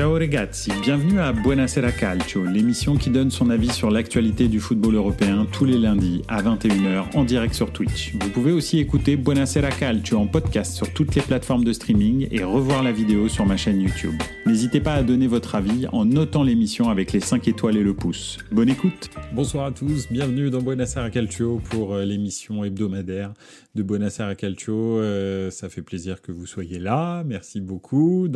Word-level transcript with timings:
Ciao 0.00 0.14
ragazzi, 0.14 0.72
bienvenue 0.80 1.20
à 1.20 1.30
Buonasera 1.30 1.92
Calcio, 1.92 2.42
l'émission 2.46 2.96
qui 2.96 3.10
donne 3.10 3.30
son 3.30 3.50
avis 3.50 3.70
sur 3.70 3.90
l'actualité 3.90 4.48
du 4.48 4.58
football 4.58 4.94
européen 4.94 5.46
tous 5.52 5.66
les 5.66 5.76
lundis 5.76 6.22
à 6.26 6.42
21h 6.42 7.14
en 7.14 7.22
direct 7.22 7.52
sur 7.52 7.70
Twitch. 7.70 8.14
Vous 8.18 8.30
pouvez 8.30 8.50
aussi 8.50 8.78
écouter 8.78 9.16
Buonasera 9.16 9.68
Calcio 9.68 10.18
en 10.18 10.26
podcast 10.26 10.72
sur 10.72 10.90
toutes 10.94 11.14
les 11.16 11.20
plateformes 11.20 11.64
de 11.64 11.74
streaming 11.74 12.28
et 12.30 12.42
revoir 12.42 12.82
la 12.82 12.92
vidéo 12.92 13.28
sur 13.28 13.44
ma 13.44 13.58
chaîne 13.58 13.78
YouTube. 13.78 14.14
N'hésitez 14.46 14.80
pas 14.80 14.94
à 14.94 15.02
donner 15.02 15.26
votre 15.26 15.54
avis 15.54 15.86
en 15.92 16.06
notant 16.06 16.44
l'émission 16.44 16.88
avec 16.88 17.12
les 17.12 17.20
5 17.20 17.46
étoiles 17.48 17.76
et 17.76 17.82
le 17.82 17.92
pouce. 17.92 18.38
Bonne 18.50 18.70
écoute 18.70 19.10
Bonsoir 19.34 19.66
à 19.66 19.70
tous, 19.70 20.10
bienvenue 20.10 20.48
dans 20.48 20.62
Buonasera 20.62 21.10
Calcio 21.10 21.60
pour 21.68 21.92
euh, 21.92 22.06
l'émission 22.06 22.64
hebdomadaire 22.64 23.34
de 23.74 23.82
Buonasera 23.82 24.34
Calcio. 24.34 24.98
Euh, 24.98 25.50
ça 25.50 25.68
fait 25.68 25.82
plaisir 25.82 26.22
que 26.22 26.32
vous 26.32 26.46
soyez 26.46 26.78
là, 26.78 27.22
merci 27.24 27.60
beaucoup 27.60 28.28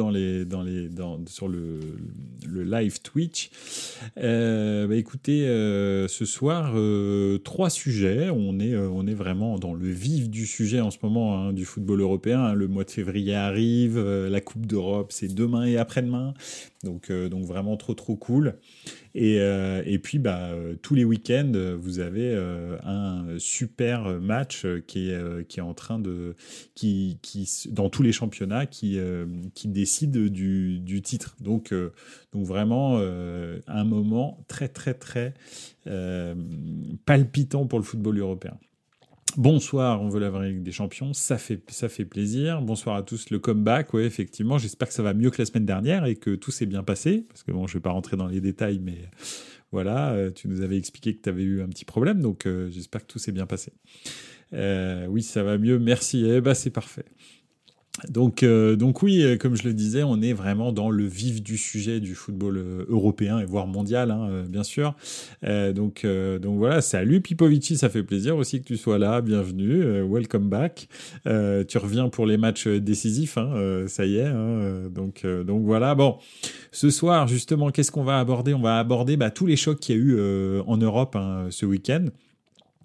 sur 1.26 1.48
le, 1.48 1.80
live 2.46 3.00
Twitch. 3.02 3.50
Euh, 4.18 4.86
bah 4.86 4.96
écoutez, 4.96 5.46
euh, 5.46 6.06
ce 6.08 6.25
soir, 6.25 6.75
trois 7.42 7.70
sujets. 7.70 8.30
On 8.30 8.58
est, 8.61 9.14
vraiment 9.14 9.58
dans 9.58 9.75
le 9.75 9.89
vif 9.89 10.28
du 10.28 10.46
sujet 10.46 10.80
en 10.80 10.90
ce 10.90 10.98
moment 11.02 11.39
hein, 11.39 11.53
du 11.53 11.64
football 11.64 12.00
européen. 12.00 12.40
hein. 12.40 12.54
Le 12.54 12.66
mois 12.68 12.84
de 12.84 12.90
février 12.90 13.34
arrive, 13.34 13.98
la 13.98 14.40
Coupe 14.40 14.66
d'Europe, 14.66 15.12
c'est 15.12 15.32
demain 15.32 15.64
et 15.64 15.76
après-demain. 15.76 16.34
Donc 16.82 17.11
vraiment 17.11 17.76
trop 17.76 17.94
trop 17.94 18.16
cool. 18.16 18.56
Et, 19.14 19.39
euh, 19.39 19.82
et 19.86 20.00
puis 20.00 20.18
bah, 20.18 20.49
euh, 20.50 20.75
tous 20.82 20.96
les 20.96 21.04
week-ends, 21.04 21.53
euh, 21.54 21.77
vous 21.79 22.00
avez 22.00 22.35
un 22.82 23.39
super 23.39 24.21
match 24.21 24.67
qui 24.87 25.11
est, 25.11 25.61
en 25.61 25.75
train 25.75 25.99
de, 25.99 26.35
qui, 26.75 27.18
dans 27.71 27.89
tous 27.89 28.03
les 28.03 28.13
championnats, 28.13 28.67
qui, 28.67 28.99
décide 29.64 30.29
du, 30.29 31.03
titre. 31.03 31.37
Donc, 31.40 31.73
vraiment 32.33 32.98
un 32.98 33.84
moment 33.84 34.45
très 34.48 34.69
très 34.69 34.95
très 34.95 35.34
palpitant 37.05 37.67
pour 37.67 37.78
le 37.78 37.84
football 37.84 38.19
européen. 38.19 38.59
Bonsoir, 39.37 40.01
on 40.01 40.09
veut 40.09 40.21
la 40.21 40.31
vraie 40.31 40.51
Ligue 40.51 40.63
des 40.63 40.71
Champions, 40.71 41.13
ça 41.13 41.39
fait, 41.39 41.57
plaisir. 42.05 42.63
Bonsoir 42.63 42.95
à 42.95 43.03
tous, 43.03 43.31
le 43.31 43.41
comeback, 43.41 43.93
ouais, 43.93 44.05
effectivement, 44.05 44.59
j'espère 44.59 44.87
que 44.87 44.95
ça 44.95 45.03
va 45.03 45.13
mieux 45.13 45.31
que 45.31 45.43
la 45.43 45.47
semaine 45.47 45.67
dernière 45.67 46.05
et 46.05 46.15
que 46.15 46.37
tout 46.37 46.53
s'est 46.53 46.67
bien 46.67 46.85
passé, 46.85 47.25
parce 47.29 47.43
que 47.43 47.51
bon, 47.51 47.67
je 47.67 47.75
vais 47.75 47.81
pas 47.81 47.91
rentrer 47.91 48.17
dans 48.17 48.29
les 48.29 48.41
détails, 48.41 48.79
mais 48.79 48.99
voilà, 49.73 50.12
euh, 50.12 50.31
tu 50.31 50.47
nous 50.47 50.61
avais 50.61 50.77
expliqué 50.77 51.17
que 51.17 51.23
tu 51.23 51.29
avais 51.29 51.43
eu 51.43 51.62
un 51.62 51.69
petit 51.69 51.85
problème, 51.85 52.21
donc 52.21 52.47
euh, 52.47 52.71
j'espère 52.71 53.05
que 53.05 53.12
tout 53.12 53.19
s'est 53.19 53.33
bien 53.33 53.47
passé. 53.47 53.73
Euh, 54.53 55.07
oui, 55.09 55.23
ça 55.23 55.43
va 55.43 55.59
mieux, 55.59 55.81
merci, 55.81 56.25
eh 56.25 56.41
ben, 56.41 56.55
c'est 56.55 56.71
parfait. 56.71 57.07
Donc, 58.09 58.42
euh, 58.42 58.75
donc 58.75 59.03
oui, 59.03 59.23
euh, 59.23 59.37
comme 59.37 59.55
je 59.56 59.62
le 59.62 59.73
disais, 59.73 60.03
on 60.03 60.20
est 60.20 60.33
vraiment 60.33 60.73
dans 60.73 60.91
le 60.91 61.05
vif 61.06 61.42
du 61.42 61.56
sujet 61.56 62.00
du 62.00 62.17
football 62.17 62.56
euh, 62.59 62.84
européen 62.89 63.39
et 63.39 63.45
voire 63.45 63.69
mondial, 63.69 64.11
hein, 64.11 64.27
euh, 64.31 64.47
bien 64.48 64.64
sûr. 64.64 64.97
Euh, 65.45 65.73
donc, 65.73 66.05
euh, 66.05 66.41
donc 66.41 66.59
voilà, 66.59 66.81
salut 66.81 67.20
Pipovici, 67.20 67.77
ça 67.77 67.89
fait 67.89 68.03
plaisir 68.03 68.37
aussi 68.37 68.61
que 68.61 68.67
tu 68.67 68.77
sois 68.77 68.98
là, 68.98 69.20
bienvenue, 69.20 70.03
welcome 70.03 70.48
back. 70.48 70.89
Tu 71.25 71.78
reviens 71.78 72.09
pour 72.09 72.27
les 72.27 72.37
matchs 72.37 72.67
décisifs, 72.67 73.39
hein, 73.39 73.84
ça 73.87 74.05
y 74.05 74.17
est. 74.17 74.27
hein, 74.27 74.89
donc, 74.92 75.25
donc 75.25 75.65
voilà, 75.65 75.95
bon, 75.95 76.17
ce 76.72 76.91
soir 76.91 77.28
justement, 77.28 77.70
qu'est-ce 77.70 77.92
qu'on 77.92 78.05
va 78.05 78.19
aborder? 78.19 78.55
On 78.55 78.61
va 78.61 78.81
aborder 78.81 79.17
bah, 79.17 79.31
tous 79.31 79.47
les 79.47 79.56
chocs 79.56 79.78
qu'il 79.78 79.97
y 79.97 79.98
a 79.98 80.03
eu 80.03 80.61
en 80.67 80.77
Europe 80.77 81.15
hein, 81.15 81.47
ce 81.50 81.65
week-end. 81.65 82.06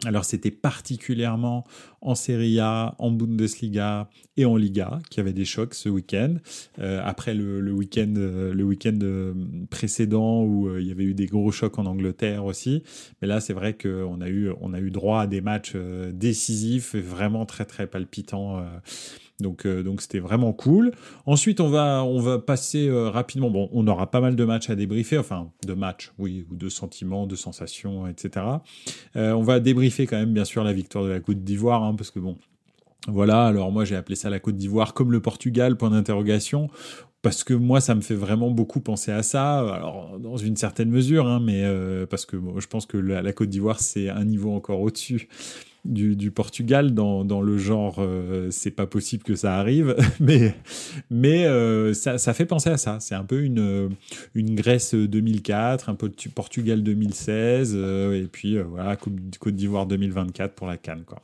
Alors 0.06 0.24
c'était 0.24 0.52
particulièrement 0.52 1.66
en 2.02 2.16
Serie 2.16 2.60
A, 2.60 2.96
en 3.00 3.12
Bundesliga 3.12 4.10
et 4.38 4.46
en 4.46 4.56
Liga 4.56 5.00
qu'il 5.10 5.18
y 5.18 5.22
avait 5.22 5.34
des 5.34 5.44
chocs 5.44 5.74
ce 5.74 5.90
week-end. 5.90 6.36
Euh, 6.80 7.02
après 7.04 7.34
le, 7.34 7.60
le 7.60 7.74
week-end, 7.74 8.14
euh, 8.16 8.54
le 8.54 8.64
week-end 8.64 8.98
euh, 9.02 9.34
précédent 9.70 10.44
où 10.44 10.70
euh, 10.70 10.82
il 10.82 10.88
y 10.88 10.92
avait 10.92 11.04
eu 11.04 11.14
des 11.14 11.26
gros 11.26 11.52
chocs 11.52 11.78
en 11.80 11.86
Angleterre 11.86 12.46
aussi. 12.46 12.84
Mais 13.22 13.28
là 13.28 13.42
c'est 13.42 13.54
vrai 13.54 13.78
qu'on 13.78 14.22
a 14.22 14.30
eu, 14.30 14.52
on 14.62 14.74
a 14.74 14.80
eu 14.80 14.90
droit 14.90 15.22
à 15.22 15.28
des 15.28 15.42
matchs 15.42 15.76
décisifs 16.14 16.96
et 16.96 17.02
vraiment 17.02 17.46
très 17.46 17.66
très 17.66 17.86
palpitants. 17.86 18.64
Donc, 19.40 19.66
euh, 19.66 19.84
donc 19.84 20.02
c'était 20.02 20.20
vraiment 20.20 20.54
cool. 20.54 20.92
Ensuite, 21.26 21.60
on 21.60 21.70
va, 21.70 22.04
on 22.04 22.20
va 22.20 22.40
passer 22.40 22.88
euh, 22.88 23.10
rapidement. 23.10 23.50
Bon, 23.50 23.70
on 23.72 23.88
aura 23.88 24.12
pas 24.12 24.22
mal 24.22 24.36
de 24.36 24.46
matchs 24.46 24.70
à 24.70 24.76
débriefer, 24.76 25.18
enfin 25.18 25.52
de 25.66 25.74
matchs, 25.74 26.12
oui, 26.18 26.46
ou 26.52 26.56
de 26.56 26.70
sentiments, 26.70 27.26
de 27.26 27.36
sensations, 27.36 28.08
etc. 28.08 28.46
Euh, 29.16 29.32
on 29.32 29.42
va 29.42 29.60
débriefer 29.60 30.08
quand 30.08 30.18
même, 30.18 30.34
bien 30.34 30.46
sûr, 30.46 30.64
la 30.64 30.74
victoire 30.74 31.04
de 31.06 31.10
la 31.10 31.20
Côte 31.20 31.44
d'Ivoire, 31.44 31.84
hein, 31.84 31.96
parce 31.96 32.12
que 32.12 32.20
bon, 32.20 32.38
voilà. 33.08 33.46
Alors 33.46 33.72
moi, 33.72 33.86
j'ai 33.86 33.96
appelé 33.96 34.16
ça 34.16 34.30
la 34.30 34.40
Côte 34.40 34.58
d'Ivoire 34.58 34.94
comme 34.94 35.12
le 35.12 35.22
Portugal, 35.22 35.78
point 35.78 35.90
d'interrogation. 35.90 36.70
Parce 37.22 37.44
que 37.44 37.54
moi, 37.54 37.82
ça 37.82 37.96
me 37.96 38.02
fait 38.02 38.16
vraiment 38.16 38.50
beaucoup 38.50 38.80
penser 38.80 39.12
à 39.12 39.24
ça. 39.24 39.60
Alors, 39.76 40.18
dans 40.20 40.38
une 40.38 40.56
certaine 40.56 40.90
mesure, 40.90 41.28
hein, 41.28 41.42
mais 41.46 41.66
parce 42.10 42.26
que 42.26 42.38
je 42.60 42.68
pense 42.68 42.86
que 42.86 42.96
la, 42.96 43.22
la 43.22 43.34
Côte 43.34 43.50
d'Ivoire, 43.50 43.82
c'est 43.82 44.08
un 44.08 44.24
niveau 44.24 44.54
encore 44.54 44.80
au-dessus 44.80 45.28
du, 45.86 46.32
Portugal 46.32 46.94
dans, 46.94 47.24
dans 47.24 47.42
le 47.42 47.58
genre 47.58 47.98
euh, 48.00 48.50
c'est 48.52 48.72
pas 48.72 48.86
possible 48.86 49.24
que 49.24 49.36
ça 49.36 49.58
arrive. 49.58 49.96
Mais 50.20 50.56
mais 51.10 51.46
euh, 51.46 51.94
ça, 51.94 52.18
ça 52.18 52.34
fait 52.34 52.46
penser 52.46 52.70
à 52.70 52.78
ça. 52.78 53.00
C'est 53.00 53.16
un 53.16 53.24
peu 53.24 53.42
une 53.42 53.60
euh, 53.60 53.90
une 54.36 54.56
Grèce 54.56 54.94
2004 54.94 55.90
un 55.90 55.96
peu 55.96 56.10
de 56.10 56.16
Portugal 56.34 56.84
2016 56.84 57.74
euh, 57.76 58.22
et 58.22 58.28
puis 58.28 58.60
voilà 58.60 58.96
Côte 58.96 59.56
d'Ivoire 59.56 59.86
2024 59.86 60.54
pour 60.54 60.68
la 60.68 60.78
Cannes 60.78 61.04
quoi. 61.06 61.22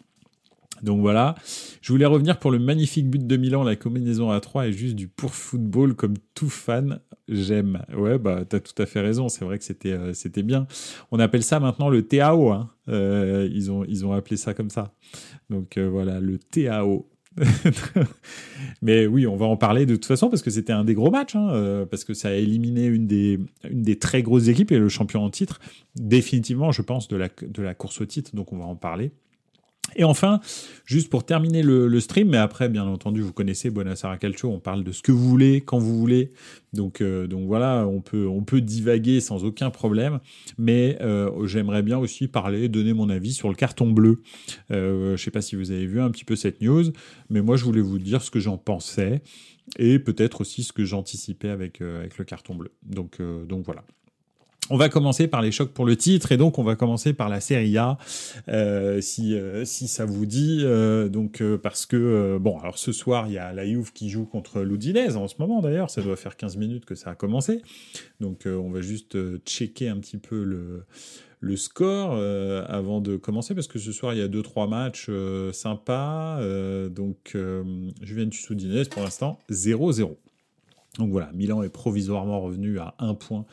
Donc 0.83 0.99
voilà, 0.99 1.35
je 1.81 1.91
voulais 1.91 2.05
revenir 2.05 2.37
pour 2.37 2.51
le 2.51 2.59
magnifique 2.59 3.09
but 3.09 3.25
de 3.25 3.37
Milan, 3.37 3.63
la 3.63 3.75
combinaison 3.75 4.29
à 4.29 4.39
3 4.39 4.67
est 4.67 4.71
juste 4.73 4.95
du 4.95 5.07
pour 5.07 5.33
football 5.33 5.95
comme 5.95 6.15
tout 6.33 6.49
fan, 6.49 6.99
j'aime. 7.27 7.83
Ouais, 7.95 8.17
bah 8.17 8.43
t'as 8.47 8.59
tout 8.59 8.79
à 8.81 8.85
fait 8.85 9.01
raison, 9.01 9.29
c'est 9.29 9.45
vrai 9.45 9.57
que 9.57 9.63
c'était 9.63 9.93
euh, 9.93 10.43
bien. 10.43 10.67
On 11.11 11.19
appelle 11.19 11.43
ça 11.43 11.59
maintenant 11.59 11.89
le 11.89 12.03
TAO, 12.03 12.49
hein. 12.49 12.69
Euh, 12.87 13.49
ils, 13.51 13.71
ont, 13.71 14.11
appelé 14.13 14.37
ça 14.37 14.53
comme 14.53 14.69
ça. 14.69 14.93
Donc 15.49 15.77
euh, 15.77 15.89
voilà, 15.89 16.19
le 16.19 16.37
TAO. 16.37 17.09
Mais 18.81 19.07
oui, 19.07 19.27
on 19.27 19.35
va 19.35 19.45
en 19.45 19.57
parler 19.57 19.85
de 19.85 19.95
toute 19.95 20.05
façon 20.05 20.29
parce 20.29 20.41
que 20.41 20.49
c'était 20.49 20.71
un 20.71 20.85
des 20.85 20.93
gros 20.93 21.11
matchs, 21.11 21.35
hein, 21.35 21.85
parce 21.89 22.05
que 22.05 22.13
ça 22.13 22.29
a 22.29 22.33
éliminé 22.33 22.85
une 22.85 23.07
des, 23.07 23.39
une 23.69 23.81
des 23.81 23.99
très 23.99 24.23
grosses 24.23 24.47
équipes 24.47 24.71
et 24.71 24.79
le 24.79 24.87
champion 24.87 25.21
en 25.21 25.29
titre, 25.29 25.59
définitivement, 25.95 26.71
je 26.71 26.81
pense, 26.81 27.09
de 27.09 27.17
la, 27.17 27.27
de 27.45 27.61
la 27.61 27.73
course 27.73 27.99
au 27.99 28.05
titre, 28.05 28.33
donc 28.35 28.53
on 28.53 28.57
va 28.57 28.65
en 28.65 28.77
parler. 28.77 29.11
Et 29.95 30.03
enfin, 30.03 30.41
juste 30.85 31.09
pour 31.09 31.25
terminer 31.25 31.63
le, 31.63 31.99
stream, 31.99 32.29
mais 32.29 32.37
après, 32.37 32.67
bien 32.67 32.85
entendu, 32.85 33.21
vous 33.21 33.31
connaissez 33.31 33.69
Buonasera 33.69 34.17
Calcio, 34.17 34.49
on 34.49 34.59
parle 34.59 34.83
de 34.83 34.91
ce 34.91 35.01
que 35.01 35.11
vous 35.11 35.27
voulez, 35.29 35.61
quand 35.61 35.79
vous 35.79 35.97
voulez. 35.97 36.31
Donc, 36.73 36.99
euh, 37.01 37.27
donc 37.27 37.47
voilà, 37.47 37.87
on 37.87 38.01
peut, 38.01 38.27
on 38.27 38.43
peut 38.43 38.59
divaguer 38.59 39.21
sans 39.21 39.45
aucun 39.45 39.69
problème. 39.69 40.19
Mais 40.57 40.97
euh, 41.01 41.47
j'aimerais 41.47 41.81
bien 41.81 41.97
aussi 41.97 42.27
parler, 42.27 42.67
donner 42.67 42.93
mon 42.93 43.09
avis 43.09 43.33
sur 43.33 43.47
le 43.47 43.55
carton 43.55 43.89
bleu. 43.89 44.21
Euh, 44.71 45.07
je 45.07 45.11
ne 45.11 45.17
sais 45.17 45.31
pas 45.31 45.41
si 45.41 45.55
vous 45.55 45.71
avez 45.71 45.85
vu 45.85 46.01
un 46.01 46.11
petit 46.11 46.25
peu 46.25 46.35
cette 46.35 46.61
news, 46.61 46.91
mais 47.29 47.41
moi, 47.41 47.55
je 47.55 47.63
voulais 47.63 47.81
vous 47.81 47.99
dire 47.99 48.21
ce 48.21 48.31
que 48.31 48.39
j'en 48.39 48.57
pensais 48.57 49.21
et 49.79 49.97
peut-être 49.99 50.41
aussi 50.41 50.63
ce 50.63 50.73
que 50.73 50.83
j'anticipais 50.83 51.49
avec, 51.49 51.81
avec 51.81 52.17
le 52.17 52.25
carton 52.25 52.55
bleu. 52.55 52.71
Donc, 52.83 53.21
donc 53.47 53.65
voilà. 53.65 53.83
On 54.71 54.77
va 54.77 54.89
commencer 54.89 55.27
par 55.27 55.43
les 55.43 55.51
chocs 55.51 55.71
pour 55.71 55.85
le 55.85 55.95
titre 55.95 56.31
et 56.31 56.37
donc 56.37 56.57
on 56.57 56.63
va 56.63 56.75
commencer 56.75 57.13
par 57.13 57.29
la 57.29 57.39
Serie 57.39 57.77
A 57.77 57.99
euh, 58.47 58.99
si 58.99 59.35
euh, 59.35 59.63
si 59.63 59.87
ça 59.87 60.05
vous 60.05 60.25
dit 60.25 60.61
euh, 60.63 61.07
donc 61.07 61.43
parce 61.61 61.85
que 61.85 62.39
bon 62.41 62.57
alors 62.57 62.79
ce 62.79 62.91
soir 62.91 63.27
il 63.27 63.33
y 63.33 63.37
a 63.37 63.53
la 63.53 63.63
Juve 63.63 63.93
qui 63.93 64.09
joue 64.09 64.25
contre 64.25 64.61
l'Udinese 64.61 65.17
en 65.17 65.27
ce 65.27 65.35
moment 65.37 65.61
d'ailleurs 65.61 65.91
ça 65.91 66.01
doit 66.01 66.15
faire 66.15 66.35
15 66.35 66.57
minutes 66.57 66.85
que 66.85 66.95
ça 66.95 67.11
a 67.11 67.15
commencé. 67.15 67.61
Donc 68.19 68.47
on 68.47 68.71
va 68.71 68.81
juste 68.81 69.17
checker 69.45 69.87
un 69.87 69.97
petit 69.97 70.17
peu 70.17 70.43
le 70.43 70.85
le 71.41 71.57
score 71.57 72.13
avant 72.67 73.01
de 73.01 73.17
commencer 73.17 73.53
parce 73.53 73.67
que 73.67 73.77
ce 73.77 73.91
soir 73.91 74.13
il 74.15 74.19
y 74.19 74.23
a 74.23 74.27
deux 74.27 74.41
trois 74.41 74.65
matchs 74.65 75.11
sympas 75.51 76.39
donc 76.89 77.37
Juventus 78.01 78.49
Udinese 78.49 78.87
pour 78.87 79.03
l'instant 79.03 79.37
0-0 79.51 80.15
donc 80.97 81.11
voilà 81.11 81.29
Milan 81.33 81.61
est 81.61 81.69
provisoirement 81.69 82.41
revenu 82.41 82.79
à 82.79 82.95
un 82.97 83.13
point 83.13 83.45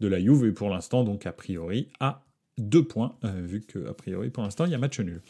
de 0.00 0.08
la 0.08 0.20
Juve 0.20 0.46
et 0.46 0.52
pour 0.52 0.70
l'instant 0.70 1.04
donc 1.04 1.26
a 1.26 1.32
priori 1.32 1.88
à 2.00 2.22
deux 2.58 2.82
points 2.82 3.14
euh, 3.24 3.30
vu 3.44 3.60
que 3.60 3.88
a 3.88 3.94
priori 3.94 4.30
pour 4.30 4.42
l'instant 4.42 4.64
il 4.66 4.72
y 4.72 4.74
a 4.74 4.78
match 4.78 5.00
nul. 5.00 5.22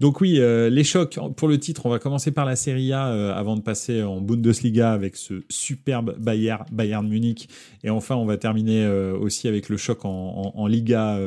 Donc 0.00 0.20
oui, 0.20 0.38
euh, 0.38 0.70
les 0.70 0.84
chocs 0.84 1.18
pour 1.36 1.48
le 1.48 1.58
titre, 1.58 1.86
on 1.86 1.90
va 1.90 1.98
commencer 1.98 2.30
par 2.30 2.44
la 2.44 2.56
Serie 2.56 2.92
A 2.92 3.08
euh, 3.08 3.34
avant 3.34 3.56
de 3.56 3.62
passer 3.62 4.02
en 4.02 4.20
Bundesliga 4.20 4.92
avec 4.92 5.16
ce 5.16 5.44
superbe 5.48 6.16
Bayern, 6.18 6.64
Bayern 6.70 7.06
Munich 7.08 7.48
et 7.82 7.90
enfin 7.90 8.14
on 8.14 8.26
va 8.26 8.36
terminer 8.36 8.86
aussi 8.86 9.48
avec 9.48 9.68
le 9.68 9.76
choc 9.76 10.04
en, 10.04 10.66
Liga 10.66 11.18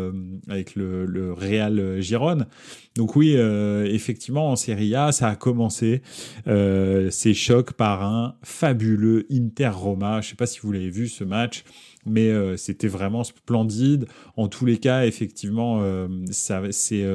avec 0.47 0.75
le, 0.75 1.33
Real 1.33 2.01
Gironne. 2.01 2.47
Donc 2.95 3.15
oui, 3.15 3.33
effectivement 3.33 4.51
en 4.51 4.55
Serie 4.55 4.95
A 4.95 5.11
ça 5.11 5.29
a 5.29 5.35
commencé 5.35 6.01
ces 6.45 7.33
chocs 7.33 7.73
par 7.73 8.03
un 8.03 8.35
fabuleux 8.43 9.25
Inter 9.31 9.69
Roma. 9.69 10.21
Je 10.21 10.29
sais 10.29 10.35
pas 10.35 10.47
si 10.47 10.59
vous 10.59 10.71
l'avez 10.71 10.89
vu 10.89 11.07
ce 11.07 11.23
match 11.23 11.63
mais 12.09 12.29
euh, 12.29 12.57
c'était 12.57 12.87
vraiment 12.87 13.23
splendide. 13.23 14.05
En 14.35 14.47
tous 14.47 14.65
les 14.65 14.77
cas, 14.77 15.05
effectivement, 15.05 15.29
effectivement, 15.29 16.07
ça, 16.31 16.61
c'est, 16.71 17.05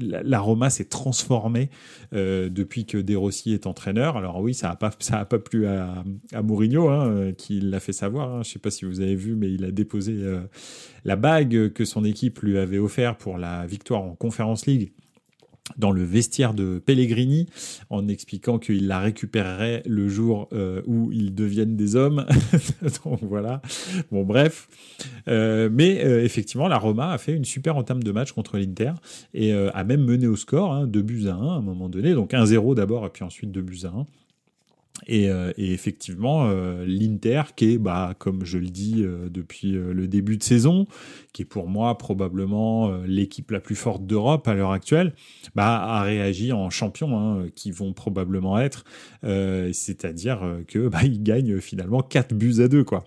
la, 0.00 0.40
Roma 0.40 0.70
s'est 0.70 0.84
transformée 0.84 1.70
depuis 2.12 2.84
que 2.84 2.98
De 2.98 3.16
Rossi 3.16 3.52
est 3.52 3.66
entraîneur. 3.66 4.16
Alors 4.16 4.40
oui, 4.40 4.52
ça 4.52 4.68
n'a 4.68 4.76
pas, 5.24 5.38
plu 5.38 5.66
à, 5.66 6.04
Mourinho, 6.42 6.88
hein, 6.88 7.32
qui 7.36 7.60
l'a 7.60 7.80
fait 7.80 7.92
savoir. 7.92 8.28
Hein. 8.28 8.42
Je 8.42 8.50
ne 8.50 8.52
sais 8.52 8.58
pas 8.58 8.70
si 8.70 8.84
vous 8.84 9.00
avez 9.00 9.14
vu, 9.14 9.34
mais 9.34 9.50
il 9.52 9.64
a 9.64 9.70
déposé 9.70 10.16
la 11.04 11.16
bague 11.16 11.72
que 11.72 11.84
son 11.84 12.04
équipe 12.04 12.40
lui 12.40 12.58
avait 12.58 12.78
offert 12.78 13.16
pour 13.16 13.38
la 13.38 13.66
victoire 13.66 14.02
en 14.02 14.14
Conference 14.14 14.66
League 14.66 14.92
dans 15.76 15.90
le 15.90 16.04
vestiaire 16.04 16.54
de 16.54 16.78
Pellegrini 16.84 17.46
en 17.90 18.08
expliquant 18.08 18.58
qu'il 18.58 18.86
la 18.86 19.00
récupérerait 19.00 19.82
le 19.86 20.08
jour 20.08 20.48
euh, 20.52 20.82
où 20.86 21.10
ils 21.12 21.34
deviennent 21.34 21.76
des 21.76 21.96
hommes. 21.96 22.26
Donc 23.04 23.20
voilà. 23.22 23.60
Bon 24.10 24.24
bref. 24.24 24.68
Euh, 25.28 25.68
mais 25.72 26.04
euh, 26.04 26.24
effectivement, 26.24 26.68
la 26.68 26.78
Roma 26.78 27.10
a 27.10 27.18
fait 27.18 27.32
une 27.32 27.44
super 27.44 27.76
entame 27.76 28.02
de 28.02 28.12
match 28.12 28.32
contre 28.32 28.58
l'Inter 28.58 28.92
et 29.34 29.52
a 29.52 29.84
même 29.84 30.04
mené 30.04 30.26
au 30.26 30.36
score, 30.36 30.72
hein, 30.72 30.86
2 30.86 31.02
buts 31.02 31.26
à 31.28 31.34
1 31.34 31.48
à 31.48 31.52
un 31.52 31.60
moment 31.60 31.88
donné. 31.88 32.14
Donc 32.14 32.32
1-0 32.32 32.74
d'abord 32.74 33.06
et 33.06 33.10
puis 33.10 33.24
ensuite 33.24 33.50
2 33.50 33.62
buts 33.62 33.80
à 33.84 33.88
1. 33.88 34.06
Et, 35.08 35.28
effectivement, 35.58 36.50
l'Inter, 36.86 37.42
qui 37.54 37.74
est, 37.74 37.78
bah, 37.78 38.14
comme 38.18 38.46
je 38.46 38.56
le 38.56 38.68
dis 38.68 39.04
depuis 39.30 39.72
le 39.72 40.08
début 40.08 40.38
de 40.38 40.42
saison, 40.42 40.86
qui 41.36 41.42
est 41.42 41.44
pour 41.44 41.68
moi 41.68 41.98
probablement 41.98 42.88
euh, 42.88 43.04
l'équipe 43.06 43.50
la 43.50 43.60
plus 43.60 43.74
forte 43.74 44.06
d'Europe 44.06 44.48
à 44.48 44.54
l'heure 44.54 44.70
actuelle, 44.70 45.12
bah, 45.54 45.82
a 45.82 46.02
réagi 46.02 46.50
en 46.50 46.70
champion, 46.70 47.18
hein, 47.18 47.48
qui 47.54 47.70
vont 47.72 47.92
probablement 47.92 48.58
être, 48.58 48.84
euh, 49.22 49.70
c'est-à-dire 49.74 50.42
euh, 50.42 50.62
que 50.66 50.88
bah, 50.88 51.00
ils 51.04 51.22
gagnent 51.22 51.60
finalement 51.60 52.00
4 52.00 52.32
buts 52.32 52.54
à 52.60 52.68
2, 52.68 52.84
quoi, 52.84 53.04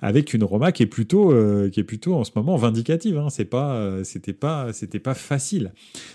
avec 0.00 0.32
une 0.32 0.44
Roma 0.44 0.70
qui 0.70 0.84
est 0.84 0.86
plutôt, 0.86 1.34
qui 1.70 1.80
est 1.80 1.84
plutôt 1.84 2.14
en 2.14 2.22
ce 2.22 2.30
moment 2.36 2.54
vindicative. 2.54 3.18
Hein, 3.18 3.30
c'est 3.30 3.46
pas, 3.46 4.04
c'était 4.04 4.32
pas, 4.32 4.72
c'était 4.72 5.00
pas 5.00 5.14
facile. 5.14 5.72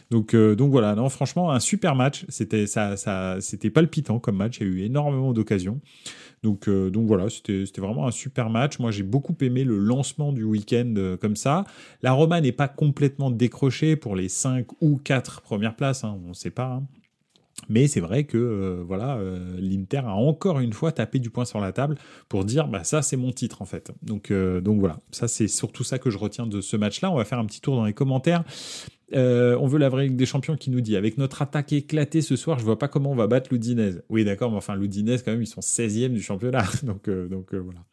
Donc, 0.09 0.33
donc 0.37 0.71
voilà, 0.71 0.95
non, 0.95 1.09
franchement, 1.09 1.51
un 1.51 1.59
super 1.59 1.95
match. 1.95 2.23
C'était 2.29 2.65
ça, 2.65 2.95
ça, 2.95 3.37
c'était 3.41 3.69
palpitant 3.69 4.19
comme 4.19 4.37
match. 4.37 4.59
Il 4.61 4.67
y 4.67 4.69
a 4.69 4.73
eu 4.73 4.81
énormément 4.83 5.33
d'occasions. 5.33 5.81
Donc, 6.43 6.67
euh, 6.67 6.89
donc 6.89 7.07
voilà, 7.07 7.27
c'était 7.29 7.65
vraiment 7.77 8.07
un 8.07 8.11
super 8.11 8.49
match. 8.49 8.79
Moi, 8.79 8.91
j'ai 8.91 9.03
beaucoup 9.03 9.35
aimé 9.41 9.63
le 9.63 9.77
lancement 9.77 10.31
du 10.31 10.43
week-end 10.43 10.93
euh, 10.97 11.17
comme 11.17 11.35
ça. 11.35 11.65
La 12.01 12.11
Roma 12.11 12.41
n'est 12.41 12.51
pas 12.51 12.67
complètement 12.67 13.31
décrochée 13.31 13.95
pour 13.95 14.15
les 14.15 14.29
5 14.29 14.67
ou 14.81 14.97
4 14.97 15.41
premières 15.41 15.75
places, 15.75 16.03
hein, 16.03 16.17
on 16.25 16.29
ne 16.29 16.33
sait 16.33 16.51
pas. 16.51 16.67
Hein. 16.67 16.83
Mais 17.69 17.87
c'est 17.87 18.01
vrai 18.01 18.25
que 18.25 18.37
euh, 18.37 18.83
voilà, 18.85 19.19
l'Inter 19.57 20.01
a 20.05 20.13
encore 20.13 20.59
une 20.59 20.73
fois 20.73 20.91
tapé 20.91 21.17
du 21.17 21.31
poing 21.31 21.43
sur 21.43 21.59
la 21.59 21.71
table 21.71 21.95
pour 22.29 22.45
dire 22.45 22.67
bah 22.67 22.83
ça 22.83 23.01
c'est 23.01 23.17
mon 23.17 23.31
titre 23.31 23.63
en 23.63 23.65
fait. 23.65 23.91
Donc 24.03 24.31
donc 24.31 24.79
voilà, 24.79 24.99
ça 25.09 25.27
c'est 25.27 25.47
surtout 25.47 25.83
ça 25.83 25.97
que 25.97 26.11
je 26.11 26.19
retiens 26.19 26.45
de 26.45 26.61
ce 26.61 26.77
match-là. 26.77 27.09
On 27.09 27.15
va 27.15 27.25
faire 27.25 27.39
un 27.39 27.45
petit 27.47 27.59
tour 27.59 27.75
dans 27.75 27.85
les 27.85 27.93
commentaires. 27.93 28.43
Euh, 29.13 29.57
on 29.59 29.67
veut 29.67 29.79
la 29.79 29.87
vraie 29.87 30.07
Ligue 30.07 30.17
des 30.17 30.25
Champions 30.25 30.57
qui 30.57 30.69
nous 30.69 30.81
dit 30.81 30.97
avec 30.97 31.17
notre 31.17 31.41
attaque 31.41 31.71
éclatée 31.71 32.21
ce 32.21 32.35
soir, 32.35 32.59
je 32.59 32.65
vois 32.65 32.77
pas 32.77 32.89
comment 32.89 33.11
on 33.11 33.15
va 33.15 33.27
battre 33.27 33.49
l'Udinese. 33.51 34.03
Oui, 34.09 34.25
d'accord, 34.25 34.51
mais 34.51 34.57
enfin 34.57 34.75
l'Udinese 34.75 35.23
quand 35.23 35.31
même 35.31 35.41
ils 35.41 35.47
sont 35.47 35.61
16e 35.61 36.09
du 36.09 36.21
championnat, 36.21 36.65
donc 36.83 37.07
euh, 37.07 37.27
donc 37.27 37.53
euh, 37.53 37.59
voilà. 37.59 37.85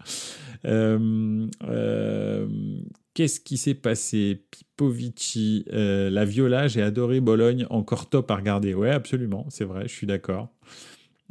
Qu'est-ce 3.14 3.38
qui 3.38 3.58
s'est 3.58 3.74
passé? 3.74 4.44
Pipovici, 4.50 5.64
la 5.68 6.24
Viola, 6.24 6.66
j'ai 6.66 6.82
adoré 6.82 7.20
Bologne, 7.20 7.64
encore 7.70 8.08
top 8.08 8.28
à 8.32 8.36
regarder. 8.36 8.74
Ouais, 8.74 8.90
absolument, 8.90 9.46
c'est 9.50 9.64
vrai, 9.64 9.86
je 9.86 9.94
suis 9.94 10.08
d'accord. 10.08 10.48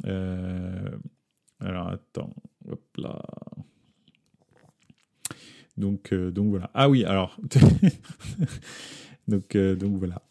alors 0.04 1.88
attends, 1.88 2.34
hop 2.70 2.82
là. 2.96 3.20
Donc, 5.76 6.14
donc 6.14 6.50
voilà. 6.50 6.70
Ah 6.72 6.88
oui, 6.88 7.04
alors. 7.04 7.36
Donc, 9.28 9.56
euh, 9.56 9.74
donc 9.74 9.96
voilà. 9.98 10.22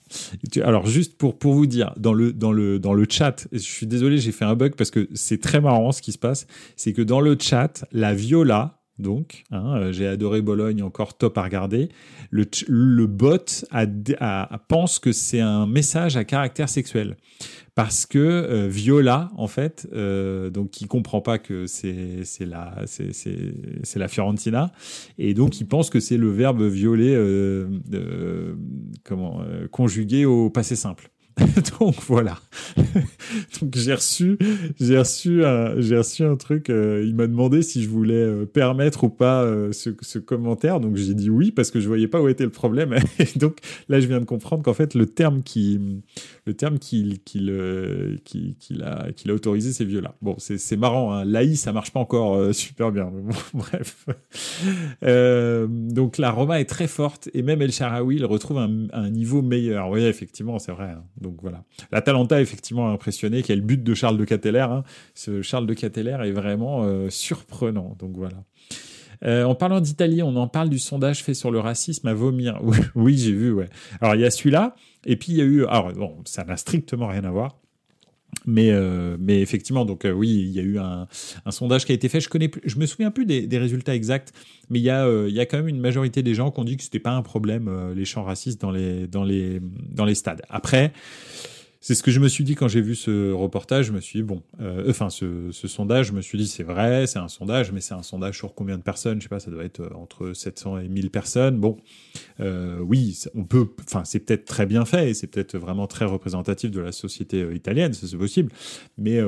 Alors 0.63 0.85
juste 0.85 1.17
pour, 1.17 1.37
pour 1.37 1.53
vous 1.53 1.65
dire, 1.65 1.93
dans 1.97 2.13
le, 2.13 2.33
dans, 2.33 2.51
le, 2.51 2.79
dans 2.79 2.93
le 2.93 3.05
chat, 3.09 3.47
je 3.51 3.57
suis 3.57 3.87
désolé, 3.87 4.17
j'ai 4.19 4.31
fait 4.31 4.45
un 4.45 4.55
bug 4.55 4.75
parce 4.75 4.91
que 4.91 5.09
c'est 5.13 5.41
très 5.41 5.59
marrant 5.59 5.91
ce 5.91 6.01
qui 6.01 6.11
se 6.11 6.17
passe, 6.17 6.45
c'est 6.75 6.93
que 6.93 7.01
dans 7.01 7.19
le 7.19 7.35
chat, 7.39 7.85
la 7.91 8.13
Viola, 8.13 8.82
donc, 8.99 9.43
hein, 9.51 9.75
euh, 9.75 9.91
j'ai 9.91 10.07
adoré 10.07 10.41
Bologne, 10.41 10.83
encore 10.83 11.17
top 11.17 11.37
à 11.37 11.43
regarder. 11.43 11.89
Le, 12.29 12.45
le 12.67 13.07
bot 13.07 13.65
a, 13.71 14.59
pense 14.67 14.99
que 14.99 15.11
c'est 15.11 15.39
un 15.39 15.65
message 15.65 16.15
à 16.15 16.23
caractère 16.23 16.69
sexuel 16.69 17.17
parce 17.75 18.05
que 18.05 18.19
euh, 18.19 18.67
Viola, 18.67 19.31
en 19.35 19.47
fait, 19.47 19.87
euh, 19.93 20.49
donc 20.49 20.69
qui 20.69 20.85
comprend 20.85 21.21
pas 21.21 21.39
que 21.39 21.65
c'est 21.65 22.23
la 22.41 22.85
la 23.95 24.07
Fiorentina, 24.07 24.71
et 25.17 25.33
donc 25.33 25.59
il 25.59 25.67
pense 25.67 25.89
que 25.89 25.99
c'est 25.99 26.17
le 26.17 26.29
verbe 26.29 26.61
violer 26.63 27.15
euh, 27.15 28.55
comment 29.03 29.41
conjugué 29.71 30.25
au 30.25 30.49
passé 30.49 30.75
simple. 30.75 31.09
donc 31.79 31.95
voilà. 32.01 32.37
donc 33.61 33.75
j'ai 33.75 33.93
reçu, 33.93 34.37
j'ai 34.79 34.97
reçu, 34.97 35.43
un, 35.43 35.79
j'ai 35.79 35.97
reçu 35.97 36.23
un 36.23 36.35
truc. 36.35 36.69
Euh, 36.69 37.03
il 37.05 37.15
m'a 37.15 37.27
demandé 37.27 37.61
si 37.63 37.81
je 37.81 37.89
voulais 37.89 38.13
euh, 38.13 38.45
permettre 38.45 39.05
ou 39.05 39.09
pas 39.09 39.41
euh, 39.43 39.71
ce, 39.71 40.19
commentaire. 40.19 40.79
Donc 40.79 40.95
j'ai 40.95 41.13
dit 41.13 41.29
oui 41.29 41.51
parce 41.51 41.71
que 41.71 41.79
je 41.79 41.87
voyais 41.87 42.07
pas 42.07 42.21
où 42.21 42.27
était 42.27 42.43
le 42.43 42.51
problème. 42.51 42.95
Et 43.19 43.39
donc 43.39 43.57
là, 43.89 43.99
je 43.99 44.07
viens 44.07 44.19
de 44.19 44.25
comprendre 44.25 44.63
qu'en 44.63 44.73
fait 44.73 44.93
le 44.93 45.07
terme 45.07 45.41
qui, 45.41 45.79
le 46.45 46.53
terme 46.53 46.77
qu'il, 46.77 47.23
qui, 47.23 47.49
qu'il 48.59 48.83
a, 48.83 49.11
qu'il 49.11 49.31
a 49.31 49.33
autorisé, 49.33 49.73
c'est 49.73 49.85
violent. 49.85 50.13
Bon, 50.21 50.35
c'est, 50.37 50.77
marrant. 50.77 51.13
Hein. 51.13 51.25
L'AI, 51.25 51.55
ça 51.55 51.73
marche 51.73 51.91
pas 51.91 51.99
encore 51.99 52.53
super 52.53 52.91
bien. 52.91 53.11
Bref. 53.53 54.05
donc 55.01 56.17
la 56.17 56.31
Roma 56.31 56.59
est 56.59 56.65
très 56.65 56.87
forte 56.87 57.29
et 57.33 57.41
même 57.41 57.61
El 57.61 57.71
Sharawi, 57.71 58.17
il 58.17 58.25
retrouve 58.25 58.59
un, 58.59 58.87
un 58.93 59.09
niveau 59.09 59.41
meilleur. 59.41 59.89
Oui, 59.89 60.03
effectivement, 60.03 60.59
c'est 60.59 60.71
vrai. 60.71 60.91
Hein. 60.91 61.03
Donc 61.23 61.37
voilà. 61.41 61.63
La 61.91 62.01
Talenta 62.01 62.39
effectivement 62.39 62.91
impressionné. 62.91 63.41
Quel 63.41 63.61
but 63.61 63.83
de 63.83 63.93
Charles 63.95 64.17
de 64.17 64.25
Cateller. 64.25 64.59
Hein. 64.59 64.83
Ce 65.15 65.41
Charles 65.41 65.65
de 65.65 65.73
Cateller 65.73 66.17
est 66.23 66.31
vraiment 66.31 66.83
euh, 66.83 67.09
surprenant. 67.09 67.95
Donc 67.97 68.15
voilà. 68.15 68.43
Euh, 69.25 69.45
en 69.45 69.55
parlant 69.55 69.79
d'Italie, 69.79 70.21
on 70.21 70.35
en 70.35 70.47
parle 70.47 70.69
du 70.69 70.79
sondage 70.79 71.23
fait 71.23 71.33
sur 71.33 71.49
le 71.49 71.59
racisme 71.59 72.07
à 72.07 72.13
vomir. 72.13 72.61
oui, 72.95 73.17
j'ai 73.17 73.31
vu, 73.31 73.51
ouais. 73.51 73.69
Alors, 74.01 74.15
il 74.15 74.21
y 74.21 74.25
a 74.25 74.31
celui-là, 74.31 74.75
et 75.05 75.15
puis 75.15 75.31
il 75.31 75.37
y 75.37 75.41
a 75.41 75.45
eu. 75.45 75.65
Alors, 75.65 75.93
bon, 75.93 76.17
ça 76.25 76.43
n'a 76.43 76.57
strictement 76.57 77.07
rien 77.07 77.23
à 77.23 77.31
voir. 77.31 77.57
Mais, 78.45 78.71
euh, 78.71 79.17
mais 79.19 79.41
effectivement, 79.41 79.85
donc 79.85 80.05
oui, 80.11 80.29
il 80.29 80.51
y 80.51 80.59
a 80.59 80.63
eu 80.63 80.79
un, 80.79 81.07
sondage 81.49 81.85
qui 81.85 81.91
a 81.91 81.95
été 81.95 82.09
fait. 82.09 82.19
Je 82.19 82.29
connais, 82.29 82.51
je 82.65 82.77
me 82.77 82.85
souviens 82.85 83.11
plus 83.11 83.25
des, 83.25 83.57
résultats 83.57 83.95
exacts, 83.95 84.33
mais 84.69 84.79
il 84.79 84.83
y 84.83 84.89
a, 84.89 85.07
il 85.27 85.33
y 85.33 85.39
a 85.39 85.45
quand 85.45 85.57
même 85.57 85.67
une 85.67 85.79
majorité 85.79 86.23
des 86.23 86.33
gens 86.33 86.51
qui 86.51 86.59
ont 86.59 86.63
dit 86.63 86.77
que 86.77 86.83
c'était 86.83 86.99
pas 86.99 87.11
un 87.11 87.21
problème 87.21 87.69
les 87.95 88.05
chants 88.05 88.23
racistes 88.23 88.59
dans 88.61 88.71
les, 88.71 89.07
dans 89.07 89.23
les, 89.23 89.61
dans 89.91 90.05
les 90.05 90.15
stades. 90.15 90.41
Après, 90.49 90.93
c'est 91.83 91.95
ce 91.95 92.03
que 92.03 92.11
je 92.11 92.21
me 92.21 92.29
suis 92.29 92.45
dit 92.45 92.55
quand 92.55 92.69
j'ai 92.69 92.79
vu 92.79 92.95
ce 92.95 93.33
reportage. 93.33 93.87
Je 93.87 93.91
me 93.91 93.99
suis 93.99 94.19
dit, 94.19 94.23
bon, 94.23 94.41
euh, 94.61 94.89
enfin, 94.89 95.09
ce, 95.09 95.51
ce, 95.51 95.67
sondage, 95.67 96.07
je 96.07 96.13
me 96.13 96.21
suis 96.21 96.37
dit, 96.37 96.47
c'est 96.47 96.63
vrai, 96.63 97.07
c'est 97.07 97.19
un 97.19 97.27
sondage, 97.27 97.73
mais 97.73 97.81
c'est 97.81 97.93
un 97.93 98.03
sondage 98.03 98.37
sur 98.37 98.55
combien 98.55 98.77
de 98.77 98.81
personnes? 98.81 99.19
Je 99.19 99.23
sais 99.23 99.29
pas, 99.29 99.41
ça 99.41 99.51
doit 99.51 99.65
être 99.65 99.81
euh, 99.81 99.89
entre 99.95 100.31
700 100.31 100.77
et 100.77 100.87
1000 100.87 101.09
personnes. 101.09 101.57
Bon, 101.57 101.75
euh, 102.39 102.79
oui, 102.79 103.19
on 103.35 103.43
peut, 103.43 103.67
enfin, 103.85 104.05
c'est 104.05 104.21
peut-être 104.21 104.45
très 104.45 104.65
bien 104.65 104.85
fait 104.85 105.09
et 105.09 105.13
c'est 105.13 105.27
peut-être 105.27 105.57
vraiment 105.57 105.85
très 105.85 106.05
représentatif 106.05 106.71
de 106.71 106.79
la 106.79 106.93
société 106.93 107.45
italienne, 107.53 107.91
c'est 107.91 108.15
possible. 108.15 108.53
Mais, 108.97 109.19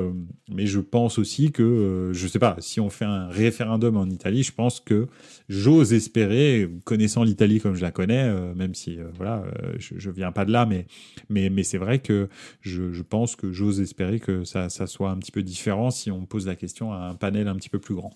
mais 0.50 0.66
je 0.66 0.80
pense 0.80 1.20
aussi 1.20 1.52
que, 1.52 2.12
je 2.14 2.26
sais 2.26 2.40
pas, 2.40 2.56
si 2.60 2.80
on 2.80 2.90
fait 2.90 3.04
un 3.04 3.28
référendum 3.28 3.98
en 3.98 4.06
Italie, 4.06 4.44
je 4.44 4.54
pense 4.54 4.80
que 4.80 5.08
j'ose 5.50 5.92
espérer, 5.92 6.70
connaissant 6.86 7.24
l'Italie 7.24 7.60
comme 7.60 7.76
je 7.76 7.82
la 7.82 7.92
connais, 7.92 8.32
même 8.56 8.76
si, 8.76 8.98
voilà, 9.18 9.44
je, 9.78 9.96
je 9.98 10.10
viens 10.10 10.32
pas 10.32 10.46
de 10.46 10.54
là, 10.54 10.66
mais, 10.66 10.88
mais, 11.30 11.50
mais 11.50 11.64
c'est 11.64 11.78
vrai 11.78 12.00
que 12.00 12.30
je, 12.62 13.02
pense 13.02 13.36
que 13.36 13.52
j'ose 13.52 13.82
espérer 13.82 14.20
que 14.20 14.44
ça, 14.44 14.70
soit 14.70 15.10
un 15.10 15.18
petit 15.18 15.32
peu 15.32 15.44
différent 15.44 15.92
si 15.92 16.12
on 16.12 16.26
pose 16.26 16.48
la 16.48 16.56
question 16.56 16.94
à 16.94 16.98
un 16.98 17.16
panel 17.16 17.48
un 17.48 17.56
petit 17.56 17.70
peu 17.70 17.80
plus 17.80 17.96
grand. 17.96 18.14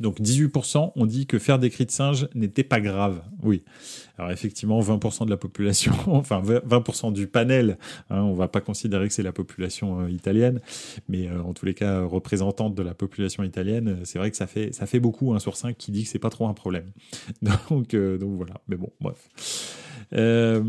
Donc 0.00 0.20
18% 0.20 0.92
ont 0.96 1.06
dit 1.06 1.26
que 1.26 1.38
faire 1.38 1.58
des 1.58 1.68
cris 1.68 1.84
de 1.84 1.90
singe 1.90 2.28
n'était 2.34 2.64
pas 2.64 2.80
grave. 2.80 3.22
Oui. 3.42 3.62
Alors 4.16 4.30
effectivement, 4.30 4.80
20% 4.80 5.26
de 5.26 5.30
la 5.30 5.36
population, 5.36 5.92
enfin 6.06 6.40
20% 6.42 7.12
du 7.12 7.26
panel, 7.26 7.76
hein, 8.08 8.22
on 8.22 8.34
va 8.34 8.48
pas 8.48 8.60
considérer 8.60 9.08
que 9.08 9.14
c'est 9.14 9.22
la 9.22 9.32
population 9.32 10.00
euh, 10.00 10.10
italienne, 10.10 10.60
mais 11.08 11.28
euh, 11.28 11.42
en 11.42 11.52
tous 11.52 11.66
les 11.66 11.74
cas 11.74 12.02
représentante 12.04 12.74
de 12.74 12.82
la 12.82 12.94
population 12.94 13.42
italienne, 13.42 13.88
euh, 13.88 14.00
c'est 14.04 14.18
vrai 14.18 14.30
que 14.30 14.36
ça 14.36 14.46
fait 14.46 14.72
ça 14.72 14.86
fait 14.86 15.00
beaucoup 15.00 15.34
un 15.34 15.38
sur 15.38 15.56
5 15.56 15.76
qui 15.76 15.92
dit 15.92 16.04
que 16.04 16.08
c'est 16.08 16.18
pas 16.18 16.30
trop 16.30 16.48
un 16.48 16.54
problème. 16.54 16.90
Donc 17.42 17.94
donc 17.94 18.36
voilà. 18.36 18.54
Mais 18.68 18.76
bon, 18.76 18.90
bref. 19.00 19.28
Euh, 20.14 20.62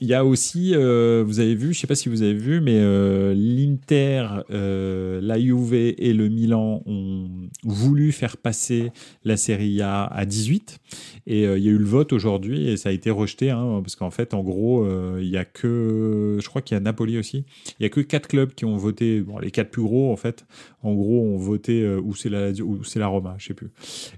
il 0.00 0.06
y 0.06 0.14
a 0.14 0.24
aussi, 0.24 0.72
euh, 0.74 1.24
vous 1.26 1.40
avez 1.40 1.54
vu, 1.54 1.72
je 1.72 1.78
ne 1.78 1.80
sais 1.80 1.86
pas 1.86 1.94
si 1.94 2.08
vous 2.08 2.22
avez 2.22 2.34
vu, 2.34 2.60
mais 2.60 2.78
euh, 2.78 3.34
l'Inter, 3.34 4.26
la 4.50 5.40
Juve 5.40 5.74
et 5.74 6.12
le 6.12 6.28
Milan 6.28 6.82
ont 6.86 7.28
voulu 7.64 8.12
faire 8.12 8.36
passer 8.36 8.92
la 9.24 9.36
Serie 9.36 9.80
A 9.82 10.04
à 10.04 10.24
18. 10.24 10.78
Et 11.26 11.44
il 11.44 11.62
y 11.62 11.68
a 11.68 11.72
eu 11.72 11.78
le 11.78 11.84
vote 11.84 12.12
aujourd'hui 12.12 12.68
et 12.68 12.76
ça 12.76 12.90
a 12.90 12.92
été 12.92 13.10
rejeté, 13.10 13.50
hein, 13.50 13.80
parce 13.82 13.96
qu'en 13.96 14.10
fait, 14.10 14.34
en 14.34 14.42
gros, 14.42 14.86
il 15.18 15.28
y 15.28 15.36
a 15.36 15.44
que, 15.44 16.38
je 16.40 16.48
crois 16.48 16.62
qu'il 16.62 16.74
y 16.74 16.78
a 16.78 16.80
Napoli 16.80 17.18
aussi, 17.18 17.44
il 17.78 17.82
y 17.82 17.86
a 17.86 17.88
que 17.88 18.00
quatre 18.00 18.28
clubs 18.28 18.52
qui 18.54 18.64
ont 18.64 18.76
voté, 18.76 19.24
les 19.40 19.50
quatre 19.50 19.70
plus 19.70 19.82
gros 19.82 20.12
en 20.12 20.16
fait, 20.16 20.46
en 20.82 20.92
gros, 20.94 21.22
ont 21.22 21.38
voté, 21.38 21.86
ou 21.96 22.14
c'est 22.14 22.28
la, 22.28 23.06
Roma, 23.06 23.36
je 23.38 23.46
sais 23.46 23.54
plus, 23.54 23.70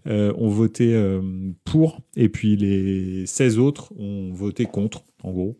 ont 0.06 0.48
voté 0.48 0.96
pour, 1.64 2.00
et 2.16 2.28
puis 2.28 2.56
les 2.56 3.26
16 3.26 3.58
autres 3.58 3.92
ont 3.98 4.32
voté 4.32 4.65
contre, 4.66 5.04
en 5.22 5.32
gros. 5.32 5.56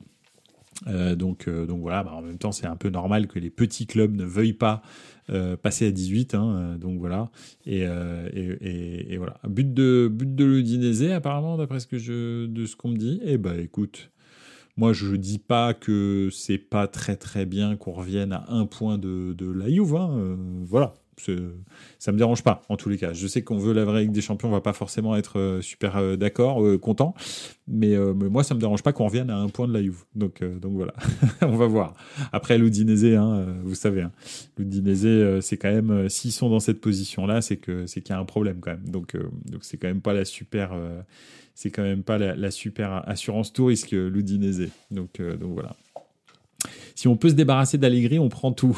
donc, 0.86 1.48
donc 1.48 1.80
voilà, 1.80 2.02
bah, 2.04 2.12
en 2.14 2.22
même 2.22 2.38
temps, 2.38 2.52
c'est 2.52 2.66
un 2.66 2.76
peu 2.76 2.90
normal 2.90 3.26
que 3.26 3.38
les 3.38 3.50
petits 3.50 3.86
clubs 3.86 4.14
ne 4.14 4.25
veuillent 4.25 4.52
pas 4.52 4.82
passer 5.62 5.86
à 5.86 5.90
18. 5.90 6.34
Hein, 6.34 6.76
donc 6.78 6.98
voilà. 6.98 7.30
Et, 7.64 7.82
et, 7.82 9.16
voilà. 9.16 9.38
But 9.48 9.72
de, 9.72 10.08
but 10.12 10.34
de 10.34 10.44
l'Udinese, 10.44 11.10
apparemment, 11.12 11.56
d'après 11.56 11.80
ce 11.80 11.86
que 11.86 11.98
je, 11.98 12.46
de 12.46 12.66
ce 12.66 12.76
qu'on 12.76 12.88
me 12.88 12.96
dit. 12.96 13.20
Eh 13.25 13.38
ben, 13.38 13.58
écoute, 13.58 14.10
moi, 14.76 14.92
je 14.92 15.16
dis 15.16 15.38
pas 15.38 15.72
que 15.72 16.28
c'est 16.30 16.58
pas 16.58 16.86
très 16.86 17.16
très 17.16 17.46
bien 17.46 17.76
qu'on 17.76 17.92
revienne 17.92 18.32
à 18.32 18.44
un 18.48 18.66
point 18.66 18.98
de, 18.98 19.32
de 19.32 19.50
la 19.50 19.70
Juve. 19.70 19.96
Hein, 19.96 20.36
voilà 20.64 20.94
ça 21.99 22.12
me 22.12 22.18
dérange 22.18 22.42
pas 22.42 22.62
en 22.68 22.76
tous 22.76 22.88
les 22.88 22.99
cas. 22.99 23.12
Je 23.12 23.26
sais 23.26 23.42
qu'on 23.42 23.58
veut 23.58 23.73
la 23.73 23.85
vraie 23.85 24.02
Ligue 24.02 24.12
des 24.12 24.20
Champions, 24.20 24.49
on 24.49 24.52
va 24.52 24.61
pas 24.61 24.73
forcément 24.73 25.16
être 25.16 25.38
euh, 25.38 25.61
super 25.61 25.96
euh, 25.96 26.16
d'accord, 26.16 26.62
euh, 26.62 26.78
content, 26.78 27.14
mais, 27.68 27.96
moi 27.96 28.44
ça 28.44 28.54
me 28.54 28.61
dérange 28.61 28.82
pas 28.82 28.92
qu'on 28.92 29.06
revienne 29.06 29.30
à 29.30 29.37
un 29.37 29.49
point 29.49 29.66
de 29.66 29.73
la 29.73 29.82
Juve. 29.82 30.04
Donc 30.14 30.42
voilà, 30.62 30.94
on 31.42 31.56
va 31.56 31.66
voir. 31.66 31.94
Après 32.32 32.58
l'Udinese, 32.58 33.16
hein, 33.16 33.46
vous 33.64 33.75
savez, 33.75 34.02
hein, 34.02 34.12
c'est 35.40 35.56
quand 35.56 35.73
même 35.73 36.08
s'ils 36.08 36.32
sont 36.32 36.49
dans 36.49 36.61
cette 36.61 36.80
position 36.80 37.26
là, 37.26 37.40
c'est 37.40 37.56
que 37.56 37.87
c'est 37.87 38.02
qu'il 38.02 38.14
y 38.14 38.16
a 38.16 38.20
un 38.20 38.25
problème 38.25 38.58
quand 38.61 38.73
même. 38.73 38.88
Donc 38.88 39.16
c'est 39.62 39.78
quand 39.78 39.88
même 39.88 40.00
pas 40.00 40.12
la 40.12 40.25
super 40.25 40.73
c'est 41.54 41.70
quand 41.70 41.82
même 41.82 42.02
pas 42.02 42.18
la, 42.18 42.50
super 42.50 43.08
assurance 43.08 43.52
tout 43.52 43.66
risque 43.66 43.92
l'Udinese. 43.92 44.68
Donc 44.90 45.20
voilà 45.20 45.76
si 46.96 47.08
on 47.08 47.16
peut 47.16 47.28
se 47.28 47.34
débarrasser 47.34 47.76
d'Allegri, 47.76 48.18
on 48.18 48.30
prend 48.30 48.52
tout. 48.52 48.74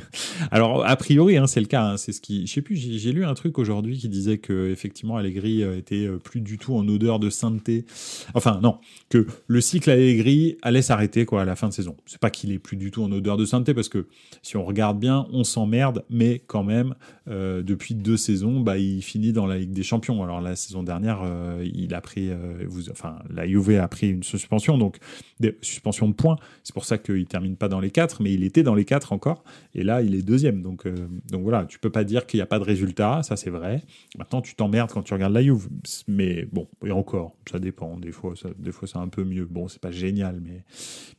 Alors, 0.50 0.84
a 0.84 0.96
priori, 0.96 1.36
hein, 1.36 1.46
c'est 1.46 1.60
le 1.60 1.66
cas. 1.66 1.84
Hein, 1.84 1.96
c'est 1.96 2.10
ce 2.10 2.20
qui, 2.20 2.44
je 2.44 2.52
sais 2.52 2.60
plus, 2.60 2.74
j'ai 2.76 3.12
lu 3.12 3.24
un 3.24 3.34
truc 3.34 3.56
aujourd'hui 3.56 3.96
qui 3.96 4.08
disait 4.08 4.38
que 4.38 4.68
effectivement 4.70 5.16
Allegri 5.16 5.62
euh, 5.62 5.78
était 5.78 6.06
euh, 6.06 6.18
plus 6.18 6.40
du 6.40 6.58
tout 6.58 6.74
en 6.74 6.86
odeur 6.88 7.20
de 7.20 7.30
sainteté. 7.30 7.86
Enfin, 8.34 8.58
non, 8.60 8.78
que 9.10 9.28
le 9.46 9.60
cycle 9.60 9.90
Allegri 9.90 10.58
allait 10.62 10.82
s'arrêter 10.82 11.24
quoi 11.24 11.42
à 11.42 11.44
la 11.44 11.54
fin 11.54 11.68
de 11.68 11.72
saison. 11.72 11.96
C'est 12.04 12.18
pas 12.18 12.30
qu'il 12.30 12.50
est 12.50 12.58
plus 12.58 12.76
du 12.76 12.90
tout 12.90 13.04
en 13.04 13.12
odeur 13.12 13.36
de 13.36 13.44
sainteté 13.44 13.74
parce 13.74 13.88
que 13.88 14.08
si 14.42 14.56
on 14.56 14.64
regarde 14.64 14.98
bien, 14.98 15.28
on 15.32 15.44
s'emmerde, 15.44 16.04
mais 16.10 16.42
quand 16.44 16.64
même, 16.64 16.96
euh, 17.28 17.62
depuis 17.62 17.94
deux 17.94 18.16
saisons, 18.16 18.58
bah, 18.58 18.76
il 18.76 19.02
finit 19.02 19.32
dans 19.32 19.46
la 19.46 19.58
Ligue 19.58 19.72
des 19.72 19.84
Champions. 19.84 20.20
Alors 20.24 20.40
la 20.40 20.56
saison 20.56 20.82
dernière, 20.82 21.22
il 21.62 21.94
a 21.94 22.00
pris, 22.00 22.30
vous, 22.66 22.90
enfin, 22.90 23.20
la 23.32 23.46
Juve 23.46 23.78
a 23.78 23.86
pris 23.86 24.10
une 24.10 24.24
suspension, 24.24 24.78
donc 24.78 24.98
des 25.42 25.58
suspensions 25.60 26.08
de 26.08 26.14
points. 26.14 26.36
C'est 26.62 26.72
pour 26.72 26.86
ça 26.86 26.96
qu'il 26.96 27.26
termine 27.26 27.56
pas 27.56 27.68
dans 27.68 27.80
les 27.80 27.90
quatre, 27.90 28.22
mais 28.22 28.32
il 28.32 28.44
était 28.44 28.62
dans 28.62 28.74
les 28.74 28.86
quatre 28.86 29.12
encore. 29.12 29.44
Et 29.74 29.82
là, 29.82 30.00
il 30.00 30.14
est 30.14 30.22
deuxième. 30.22 30.62
Donc, 30.62 30.86
euh, 30.86 30.94
donc 31.30 31.42
voilà, 31.42 31.66
tu 31.66 31.78
peux 31.78 31.90
pas 31.90 32.04
dire 32.04 32.26
qu'il 32.26 32.38
n'y 32.38 32.42
a 32.42 32.46
pas 32.46 32.58
de 32.58 32.64
résultat, 32.64 33.22
ça 33.22 33.36
c'est 33.36 33.50
vrai. 33.50 33.82
Maintenant, 34.16 34.40
tu 34.40 34.54
t'emmerdes 34.54 34.90
quand 34.90 35.02
tu 35.02 35.12
regardes 35.12 35.34
la 35.34 35.42
Juve. 35.42 35.68
Mais 36.08 36.46
bon, 36.50 36.68
et 36.84 36.92
encore, 36.92 37.34
ça 37.50 37.58
dépend. 37.58 37.98
Des 37.98 38.12
fois, 38.12 38.34
ça, 38.36 38.48
des 38.58 38.72
fois 38.72 38.88
c'est 38.88 38.98
un 38.98 39.08
peu 39.08 39.24
mieux. 39.24 39.44
Bon, 39.44 39.68
c'est 39.68 39.82
pas 39.82 39.90
génial, 39.90 40.40
mais, 40.40 40.64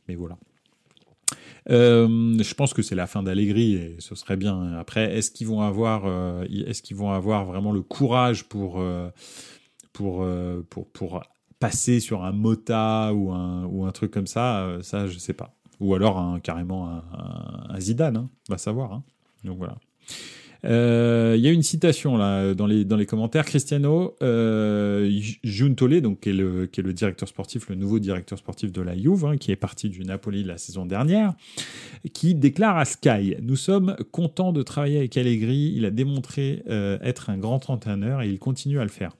mais 0.08 0.16
voilà. 0.16 0.36
Euh, 1.70 2.36
je 2.42 2.54
pense 2.54 2.74
que 2.74 2.82
c'est 2.82 2.94
la 2.94 3.06
fin 3.06 3.22
d'Allegri 3.22 3.74
et 3.74 3.96
ce 3.98 4.14
serait 4.14 4.36
bien. 4.36 4.74
Après, 4.74 5.16
est-ce 5.16 5.30
qu'ils 5.30 5.46
vont 5.46 5.60
avoir, 5.60 6.04
euh, 6.06 6.44
est-ce 6.66 6.82
qu'ils 6.82 6.96
vont 6.96 7.10
avoir 7.10 7.44
vraiment 7.44 7.72
le 7.72 7.82
courage 7.82 8.44
pour, 8.44 8.82
pour, 9.92 10.26
pour, 10.70 10.88
pour 10.88 11.22
passer 11.64 12.00
sur 12.00 12.24
un 12.24 12.32
Mota 12.32 13.12
ou 13.14 13.32
un, 13.32 13.64
ou 13.64 13.84
un 13.86 13.92
truc 13.92 14.10
comme 14.10 14.26
ça 14.26 14.78
Ça, 14.82 15.06
je 15.06 15.18
sais 15.18 15.32
pas. 15.32 15.54
Ou 15.80 15.94
alors 15.94 16.38
carrément 16.42 16.88
un, 16.88 17.80
Zidane, 17.80 18.16
hein, 18.16 18.30
va 18.48 18.58
savoir. 18.58 18.92
Hein. 18.92 19.02
Donc 19.44 19.58
voilà. 19.58 19.76
Euh, 20.64 21.34
il 21.36 21.44
y 21.44 21.48
a 21.48 21.50
une 21.50 21.62
citation 21.62 22.16
là 22.16 22.54
dans 22.54 22.66
les, 22.66 22.84
dans 22.84 22.96
les 22.96 23.06
commentaires. 23.06 23.44
Cristiano 23.44 24.16
euh, 24.22 25.10
donc 26.00 26.20
qui 26.20 26.30
est, 26.30 26.32
le, 26.32 26.66
qui 26.66 26.80
est 26.80 26.82
le 26.82 26.92
directeur 26.92 27.28
sportif, 27.28 27.68
le 27.68 27.74
nouveau 27.74 27.98
directeur 27.98 28.38
sportif 28.38 28.72
de 28.72 28.82
la 28.82 28.96
Juve, 28.96 29.26
hein, 29.26 29.36
qui 29.36 29.52
est 29.52 29.56
parti 29.56 29.88
du 29.88 30.04
Napoli 30.04 30.44
la 30.44 30.58
saison 30.58 30.86
dernière, 30.86 31.34
qui 32.12 32.34
déclare 32.34 32.78
à 32.78 32.84
Sky 32.84 33.36
Nous 33.42 33.56
sommes 33.56 33.96
contents 34.10 34.52
de 34.52 34.62
travailler 34.62 34.98
avec 34.98 35.16
Allegri. 35.16 35.72
Il 35.76 35.84
a 35.84 35.90
démontré 35.90 36.62
euh, 36.68 36.98
être 37.02 37.30
un 37.30 37.38
grand 37.38 37.68
entraîneur 37.68 38.22
et 38.22 38.28
il 38.28 38.38
continue 38.38 38.78
à 38.78 38.84
le 38.84 38.90
faire. 38.90 39.12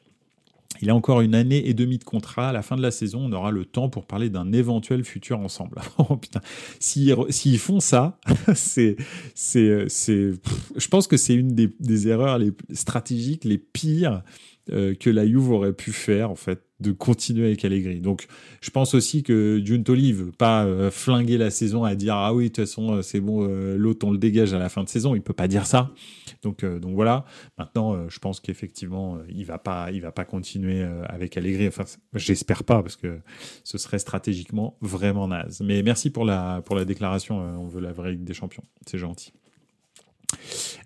Il 0.85 0.91
a 0.91 0.95
encore 0.95 1.23
une 1.23 1.35
année 1.35 1.67
et 1.67 1.73
demie 1.73 1.97
de 1.97 2.05
contrat. 2.05 2.51
À 2.51 2.53
la 2.53 2.61
fin 2.61 2.77
de 2.77 2.83
la 2.83 2.91
saison, 2.91 3.21
on 3.25 3.33
aura 3.33 3.51
le 3.51 3.65
temps 3.65 3.89
pour 3.89 4.05
parler 4.05 4.29
d'un 4.29 4.53
éventuel 4.53 5.03
futur 5.03 5.41
ensemble. 5.41 5.81
oh 5.99 6.17
putain, 6.19 6.43
s'ils 6.79 7.59
font 7.59 7.81
ça, 7.81 8.19
c'est, 8.55 8.97
c'est, 9.35 9.87
c'est, 9.89 10.33
je 10.77 10.89
pense 10.89 11.07
que 11.07 11.17
c'est 11.17 11.35
une 11.35 11.55
des, 11.55 11.75
des, 11.81 12.09
erreurs 12.09 12.37
les 12.37 12.53
stratégiques 12.75 13.45
les 13.45 13.57
pires 13.57 14.23
euh, 14.73 14.95
que 14.95 15.09
la 15.09 15.27
Juve 15.27 15.53
aurait 15.53 15.73
pu 15.73 15.91
faire 15.91 16.31
en 16.31 16.35
fait 16.35 16.61
de 16.85 16.93
continuer 16.93 17.47
avec 17.47 17.65
Allegri. 17.65 18.01
Donc 18.01 18.27
je 18.61 18.71
pense 18.71 18.95
aussi 18.95 19.23
que 19.23 19.61
Giuntoli 19.65 20.13
veut 20.13 20.31
pas 20.31 20.65
euh, 20.65 20.91
flinguer 20.91 21.39
la 21.39 21.51
saison 21.51 21.85
à 21.85 21.95
dire 21.95 22.15
ah 22.15 22.35
oui 22.35 22.45
de 22.45 22.49
toute 22.49 22.67
façon 22.67 22.97
euh, 22.97 23.03
c'est 23.03 23.21
bon 23.21 23.45
l'autre 23.77 24.07
on 24.07 24.11
le 24.11 24.19
dégage 24.19 24.53
à 24.55 24.59
la 24.59 24.69
fin 24.69 24.85
de 24.85 24.89
saison, 24.89 25.15
il 25.15 25.23
peut 25.23 25.33
pas 25.33 25.49
dire 25.49 25.67
ça. 25.67 25.91
Donc 26.43 26.65
donc 26.65 26.95
voilà. 26.95 27.25
Maintenant 27.59 28.09
je 28.09 28.19
pense 28.19 28.41
qu'effectivement 28.41 29.19
il 29.29 29.45
va 29.45 29.59
pas 29.59 29.91
il 29.91 30.01
va 30.01 30.13
pas 30.13 30.25
continuer 30.25 30.83
avec 31.09 31.37
Allegri. 31.37 31.67
Enfin 31.67 31.85
j'espère 32.15 32.65
pas 32.65 32.83
parce 32.83 32.97
que 32.97 33.19
ce 33.65 33.79
serait 33.79 33.99
stratégiquement 33.99 34.77
vraiment 34.81 35.29
naze. 35.29 35.63
Mais 35.65 35.83
merci 35.83 36.11
pour 36.11 36.25
la 36.25 36.63
pour 36.65 36.77
la 36.77 36.85
déclaration. 36.85 37.39
on 37.39 37.67
veut 37.67 37.81
la 37.81 37.93
vraie 37.93 38.13
Ligue 38.13 38.25
des 38.25 38.35
Champions. 38.35 38.65
C'est 38.87 38.99
gentil. 38.99 39.33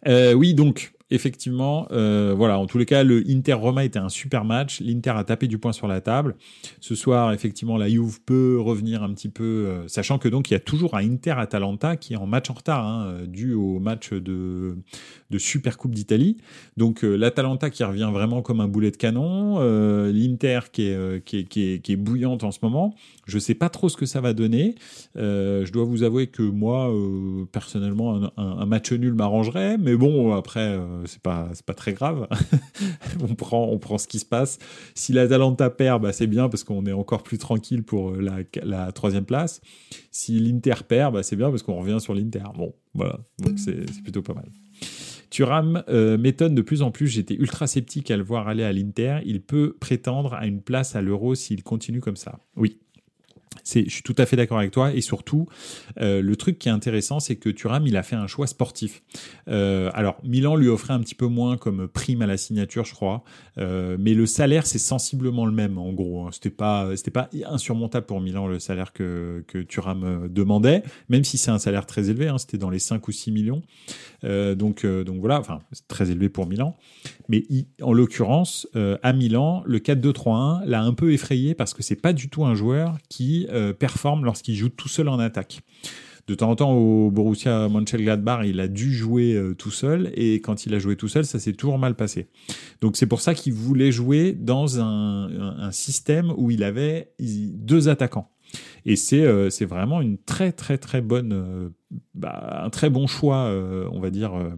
oui 0.07 0.55
donc 0.55 0.93
effectivement, 1.11 1.89
euh, 1.91 2.35
voilà, 2.37 2.59
en 2.59 2.67
tous 2.67 2.79
les 2.79 2.85
cas, 2.85 3.03
le 3.03 3.23
Inter-Roma 3.29 3.85
était 3.85 3.99
un 3.99 4.09
super 4.09 4.45
match. 4.45 4.81
L'Inter 4.81 5.11
a 5.11 5.25
tapé 5.25 5.47
du 5.47 5.59
poing 5.59 5.73
sur 5.73 5.89
la 5.89 6.01
table. 6.01 6.37
Ce 6.81 6.95
soir, 6.95 7.33
effectivement, 7.33 7.77
la 7.77 7.89
Juve 7.89 8.21
peut 8.25 8.61
revenir 8.61 9.03
un 9.03 9.13
petit 9.15 9.31
peu, 9.31 9.45
euh, 9.45 9.89
sachant 9.89 10.19
que 10.19 10.29
donc 10.29 10.51
il 10.51 10.55
y 10.55 10.57
a 10.57 10.61
toujours 10.61 10.97
un 10.97 11.11
Inter-Atalanta 11.11 11.97
qui 11.97 12.13
est 12.13 12.17
en 12.17 12.27
match 12.27 12.51
en 12.51 12.55
retard, 12.55 12.87
hein, 12.87 13.23
dû 13.27 13.55
au 13.55 13.79
match 13.79 14.13
de, 14.13 14.77
de 15.31 15.39
Super 15.39 15.79
Coupe 15.79 15.95
d'Italie. 15.95 16.37
Donc 16.77 17.05
euh, 17.05 17.17
l'Atalanta 17.17 17.71
qui 17.71 17.85
revient 17.85 18.11
vraiment 18.13 18.43
comme 18.43 18.61
un 18.61 18.69
boulet 18.69 18.91
de 18.91 18.97
canon, 18.97 19.59
l'Inter 20.11 20.61
qui 20.73 20.89
est, 20.89 21.25
qui, 21.25 21.39
est, 21.39 21.45
qui, 21.45 21.73
est, 21.73 21.79
qui 21.81 21.93
est 21.93 21.97
bouillante 21.97 22.45
en 22.45 22.51
ce 22.51 22.59
moment. 22.63 22.95
Je 23.27 23.39
sais 23.39 23.55
pas 23.55 23.69
trop 23.69 23.89
ce 23.89 23.97
que 23.97 24.07
ça 24.07 24.21
va 24.21 24.35
donner. 24.35 24.75
je 25.15 25.71
dois 25.73 25.85
vous 25.85 26.03
avouer 26.03 26.27
que 26.27 26.43
moi, 26.43 26.93
personnellement, 27.53 28.17
un, 28.17 28.31
un, 28.37 28.67
match 28.67 28.93
nul 28.93 29.15
m'arrangerait, 29.15 29.79
mais 29.79 29.97
bon, 29.97 30.35
après 30.35 30.79
euh, 30.99 31.03
c'est 31.07 31.23
pas 31.23 31.49
pas 31.67 31.75
très 31.75 31.93
grave. 31.93 32.29
on 33.21 33.35
prend 33.35 33.69
on 33.69 33.79
prend 33.79 33.99
ce 33.99 34.09
qui 34.09 34.19
se 34.19 34.25
passe. 34.25 34.59
Si 34.95 35.13
l'Atalanta 35.13 35.71
perd, 35.71 36.03
bah, 36.03 36.13
c'est 36.13 36.27
bien 36.27 36.49
parce 36.49 36.65
qu'on 36.65 36.85
est 36.87 36.93
encore 36.93 37.23
plus 37.23 37.39
tranquille 37.39 37.83
pour 37.83 38.11
euh, 38.11 38.21
la, 38.21 38.39
la 38.63 38.93
troisième 38.93 39.25
place. 39.25 39.61
Si 40.11 40.39
l'Inter 40.39 40.85
perd, 40.87 41.15
bah, 41.15 41.23
c'est 41.23 41.37
bien 41.37 41.51
parce 41.51 41.63
qu'on 41.63 41.79
revient 41.79 42.01
sur 42.01 42.15
l'Inter. 42.15 42.45
Bon, 42.57 42.75
voilà, 42.95 43.21
donc 43.39 43.59
c'est 43.59 43.85
plutôt 44.03 44.23
pas 44.23 44.35
mal. 44.35 44.49
Thuram 45.31 45.83
euh, 45.89 46.17
m'étonne 46.17 46.55
de 46.55 46.63
plus 46.63 46.83
en 46.83 46.91
plus. 46.91 47.09
J'étais 47.09 47.35
ultra 47.35 47.67
sceptique 47.67 48.11
à 48.11 48.17
le 48.17 48.23
voir 48.23 48.49
aller 48.49 48.65
à 48.65 48.73
l'Inter. 48.73 49.19
Il 49.25 49.43
peut 49.43 49.77
prétendre 49.79 50.35
à 50.35 50.47
une 50.47 50.63
place 50.63 50.97
à 50.97 51.03
l'Euro 51.03 51.35
s'il 51.35 51.63
continue 51.63 52.01
comme 52.01 52.17
ça. 52.17 52.39
Oui, 52.57 52.81
je 53.75 53.91
suis 53.91 54.03
tout 54.03 54.15
à 54.19 54.27
fait 54.27 54.37
d'accord 54.37 54.59
avec 54.59 54.71
toi. 54.71 54.93
Et 54.93 55.01
surtout, 55.01 55.47
euh, 56.01 56.23
le 56.23 56.37
truc 56.37 56.59
qui 56.59 56.69
est 56.69 56.73
intéressant, 56.73 57.21
c'est 57.21 57.37
que 57.37 57.51
Thuram, 57.51 57.87
il 57.87 57.97
a 57.97 58.03
fait 58.03 58.17
un 58.17 58.27
choix 58.27 58.47
sportif. 58.47 59.03
Euh, 59.49 59.91
alors, 59.95 60.17
Milan 60.25 60.57
lui 60.57 60.69
offrait 60.69 60.95
un 60.95 61.01
petit 61.01 61.15
peu 61.15 61.27
moins 61.27 61.57
comme 61.57 61.89
prime 61.89 62.23
à 62.23 62.27
la 62.27 62.37
signature, 62.37 62.85
je 62.85 62.95
crois. 62.95 63.23
Euh, 63.59 63.97
mais 63.99 64.15
le 64.15 64.27
salaire, 64.27 64.67
c'est 64.67 64.79
sensiblement 64.79 65.47
le 65.47 65.53
même, 65.53 65.79
en 65.79 65.93
gros. 65.93 66.27
Hein. 66.27 66.31
C'était 66.33 66.51
pas, 66.51 66.97
c'était 66.97 67.11
pas 67.11 67.29
insurmontable 67.47 68.07
pour 68.07 68.21
Milan, 68.21 68.47
le 68.47 68.59
salaire 68.59 68.93
que, 68.93 69.45
que 69.47 69.59
Thuram 69.59 70.29
demandait, 70.29 70.83
même 71.09 71.25
si 71.25 71.39
c'est 71.39 71.51
un 71.51 71.59
salaire 71.59 71.87
très 71.87 72.11
élevé. 72.11 72.29
Hein. 72.29 72.39
C'était 72.39 72.59
dans 72.59 72.71
les 72.71 72.79
5 72.79 73.07
ou 73.07 73.13
6 73.13 73.33
millions. 73.33 73.63
donc, 74.23 74.87
donc 74.87 75.21
voilà, 75.21 75.39
enfin, 75.39 75.61
c'est 75.73 75.87
très 75.89 76.11
élevé 76.11 76.29
pour 76.29 76.47
Milan. 76.47 76.77
Mais 77.29 77.45
en 77.83 77.93
l'occurrence, 77.93 78.67
à 79.03 79.13
Milan, 79.13 79.63
le 79.67 79.79
4-2-3-1 79.79 80.65
l'a 80.65 80.83
un 80.83 80.95
peu 80.95 81.13
effrayé 81.13 81.55
parce 81.55 81.75
que 81.75 81.83
c'est 81.83 82.01
pas 82.01 82.13
du 82.13 82.29
tout 82.29 82.45
un 82.45 82.55
joueur 82.55 82.97
qui 83.09 83.47
euh, 83.59 83.73
performe 83.73 84.25
lorsqu'il 84.25 84.55
joue 84.55 84.69
tout 84.69 84.89
seul 84.89 85.09
en 85.09 85.19
attaque. 85.19 85.61
De 86.29 86.35
temps 86.35 86.51
en 86.51 86.57
temps, 86.57 86.73
au 86.73 87.11
Borussia 87.11 87.71
Mönchengladbach, 87.71 88.45
il 88.45 88.61
a 88.61 88.69
dû 88.69 88.93
jouer 88.93 89.33
euh, 89.33 89.55
tout 89.55 89.71
seul, 89.71 90.13
et 90.15 90.43
quand 90.43 90.67
il 90.67 90.75
a 90.75 90.79
joué 90.79 90.95
tout 90.95 91.09
seul, 91.09 91.25
ça 91.25 91.39
s'est 91.39 91.55
toujours 91.55 91.79
mal 91.79 91.95
passé. 91.95 92.29
Donc 92.83 92.99
c'est 92.99 93.07
pour 93.07 93.23
ça 93.23 93.35
qu'il 93.35 93.55
voulait 93.55 93.93
jouer 93.93 94.33
dans 94.33 94.79
un, 94.79 95.71
système 95.73 96.33
où 96.37 96.51
il 96.51 96.63
avait 96.65 97.13
deux 97.19 97.89
attaquants. 97.89 98.31
Et 98.87 98.97
c'est 98.97 99.23
euh, 99.23 99.49
vraiment 99.63 100.01
une 100.01 100.19
très 100.19 100.53
très 100.53 100.79
très 100.79 101.01
bonne 101.01 101.73
bah, 102.15 102.63
un 102.65 102.71
très 102.71 102.91
bon 102.91 103.07
choix, 103.07 103.45
euh, 103.45 103.89
on 103.93 104.01
va 104.01 104.11
dire, 104.11 104.35
euh, 104.35 104.51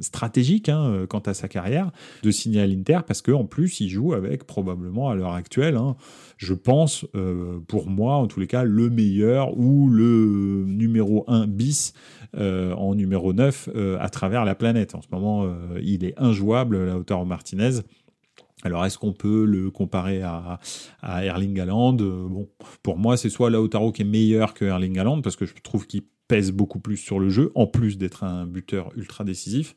stratégique 0.00 0.68
hein, 0.68 0.88
euh, 0.88 1.06
quant 1.06 1.20
à 1.20 1.34
sa 1.34 1.46
carrière, 1.48 1.92
de 2.22 2.30
signer 2.30 2.62
à 2.62 2.66
l'Inter, 2.66 3.00
parce 3.06 3.22
qu'en 3.22 3.44
plus, 3.44 3.80
il 3.80 3.88
joue 3.88 4.12
avec 4.12 4.44
probablement 4.44 5.08
à 5.08 5.14
l'heure 5.14 5.34
actuelle, 5.34 5.76
hein, 5.76 5.96
je 6.36 6.54
pense, 6.54 7.06
pour 7.68 7.88
moi, 7.88 8.16
en 8.16 8.26
tous 8.26 8.40
les 8.40 8.46
cas, 8.46 8.64
le 8.64 8.90
meilleur 8.90 9.56
ou 9.56 9.88
le 9.88 10.64
numéro 10.66 11.24
1 11.28 11.46
bis 11.46 11.94
en 12.36 12.94
numéro 12.94 13.32
9 13.32 13.68
à 14.00 14.08
travers 14.08 14.44
la 14.44 14.56
planète. 14.56 14.96
En 14.96 15.02
ce 15.02 15.06
moment, 15.12 15.46
il 15.80 16.04
est 16.04 16.14
injouable, 16.16 16.84
la 16.84 16.98
hauteur 16.98 17.24
Martinez. 17.24 17.82
Alors, 18.64 18.84
est-ce 18.86 18.98
qu'on 18.98 19.12
peut 19.12 19.44
le 19.44 19.70
comparer 19.70 20.22
à, 20.22 20.58
à 21.02 21.24
Erling 21.24 21.60
Haaland? 21.60 21.92
Bon, 21.92 22.48
pour 22.82 22.96
moi, 22.98 23.16
c'est 23.16 23.28
soit 23.28 23.50
Lautaro 23.50 23.92
qui 23.92 24.02
est 24.02 24.06
meilleur 24.06 24.54
que 24.54 24.64
Erling 24.64 24.98
Haaland, 24.98 25.20
parce 25.20 25.36
que 25.36 25.44
je 25.44 25.54
trouve 25.62 25.86
qu'il 25.86 26.02
pèse 26.28 26.52
beaucoup 26.52 26.78
plus 26.78 26.96
sur 26.96 27.18
le 27.18 27.28
jeu, 27.28 27.52
en 27.54 27.66
plus 27.66 27.98
d'être 27.98 28.24
un 28.24 28.46
buteur 28.46 28.90
ultra 28.96 29.24
décisif. 29.24 29.74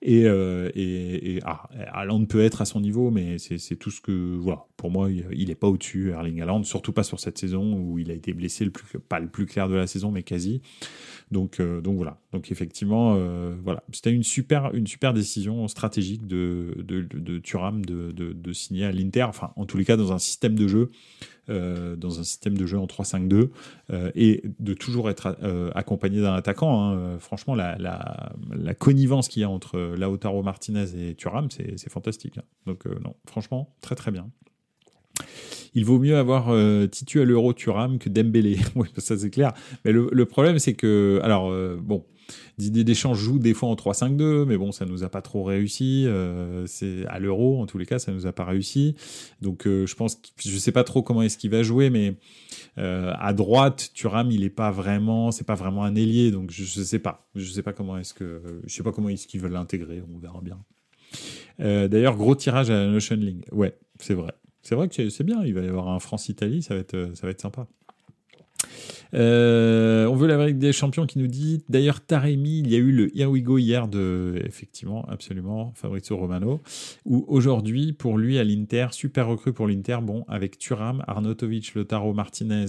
Et, 0.00 0.24
euh, 0.26 0.70
et, 0.74 1.40
ah, 1.44 1.68
peut 2.28 2.42
être 2.42 2.62
à 2.62 2.64
son 2.64 2.80
niveau, 2.80 3.10
mais 3.10 3.38
c'est 3.38 3.76
tout 3.76 3.90
ce 3.90 4.00
que... 4.00 4.36
Voilà, 4.36 4.64
pour 4.76 4.90
moi, 4.90 5.10
il 5.10 5.48
n'est 5.48 5.54
pas 5.54 5.68
au-dessus, 5.68 6.10
Erling 6.10 6.40
Haaland, 6.40 6.64
surtout 6.64 6.92
pas 6.92 7.02
sur 7.02 7.20
cette 7.20 7.38
saison 7.38 7.74
où 7.74 7.98
il 7.98 8.10
a 8.10 8.14
été 8.14 8.32
blessé, 8.32 8.64
le 8.64 8.70
plus, 8.70 8.98
pas 8.98 9.20
le 9.20 9.28
plus 9.28 9.46
clair 9.46 9.68
de 9.68 9.74
la 9.74 9.86
saison, 9.86 10.10
mais 10.10 10.22
quasi. 10.22 10.62
Donc, 11.32 11.60
euh, 11.60 11.80
donc 11.80 11.96
voilà. 11.96 12.18
Donc 12.32 12.50
effectivement, 12.50 13.14
euh, 13.16 13.54
voilà, 13.64 13.82
c'était 13.92 14.12
une 14.12 14.22
super, 14.22 14.74
une 14.74 14.86
super 14.86 15.14
décision 15.14 15.66
stratégique 15.66 16.26
de, 16.26 16.74
de, 16.78 17.00
de, 17.00 17.38
Thuram 17.38 17.84
de, 17.84 18.12
de, 18.12 18.52
signer 18.52 18.84
à 18.84 18.92
l'Inter. 18.92 19.22
Enfin, 19.24 19.52
en 19.56 19.64
tous 19.64 19.78
les 19.78 19.84
cas, 19.84 19.96
dans 19.96 20.12
un 20.12 20.18
système 20.18 20.54
de 20.54 20.68
jeu, 20.68 20.90
euh, 21.48 21.96
dans 21.96 22.20
un 22.20 22.24
système 22.24 22.56
de 22.56 22.66
jeu 22.66 22.78
en 22.78 22.86
3-5-2, 22.86 23.50
et 24.14 24.42
de 24.58 24.74
toujours 24.74 25.10
être 25.10 25.36
accompagné 25.74 26.20
d'un 26.20 26.34
attaquant. 26.34 26.92
Hein. 26.92 27.18
Franchement, 27.18 27.54
la, 27.54 28.32
connivence 28.78 29.28
qu'il 29.28 29.42
y 29.42 29.44
a 29.44 29.50
entre 29.50 29.78
Lautaro 29.96 30.42
Martinez 30.42 30.86
et 30.96 31.14
Thuram, 31.14 31.48
c'est 31.50 31.90
fantastique. 31.90 32.38
Hein. 32.38 32.44
Donc 32.66 32.86
non, 32.86 33.14
franchement, 33.26 33.74
très 33.80 33.94
très 33.94 34.10
bien 34.10 34.28
il 35.74 35.84
vaut 35.84 35.98
mieux 35.98 36.16
avoir 36.16 36.48
euh, 36.50 36.86
Titu 36.86 37.20
à 37.20 37.24
l'euro 37.24 37.52
Turam 37.52 37.98
que 37.98 38.08
Dembélé. 38.08 38.58
ça 38.98 39.16
c'est 39.16 39.30
clair. 39.30 39.52
Mais 39.84 39.92
le, 39.92 40.24
problème, 40.24 40.58
c'est 40.58 40.74
que, 40.74 41.20
alors, 41.22 41.50
euh, 41.50 41.78
bon, 41.80 42.04
Didier 42.58 42.84
Deschamps 42.84 43.14
joue 43.14 43.38
des 43.38 43.54
fois 43.54 43.68
en 43.68 43.74
3-5-2, 43.74 44.44
mais 44.44 44.56
bon, 44.56 44.72
ça 44.72 44.84
nous 44.84 45.04
a 45.04 45.08
pas 45.08 45.22
trop 45.22 45.42
réussi. 45.44 46.04
Euh, 46.06 46.66
c'est 46.66 47.06
à 47.06 47.18
l'euro, 47.18 47.60
en 47.60 47.66
tous 47.66 47.78
les 47.78 47.86
cas, 47.86 47.98
ça 47.98 48.12
nous 48.12 48.26
a 48.26 48.32
pas 48.32 48.44
réussi. 48.44 48.94
Donc, 49.40 49.64
je 49.64 49.94
pense, 49.94 50.20
je 50.38 50.56
sais 50.58 50.72
pas 50.72 50.84
trop 50.84 51.02
comment 51.02 51.22
est-ce 51.22 51.38
qu'il 51.38 51.50
va 51.50 51.62
jouer, 51.62 51.90
mais 51.90 52.14
à 52.76 53.32
droite, 53.32 53.90
Turam, 53.94 54.30
il 54.30 54.44
est 54.44 54.50
pas 54.50 54.70
vraiment, 54.70 55.30
c'est 55.30 55.46
pas 55.46 55.54
vraiment 55.54 55.84
un 55.84 55.94
ailier, 55.94 56.30
donc 56.30 56.50
je, 56.50 56.64
je 56.64 56.82
sais 56.82 56.98
pas, 56.98 57.28
je 57.34 57.50
sais 57.50 57.62
pas 57.62 57.72
comment 57.72 57.98
est-ce 57.98 58.14
que, 58.14 58.42
je 58.64 58.74
sais 58.74 58.82
pas 58.82 58.92
comment 58.92 59.08
est-ce 59.08 59.26
qu'ils 59.26 59.40
veulent 59.40 59.52
l'intégrer. 59.52 60.02
On 60.14 60.18
verra 60.18 60.40
bien. 60.40 60.58
D'ailleurs, 61.58 62.16
gros 62.16 62.34
tirage 62.34 62.70
à 62.70 62.74
la 62.74 62.86
Notion 62.86 63.16
Link. 63.16 63.44
Ouais, 63.52 63.76
c'est 63.98 64.14
vrai. 64.14 64.32
C'est 64.62 64.76
vrai 64.76 64.88
que 64.88 65.08
c'est 65.08 65.24
bien, 65.24 65.44
il 65.44 65.54
va 65.54 65.60
y 65.60 65.68
avoir 65.68 65.88
un 65.88 65.98
France-Italie, 65.98 66.62
ça, 66.62 66.74
va 66.74 66.80
être, 66.80 67.10
ça 67.14 67.26
va 67.26 67.30
être 67.32 67.40
sympa. 67.40 67.66
Euh, 69.14 70.06
on 70.06 70.16
veut 70.16 70.26
l'Amérique 70.26 70.58
des 70.58 70.72
champions 70.72 71.04
qui 71.04 71.18
nous 71.18 71.26
dit 71.26 71.62
d'ailleurs 71.68 72.00
Taremi, 72.00 72.60
il 72.60 72.70
y 72.70 72.74
a 72.74 72.78
eu 72.78 72.92
le 72.92 73.16
Here 73.16 73.30
We 73.30 73.42
Go 73.42 73.58
hier 73.58 73.86
de 73.86 74.40
effectivement 74.46 75.04
absolument 75.06 75.72
Fabrizio 75.76 76.16
Romano 76.16 76.62
où 77.04 77.24
aujourd'hui 77.28 77.92
pour 77.92 78.16
lui 78.16 78.38
à 78.38 78.44
l'Inter 78.44 78.88
super 78.92 79.26
recrue 79.26 79.52
pour 79.52 79.68
l'Inter 79.68 79.98
bon 80.02 80.24
avec 80.28 80.58
Turam, 80.58 81.04
Arnautovic, 81.06 81.74
Lotaro 81.74 82.14
Martinez 82.14 82.66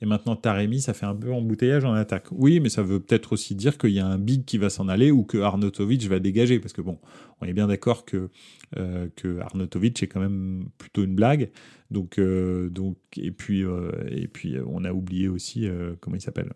et 0.00 0.06
maintenant 0.06 0.34
Taremi 0.34 0.80
ça 0.80 0.94
fait 0.94 1.06
un 1.06 1.14
peu 1.14 1.30
embouteillage 1.32 1.84
en 1.84 1.92
attaque. 1.92 2.28
Oui 2.30 2.58
mais 2.60 2.70
ça 2.70 2.82
veut 2.82 3.00
peut-être 3.00 3.34
aussi 3.34 3.54
dire 3.54 3.76
qu'il 3.76 3.90
y 3.90 4.00
a 4.00 4.06
un 4.06 4.18
big 4.18 4.46
qui 4.46 4.56
va 4.56 4.70
s'en 4.70 4.88
aller 4.88 5.10
ou 5.10 5.24
que 5.24 5.38
Arnautovic 5.38 6.02
va 6.04 6.20
dégager 6.20 6.58
parce 6.58 6.72
que 6.72 6.80
bon 6.80 6.98
on 7.42 7.46
est 7.46 7.52
bien 7.52 7.66
d'accord 7.66 8.06
que 8.06 8.30
euh, 8.78 9.08
que 9.14 9.40
Arnautovic 9.40 10.02
est 10.02 10.06
quand 10.06 10.20
même 10.20 10.68
plutôt 10.78 11.04
une 11.04 11.14
blague 11.14 11.50
donc, 11.90 12.18
euh, 12.18 12.68
donc 12.68 12.96
et 13.16 13.30
puis 13.30 13.64
euh, 13.64 13.90
puis 14.32 14.56
on 14.66 14.84
a 14.84 14.92
oublié 14.92 15.28
aussi 15.28 15.66
euh, 15.66 15.94
comment 16.00 16.16
il 16.16 16.20
s'appelle? 16.20 16.52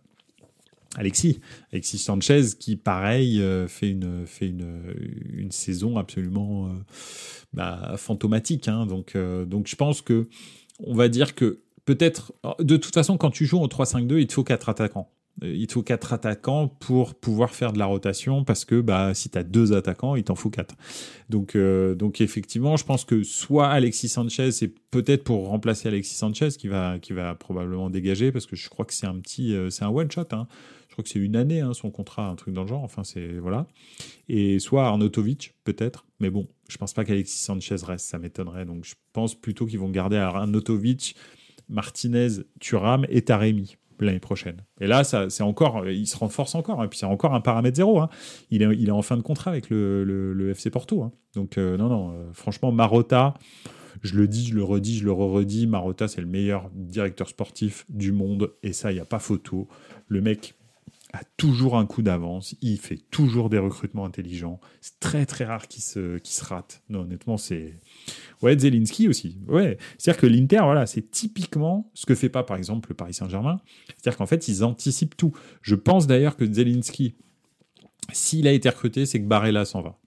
Alexis, 0.97 1.41
Alexis 1.73 1.99
Sanchez, 1.99 2.43
qui 2.59 2.75
pareil 2.75 3.41
fait 3.69 3.91
une 3.91 5.53
saison 5.53 5.97
absolument 5.99 6.75
bah, 7.53 7.95
fantomatique. 7.97 8.67
Hein. 8.67 8.87
donc 8.87 9.17
donc 9.17 9.69
je 9.69 9.77
pense 9.77 10.03
que 10.03 10.29
on 10.81 10.97
va 10.97 11.09
dire 11.09 11.37
que 11.37 11.61
peut-être 11.85 12.33
de 12.59 12.77
toute 12.77 12.93
façon 12.93 13.19
quand 13.19 13.31
tu 13.31 13.47
joues 13.47 13.61
en 13.61 13.69
3-5-2, 13.69 14.19
il 14.19 14.27
te 14.27 14.33
faut 14.33 14.43
quatre 14.43 14.69
attaquants. 14.69 15.13
Euh, 15.43 15.55
il 15.55 15.67
te 15.67 15.75
faut 15.75 15.83
quatre 15.83 16.13
attaquants 16.13 16.69
pour 16.69 17.15
pouvoir 17.15 17.55
faire 17.55 17.73
de 17.73 17.79
la 17.79 17.87
rotation 17.87 18.45
parce 18.45 18.65
que 18.65 18.81
bah, 18.81 19.15
si 19.15 19.31
tu 19.31 19.39
as 19.39 19.43
deux 19.43 19.73
attaquants, 19.73 20.17
il 20.17 20.25
t'en 20.25 20.35
faut 20.35 20.51
quatre. 20.51 20.75
Donc, 21.29 21.57
euh, 21.57 21.95
donc 21.95 22.21
effectivement, 22.21 22.77
je 22.77 22.85
pense 22.85 23.05
que 23.05 23.23
soit 23.23 23.69
Alexis 23.69 24.09
Sanchez, 24.09 24.53
c'est 24.53 24.73
peut-être 24.91 25.25
pour 25.25 25.49
remplacer 25.49 25.89
Alexis 25.89 26.15
Sanchez 26.15 26.49
qui 26.59 26.69
va, 26.69 26.99
qui 26.99 27.13
va 27.13 27.35
probablement 27.35 27.91
dégager 27.91 28.33
parce 28.33 28.47
que 28.47 28.57
je 28.57 28.69
crois 28.69 28.85
que 28.85 28.95
c'est 28.95 29.07
un 29.07 29.19
petit, 29.21 29.55
euh, 29.55 29.71
c'est 29.71 29.85
un 29.85 29.91
one 29.91 30.11
shot. 30.11 30.27
Hein. 30.33 30.47
Je 30.89 30.95
crois 30.95 31.05
que 31.05 31.11
c'est 31.11 31.21
une 31.21 31.37
année 31.37 31.61
hein, 31.61 31.73
son 31.73 31.91
contrat, 31.91 32.27
un 32.27 32.35
truc 32.35 32.53
dans 32.53 32.63
le 32.63 32.69
genre. 32.69 32.83
Enfin, 32.83 33.05
c'est 33.05 33.39
voilà. 33.39 33.67
Et 34.29 34.59
soit 34.59 34.87
Arnautovic 34.87 35.55
peut-être, 35.65 36.05
mais 36.19 36.31
bon, 36.31 36.49
je 36.69 36.77
pense 36.79 36.93
pas 36.93 37.05
qu'Alexis 37.05 37.39
Sanchez 37.39 37.77
reste, 37.85 38.07
ça 38.07 38.19
m'étonnerait. 38.19 38.65
Donc 38.65 38.85
je 38.85 38.95
pense 39.13 39.35
plutôt 39.35 39.67
qu'ils 39.67 39.79
vont 39.79 39.91
garder 39.91 40.17
Arnautovic, 40.17 41.15
Martinez, 41.69 42.43
Thuram 42.59 43.07
et 43.09 43.23
Taremi 43.23 43.77
l'année 44.07 44.21
prochaine. 44.21 44.65
Et 44.81 44.87
là, 44.87 45.05
c'est 45.05 45.43
encore, 45.43 45.89
il 45.89 46.07
se 46.07 46.17
renforce 46.17 46.55
encore. 46.55 46.81
Et 46.81 46.85
hein. 46.85 46.89
puis 46.89 46.99
c'est 46.99 47.07
encore 47.07 47.35
un 47.35 47.41
paramètre 47.41 47.77
zéro. 47.77 48.01
Hein. 48.01 48.09
Il, 48.51 48.63
est, 48.63 48.91
en 48.91 49.03
fin 49.03 49.17
de 49.17 49.23
contrat 49.23 49.51
avec 49.51 49.71
le, 49.71 50.05
le, 50.05 50.51
FC 50.51 50.71
Porto. 50.71 51.03
Hein. 51.03 51.13
Donc 51.35 51.59
euh, 51.59 51.77
non, 51.77 51.89
non, 51.89 52.13
euh, 52.13 52.33
franchement, 52.33 52.73
Marotta, 52.73 53.35
je 54.03 54.17
le 54.17 54.29
dis, 54.29 54.47
je 54.47 54.55
le 54.55 54.65
redis, 54.65 54.99
je 54.99 55.05
le 55.05 55.13
redis, 55.13 55.67
Marotta, 55.67 56.09
c'est 56.09 56.21
le 56.21 56.27
meilleur 56.27 56.71
directeur 56.75 57.29
sportif 57.29 57.85
du 57.89 58.13
monde. 58.13 58.53
Et 58.63 58.73
ça, 58.73 58.91
il 58.93 58.95
n'y 58.95 59.01
a 59.01 59.05
pas 59.05 59.19
photo. 59.19 59.69
Le 60.09 60.21
mec 60.21 60.55
a 61.13 61.23
toujours 61.37 61.77
un 61.77 61.87
coup 61.87 62.03
d'avance, 62.03 62.55
il 62.61 62.79
fait 62.79 62.99
toujours 63.11 63.51
des 63.51 63.59
recrutements 63.59 64.05
intelligents. 64.05 64.61
C'est 64.81 64.99
très 65.01 65.27
très 65.27 65.45
rare 65.45 65.69
qu'il 65.69 65.83
se, 65.83 66.19
se 66.23 66.45
rate. 66.45 66.83
Non, 66.89 67.01
honnêtement, 67.01 67.37
c'est. 67.37 67.81
Ouais, 68.43 68.59
Zelinski 68.59 69.09
aussi. 69.09 69.39
Ouais. 69.49 69.79
C'est-à-dire 69.99 70.21
que 70.21 70.27
l'Inter, 70.27 70.61
voilà, 70.63 70.87
c'est 70.87 71.11
typiquement 71.11 71.91
ce 71.95 72.07
que 72.07 72.15
fait 72.15 72.29
pas, 72.29 72.43
par 72.43 72.57
exemple, 72.57 72.91
le 72.91 72.95
Paris 72.95 73.15
Saint-Germain. 73.15 73.61
C'est-à-dire 73.89 74.19
qu'en 74.19 74.27
fait, 74.27 74.49
ils 74.49 74.63
anticipent 74.65 75.17
tout. 75.17 75.33
Je 75.63 75.75
pense 75.75 76.07
d'ailleurs 76.07 76.37
que 76.37 76.51
Zelinski, 76.51 77.17
s'il 78.13 78.47
a 78.47 78.53
été 78.53 78.69
recruté, 78.69 79.07
c'est 79.07 79.21
que 79.21 79.27
Barella 79.27 79.65
s'en 79.65 79.83
va 79.83 79.99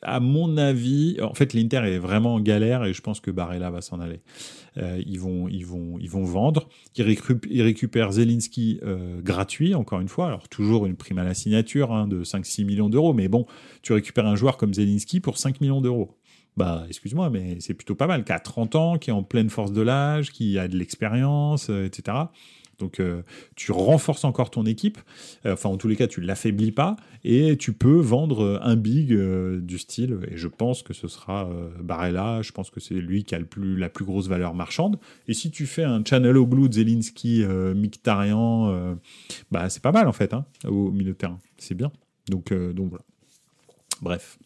à 0.00 0.20
mon 0.20 0.56
avis, 0.56 1.18
en 1.20 1.34
fait, 1.34 1.52
l'Inter 1.52 1.82
est 1.84 1.98
vraiment 1.98 2.34
en 2.34 2.40
galère 2.40 2.84
et 2.84 2.94
je 2.94 3.02
pense 3.02 3.20
que 3.20 3.30
Barella 3.30 3.70
va 3.70 3.82
s'en 3.82 4.00
aller. 4.00 4.20
Euh, 4.78 5.02
ils 5.06 5.20
vont, 5.20 5.48
ils 5.48 5.66
vont, 5.66 5.98
ils 5.98 6.10
vont 6.10 6.24
vendre. 6.24 6.68
Ils, 6.96 7.62
récupèrent 7.62 8.12
Zelinski 8.12 8.80
euh, 8.82 9.20
gratuit, 9.20 9.74
encore 9.74 10.00
une 10.00 10.08
fois. 10.08 10.28
Alors 10.28 10.48
toujours 10.48 10.86
une 10.86 10.96
prime 10.96 11.18
à 11.18 11.24
la 11.24 11.34
signature 11.34 11.92
hein, 11.92 12.08
de 12.08 12.24
5-6 12.24 12.64
millions 12.64 12.88
d'euros, 12.88 13.12
mais 13.12 13.28
bon, 13.28 13.46
tu 13.82 13.92
récupères 13.92 14.26
un 14.26 14.36
joueur 14.36 14.56
comme 14.56 14.72
Zelinski 14.72 15.20
pour 15.20 15.36
5 15.36 15.60
millions 15.60 15.82
d'euros. 15.82 16.16
Bah, 16.56 16.84
excuse-moi, 16.88 17.30
mais 17.30 17.56
c'est 17.60 17.74
plutôt 17.74 17.94
pas 17.94 18.06
mal. 18.06 18.24
Qui 18.24 18.32
a 18.32 18.38
30 18.38 18.74
ans, 18.74 18.98
qui 18.98 19.10
est 19.10 19.12
en 19.12 19.22
pleine 19.22 19.48
force 19.48 19.72
de 19.72 19.80
l'âge, 19.80 20.32
qui 20.32 20.58
a 20.58 20.68
de 20.68 20.76
l'expérience, 20.76 21.68
euh, 21.70 21.86
etc. 21.86 22.16
Donc 22.82 22.98
euh, 22.98 23.22
tu 23.54 23.70
renforces 23.70 24.24
encore 24.24 24.50
ton 24.50 24.66
équipe, 24.66 24.98
euh, 25.46 25.52
enfin 25.52 25.68
en 25.68 25.76
tous 25.76 25.86
les 25.86 25.94
cas 25.94 26.08
tu 26.08 26.20
l'affaiblis 26.20 26.72
pas, 26.72 26.96
et 27.22 27.56
tu 27.56 27.72
peux 27.72 28.00
vendre 28.00 28.58
un 28.60 28.74
big 28.74 29.12
euh, 29.12 29.60
du 29.60 29.78
style, 29.78 30.18
et 30.28 30.36
je 30.36 30.48
pense 30.48 30.82
que 30.82 30.92
ce 30.92 31.06
sera 31.06 31.48
Barella, 31.80 32.42
je 32.42 32.50
pense 32.50 32.70
que 32.70 32.80
c'est 32.80 32.94
lui 32.94 33.22
qui 33.22 33.36
a 33.36 33.38
le 33.38 33.44
plus, 33.44 33.76
la 33.76 33.88
plus 33.88 34.04
grosse 34.04 34.26
valeur 34.26 34.54
marchande. 34.54 34.98
Et 35.28 35.34
si 35.34 35.52
tu 35.52 35.66
fais 35.66 35.84
un 35.84 36.02
Channel 36.04 36.36
Oglu, 36.36 36.72
Zelinski, 36.72 37.44
Mkhitaryan, 37.46 38.98
bah 39.52 39.70
c'est 39.70 39.82
pas 39.82 39.92
mal 39.92 40.08
en 40.08 40.12
fait, 40.12 40.34
hein, 40.34 40.44
au 40.66 40.90
milieu 40.90 41.12
de 41.12 41.16
terrain, 41.16 41.38
c'est 41.58 41.76
bien. 41.76 41.92
Donc, 42.28 42.52
donc 42.52 42.90
voilà. 42.90 43.04
Bref 44.02 44.38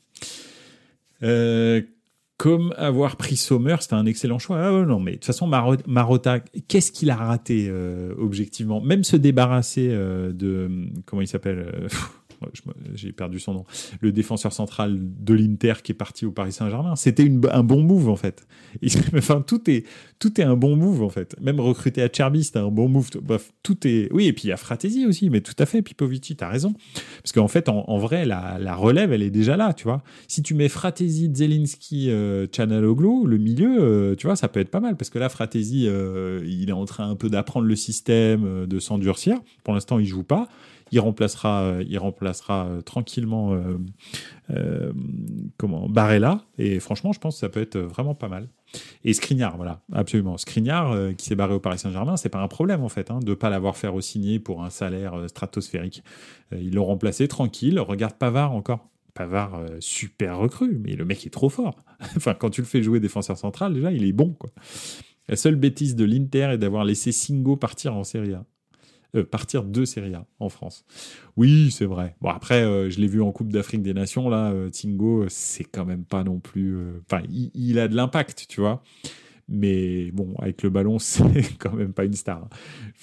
comme 2.36 2.74
avoir 2.76 3.16
pris 3.16 3.36
Sommer, 3.36 3.76
c'était 3.80 3.94
un 3.94 4.04
excellent 4.04 4.38
choix. 4.38 4.58
Ah, 4.58 4.84
non, 4.84 5.00
mais 5.00 5.12
de 5.12 5.16
toute 5.16 5.24
façon, 5.24 5.46
Marotta, 5.46 6.40
qu'est-ce 6.68 6.92
qu'il 6.92 7.10
a 7.10 7.16
raté 7.16 7.66
euh, 7.68 8.14
objectivement? 8.18 8.80
Même 8.80 9.04
se 9.04 9.16
débarrasser 9.16 9.88
euh, 9.90 10.32
de 10.32 10.70
comment 11.06 11.22
il 11.22 11.28
s'appelle 11.28 11.72
euh, 11.74 11.88
j'ai 12.94 13.12
perdu 13.12 13.40
son 13.40 13.54
nom, 13.54 13.64
le 14.00 14.12
défenseur 14.12 14.52
central 14.52 14.98
de 15.00 15.34
l'Inter 15.34 15.74
qui 15.82 15.92
est 15.92 15.96
parti 15.96 16.26
au 16.26 16.32
Paris 16.32 16.52
Saint-Germain. 16.52 16.96
C'était 16.96 17.30
un 17.50 17.62
bon 17.62 17.82
move 17.82 18.08
en 18.08 18.16
fait. 18.16 18.46
enfin, 19.14 19.42
tout 19.42 19.70
est, 19.70 19.84
tout 20.18 20.40
est 20.40 20.44
un 20.44 20.56
bon 20.56 20.76
move 20.76 21.02
en 21.02 21.08
fait. 21.08 21.36
Même 21.40 21.60
recruter 21.60 22.02
à 22.02 22.08
Cherby, 22.12 22.44
c'était 22.44 22.58
un 22.58 22.70
bon 22.70 22.88
move. 22.88 23.08
Bref, 23.22 23.52
tout 23.62 23.86
est. 23.86 24.12
Oui, 24.12 24.26
et 24.26 24.32
puis 24.32 24.44
il 24.44 24.48
y 24.48 24.52
a 24.52 24.56
Fratesi 24.56 25.06
aussi, 25.06 25.30
mais 25.30 25.40
tout 25.40 25.54
à 25.58 25.66
fait. 25.66 25.82
Pipovici, 25.82 26.36
t'as 26.36 26.48
raison. 26.48 26.74
Parce 27.22 27.32
qu'en 27.32 27.48
fait, 27.48 27.68
en, 27.68 27.98
vrai, 27.98 28.24
la, 28.24 28.74
relève, 28.74 29.12
elle 29.12 29.22
est 29.22 29.30
déjà 29.30 29.56
là, 29.56 29.72
tu 29.72 29.84
vois. 29.84 30.02
Si 30.28 30.42
tu 30.42 30.54
mets 30.54 30.68
Fratesi, 30.68 31.30
Zelinski, 31.32 32.10
euh, 32.10 32.46
le 32.56 33.36
milieu, 33.36 33.76
euh, 33.80 34.14
tu 34.16 34.26
vois, 34.26 34.36
ça 34.36 34.48
peut 34.48 34.60
être 34.60 34.70
pas 34.70 34.80
mal. 34.80 34.96
Parce 34.96 35.10
que 35.10 35.18
là, 35.18 35.28
Fratesi, 35.28 35.86
euh, 35.86 36.42
il 36.46 36.68
est 36.68 36.72
en 36.72 36.84
train 36.84 37.10
un 37.10 37.16
peu 37.16 37.28
d'apprendre 37.28 37.66
le 37.66 37.76
système, 37.76 38.44
euh, 38.44 38.66
de 38.66 38.78
s'endurcir. 38.78 39.40
Pour 39.64 39.74
l'instant, 39.74 39.98
il 39.98 40.06
joue 40.06 40.22
pas 40.22 40.48
il 40.92 41.00
remplacera, 41.00 41.62
euh, 41.62 41.84
il 41.88 41.98
remplacera 41.98 42.66
euh, 42.66 42.80
tranquillement 42.80 43.60
euh, 44.50 44.92
comment 45.56 45.88
Barella. 45.88 46.44
Et 46.58 46.78
franchement, 46.80 47.12
je 47.12 47.18
pense 47.18 47.34
que 47.34 47.40
ça 47.40 47.48
peut 47.48 47.60
être 47.60 47.78
vraiment 47.78 48.14
pas 48.14 48.28
mal. 48.28 48.48
Et 49.04 49.12
Skriniar, 49.12 49.56
voilà, 49.56 49.82
absolument. 49.92 50.36
Skriniar, 50.36 51.14
qui 51.16 51.26
s'est 51.26 51.34
barré 51.34 51.54
au 51.54 51.60
Paris 51.60 51.78
Saint-Germain, 51.78 52.16
c'est 52.16 52.28
pas 52.28 52.40
un 52.40 52.48
problème 52.48 52.82
en 52.82 52.88
fait, 52.88 53.10
hein, 53.10 53.20
de 53.20 53.34
pas 53.34 53.48
l'avoir 53.48 53.76
fait 53.76 53.88
re-signer 53.88 54.38
pour 54.38 54.64
un 54.64 54.70
salaire 54.70 55.28
stratosphérique. 55.28 56.02
ils 56.52 56.74
l'ont 56.74 56.84
remplacé 56.84 57.26
tranquille. 57.28 57.80
Regarde 57.80 58.14
Pavard 58.14 58.52
encore. 58.52 58.88
Pavard, 59.14 59.62
super 59.80 60.36
recrue, 60.36 60.78
mais 60.84 60.94
le 60.94 61.06
mec 61.06 61.24
est 61.26 61.30
trop 61.30 61.48
fort. 61.48 61.82
enfin, 62.16 62.34
quand 62.34 62.50
tu 62.50 62.60
le 62.60 62.66
fais 62.66 62.82
jouer 62.82 63.00
défenseur 63.00 63.38
central, 63.38 63.72
déjà, 63.72 63.90
il 63.90 64.04
est 64.04 64.12
bon, 64.12 64.34
quoi. 64.34 64.50
La 65.28 65.36
seule 65.36 65.56
bêtise 65.56 65.96
de 65.96 66.04
l'Inter 66.04 66.50
est 66.52 66.58
d'avoir 66.58 66.84
laissé 66.84 67.12
Singo 67.12 67.56
partir 67.56 67.96
en 67.96 68.04
Serie 68.04 68.34
A. 68.34 68.44
Euh, 69.14 69.24
partir 69.24 69.64
de 69.64 69.84
Serie 69.84 70.14
A 70.14 70.26
en 70.40 70.48
France. 70.48 70.84
Oui, 71.36 71.70
c'est 71.70 71.84
vrai. 71.84 72.16
Bon, 72.20 72.30
après, 72.30 72.62
euh, 72.62 72.90
je 72.90 73.00
l'ai 73.00 73.06
vu 73.06 73.22
en 73.22 73.32
Coupe 73.32 73.52
d'Afrique 73.52 73.82
des 73.82 73.94
Nations, 73.94 74.28
là, 74.28 74.50
euh, 74.50 74.70
Tingo, 74.70 75.26
c'est 75.28 75.64
quand 75.64 75.84
même 75.84 76.04
pas 76.04 76.24
non 76.24 76.40
plus. 76.40 76.76
Enfin, 77.08 77.22
il, 77.30 77.78
a 77.78 77.88
de 77.88 77.94
l'impact, 77.94 78.46
tu 78.48 78.60
vois. 78.60 78.82
Mais 79.48 80.10
bon, 80.10 80.34
avec 80.38 80.62
le 80.62 80.70
ballon, 80.70 80.98
c'est 81.00 81.56
quand 81.58 81.72
même 81.72 81.92
pas 81.92 82.04
une 82.04 82.14
star. 82.14 82.48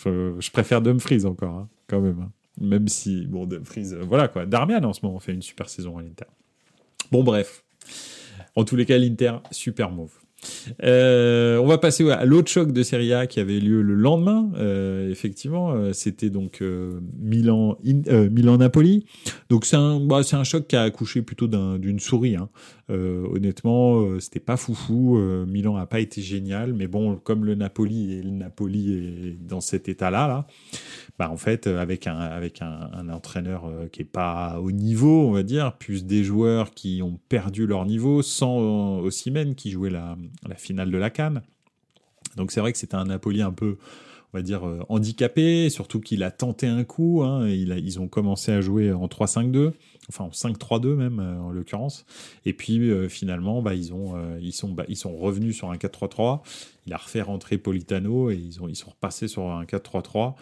je 0.06 0.52
préfère 0.52 0.82
Dumfries 0.82 1.26
encore, 1.26 1.58
hein, 1.58 1.70
quand 1.88 2.02
même. 2.02 2.20
Hein. 2.20 2.32
Même 2.60 2.88
si, 2.88 3.26
bon, 3.28 3.46
Dumfries, 3.46 3.94
voilà 4.02 4.28
quoi. 4.28 4.46
Darmian 4.46 4.84
en 4.84 4.94
ce 4.94 5.04
moment 5.04 5.20
fait 5.20 5.34
une 5.34 5.42
super 5.42 5.70
saison 5.70 5.98
à 5.98 6.02
l'Inter. 6.02 6.26
Bon, 7.12 7.24
bref. 7.24 7.64
En 8.56 8.64
tous 8.64 8.76
les 8.76 8.86
cas, 8.86 8.98
l'Inter, 8.98 9.38
super 9.52 9.90
move. 9.90 10.23
Euh, 10.84 11.58
on 11.58 11.68
va 11.68 11.78
passer 11.78 12.10
à 12.10 12.26
l'autre 12.26 12.50
choc 12.50 12.72
de 12.72 12.84
Serie 12.84 13.14
A 13.14 13.28
qui 13.28 13.40
avait 13.40 13.60
lieu 13.60 13.82
le 13.82 13.94
lendemain. 13.94 14.50
Euh, 14.58 15.10
effectivement, 15.10 15.72
euh, 15.72 15.94
c'était 15.94 16.30
donc 16.30 16.64
Milan, 17.20 17.78
Milan 17.84 18.58
Napoli. 18.58 19.06
Donc 19.50 19.66
c'est 19.66 19.76
un, 19.76 20.00
bah, 20.00 20.22
un 20.32 20.44
choc 20.44 20.68
qui 20.68 20.76
a 20.76 20.84
accouché 20.84 21.22
plutôt 21.22 21.48
d'une 21.48 22.00
souris. 22.00 22.36
Hein. 22.36 22.50
Honnêtement, 22.90 24.20
c'était 24.20 24.40
pas 24.40 24.58
foufou. 24.58 25.18
Milan 25.48 25.76
a 25.78 25.86
pas 25.86 26.00
été 26.00 26.22
génial, 26.22 26.74
mais 26.74 26.88
bon, 26.88 27.16
comme 27.16 27.46
le 27.46 27.56
Napoli 27.56 28.14
et 28.14 28.22
le 28.22 28.32
Napoli 28.32 28.94
est 28.94 29.38
dans 29.48 29.62
cet 29.62 29.88
état-là, 29.90 30.28
là, 30.28 30.48
bah 31.18 31.30
en 31.30 31.38
fait, 31.38 31.68
avec 31.68 32.08
un 32.08 32.18
avec 32.18 32.62
un, 32.62 33.10
entraîneur 33.10 33.70
qui 33.92 34.02
est 34.02 34.06
pas 34.06 34.60
au 34.60 34.72
niveau, 34.72 35.28
on 35.28 35.32
va 35.32 35.44
dire, 35.44 35.78
plus 35.78 36.06
des 36.06 36.24
joueurs 36.24 36.72
qui 36.72 37.02
ont 37.04 37.20
perdu 37.30 37.66
leur 37.66 37.86
niveau, 37.86 38.22
sans 38.22 39.00
Osimhen 39.00 39.56
qui 39.56 39.72
jouait 39.72 39.90
la 39.90 40.18
la 40.48 40.56
finale 40.56 40.92
de 40.92 40.98
la 40.98 41.10
Cannes. 41.10 41.42
Donc 42.36 42.52
c'est 42.52 42.60
vrai 42.60 42.72
que 42.72 42.78
c'était 42.78 42.96
un 42.96 43.06
Napoli 43.06 43.42
un 43.42 43.52
peu, 43.52 43.78
on 44.34 44.40
va 44.40 44.42
dire, 44.42 44.68
euh, 44.68 44.80
handicapé, 44.90 45.70
surtout 45.70 46.00
qu'il 46.00 46.24
a 46.24 46.32
tenté 46.32 46.66
un 46.66 46.84
coup. 46.84 47.22
Hein, 47.24 47.48
ils 47.48 48.00
ont 48.00 48.08
commencé 48.08 48.52
à 48.52 48.62
jouer 48.62 48.92
en 48.92 49.06
3-5-2, 49.06 49.74
enfin 50.10 50.26
en 50.26 50.30
5-3-2 50.30 50.96
même 50.96 51.20
euh, 51.20 51.40
en 51.40 51.52
l'occurrence. 51.52 52.06
Et 52.46 52.54
puis 52.54 52.80
euh, 52.90 53.08
finalement, 53.10 53.62
bah, 53.62 53.74
bah, 53.74 54.86
ils 54.88 54.98
sont 54.98 55.16
revenus 55.16 55.56
sur 55.56 55.70
un 55.70 55.76
4-3-3. 55.76 56.42
Il 56.88 56.94
a 56.94 56.98
refait 56.98 57.22
rentrer 57.22 57.60
Politano 57.60 58.32
et 58.32 58.36
ils, 58.36 58.62
ont, 58.62 58.68
ils 58.68 58.76
sont 58.76 58.90
repassés 58.90 59.28
sur 59.28 59.52
un 59.52 59.66
4-3-3 59.66 60.34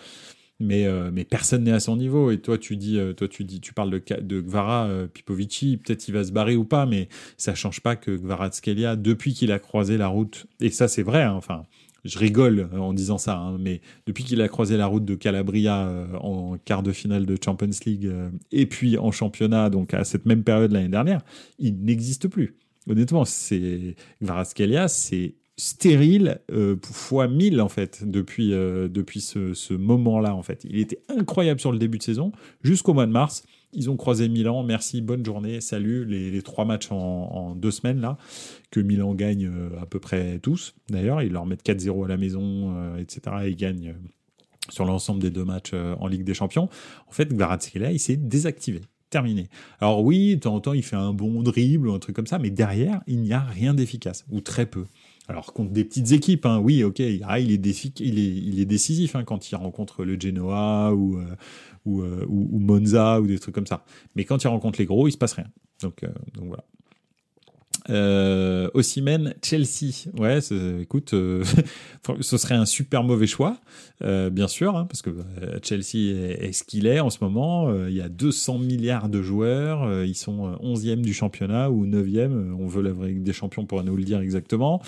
mais, 0.64 0.86
personne 1.28 1.64
n'est 1.64 1.72
à 1.72 1.80
son 1.80 1.98
niveau. 1.98 2.30
Et 2.30 2.40
toi, 2.40 2.60
tu 2.60 2.78
dis, 2.78 3.00
toi, 3.18 3.28
tu 3.28 3.46
dis, 3.46 3.62
tu 3.62 3.74
parles 3.74 3.90
de, 3.90 4.42
Gvara 4.42 4.88
Pipovici, 5.12 5.78
peut-être 5.78 6.08
il 6.08 6.12
va 6.12 6.24
se 6.24 6.32
barrer 6.32 6.56
ou 6.56 6.66
pas, 6.66 6.86
mais 6.86 7.10
ça 7.36 7.56
change 7.56 7.82
pas 7.82 7.96
que 7.96 8.20
Skelia, 8.52 8.96
depuis 8.96 9.34
qu'il 9.34 9.52
a 9.52 9.58
croisé 9.58 9.98
la 9.98 10.08
route, 10.08 10.46
et 10.60 10.70
ça 10.70 10.88
c'est 10.88 11.02
vrai, 11.02 11.24
hein, 11.24 11.34
enfin, 11.34 11.66
je 12.04 12.18
rigole 12.18 12.70
en 12.78 12.94
disant 12.94 13.18
ça, 13.18 13.38
hein, 13.38 13.58
mais 13.60 13.82
depuis 14.08 14.24
qu'il 14.24 14.42
a 14.42 14.48
croisé 14.48 14.78
la 14.78 14.88
route 14.88 15.06
de 15.06 15.16
Calabria 15.16 16.08
en 16.20 16.58
quart 16.64 16.84
de 16.84 16.92
finale 16.92 17.26
de 17.26 17.38
Champions 17.44 17.70
League 17.86 18.12
et 18.52 18.66
puis 18.66 18.98
en 18.98 19.12
championnat, 19.12 19.70
donc 19.70 19.94
à 19.94 20.04
cette 20.04 20.26
même 20.26 20.44
période 20.44 20.72
l'année 20.72 20.90
dernière, 20.90 21.22
il 21.60 21.84
n'existe 21.84 22.28
plus. 22.28 22.56
Honnêtement, 22.90 23.26
c'est 23.26 23.96
Skelia, 24.44 24.88
c'est 24.88 25.36
stérile 25.62 26.40
euh, 26.52 26.76
fois 26.82 27.28
1000 27.28 27.62
en 27.62 27.70
fait 27.70 28.10
depuis, 28.10 28.54
euh, 28.54 28.88
depuis 28.88 29.22
ce, 29.22 29.74
moment-là 29.74 30.34
en 30.34 30.42
fait. 30.42 30.66
Il 30.68 30.80
était 30.80 31.04
incroyable 31.08 31.60
sur 31.60 31.72
le 31.72 31.78
début 31.78 32.00
de 32.00 32.04
saison 32.04 32.32
jusqu'au 32.64 32.94
mois 32.94 33.06
de 33.06 33.12
mars. 33.12 33.44
Ils 33.74 33.90
ont 33.90 33.96
croisé 33.96 34.28
Milan, 34.28 34.64
merci, 34.64 35.02
bonne 35.02 35.24
journée, 35.24 35.62
salut, 35.62 36.04
les, 36.06 36.42
trois 36.42 36.66
matchs 36.66 36.92
en, 36.92 37.56
deux 37.56 37.72
semaines 37.72 38.02
là, 38.02 38.18
que 38.72 38.80
Milan 38.80 39.14
gagne 39.14 39.48
euh, 39.48 39.80
à 39.80 39.86
peu 39.86 40.00
près 40.00 40.40
tous. 40.40 40.74
D'ailleurs, 40.90 41.22
ils 41.22 41.32
leur 41.32 41.46
mettent 41.46 41.66
4-0 41.66 42.06
à 42.06 42.08
la 42.08 42.18
maison, 42.18 42.98
etc. 42.98 43.22
Et 43.44 43.50
ils 43.50 43.56
gagnent 43.56 43.96
sur 44.70 44.86
l'ensemble 44.86 45.22
des 45.22 45.30
deux 45.32 45.46
matchs 45.46 45.74
en 45.74 46.08
Ligue 46.08 46.24
des 46.24 46.34
Champions. 46.34 46.70
En 47.08 47.12
fait, 47.12 47.26
Kvaratskhelia, 47.26 47.92
il 47.92 48.00
s'est 48.00 48.18
désactivé 48.18 48.82
terminé. 49.12 49.50
Alors 49.80 50.04
oui, 50.04 50.36
de 50.36 50.40
temps 50.40 50.56
en 50.56 50.62
temps, 50.62 50.74
il 50.74 50.84
fait 50.84 50.96
un 50.96 51.14
bon 51.14 51.44
dribble 51.44 51.90
ou 51.90 51.94
un 51.94 52.00
truc 52.00 52.16
comme 52.16 52.28
ça, 52.28 52.40
mais 52.40 52.50
derrière, 52.50 53.02
il 53.06 53.22
n'y 53.22 53.34
a 53.34 53.42
rien 53.42 53.76
d'efficace, 53.76 54.26
ou 54.32 54.42
très 54.42 54.66
peu. 54.66 54.86
Alors 55.28 55.54
contre 55.54 55.72
des 55.72 55.84
petites 55.84 56.12
équipes, 56.12 56.46
hein, 56.46 56.60
oui, 56.60 56.84
ok, 56.84 57.02
ah, 57.24 57.40
il, 57.40 57.52
est 57.52 58.00
il, 58.00 58.60
est, 58.60 58.66
décisif 58.66 59.16
hein, 59.16 59.24
quand 59.24 59.52
il 59.52 59.56
rencontre 59.56 60.04
le 60.04 60.20
Genoa 60.20 60.94
ou, 60.94 61.20
euh, 61.20 61.36
euh, 61.88 62.26
Monza 62.28 63.22
ou 63.22 63.28
des 63.28 63.38
trucs 63.38 63.54
comme 63.54 63.68
ça. 63.68 63.86
Mais 64.16 64.26
quand 64.26 64.44
il 64.44 64.48
rencontre 64.48 64.80
les 64.80 64.86
gros, 64.86 65.08
il 65.08 65.12
se 65.12 65.18
passe 65.18 65.34
rien. 65.34 65.48
Euh, 65.84 65.90
donc 66.34 66.48
voilà. 66.48 66.66
Euh, 67.92 68.70
Chelsea. 69.42 70.10
Ouais, 70.18 70.40
écoute, 70.82 71.14
euh, 71.14 71.44
ce 72.22 72.38
serait 72.38 72.56
un 72.56 72.66
super 72.66 73.04
mauvais 73.04 73.28
choix, 73.28 73.58
euh, 74.04 74.30
bien 74.30 74.48
sûr, 74.48 74.76
hein, 74.76 74.86
parce 74.86 75.02
que 75.02 75.10
euh, 75.10 75.60
Chelsea 75.62 76.14
est, 76.14 76.54
ce 76.54 76.64
qu'il 76.64 76.88
est 76.88 77.00
en 77.00 77.10
ce 77.10 77.20
moment. 77.22 77.74
il 77.88 77.94
y 77.94 78.02
a 78.02 78.10
200 78.10 78.60
milliards 78.60 79.10
de 79.10 79.22
joueurs. 79.22 80.04
ils 80.04 80.16
sont 80.16 80.54
11e 80.62 81.02
du 81.02 81.14
championnat 81.14 81.70
ou 81.70 81.86
9e. 81.86 82.54
On 82.54 82.68
veut 82.68 82.82
la 82.82 82.92
vraie 82.92 83.14
des 83.14 83.34
Champions 83.34 83.66
pour 83.66 83.84
nous 83.84 83.96
le 83.96 84.04
dire 84.04 84.20
exactement. 84.20 84.82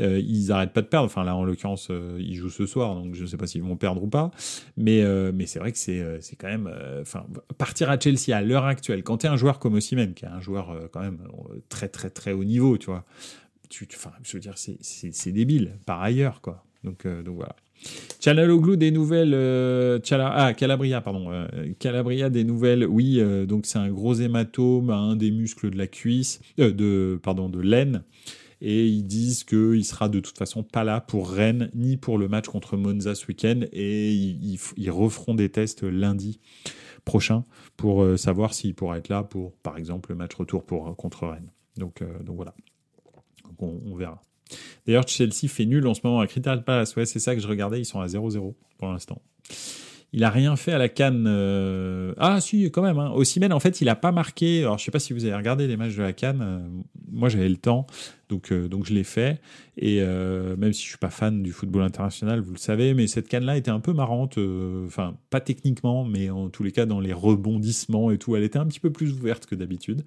Euh, 0.00 0.20
ils 0.20 0.48
n'arrêtent 0.48 0.72
pas 0.72 0.82
de 0.82 0.86
perdre. 0.86 1.06
Enfin, 1.06 1.24
là, 1.24 1.34
en 1.34 1.44
l'occurrence, 1.44 1.88
euh, 1.90 2.18
ils 2.20 2.36
jouent 2.36 2.50
ce 2.50 2.66
soir, 2.66 2.94
donc 2.94 3.14
je 3.14 3.22
ne 3.22 3.26
sais 3.26 3.36
pas 3.36 3.46
s'ils 3.46 3.62
vont 3.62 3.76
perdre 3.76 4.02
ou 4.02 4.08
pas. 4.08 4.30
Mais, 4.76 5.02
euh, 5.02 5.32
mais 5.34 5.46
c'est 5.46 5.58
vrai 5.58 5.72
que 5.72 5.78
c'est, 5.78 6.20
c'est 6.20 6.36
quand 6.36 6.48
même. 6.48 6.72
Enfin, 7.00 7.26
partir 7.56 7.90
à 7.90 7.98
Chelsea 7.98 8.32
à 8.32 8.42
l'heure 8.42 8.64
actuelle, 8.64 9.02
quand 9.02 9.18
tu 9.18 9.26
es 9.26 9.28
un 9.28 9.36
joueur 9.36 9.58
comme 9.58 9.74
Osimhen, 9.74 10.14
qui 10.14 10.24
est 10.24 10.28
un 10.28 10.40
joueur 10.40 10.88
quand 10.92 11.00
même 11.00 11.18
très, 11.68 11.88
très, 11.88 12.10
très 12.10 12.32
haut 12.32 12.44
niveau, 12.44 12.78
tu 12.78 12.86
vois, 12.86 13.04
tu, 13.68 13.88
je 14.22 14.32
veux 14.32 14.40
dire, 14.40 14.54
c'est, 14.56 15.32
débile, 15.32 15.72
par 15.84 16.00
ailleurs, 16.00 16.40
quoi. 16.40 16.64
Donc, 16.84 17.06
donc 17.06 17.36
voilà. 17.36 17.56
Chalaloglu 18.20 18.76
des 18.76 18.90
nouvelles. 18.90 19.34
ah, 19.34 20.52
Calabria, 20.56 21.00
pardon. 21.00 21.46
Calabria 21.78 22.30
des 22.30 22.44
nouvelles. 22.44 22.86
Oui, 22.86 23.20
donc 23.46 23.66
c'est 23.66 23.78
un 23.78 23.90
gros 23.90 24.14
hématome 24.14 24.90
à 24.90 24.96
un 24.96 25.16
des 25.16 25.30
muscles 25.30 25.70
de 25.70 25.78
la 25.78 25.86
cuisse, 25.86 26.40
de, 26.56 27.18
pardon, 27.22 27.48
de 27.48 27.60
l'aine 27.60 28.02
et 28.60 28.86
ils 28.86 29.04
disent 29.04 29.44
qu'il 29.44 29.84
sera 29.84 30.08
de 30.08 30.20
toute 30.20 30.36
façon 30.36 30.62
pas 30.62 30.84
là 30.84 31.00
pour 31.00 31.30
Rennes 31.30 31.70
ni 31.74 31.96
pour 31.96 32.18
le 32.18 32.28
match 32.28 32.46
contre 32.46 32.76
Monza 32.76 33.14
ce 33.14 33.26
week-end 33.26 33.60
et 33.72 34.12
ils, 34.12 34.90
referont 34.90 35.34
des 35.34 35.48
tests 35.48 35.82
lundi 35.82 36.40
prochain 37.04 37.44
pour 37.76 38.02
euh, 38.02 38.16
savoir 38.16 38.54
s'il 38.54 38.74
pourra 38.74 38.98
être 38.98 39.08
là 39.08 39.22
pour, 39.22 39.52
par 39.58 39.78
exemple, 39.78 40.10
le 40.10 40.16
match 40.16 40.34
retour 40.34 40.64
pour, 40.64 40.94
contre 40.96 41.26
Rennes. 41.26 41.50
Donc, 41.76 42.02
euh, 42.02 42.22
donc 42.22 42.36
voilà, 42.36 42.54
on, 43.60 43.94
verra. 43.94 44.22
D'ailleurs, 44.86 45.06
Chelsea 45.06 45.48
fait 45.48 45.66
nul 45.66 45.86
en 45.86 45.94
ce 45.94 46.00
moment 46.04 46.20
à 46.20 46.26
Crystal 46.26 46.64
Palace. 46.64 46.96
Ouais, 46.96 47.06
c'est 47.06 47.18
ça 47.18 47.34
que 47.34 47.40
je 47.40 47.46
regardais. 47.48 47.80
Ils 47.80 47.84
sont 47.84 48.00
à 48.00 48.06
0-0 48.06 48.54
pour 48.78 48.88
l'instant. 48.88 49.22
Il 50.12 50.24
a 50.24 50.30
rien 50.30 50.56
fait 50.56 50.72
à 50.72 50.78
la 50.78 50.88
Cannes. 50.88 51.26
Euh, 51.28 52.14
ah 52.16 52.40
si, 52.40 52.70
quand 52.70 52.82
même. 52.82 52.98
Hein. 52.98 53.10
Ossimène, 53.14 53.52
en 53.52 53.60
fait, 53.60 53.80
il 53.80 53.88
a 53.88 53.96
pas 53.96 54.12
marqué. 54.12 54.62
Alors, 54.62 54.78
je 54.78 54.84
sais 54.84 54.90
pas 54.90 54.98
si 54.98 55.12
vous 55.12 55.24
avez 55.24 55.34
regardé 55.34 55.66
les 55.66 55.76
matchs 55.76 55.96
de 55.96 56.02
la 56.02 56.12
Cannes. 56.12 56.82
moi, 57.10 57.28
j'avais 57.28 57.48
le 57.48 57.56
temps. 57.56 57.86
Donc, 58.28 58.52
euh, 58.52 58.68
donc 58.68 58.84
je 58.86 58.94
l'ai 58.94 59.04
fait. 59.04 59.40
Et 59.76 60.00
euh, 60.00 60.56
même 60.56 60.72
si 60.72 60.82
je 60.82 60.88
suis 60.88 60.98
pas 60.98 61.10
fan 61.10 61.42
du 61.42 61.52
football 61.52 61.82
international, 61.82 62.40
vous 62.40 62.52
le 62.52 62.58
savez, 62.58 62.94
mais 62.94 63.06
cette 63.06 63.28
canne-là 63.28 63.56
était 63.56 63.70
un 63.70 63.80
peu 63.80 63.92
marrante. 63.92 64.38
Euh, 64.38 64.86
enfin, 64.86 65.16
pas 65.30 65.40
techniquement, 65.40 66.04
mais 66.04 66.30
en 66.30 66.48
tous 66.50 66.62
les 66.62 66.72
cas 66.72 66.86
dans 66.86 67.00
les 67.00 67.12
rebondissements 67.12 68.10
et 68.10 68.18
tout, 68.18 68.36
elle 68.36 68.44
était 68.44 68.58
un 68.58 68.66
petit 68.66 68.80
peu 68.80 68.90
plus 68.90 69.12
ouverte 69.12 69.46
que 69.46 69.54
d'habitude. 69.54 70.04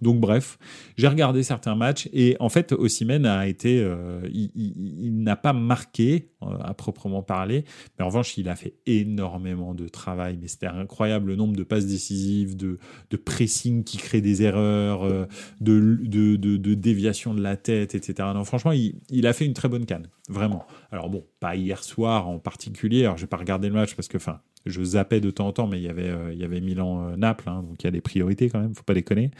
Donc 0.00 0.20
bref, 0.20 0.58
j'ai 0.96 1.08
regardé 1.08 1.42
certains 1.42 1.74
matchs 1.74 2.08
et 2.12 2.36
en 2.40 2.48
fait, 2.48 2.72
Ossimène 2.72 3.26
a 3.26 3.46
été, 3.46 3.80
euh, 3.80 4.20
il, 4.32 5.22
n'a 5.22 5.36
pas 5.36 5.52
marqué 5.52 6.30
euh, 6.42 6.46
à 6.62 6.74
proprement 6.74 7.22
parler, 7.22 7.64
mais 7.98 8.04
en 8.04 8.08
revanche, 8.08 8.36
il 8.38 8.48
a 8.48 8.56
fait 8.56 8.74
énormément 8.86 9.74
de 9.74 9.88
travail. 9.88 10.38
Mais 10.40 10.48
c'était 10.48 10.66
incroyable 10.66 11.28
le 11.28 11.36
nombre 11.36 11.56
de 11.56 11.62
passes 11.62 11.86
décisives, 11.86 12.56
de, 12.56 12.78
de 13.10 13.16
pressing 13.16 13.84
qui 13.84 13.98
crée 13.98 14.20
des 14.20 14.42
erreurs, 14.42 15.04
euh, 15.04 15.26
de, 15.60 15.98
de, 16.02 16.36
de, 16.36 16.74
déviation 16.74 17.34
de 17.34 17.42
la 17.42 17.56
tête, 17.56 17.94
etc. 17.94 18.28
Non, 18.34 18.44
franchement, 18.44 18.72
il, 18.72 18.96
il, 19.10 19.26
a 19.26 19.32
fait 19.32 19.44
une 19.44 19.54
très 19.54 19.68
bonne 19.68 19.86
canne, 19.86 20.08
vraiment. 20.28 20.66
Alors 20.90 21.10
bon, 21.10 21.24
pas 21.42 21.56
hier 21.56 21.82
soir 21.82 22.28
en 22.28 22.38
particulier. 22.38 23.02
Alors 23.02 23.18
j'ai 23.18 23.26
pas 23.26 23.36
regardé 23.36 23.66
le 23.66 23.74
match 23.74 23.96
parce 23.96 24.06
que, 24.06 24.16
enfin, 24.16 24.38
je 24.64 24.80
zappais 24.80 25.20
de 25.20 25.32
temps 25.32 25.48
en 25.48 25.52
temps, 25.52 25.66
mais 25.66 25.78
il 25.78 25.82
y 25.82 25.88
avait, 25.88 26.08
euh, 26.08 26.32
il 26.32 26.38
y 26.38 26.44
avait 26.44 26.60
Milan-Naples, 26.60 27.48
euh, 27.48 27.50
hein, 27.50 27.64
donc 27.64 27.82
il 27.82 27.84
y 27.84 27.88
a 27.88 27.90
des 27.90 28.00
priorités 28.00 28.48
quand 28.48 28.60
même, 28.60 28.76
faut 28.76 28.84
pas 28.84 28.94
déconner. 28.94 29.32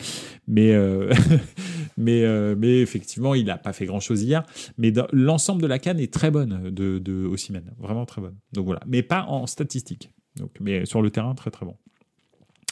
Mais, 0.49 0.73
euh, 0.73 1.15
mais, 1.97 2.81
effectivement, 2.81 3.37
il 3.37 3.47
n'a 3.47 3.57
pas 3.57 3.73
fait 3.73 3.87
grand-chose 3.87 4.21
hier. 4.25 4.43
Mais 4.79 4.93
l'ensemble 5.13 5.63
de 5.63 5.69
la 5.69 5.79
canne 5.79 6.01
est 6.01 6.13
très 6.13 6.33
bonne 6.33 6.71
de, 6.71 6.99
de 6.99 7.31
vraiment 7.79 8.05
très 8.05 8.21
bonne. 8.21 8.37
Donc 8.53 8.65
voilà, 8.67 8.81
mais 8.89 9.05
pas 9.05 9.23
en 9.27 9.47
statistique. 9.47 10.11
Donc, 10.35 10.51
mais 10.61 10.85
sur 10.87 11.03
le 11.03 11.11
terrain, 11.11 11.37
très 11.37 11.53
très 11.53 11.65
bon. 11.65 11.77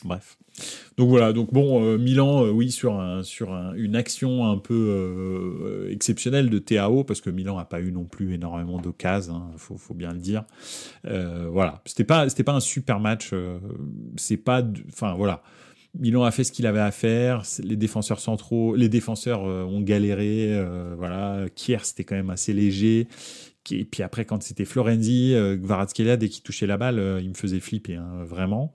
Bref. 0.04 0.36
Donc 0.96 1.08
voilà, 1.08 1.32
donc 1.32 1.52
bon, 1.52 1.82
euh, 1.82 1.98
Milan, 1.98 2.44
euh, 2.44 2.50
oui, 2.50 2.70
sur, 2.70 2.98
un, 2.98 3.22
sur 3.22 3.52
une 3.74 3.96
action 3.96 4.46
un 4.46 4.58
peu 4.58 4.74
euh, 4.74 5.90
exceptionnelle 5.90 6.50
de 6.50 6.58
TAO, 6.58 7.04
parce 7.04 7.20
que 7.20 7.30
Milan 7.30 7.56
n'a 7.56 7.64
pas 7.64 7.80
eu 7.80 7.92
non 7.92 8.04
plus 8.04 8.34
énormément 8.34 8.78
d'occasions, 8.78 9.34
il 9.34 9.54
hein, 9.54 9.56
faut, 9.56 9.76
faut, 9.76 9.94
bien 9.94 10.12
le 10.12 10.18
dire. 10.18 10.44
voilà, 11.04 11.82
c'était 11.84 12.04
pas, 12.04 12.28
c'était 12.28 12.44
pas 12.44 12.54
un 12.54 12.60
super 12.60 13.00
match, 13.00 13.32
c'est 14.16 14.36
pas, 14.36 14.62
enfin 14.88 15.14
voilà, 15.14 15.42
Milan 15.98 16.24
a 16.24 16.30
fait 16.30 16.44
ce 16.44 16.52
qu'il 16.52 16.66
avait 16.66 16.80
à 16.80 16.90
faire. 16.90 17.42
Les 17.62 17.76
défenseurs 17.76 18.20
centraux, 18.20 18.76
les 18.76 18.88
défenseurs 18.88 19.42
ont 19.42 19.80
galéré. 19.80 20.62
voilà, 20.96 21.46
Kier 21.54 21.78
c'était 21.82 22.04
quand 22.04 22.16
même 22.16 22.30
assez 22.30 22.52
léger. 22.52 23.08
Et 23.70 23.84
puis 23.84 24.02
après, 24.02 24.24
quand 24.24 24.42
c'était 24.42 24.64
Florenzi, 24.64 25.34
euh, 25.34 25.56
dès 26.16 26.28
qu'il 26.28 26.42
touchait 26.42 26.66
la 26.66 26.76
balle, 26.76 27.20
il 27.22 27.28
me 27.28 27.34
faisait 27.34 27.60
flipper, 27.60 27.96
hein, 27.96 28.24
vraiment. 28.24 28.72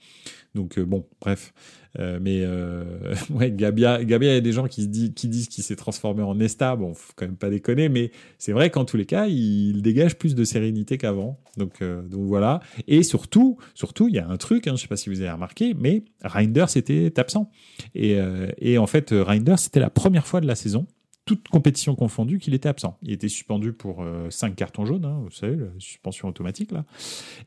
Donc 0.53 0.79
bon, 0.79 1.05
bref. 1.19 1.53
Euh, 1.99 2.19
mais 2.21 2.41
euh, 2.43 2.83
ouais, 3.29 3.51
Gabia, 3.51 4.03
Gabia, 4.03 4.31
il 4.31 4.35
y 4.35 4.37
a 4.37 4.41
des 4.41 4.51
gens 4.51 4.67
qui, 4.67 4.89
qui 5.13 5.27
disent 5.27 5.47
qu'il 5.47 5.63
s'est 5.63 5.75
transformé 5.75 6.23
en 6.23 6.35
Nesta. 6.35 6.75
Bon, 6.75 6.93
faut 6.93 7.13
quand 7.15 7.25
même 7.25 7.37
pas 7.37 7.49
déconner, 7.49 7.89
mais 7.89 8.11
c'est 8.37 8.51
vrai 8.51 8.69
qu'en 8.69 8.85
tous 8.85 8.97
les 8.97 9.05
cas, 9.05 9.27
il 9.27 9.81
dégage 9.81 10.17
plus 10.17 10.35
de 10.35 10.43
sérénité 10.43 10.97
qu'avant. 10.97 11.39
Donc, 11.57 11.81
euh, 11.81 12.01
donc 12.03 12.25
voilà. 12.25 12.59
Et 12.87 13.03
surtout, 13.03 13.57
surtout, 13.73 14.07
il 14.07 14.15
y 14.15 14.19
a 14.19 14.27
un 14.27 14.37
truc, 14.37 14.67
hein, 14.67 14.73
je 14.75 14.81
sais 14.81 14.87
pas 14.87 14.97
si 14.97 15.09
vous 15.09 15.21
avez 15.21 15.31
remarqué, 15.31 15.73
mais 15.73 16.03
Reinders 16.23 16.75
était 16.75 17.17
absent. 17.19 17.49
Et, 17.93 18.17
et 18.59 18.77
en 18.77 18.87
fait, 18.87 19.11
Reinders, 19.11 19.59
c'était 19.59 19.79
la 19.79 19.89
première 19.89 20.27
fois 20.27 20.41
de 20.41 20.47
la 20.47 20.55
saison 20.55 20.87
toute 21.25 21.47
compétition 21.47 21.95
confondue, 21.95 22.39
qu'il 22.39 22.53
était 22.53 22.69
absent. 22.69 22.97
Il 23.01 23.11
était 23.11 23.27
suspendu 23.27 23.73
pour 23.73 24.05
5 24.29 24.55
cartons 24.55 24.85
jaunes, 24.85 25.05
hein, 25.05 25.21
vous 25.23 25.31
savez, 25.31 25.55
la 25.55 25.67
suspension 25.79 26.27
automatique, 26.27 26.71
là. 26.71 26.85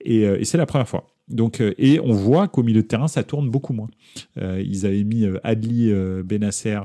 Et, 0.01 0.23
et 0.23 0.45
c'est 0.45 0.59
la 0.59 0.67
première 0.67 0.89
fois. 0.89 1.07
Donc, 1.29 1.61
euh, 1.61 1.75
et 1.79 2.01
on 2.01 2.13
voit 2.13 2.49
qu'au 2.49 2.63
milieu 2.63 2.83
de 2.83 2.87
terrain, 2.87 3.09
ça 3.09 3.23
tourne 3.23 3.51
beaucoup 3.51 3.73
moins. 3.73 3.89
Euh, 4.39 4.63
ils 4.65 4.87
avaient 4.87 5.05
mis 5.05 5.25
euh, 5.25 5.39
Adli 5.45 5.93
Benasser 6.25 6.81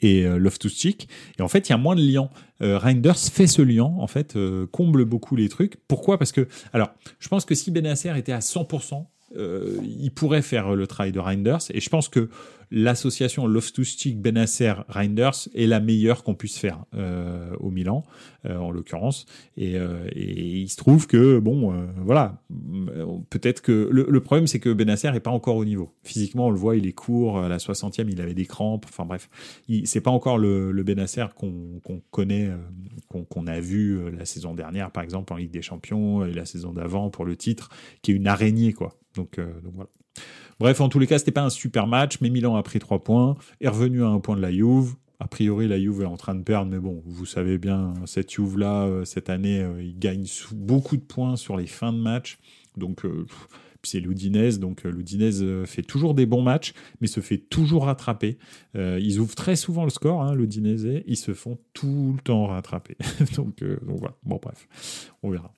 et 0.00 0.24
Loftus-Cheek. 0.24 1.08
Et 1.38 1.42
en 1.42 1.48
fait, 1.48 1.68
il 1.68 1.72
y 1.72 1.74
a 1.74 1.78
moins 1.78 1.94
de 1.94 2.00
liens. 2.00 2.30
Reinders 2.60 3.18
fait 3.18 3.46
ce 3.46 3.60
lien, 3.60 3.84
en 3.84 4.06
fait, 4.06 4.34
comble 4.70 5.04
beaucoup 5.04 5.36
les 5.36 5.50
trucs. 5.50 5.76
Pourquoi? 5.88 6.16
Parce 6.16 6.32
que, 6.32 6.48
alors, 6.72 6.88
je 7.18 7.28
pense 7.28 7.44
que 7.44 7.54
si 7.54 7.70
Benasser 7.70 8.16
était 8.16 8.32
à 8.32 8.38
100%, 8.38 9.04
il 9.36 10.10
pourrait 10.14 10.40
faire 10.40 10.74
le 10.74 10.86
travail 10.86 11.12
de 11.12 11.20
Reinders. 11.20 11.60
Et 11.68 11.80
je 11.80 11.90
pense 11.90 12.08
que 12.08 12.30
l'association 12.74 13.46
Loftus-Cheek, 13.46 14.20
Benasser, 14.20 14.74
Reinders 14.88 15.48
est 15.54 15.66
la 15.66 15.78
meilleure 15.78 16.24
qu'on 16.24 16.34
puisse 16.34 16.58
faire 16.58 16.84
euh, 16.94 17.54
au 17.60 17.70
Milan, 17.70 18.02
euh, 18.46 18.56
en 18.56 18.72
l'occurrence. 18.72 19.26
Euh, 19.58 20.08
et, 20.12 20.58
il 20.58 20.68
se 20.68 20.76
trouve 20.76 21.06
que, 21.06 21.38
bon, 21.38 21.72
voilà, 22.02 22.42
peut-être 23.30 23.62
que 23.62 23.88
le, 23.90 24.20
problème, 24.20 24.48
c'est 24.48 24.58
que 24.58 24.72
Benasser 24.72 25.10
n'est 25.12 25.20
pas 25.20 25.30
encore 25.30 25.56
au 25.56 25.64
niveau. 25.64 25.94
Physiquement, 26.02 26.48
on 26.48 26.50
le 26.50 26.58
voit, 26.58 26.76
il 26.76 26.86
est 26.86 26.92
court, 26.92 27.38
à 27.38 27.48
la 27.48 27.58
60e, 27.58 28.08
il 28.10 28.20
avait 28.20 28.34
des 28.34 28.46
crampes, 28.46 28.86
enfin 28.88 29.04
bref, 29.04 29.30
c'est 29.84 30.00
pas 30.00 30.10
encore 30.10 30.38
le, 30.38 30.72
le 30.72 30.82
Benasser 30.82 31.26
qu'on 31.36 31.80
connaît, 32.10 32.50
qu'on 33.08 33.46
a 33.46 33.60
vu 33.60 34.10
la 34.10 34.24
saison 34.24 34.54
dernière, 34.54 34.90
par 34.90 35.04
exemple, 35.04 35.32
en 35.32 35.36
Ligue 35.36 35.52
des 35.52 35.62
Champions, 35.62 36.24
et 36.24 36.32
la 36.32 36.44
saison 36.44 36.72
d'avant 36.72 37.08
pour 37.08 37.24
le 37.24 37.36
titre, 37.36 37.68
qui 38.02 38.10
est 38.10 38.14
une 38.14 38.26
araignée, 38.26 38.72
quoi. 38.72 38.98
Donc, 39.14 39.38
donc 39.38 39.74
voilà. 39.74 39.90
Bref, 40.60 40.80
en 40.80 40.88
tous 40.88 40.98
les 40.98 41.06
cas, 41.06 41.18
c'était 41.18 41.32
pas 41.32 41.42
un 41.42 41.50
super 41.50 41.86
match, 41.86 42.18
mais 42.20 42.30
Milan 42.30 42.56
a 42.56 42.62
pris 42.62 42.78
3 42.78 43.02
points, 43.02 43.36
est 43.60 43.68
revenu 43.68 44.02
à 44.04 44.08
un 44.08 44.20
point 44.20 44.36
de 44.36 44.42
la 44.42 44.52
Juve. 44.52 44.94
A 45.20 45.28
priori, 45.28 45.68
la 45.68 45.78
Juve 45.80 46.02
est 46.02 46.06
en 46.06 46.16
train 46.16 46.34
de 46.34 46.42
perdre, 46.42 46.70
mais 46.70 46.78
bon, 46.78 47.02
vous 47.06 47.26
savez 47.26 47.58
bien, 47.58 47.94
cette 48.06 48.32
Juve-là, 48.32 48.84
euh, 48.84 49.04
cette 49.04 49.30
année, 49.30 49.60
euh, 49.60 49.82
il 49.82 49.98
gagne 49.98 50.26
beaucoup 50.52 50.96
de 50.96 51.02
points 51.02 51.36
sur 51.36 51.56
les 51.56 51.66
fins 51.66 51.92
de 51.92 51.98
match. 51.98 52.38
Donc, 52.76 53.04
euh, 53.04 53.26
c'est 53.82 54.00
l'Udinese, 54.00 54.58
donc 54.60 54.84
l'Udinese 54.84 55.44
fait 55.66 55.82
toujours 55.82 56.14
des 56.14 56.24
bons 56.24 56.40
matchs, 56.40 56.72
mais 57.00 57.06
se 57.06 57.20
fait 57.20 57.36
toujours 57.36 57.84
rattraper. 57.84 58.38
ils 58.74 59.18
ouvrent 59.18 59.34
très 59.34 59.56
souvent 59.56 59.84
le 59.84 59.90
score, 59.90 60.22
hein, 60.22 60.34
ils 61.06 61.16
se 61.18 61.34
font 61.34 61.58
tout 61.74 62.14
le 62.16 62.22
temps 62.22 62.46
rattraper. 62.46 62.96
donc 63.36 63.62
voilà, 63.82 64.14
bon 64.22 64.40
bref, 64.42 65.10
on 65.22 65.28
verra. 65.28 65.54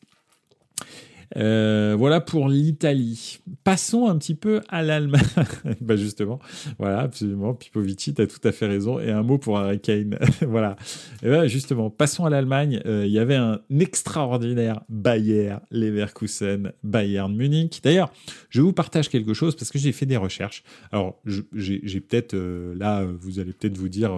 Euh, 1.36 1.94
voilà 1.98 2.20
pour 2.20 2.48
l'Italie. 2.48 3.40
Passons 3.64 4.06
un 4.06 4.16
petit 4.16 4.34
peu 4.34 4.60
à 4.68 4.82
l'Allemagne. 4.82 5.22
bah 5.80 5.96
justement, 5.96 6.38
voilà, 6.78 7.00
absolument. 7.00 7.54
Pipovici, 7.54 8.14
tu 8.14 8.22
as 8.22 8.26
tout 8.26 8.40
à 8.44 8.52
fait 8.52 8.66
raison. 8.66 9.00
Et 9.00 9.10
un 9.10 9.22
mot 9.22 9.38
pour 9.38 9.58
Harry 9.58 9.80
Kane. 9.80 10.18
voilà. 10.42 10.76
Et 11.22 11.28
ben 11.28 11.46
justement, 11.46 11.90
passons 11.90 12.24
à 12.24 12.30
l'Allemagne. 12.30 12.80
Euh, 12.86 13.06
il 13.06 13.12
y 13.12 13.18
avait 13.18 13.36
un 13.36 13.60
extraordinaire 13.80 14.80
Bayer 14.88 15.56
Leverkusen, 15.70 16.72
Bayern 16.82 17.34
Munich. 17.34 17.80
D'ailleurs, 17.82 18.12
je 18.48 18.60
vous 18.60 18.72
partage 18.72 19.08
quelque 19.08 19.34
chose 19.34 19.56
parce 19.56 19.70
que 19.70 19.78
j'ai 19.78 19.92
fait 19.92 20.06
des 20.06 20.16
recherches. 20.16 20.62
Alors, 20.92 21.20
j'ai 21.54 22.00
peut-être, 22.00 22.34
euh, 22.34 22.74
là, 22.76 23.04
vous 23.04 23.38
allez 23.40 23.52
peut-être 23.52 23.76
vous 23.76 23.88
dire, 23.88 24.12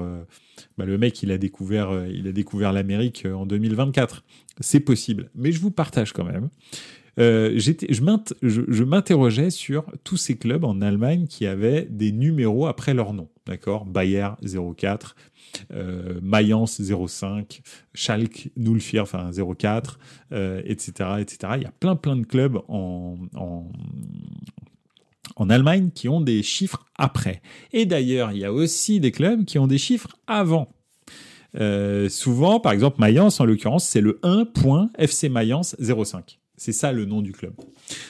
bah, 0.77 0.85
le 0.85 0.99
mec, 0.99 1.23
il 1.23 1.33
a 1.33 1.39
découvert, 1.39 2.07
il 2.09 2.27
a 2.29 2.33
découvert 2.33 2.73
l'Amérique 2.73 3.27
en 3.27 3.47
2024. 3.47 4.25
C'est 4.61 4.81
possible. 4.81 5.31
Mais 5.35 5.53
je 5.53 5.61
vous 5.61 5.71
partage 5.71 6.13
quand 6.13 6.25
même. 6.25 6.49
Euh, 7.19 7.59
je 7.59 8.85
m'interrogeais 8.85 9.51
sur 9.51 9.87
tous 10.05 10.17
ces 10.17 10.37
clubs 10.37 10.65
en 10.65 10.81
Allemagne 10.81 11.27
qui 11.27 11.47
avaient 11.47 11.87
des 11.91 12.13
numéros 12.13 12.67
après 12.67 12.95
leur 12.95 13.13
nom. 13.13 13.29
Bayer 13.87 14.29
04, 14.77 15.17
euh, 15.73 16.21
Mayence 16.23 16.81
05, 16.81 17.63
Schalke 17.95 18.51
04, 18.57 19.01
enfin 19.01 19.31
04, 19.33 19.99
etc., 20.65 20.93
etc. 21.21 21.53
Il 21.57 21.63
y 21.63 21.67
a 21.67 21.73
plein 21.81 21.97
plein 21.97 22.17
de 22.17 22.27
clubs 22.27 22.59
en, 22.69 23.17
en, 23.35 23.71
en 25.39 25.49
Allemagne 25.49 25.91
qui 25.95 26.09
ont 26.09 26.21
des 26.21 26.43
chiffres 26.43 26.85
après. 26.97 27.41
Et 27.73 27.87
d'ailleurs, 27.87 28.33
il 28.33 28.39
y 28.39 28.45
a 28.45 28.53
aussi 28.53 29.01
des 29.01 29.13
clubs 29.13 29.45
qui 29.45 29.59
ont 29.59 29.67
des 29.67 29.79
chiffres 29.79 30.17
avant. 30.27 30.69
Euh, 31.59 32.09
souvent, 32.09 32.61
par 32.61 32.73
exemple, 32.73 33.01
Mayence, 33.01 33.41
en 33.41 33.45
l'occurrence, 33.45 33.87
c'est 33.87 34.01
le 34.01 34.19
1.FC 34.23 35.29
Mayence 35.29 35.77
05. 35.81 36.39
C'est 36.57 36.73
ça 36.73 36.91
le 36.91 37.05
nom 37.05 37.23
du 37.23 37.31
club. 37.31 37.55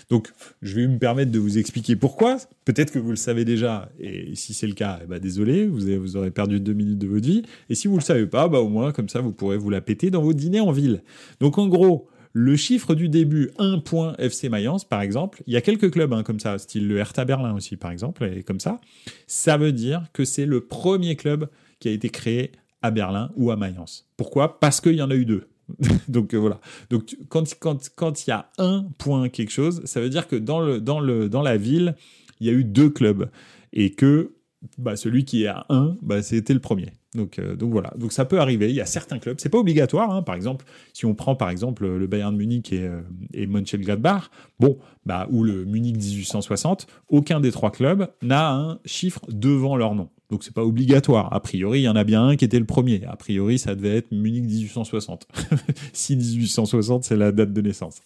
Donc, 0.08 0.32
je 0.62 0.74
vais 0.74 0.88
me 0.88 0.98
permettre 0.98 1.30
de 1.30 1.38
vous 1.38 1.58
expliquer 1.58 1.96
pourquoi. 1.96 2.38
Peut-être 2.64 2.90
que 2.90 2.98
vous 2.98 3.10
le 3.10 3.16
savez 3.16 3.44
déjà, 3.44 3.90
et 4.00 4.34
si 4.34 4.54
c'est 4.54 4.66
le 4.66 4.72
cas, 4.72 5.00
eh 5.04 5.06
ben, 5.06 5.18
désolé, 5.18 5.66
vous, 5.66 5.80
vous 6.00 6.16
aurez 6.16 6.30
perdu 6.30 6.58
deux 6.58 6.72
minutes 6.72 6.98
de 6.98 7.06
votre 7.06 7.26
vie. 7.26 7.42
Et 7.68 7.74
si 7.74 7.88
vous 7.88 7.94
ne 7.94 8.00
le 8.00 8.04
savez 8.04 8.26
pas, 8.26 8.48
bah, 8.48 8.60
au 8.60 8.70
moins, 8.70 8.92
comme 8.92 9.10
ça, 9.10 9.20
vous 9.20 9.32
pourrez 9.32 9.58
vous 9.58 9.68
la 9.68 9.82
péter 9.82 10.10
dans 10.10 10.22
vos 10.22 10.32
dîners 10.32 10.60
en 10.60 10.72
ville. 10.72 11.02
Donc, 11.40 11.58
en 11.58 11.68
gros, 11.68 12.08
le 12.32 12.56
chiffre 12.56 12.94
du 12.94 13.08
début, 13.08 13.50
1 13.58 13.78
point 13.78 14.14
FC 14.18 14.48
Mayence, 14.48 14.84
par 14.84 15.00
exemple, 15.02 15.42
il 15.46 15.54
y 15.54 15.56
a 15.56 15.60
quelques 15.60 15.90
clubs 15.90 16.12
hein, 16.12 16.22
comme 16.22 16.40
ça, 16.40 16.58
style 16.58 16.88
le 16.88 16.98
Hertha 16.98 17.24
Berlin 17.24 17.54
aussi, 17.54 17.76
par 17.76 17.90
exemple, 17.90 18.24
et 18.24 18.42
comme 18.42 18.60
ça, 18.60 18.80
ça 19.26 19.56
veut 19.56 19.72
dire 19.72 20.04
que 20.12 20.24
c'est 20.24 20.46
le 20.46 20.60
premier 20.60 21.16
club 21.16 21.48
qui 21.80 21.88
a 21.88 21.92
été 21.92 22.10
créé 22.10 22.52
à 22.82 22.90
Berlin 22.90 23.30
ou 23.36 23.50
à 23.50 23.56
Mayence. 23.56 24.08
Pourquoi? 24.16 24.60
Parce 24.60 24.80
qu'il 24.80 24.94
y 24.94 25.02
en 25.02 25.10
a 25.10 25.14
eu 25.14 25.24
deux. 25.24 25.48
Donc 26.08 26.34
euh, 26.34 26.38
voilà. 26.38 26.60
Donc 26.90 27.16
quand 27.28 27.44
quand 27.58 27.90
quand 27.94 28.26
il 28.26 28.30
y 28.30 28.32
a 28.32 28.50
un 28.58 28.86
point 28.98 29.28
quelque 29.28 29.50
chose, 29.50 29.82
ça 29.84 30.00
veut 30.00 30.08
dire 30.08 30.26
que 30.26 30.36
dans 30.36 30.60
le 30.60 30.80
dans 30.80 31.00
le 31.00 31.28
dans 31.28 31.42
la 31.42 31.56
ville, 31.56 31.94
il 32.40 32.46
y 32.46 32.50
a 32.50 32.52
eu 32.52 32.64
deux 32.64 32.88
clubs 32.88 33.28
et 33.72 33.90
que 33.90 34.32
bah, 34.76 34.96
celui 34.96 35.24
qui 35.24 35.44
est 35.44 35.48
à 35.48 35.66
1, 35.68 35.96
bah, 36.02 36.22
c'était 36.22 36.54
le 36.54 36.60
premier. 36.60 36.92
Donc, 37.14 37.38
euh, 37.38 37.56
donc 37.56 37.72
voilà. 37.72 37.92
Donc 37.96 38.12
ça 38.12 38.24
peut 38.24 38.40
arriver. 38.40 38.68
Il 38.68 38.74
y 38.74 38.80
a 38.80 38.86
certains 38.86 39.18
clubs. 39.18 39.38
C'est 39.40 39.48
pas 39.48 39.58
obligatoire. 39.58 40.10
Hein. 40.10 40.22
Par 40.22 40.34
exemple, 40.34 40.64
si 40.92 41.06
on 41.06 41.14
prend 41.14 41.36
par 41.36 41.50
exemple 41.50 41.86
le 41.86 42.06
Bayern 42.06 42.32
de 42.32 42.38
Munich 42.38 42.72
et, 42.72 42.86
euh, 42.86 43.00
et 43.32 43.46
Mönchengladbach, 43.46 44.30
bon, 44.60 44.78
bah, 45.06 45.26
ou 45.30 45.42
le 45.42 45.64
Munich 45.64 45.96
1860, 45.96 46.86
aucun 47.08 47.40
des 47.40 47.52
trois 47.52 47.70
clubs 47.70 48.08
n'a 48.22 48.52
un 48.52 48.78
chiffre 48.84 49.20
devant 49.28 49.76
leur 49.76 49.94
nom. 49.94 50.10
Donc 50.30 50.44
c'est 50.44 50.52
pas 50.52 50.64
obligatoire. 50.64 51.32
A 51.32 51.40
priori, 51.40 51.80
il 51.80 51.84
y 51.84 51.88
en 51.88 51.96
a 51.96 52.04
bien 52.04 52.28
un 52.28 52.36
qui 52.36 52.44
était 52.44 52.58
le 52.58 52.66
premier. 52.66 53.02
A 53.06 53.16
priori, 53.16 53.58
ça 53.58 53.74
devait 53.74 53.96
être 53.96 54.12
Munich 54.12 54.44
1860. 54.44 55.26
si 55.94 56.16
1860, 56.16 57.04
c'est 57.04 57.16
la 57.16 57.32
date 57.32 57.54
de 57.54 57.60
naissance. 57.62 58.02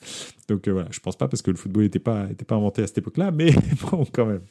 Donc 0.48 0.68
euh, 0.68 0.72
voilà, 0.72 0.88
je 0.92 1.00
pense 1.00 1.16
pas 1.16 1.26
parce 1.26 1.42
que 1.42 1.50
le 1.50 1.56
football 1.56 1.82
n'était 1.82 1.98
pas, 1.98 2.28
était 2.30 2.44
pas 2.44 2.54
inventé 2.54 2.82
à 2.82 2.86
cette 2.86 2.98
époque-là, 2.98 3.32
mais 3.32 3.50
bon, 3.90 4.06
quand 4.12 4.26
même. 4.26 4.42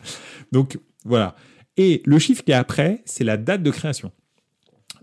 Donc 0.51 0.79
voilà. 1.05 1.35
Et 1.77 2.01
le 2.05 2.19
chiffre 2.19 2.43
qui 2.43 2.51
est 2.51 2.55
après, 2.55 3.01
c'est 3.05 3.23
la 3.23 3.37
date 3.37 3.63
de 3.63 3.71
création. 3.71 4.11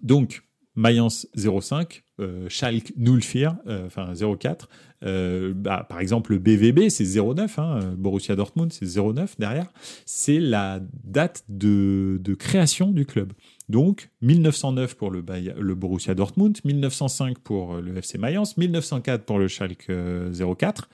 Donc, 0.02 0.42
Mayence 0.76 1.26
05, 1.34 2.04
euh, 2.20 2.46
Schalke 2.48 2.92
04, 2.96 3.56
euh, 3.66 3.86
enfin 3.86 4.12
04. 4.14 4.68
Euh, 5.04 5.52
bah, 5.54 5.84
par 5.88 5.98
exemple, 5.98 6.32
le 6.32 6.38
BVB, 6.38 6.88
c'est 6.88 7.04
09, 7.04 7.58
hein, 7.58 7.94
Borussia 7.96 8.36
Dortmund, 8.36 8.72
c'est 8.72 8.86
09 8.96 9.38
derrière. 9.38 9.66
C'est 10.06 10.38
la 10.38 10.80
date 11.04 11.44
de 11.48 12.34
création 12.34 12.92
du 12.92 13.06
club. 13.06 13.32
Donc 13.68 14.10
1909 14.22 14.94
pour 14.94 15.10
le, 15.10 15.22
le 15.58 15.74
Borussia 15.74 16.14
Dortmund, 16.14 16.58
1905 16.64 17.38
pour 17.38 17.76
le 17.76 17.98
FC 17.98 18.16
Mayence, 18.16 18.56
1904 18.56 19.24
pour 19.24 19.38
le 19.38 19.48
Schalke 19.48 19.90
04 20.58 20.88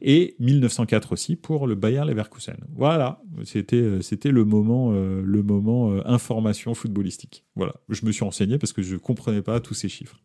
et 0.00 0.36
1904 0.38 1.12
aussi 1.12 1.36
pour 1.36 1.66
le 1.66 1.74
Bayer 1.74 2.04
Leverkusen. 2.06 2.56
Voilà, 2.76 3.20
c'était 3.44 4.00
c'était 4.02 4.30
le 4.30 4.44
moment 4.44 4.92
le 4.92 5.42
moment 5.42 5.92
information 6.06 6.74
footballistique. 6.74 7.44
Voilà, 7.56 7.74
je 7.88 8.06
me 8.06 8.12
suis 8.12 8.24
renseigné 8.24 8.58
parce 8.58 8.72
que 8.72 8.82
je 8.82 8.96
comprenais 8.96 9.42
pas 9.42 9.60
tous 9.60 9.74
ces 9.74 9.88
chiffres. 9.88 10.18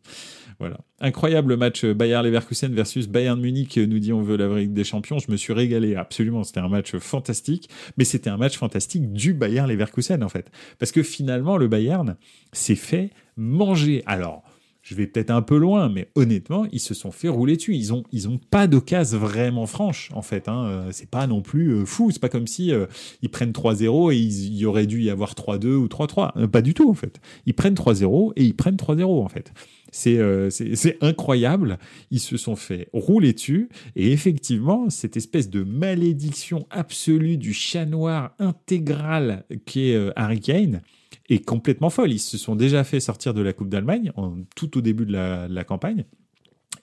Voilà. 0.58 0.78
Incroyable 1.00 1.56
match 1.56 1.84
euh, 1.84 1.92
Bayer 1.92 2.20
Leverkusen 2.22 2.72
versus 2.72 3.08
Bayern 3.08 3.38
Munich, 3.38 3.76
euh, 3.76 3.86
nous 3.86 3.98
dit 3.98 4.12
on 4.12 4.22
veut 4.22 4.36
la 4.36 4.58
Ligue 4.58 4.72
des 4.72 4.84
Champions. 4.84 5.18
Je 5.18 5.30
me 5.30 5.36
suis 5.36 5.52
régalé, 5.52 5.96
absolument. 5.96 6.44
C'était 6.44 6.60
un 6.60 6.68
match 6.68 6.96
fantastique, 6.96 7.68
mais 7.98 8.04
c'était 8.04 8.30
un 8.30 8.38
match 8.38 8.56
fantastique 8.56 9.12
du 9.12 9.34
Bayer 9.34 9.66
Leverkusen 9.66 10.22
en 10.22 10.28
fait. 10.28 10.50
Parce 10.78 10.92
que 10.92 11.02
finalement, 11.02 11.58
le 11.58 11.68
Bayern 11.68 12.16
s'est 12.52 12.74
fait 12.74 13.10
manger. 13.36 14.02
Alors, 14.06 14.44
je 14.80 14.94
vais 14.94 15.06
peut-être 15.06 15.30
un 15.30 15.42
peu 15.42 15.58
loin, 15.58 15.90
mais 15.90 16.08
honnêtement, 16.14 16.66
ils 16.72 16.80
se 16.80 16.94
sont 16.94 17.10
fait 17.10 17.28
rouler 17.28 17.56
dessus. 17.56 17.74
Ils 17.74 17.92
ont, 17.92 18.04
ils 18.12 18.28
ont 18.28 18.38
pas 18.38 18.66
d'occasion 18.66 19.18
vraiment 19.18 19.66
franche, 19.66 20.10
en 20.14 20.22
fait. 20.22 20.48
Hein. 20.48 20.64
Euh, 20.66 20.88
c'est 20.92 21.10
pas 21.10 21.26
non 21.26 21.42
plus 21.42 21.84
fou. 21.84 22.10
C'est 22.12 22.20
pas 22.20 22.28
comme 22.30 22.46
si 22.46 22.72
ils 23.20 23.28
prennent 23.28 23.50
3-0 23.50 24.14
et 24.14 24.16
il 24.16 24.56
y 24.56 24.64
aurait 24.64 24.86
dû 24.86 25.02
y 25.02 25.10
avoir 25.10 25.34
3-2 25.34 25.74
ou 25.74 25.86
3-3. 25.86 26.46
pas 26.46 26.62
du 26.62 26.72
tout, 26.72 26.88
en 26.88 26.94
fait. 26.94 27.20
Ils 27.44 27.54
prennent 27.54 27.74
3-0 27.74 28.32
et 28.36 28.44
ils 28.44 28.54
prennent 28.54 28.76
3-0, 28.76 29.22
en 29.22 29.28
fait. 29.28 29.52
C'est 29.96 30.50
c'est 30.50 31.02
incroyable. 31.02 31.78
Ils 32.10 32.20
se 32.20 32.36
sont 32.36 32.56
fait 32.56 32.88
rouler 32.92 33.32
dessus. 33.32 33.68
Et 33.94 34.12
effectivement, 34.12 34.90
cette 34.90 35.16
espèce 35.16 35.48
de 35.48 35.62
malédiction 35.62 36.66
absolue 36.70 37.38
du 37.38 37.54
chat 37.54 37.86
noir 37.86 38.34
intégral 38.38 39.44
qui 39.64 39.90
est 39.90 40.12
Harry 40.16 40.40
Kane, 40.40 40.82
est 41.28 41.44
complètement 41.44 41.90
folle. 41.90 42.12
Ils 42.12 42.18
se 42.18 42.38
sont 42.38 42.56
déjà 42.56 42.84
fait 42.84 43.00
sortir 43.00 43.34
de 43.34 43.42
la 43.42 43.52
Coupe 43.52 43.68
d'Allemagne 43.68 44.12
tout 44.54 44.78
au 44.78 44.80
début 44.80 45.06
de 45.06 45.12
la, 45.12 45.64
campagne. 45.64 46.04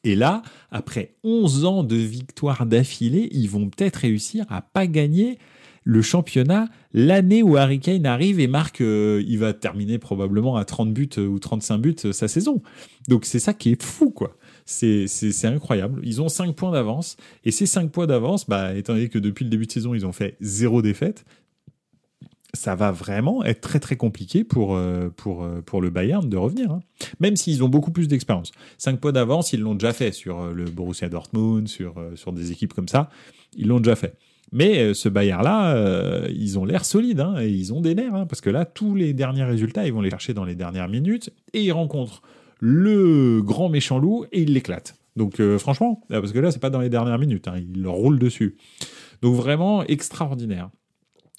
Et 0.03 0.15
là, 0.15 0.41
après 0.71 1.15
11 1.23 1.65
ans 1.65 1.83
de 1.83 1.95
victoires 1.95 2.65
d'affilée, 2.65 3.29
ils 3.31 3.49
vont 3.49 3.69
peut-être 3.69 3.97
réussir 3.97 4.45
à 4.49 4.61
pas 4.61 4.87
gagner 4.87 5.37
le 5.83 6.01
championnat 6.01 6.67
l'année 6.93 7.43
où 7.43 7.57
Harry 7.57 7.79
Kane 7.79 8.05
arrive 8.05 8.39
et 8.39 8.47
marque, 8.47 8.81
euh, 8.81 9.23
il 9.27 9.39
va 9.39 9.53
terminer 9.53 9.97
probablement 9.97 10.55
à 10.55 10.65
30 10.65 10.93
buts 10.93 11.09
euh, 11.17 11.27
ou 11.27 11.39
35 11.39 11.77
buts 11.77 11.95
euh, 12.05 12.11
sa 12.13 12.27
saison. 12.27 12.61
Donc 13.07 13.25
c'est 13.25 13.39
ça 13.39 13.53
qui 13.53 13.71
est 13.71 13.81
fou, 13.81 14.11
quoi. 14.11 14.37
C'est 14.65 15.07
incroyable. 15.43 15.99
Ils 16.03 16.21
ont 16.21 16.29
5 16.29 16.55
points 16.55 16.71
d'avance. 16.71 17.17
Et 17.43 17.51
ces 17.51 17.65
5 17.65 17.91
points 17.91 18.07
d'avance, 18.07 18.47
bah, 18.47 18.75
étant 18.75 18.93
donné 18.93 19.09
que 19.09 19.19
depuis 19.19 19.43
le 19.43 19.49
début 19.49 19.65
de 19.65 19.71
saison, 19.71 19.93
ils 19.93 20.05
ont 20.05 20.13
fait 20.13 20.37
zéro 20.39 20.81
défaite, 20.81 21.25
ça 22.53 22.75
va 22.75 22.91
vraiment 22.91 23.43
être 23.43 23.61
très 23.61 23.79
très 23.79 23.97
compliqué 23.97 24.43
pour, 24.43 24.79
pour, 25.17 25.45
pour 25.65 25.81
le 25.81 25.89
Bayern 25.89 26.29
de 26.29 26.37
revenir. 26.37 26.71
Hein. 26.71 26.81
Même 27.19 27.35
s'ils 27.35 27.63
ont 27.63 27.67
beaucoup 27.67 27.91
plus 27.91 28.07
d'expérience. 28.07 28.51
Cinq 28.77 28.99
points 28.99 29.11
d'avance, 29.11 29.53
ils 29.53 29.59
l'ont 29.59 29.73
déjà 29.73 29.91
fait 29.91 30.13
sur 30.13 30.53
le 30.53 30.65
Borussia 30.65 31.09
Dortmund, 31.09 31.67
sur, 31.67 31.95
sur 32.13 32.31
des 32.31 32.51
équipes 32.51 32.73
comme 32.73 32.87
ça. 32.87 33.09
Ils 33.57 33.67
l'ont 33.67 33.79
déjà 33.79 33.95
fait. 33.95 34.15
Mais 34.53 34.93
ce 34.93 35.09
Bayern-là, 35.09 36.27
ils 36.29 36.59
ont 36.59 36.65
l'air 36.65 36.85
solides 36.85 37.19
hein, 37.19 37.35
et 37.41 37.49
ils 37.49 37.73
ont 37.73 37.81
des 37.81 37.95
nerfs. 37.95 38.13
Hein, 38.13 38.25
parce 38.27 38.39
que 38.39 38.49
là, 38.49 38.65
tous 38.65 38.95
les 38.95 39.13
derniers 39.13 39.43
résultats, 39.43 39.85
ils 39.85 39.93
vont 39.93 40.01
les 40.01 40.11
chercher 40.11 40.33
dans 40.33 40.45
les 40.45 40.55
dernières 40.55 40.87
minutes 40.87 41.31
et 41.53 41.63
ils 41.63 41.71
rencontrent 41.71 42.21
le 42.59 43.41
grand 43.41 43.67
méchant 43.69 43.97
loup 43.97 44.25
et 44.31 44.43
ils 44.43 44.53
l'éclatent. 44.53 44.95
Donc 45.15 45.41
franchement, 45.57 46.01
parce 46.09 46.31
que 46.31 46.39
là, 46.39 46.51
c'est 46.51 46.59
pas 46.59 46.69
dans 46.69 46.79
les 46.79 46.89
dernières 46.89 47.19
minutes. 47.19 47.47
ils 47.55 47.81
leur 47.81 47.93
roulent 47.93 48.19
dessus. 48.19 48.57
Donc 49.21 49.35
vraiment 49.35 49.83
extraordinaire. 49.83 50.69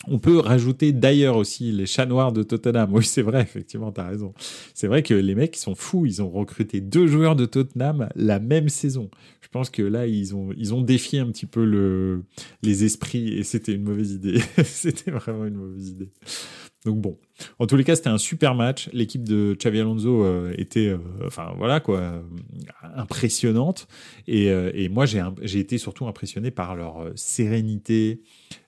On 0.09 0.19
peut 0.19 0.39
rajouter 0.39 0.93
d'ailleurs 0.93 1.37
aussi 1.37 1.73
les 1.73 1.87
chats 1.87 2.07
noirs 2.07 2.33
de 2.33 2.43
Tottenham. 2.43 2.93
Oui, 2.93 3.05
c'est 3.05 3.23
vrai, 3.23 3.43
effectivement, 3.43 3.93
tu 3.93 4.01
as 4.01 4.09
raison. 4.09 4.35
C'est 4.75 4.87
vrai 4.87 5.03
que 5.03 5.15
les 5.15 5.35
mecs, 5.35 5.57
ils 5.57 5.61
sont 5.61 5.75
fous. 5.75 6.07
Ils 6.07 6.23
ont 6.23 6.31
recruté 6.31 6.81
deux 6.81 7.07
joueurs 7.07 7.37
de 7.37 7.47
Tottenham 7.47 8.09
la 8.15 8.39
même 8.39 8.69
saison. 8.69 9.11
Je 9.41 9.49
pense 9.49 9.71
que 9.71 9.83
là, 9.83 10.07
ils 10.07 10.35
ont, 10.35 10.51
ils 10.57 10.75
ont 10.75 10.83
défié 10.83 11.21
un 11.21 11.27
petit 11.27 11.47
peu 11.47 11.65
le, 11.65 12.25
les 12.63 12.85
esprits 12.85 13.35
et 13.35 13.45
c'était 13.45 13.73
une 13.73 13.85
mauvaise 13.85 14.13
idée. 14.13 14.41
c'était 14.65 15.11
vraiment 15.11 15.45
une 15.45 15.57
mauvaise 15.57 15.91
idée. 15.91 16.11
Donc 16.85 17.01
bon, 17.01 17.17
en 17.59 17.67
tous 17.67 17.77
les 17.77 17.85
cas, 17.85 17.97
c'était 17.97 18.11
un 18.11 18.19
super 18.19 18.55
match. 18.55 18.91
L'équipe 18.93 19.25
de 19.25 19.57
Xavi 19.59 19.81
Alonso 19.81 20.23
euh, 20.23 20.53
était, 20.59 20.89
euh, 20.89 20.99
enfin 21.27 21.55
voilà 21.57 21.81
quoi, 21.81 22.23
impressionnante. 22.95 23.89
Euh, 24.29 24.71
et 24.75 24.91
moi, 24.91 25.07
j'ai 25.07 25.59
été 25.59 25.79
surtout 25.79 26.07
impressionné 26.07 26.51
par 26.51 26.77
leur 26.77 27.11
sérénité, 27.15 28.21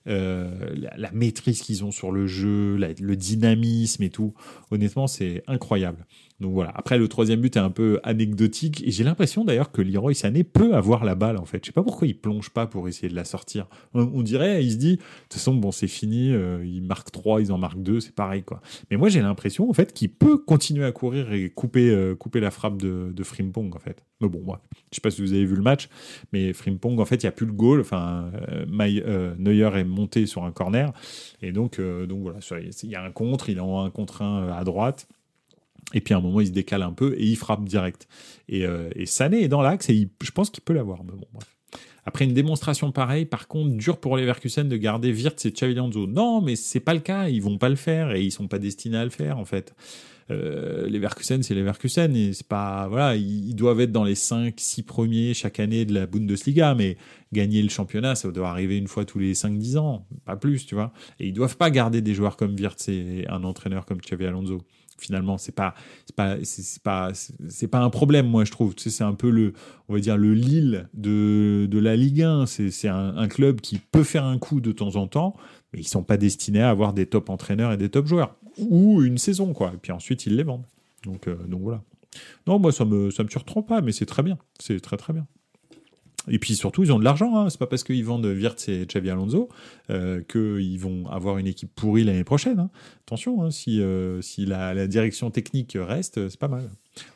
la, 0.05 1.11
maîtrise 1.13 1.61
qu'ils 1.61 1.85
ont 1.85 1.91
sur 1.91 2.11
le 2.11 2.25
jeu, 2.25 2.77
le 2.77 3.15
dynamisme 3.15 4.01
et 4.03 4.09
tout. 4.09 4.33
Honnêtement, 4.71 5.05
c'est 5.05 5.43
incroyable. 5.47 6.05
Donc 6.39 6.53
voilà. 6.53 6.71
Après, 6.75 6.99
le 6.99 7.07
troisième 7.07 7.41
but 7.41 7.55
est 7.55 7.59
un 7.59 7.71
peu 7.71 7.99
anecdotique. 8.03 8.83
Et 8.85 8.91
j'ai 8.91 9.03
l'impression 9.03 9.43
d'ailleurs 9.43 9.71
que 9.71 9.81
Leroy 9.81 10.13
Sané 10.13 10.43
peut 10.43 10.75
avoir 10.75 11.03
la 11.03 11.15
balle, 11.15 11.37
en 11.37 11.45
fait. 11.45 11.63
Je 11.63 11.67
sais 11.67 11.71
pas 11.71 11.81
pourquoi 11.81 12.07
il 12.07 12.15
plonge 12.15 12.51
pas 12.51 12.67
pour 12.67 12.87
essayer 12.87 13.09
de 13.09 13.15
la 13.15 13.25
sortir. 13.25 13.65
On, 13.95 14.21
dirait, 14.21 14.63
il 14.63 14.71
se 14.71 14.77
dit, 14.77 14.97
de 14.97 15.01
toute 15.01 15.33
façon, 15.33 15.55
bon, 15.55 15.71
c'est 15.71 15.87
fini. 15.87 16.31
Euh, 16.31 16.63
ils 16.63 16.83
marquent 16.83 17.11
3, 17.11 17.41
ils 17.41 17.51
en 17.51 17.57
marquent 17.57 17.81
2, 17.81 18.01
c'est 18.01 18.13
pareil, 18.13 18.43
quoi. 18.43 18.61
Mais 18.91 18.97
moi, 18.97 19.09
j'ai 19.09 19.21
l'impression, 19.21 19.67
en 19.67 19.73
fait, 19.73 19.93
qu'il 19.93 20.11
peut 20.11 20.37
continuer 20.37 20.85
à 20.85 20.91
courir 20.91 21.33
et 21.33 21.49
couper, 21.49 21.89
euh, 21.89 22.15
couper 22.15 22.39
la 22.39 22.51
frappe 22.51 22.77
de, 22.77 23.23
Frimpong, 23.23 23.75
en 23.75 23.79
fait. 23.79 24.03
Mais 24.21 24.29
bon, 24.29 24.41
moi, 24.43 24.61
je 24.91 24.95
sais 24.95 25.01
pas 25.01 25.11
si 25.11 25.21
vous 25.21 25.33
avez 25.33 25.45
vu 25.45 25.55
le 25.55 25.63
match, 25.63 25.89
mais 26.33 26.53
Frimpong, 26.53 26.99
en 26.99 27.05
fait, 27.05 27.15
il 27.15 27.25
n'y 27.25 27.29
a 27.29 27.31
plus 27.31 27.47
le 27.47 27.51
goal. 27.51 27.81
Enfin, 27.81 28.31
euh, 28.49 29.35
Neuer 29.37 29.71
est 29.75 29.83
monté 29.83 30.27
sur 30.27 30.43
un 30.43 30.51
corner. 30.51 30.93
Et 31.41 31.51
donc, 31.51 31.81
donc 31.81 32.21
voilà, 32.21 32.39
il 32.83 32.89
y 32.89 32.95
a 32.95 33.03
un 33.03 33.11
contre, 33.11 33.49
il 33.49 33.57
a 33.57 33.63
un 33.63 33.89
contre 33.89 34.21
un 34.21 34.49
à 34.49 34.63
droite. 34.63 35.07
Et 35.93 36.01
puis 36.01 36.13
à 36.13 36.17
un 36.17 36.21
moment, 36.21 36.41
il 36.41 36.47
se 36.47 36.51
décale 36.51 36.81
un 36.83 36.91
peu 36.91 37.15
et 37.17 37.25
il 37.25 37.35
frappe 37.37 37.63
direct. 37.63 38.07
Et, 38.49 38.65
euh, 38.65 38.89
et 38.95 39.05
Sané 39.05 39.43
est 39.43 39.47
dans 39.47 39.61
l'axe 39.61 39.89
et 39.89 40.09
je 40.21 40.31
pense 40.31 40.49
qu'il 40.49 40.63
peut 40.63 40.73
l'avoir. 40.73 41.03
Mais 41.03 41.13
bon, 41.13 41.27
bref. 41.33 41.57
Après 42.05 42.23
une 42.23 42.33
démonstration 42.33 42.93
pareille, 42.93 43.25
par 43.25 43.49
contre, 43.49 43.75
dur 43.75 43.97
pour 43.97 44.15
les 44.15 44.23
Verkusen 44.23 44.69
de 44.69 44.77
garder 44.77 45.11
Wirtz 45.11 45.45
et 45.45 45.51
Xavi 45.51 45.75
Non, 45.75 46.41
mais 46.41 46.55
c'est 46.55 46.79
pas 46.79 46.93
le 46.93 47.01
cas. 47.01 47.27
Ils 47.27 47.41
vont 47.41 47.57
pas 47.57 47.67
le 47.67 47.75
faire 47.75 48.13
et 48.13 48.23
ils 48.23 48.31
sont 48.31 48.47
pas 48.47 48.59
destinés 48.59 48.97
à 48.97 49.03
le 49.03 49.09
faire 49.09 49.37
en 49.37 49.43
fait. 49.43 49.75
Euh, 50.29 50.87
les 50.87 50.99
Verkusen, 50.99 51.43
c'est 51.43 51.53
les 51.53 51.63
Verkusen 51.63 52.15
et 52.15 52.31
c'est 52.31 52.47
pas 52.47 52.87
voilà, 52.87 53.15
ils, 53.15 53.55
doivent 53.55 53.81
être 53.81 53.91
dans 53.91 54.03
les 54.03 54.15
5 54.15 54.53
6 54.57 54.83
premiers 54.83 55.33
chaque 55.33 55.59
année 55.59 55.85
de 55.85 55.93
la 55.93 56.05
Bundesliga 56.05 56.75
mais 56.75 56.97
gagner 57.31 57.61
le 57.61 57.69
championnat, 57.69 58.15
ça 58.15 58.29
doit 58.31 58.49
arriver 58.49 58.77
une 58.77 58.87
fois 58.87 59.05
tous 59.05 59.19
les 59.19 59.33
5 59.33 59.57
10 59.57 59.77
ans, 59.77 60.05
pas 60.25 60.35
plus, 60.35 60.65
tu 60.65 60.75
vois. 60.75 60.91
Et 61.19 61.27
ils 61.27 61.33
doivent 61.33 61.57
pas 61.57 61.69
garder 61.69 62.01
des 62.01 62.13
joueurs 62.13 62.37
comme 62.37 62.55
Wirtz 62.55 62.87
et 62.89 63.25
un 63.29 63.43
entraîneur 63.43 63.85
comme 63.85 63.99
Xavi 63.99 64.25
finalement 64.97 65.37
c'est 65.37 65.53
pas 65.53 65.73
c'est 66.05 66.15
pas 66.15 66.37
c'est 66.43 66.81
pas 66.83 67.11
c'est 67.13 67.67
pas 67.67 67.79
un 67.79 67.89
problème 67.89 68.27
moi 68.27 68.45
je 68.45 68.51
trouve. 68.51 68.73
C'est 68.77 69.03
un 69.03 69.13
peu 69.13 69.29
le 69.29 69.53
on 69.89 69.93
va 69.93 69.99
dire 69.99 70.17
le 70.17 70.33
Lille 70.33 70.89
de, 70.93 71.67
de 71.69 71.79
la 71.79 71.95
Ligue 71.95 72.23
1 72.23 72.45
c'est 72.45 72.71
c'est 72.71 72.87
un, 72.87 73.17
un, 73.17 73.27
club 73.27 73.61
qui 73.61 73.79
peut 73.79 74.03
faire 74.03 74.25
un 74.25 74.37
coup 74.37 74.61
de 74.61 74.71
temps 74.71 74.95
en 74.95 75.07
temps 75.07 75.35
mais 75.73 75.79
ils 75.79 75.87
sont 75.87 76.03
pas 76.03 76.17
destinés 76.17 76.61
à 76.61 76.69
avoir 76.69 76.93
des 76.93 77.05
top 77.05 77.29
entraîneurs 77.29 77.71
et 77.73 77.77
des 77.77 77.89
top 77.89 78.07
joueurs. 78.07 78.35
Ou 78.57 79.03
une 79.03 79.17
saison 79.17 79.53
quoi. 79.53 79.71
Et 79.73 79.77
puis 79.77 79.91
ensuite 79.91 80.25
ils 80.25 80.35
les 80.35 80.43
vendent. 80.43 80.65
Donc 81.03 81.27
euh, 81.27 81.35
donc 81.47 81.61
voilà. 81.61 81.83
Non 82.47 82.59
moi 82.59 82.71
ça 82.71 82.85
me 82.85 83.11
ça 83.11 83.23
me 83.23 83.29
surprend 83.29 83.61
pas 83.61 83.81
mais 83.81 83.91
c'est 83.91 84.05
très 84.05 84.23
bien. 84.23 84.37
C'est 84.59 84.79
très 84.79 84.97
très 84.97 85.13
bien 85.13 85.27
et 86.29 86.39
puis 86.39 86.55
surtout, 86.55 86.83
ils 86.83 86.91
ont 86.91 86.99
de 86.99 87.03
l'argent. 87.03 87.37
Hein. 87.37 87.49
C'est 87.49 87.59
pas 87.59 87.67
parce 87.67 87.83
qu'ils 87.83 88.03
vendent 88.03 88.25
Wirtz 88.25 88.67
et 88.69 88.85
Xavi 88.85 89.09
Alonso 89.09 89.49
euh, 89.89 90.21
qu'ils 90.21 90.79
vont 90.79 91.07
avoir 91.09 91.37
une 91.37 91.47
équipe 91.47 91.69
pourrie 91.75 92.03
l'année 92.03 92.23
prochaine. 92.23 92.59
Hein. 92.59 92.69
Attention, 93.07 93.41
hein, 93.41 93.51
si, 93.51 93.81
euh, 93.81 94.21
si 94.21 94.45
la, 94.45 94.85
direction 94.87 95.31
technique 95.31 95.77
reste, 95.79 96.27
c'est 96.27 96.39
pas 96.39 96.49
mal. 96.49 96.69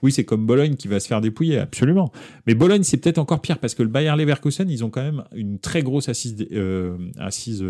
Oui, 0.04 0.14
c'est 0.14 0.24
comme 0.24 0.46
Bologne 0.46 0.76
qui 0.76 0.88
va 0.88 1.02
se 1.02 1.08
faire 1.08 1.20
dépouiller, 1.20 1.58
absolument. 1.58 2.14
Mais 2.48 2.56
Bologne, 2.56 2.84
c'est 2.84 2.96
peut-être 2.96 3.18
encore 3.18 3.42
pire 3.42 3.58
parce 3.58 3.76
que 3.76 3.84
le 3.84 3.90
Bayer 3.90 4.16
Leverkusen, 4.16 4.70
ils 4.70 4.86
ont 4.86 4.90
quand 4.90 5.02
même 5.02 5.24
une 5.36 5.60
très 5.60 5.84
grosse 5.84 6.08
assise, 6.08 6.48
euh, 6.54 6.96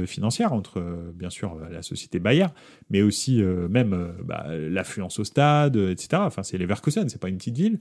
financière 0.06 0.54
entre, 0.54 0.80
euh, 0.80 1.12
bien 1.16 1.32
sûr, 1.32 1.58
la 1.72 1.82
société 1.82 2.20
Bayer, 2.20 2.48
mais 2.92 3.02
aussi 3.02 3.42
même 3.42 4.14
bah, 4.24 4.46
l'affluence 4.50 5.18
au 5.18 5.24
stade, 5.24 5.76
etc. 5.76 6.22
Enfin, 6.26 6.44
c'est 6.44 6.60
Leverkusen, 6.60 7.10
c'est 7.10 7.20
pas 7.20 7.30
une 7.30 7.38
petite 7.38 7.58
ville. 7.58 7.80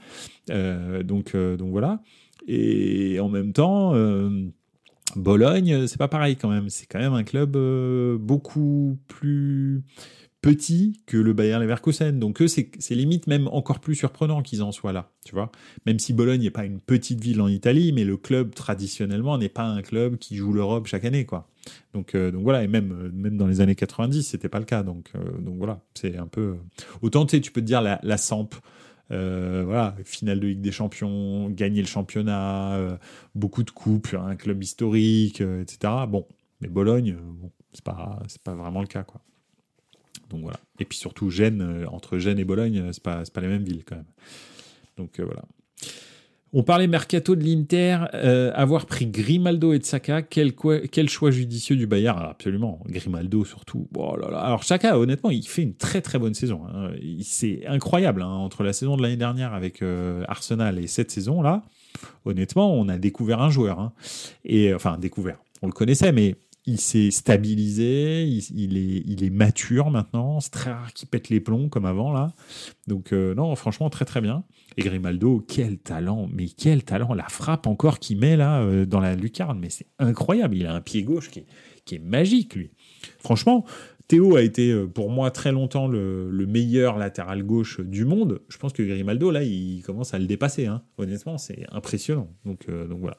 donc, 1.05 1.37
donc 1.37 1.70
voilà. 1.70 2.01
Et 2.46 3.20
en 3.20 3.29
même 3.29 3.53
temps, 3.53 3.94
euh, 3.94 4.31
Bologne, 5.16 5.87
c'est 5.87 5.98
pas 5.98 6.09
pareil 6.09 6.37
quand 6.37 6.48
même. 6.48 6.68
C'est 6.68 6.87
quand 6.87 6.98
même 6.98 7.14
un 7.14 7.24
club 7.24 7.57
euh, 7.57 8.16
beaucoup 8.18 8.98
plus 9.09 9.83
petit 10.42 11.03
que 11.05 11.18
le 11.18 11.33
Bayern 11.35 11.62
Leverkusen. 11.62 12.18
Donc 12.18 12.40
eux, 12.40 12.48
c'est 12.48 12.70
limite 12.90 13.26
même 13.26 13.46
encore 13.48 13.81
plus 13.81 13.94
surprenant 13.94 14.40
qu'ils 14.42 14.62
en 14.62 14.72
soient 14.72 14.92
là, 14.92 15.11
tu 15.24 15.35
vois. 15.35 15.53
Même 15.85 15.98
si 15.98 16.14
Bologne 16.14 16.40
n'est 16.40 16.50
pas 16.50 16.64
une 16.64 16.81
petite 16.81 17.20
ville 17.20 17.42
en 17.42 17.48
Italie, 17.48 17.92
mais 17.92 18.05
le 18.05 18.16
club 18.16 18.55
traditionnellement 18.55 19.37
n'est 19.37 19.50
pas 19.50 19.64
un 19.64 19.83
club 19.83 20.16
qui 20.16 20.37
joue 20.37 20.55
l'Europe 20.55 20.87
chaque 20.87 21.05
année, 21.05 21.26
quoi. 21.26 21.46
Donc, 21.92 22.14
euh, 22.14 22.31
donc 22.31 22.42
voilà, 22.42 22.64
et 22.64 22.68
même, 22.68 23.11
même 23.12 23.37
dans 23.37 23.46
les 23.46 23.61
années 23.61 23.74
90, 23.74 24.22
c'était 24.22 24.48
pas 24.48 24.61
le 24.61 24.64
cas. 24.64 24.83
Donc, 24.83 25.12
donc 25.40 25.59
voilà, 25.59 25.83
c'est 25.92 26.16
un 26.16 26.26
peu... 26.26 26.57
Autant, 27.03 27.26
tu 27.26 27.38
tu 27.42 27.53
peux 27.53 27.61
te 27.61 27.66
dire 27.66 27.83
la, 27.83 28.00
la 28.03 28.16
Samp, 28.16 28.55
euh, 29.11 29.64
voilà, 29.64 29.96
finale 30.05 30.40
de 30.40 30.46
Ligue 30.46 30.61
des 30.61 30.73
Champions, 30.73 31.51
gagner 31.51 31.81
le 31.81 31.88
championnat, 31.88 32.75
euh, 32.77 32.96
beaucoup 33.35 33.62
de 33.62 33.70
coupes, 33.70 34.14
un 34.14 34.37
club 34.37 34.62
historique, 34.62 35.40
euh, 35.40 35.62
etc. 35.62 35.92
Bon, 36.09 36.27
mais 36.61 36.68
Bologne, 36.68 37.16
bon, 37.20 37.51
c'est 37.73 37.85
pas, 37.85 38.20
pas 38.44 38.55
vraiment 38.55 38.81
le 38.81 38.87
cas, 38.87 39.03
quoi. 39.03 39.20
Donc 40.29 40.42
voilà. 40.42 40.61
Et 40.79 40.85
puis 40.85 40.96
surtout, 40.96 41.29
Gênes, 41.29 41.87
entre 41.90 42.18
Gênes 42.18 42.38
et 42.38 42.44
Bologne, 42.44 42.92
c'est 42.92 43.03
pas, 43.03 43.25
c'est 43.25 43.35
pas 43.35 43.40
les 43.40 43.49
mêmes 43.49 43.64
villes 43.64 43.85
quand 43.85 43.96
même. 43.96 44.05
Donc 44.96 45.18
voilà. 45.18 45.42
On 46.52 46.64
parlait 46.64 46.88
mercato 46.88 47.36
de 47.36 47.44
l'Inter, 47.44 47.98
euh, 48.12 48.50
avoir 48.56 48.86
pris 48.86 49.06
Grimaldo 49.06 49.72
et 49.72 49.78
Tsaka, 49.78 50.22
quel, 50.22 50.52
quel 50.90 51.08
choix 51.08 51.30
judicieux 51.30 51.76
du 51.76 51.86
Bayern? 51.86 52.18
Ah, 52.20 52.30
Absolument, 52.30 52.80
Grimaldo 52.86 53.44
surtout. 53.44 53.86
Oh 53.96 54.16
là 54.16 54.30
là. 54.30 54.40
Alors 54.40 54.64
Tsaka, 54.64 54.98
honnêtement, 54.98 55.31
il 55.31 55.46
fait 55.46 55.62
une 55.62 55.75
très 55.75 56.00
très 56.00 56.18
bonne 56.18 56.35
saison. 56.35 56.62
Hein. 56.66 56.90
C'est 57.22 57.64
incroyable 57.66 58.22
hein, 58.22 58.29
entre 58.29 58.64
la 58.64 58.72
saison 58.72 58.96
de 58.96 59.02
l'année 59.02 59.16
dernière 59.16 59.54
avec 59.54 59.81
euh, 59.83 60.25
Arsenal 60.27 60.81
et 60.81 60.88
cette 60.88 61.12
saison 61.12 61.40
là. 61.40 61.62
Honnêtement, 62.25 62.75
on 62.75 62.88
a 62.88 62.98
découvert 62.98 63.40
un 63.42 63.50
joueur. 63.50 63.79
Hein. 63.79 63.92
Et 64.44 64.75
enfin 64.75 64.98
découvert, 64.98 65.38
on 65.62 65.68
le 65.68 65.72
connaissait, 65.72 66.10
mais 66.10 66.35
il 66.67 66.79
s'est 66.79 67.11
stabilisé, 67.11 68.25
il, 68.25 68.77
est, 68.77 69.02
il 69.06 69.25
est 69.25 69.31
mature 69.31 69.90
maintenant. 69.90 70.40
C'est 70.40 70.50
très 70.50 70.71
rare 70.71 70.92
qu'il 70.92 71.08
pète 71.08 71.29
les 71.29 71.40
plombs 71.40 71.69
comme 71.69 71.87
avant 71.87 72.13
là. 72.13 72.35
Donc 72.87 73.13
euh, 73.13 73.35
non, 73.35 73.54
franchement 73.56 73.88
très 73.88 74.04
très 74.04 74.21
bien. 74.21 74.44
Et 74.77 74.83
Grimaldo, 74.83 75.44
quel 75.48 75.79
talent, 75.79 76.29
mais 76.33 76.48
quel 76.48 76.85
talent 76.85 77.15
La 77.15 77.29
frappe 77.29 77.67
encore 77.67 77.98
qu'il 77.98 78.19
met 78.19 78.37
là 78.37 78.61
euh, 78.61 78.85
dans 78.85 79.00
la 79.00 79.15
lucarne, 79.15 79.58
mais 79.58 79.71
c'est 79.71 79.87
incroyable. 79.98 80.56
Il 80.56 80.67
a 80.67 80.75
un 80.75 80.81
pied 80.81 81.02
gauche 81.02 81.31
qui 81.31 81.40
est, 81.40 81.46
qui 81.87 81.94
est 81.94 81.98
magique 81.98 82.54
lui. 82.54 82.71
Franchement, 83.19 83.65
Théo 84.06 84.37
a 84.37 84.42
été 84.42 84.71
euh, 84.71 84.87
pour 84.87 85.08
moi 85.11 85.31
très 85.31 85.52
longtemps 85.52 85.88
le, 85.88 86.31
meilleur 86.46 86.98
latéral 86.98 87.42
gauche 87.42 87.81
du 87.81 88.04
monde. 88.04 88.42
Je 88.48 88.58
pense 88.58 88.75
que 88.75 88.83
Grimaldo 88.83 89.31
là, 89.31 89.42
il 89.42 89.83
commence 89.83 90.13
à 90.13 90.19
le 90.19 90.27
dépasser. 90.27 90.67
Hein. 90.67 90.83
Honnêtement, 90.98 91.38
c'est 91.38 91.65
impressionnant. 91.73 92.29
Donc 92.44 92.67
donc 92.69 93.00
voilà. 93.00 93.17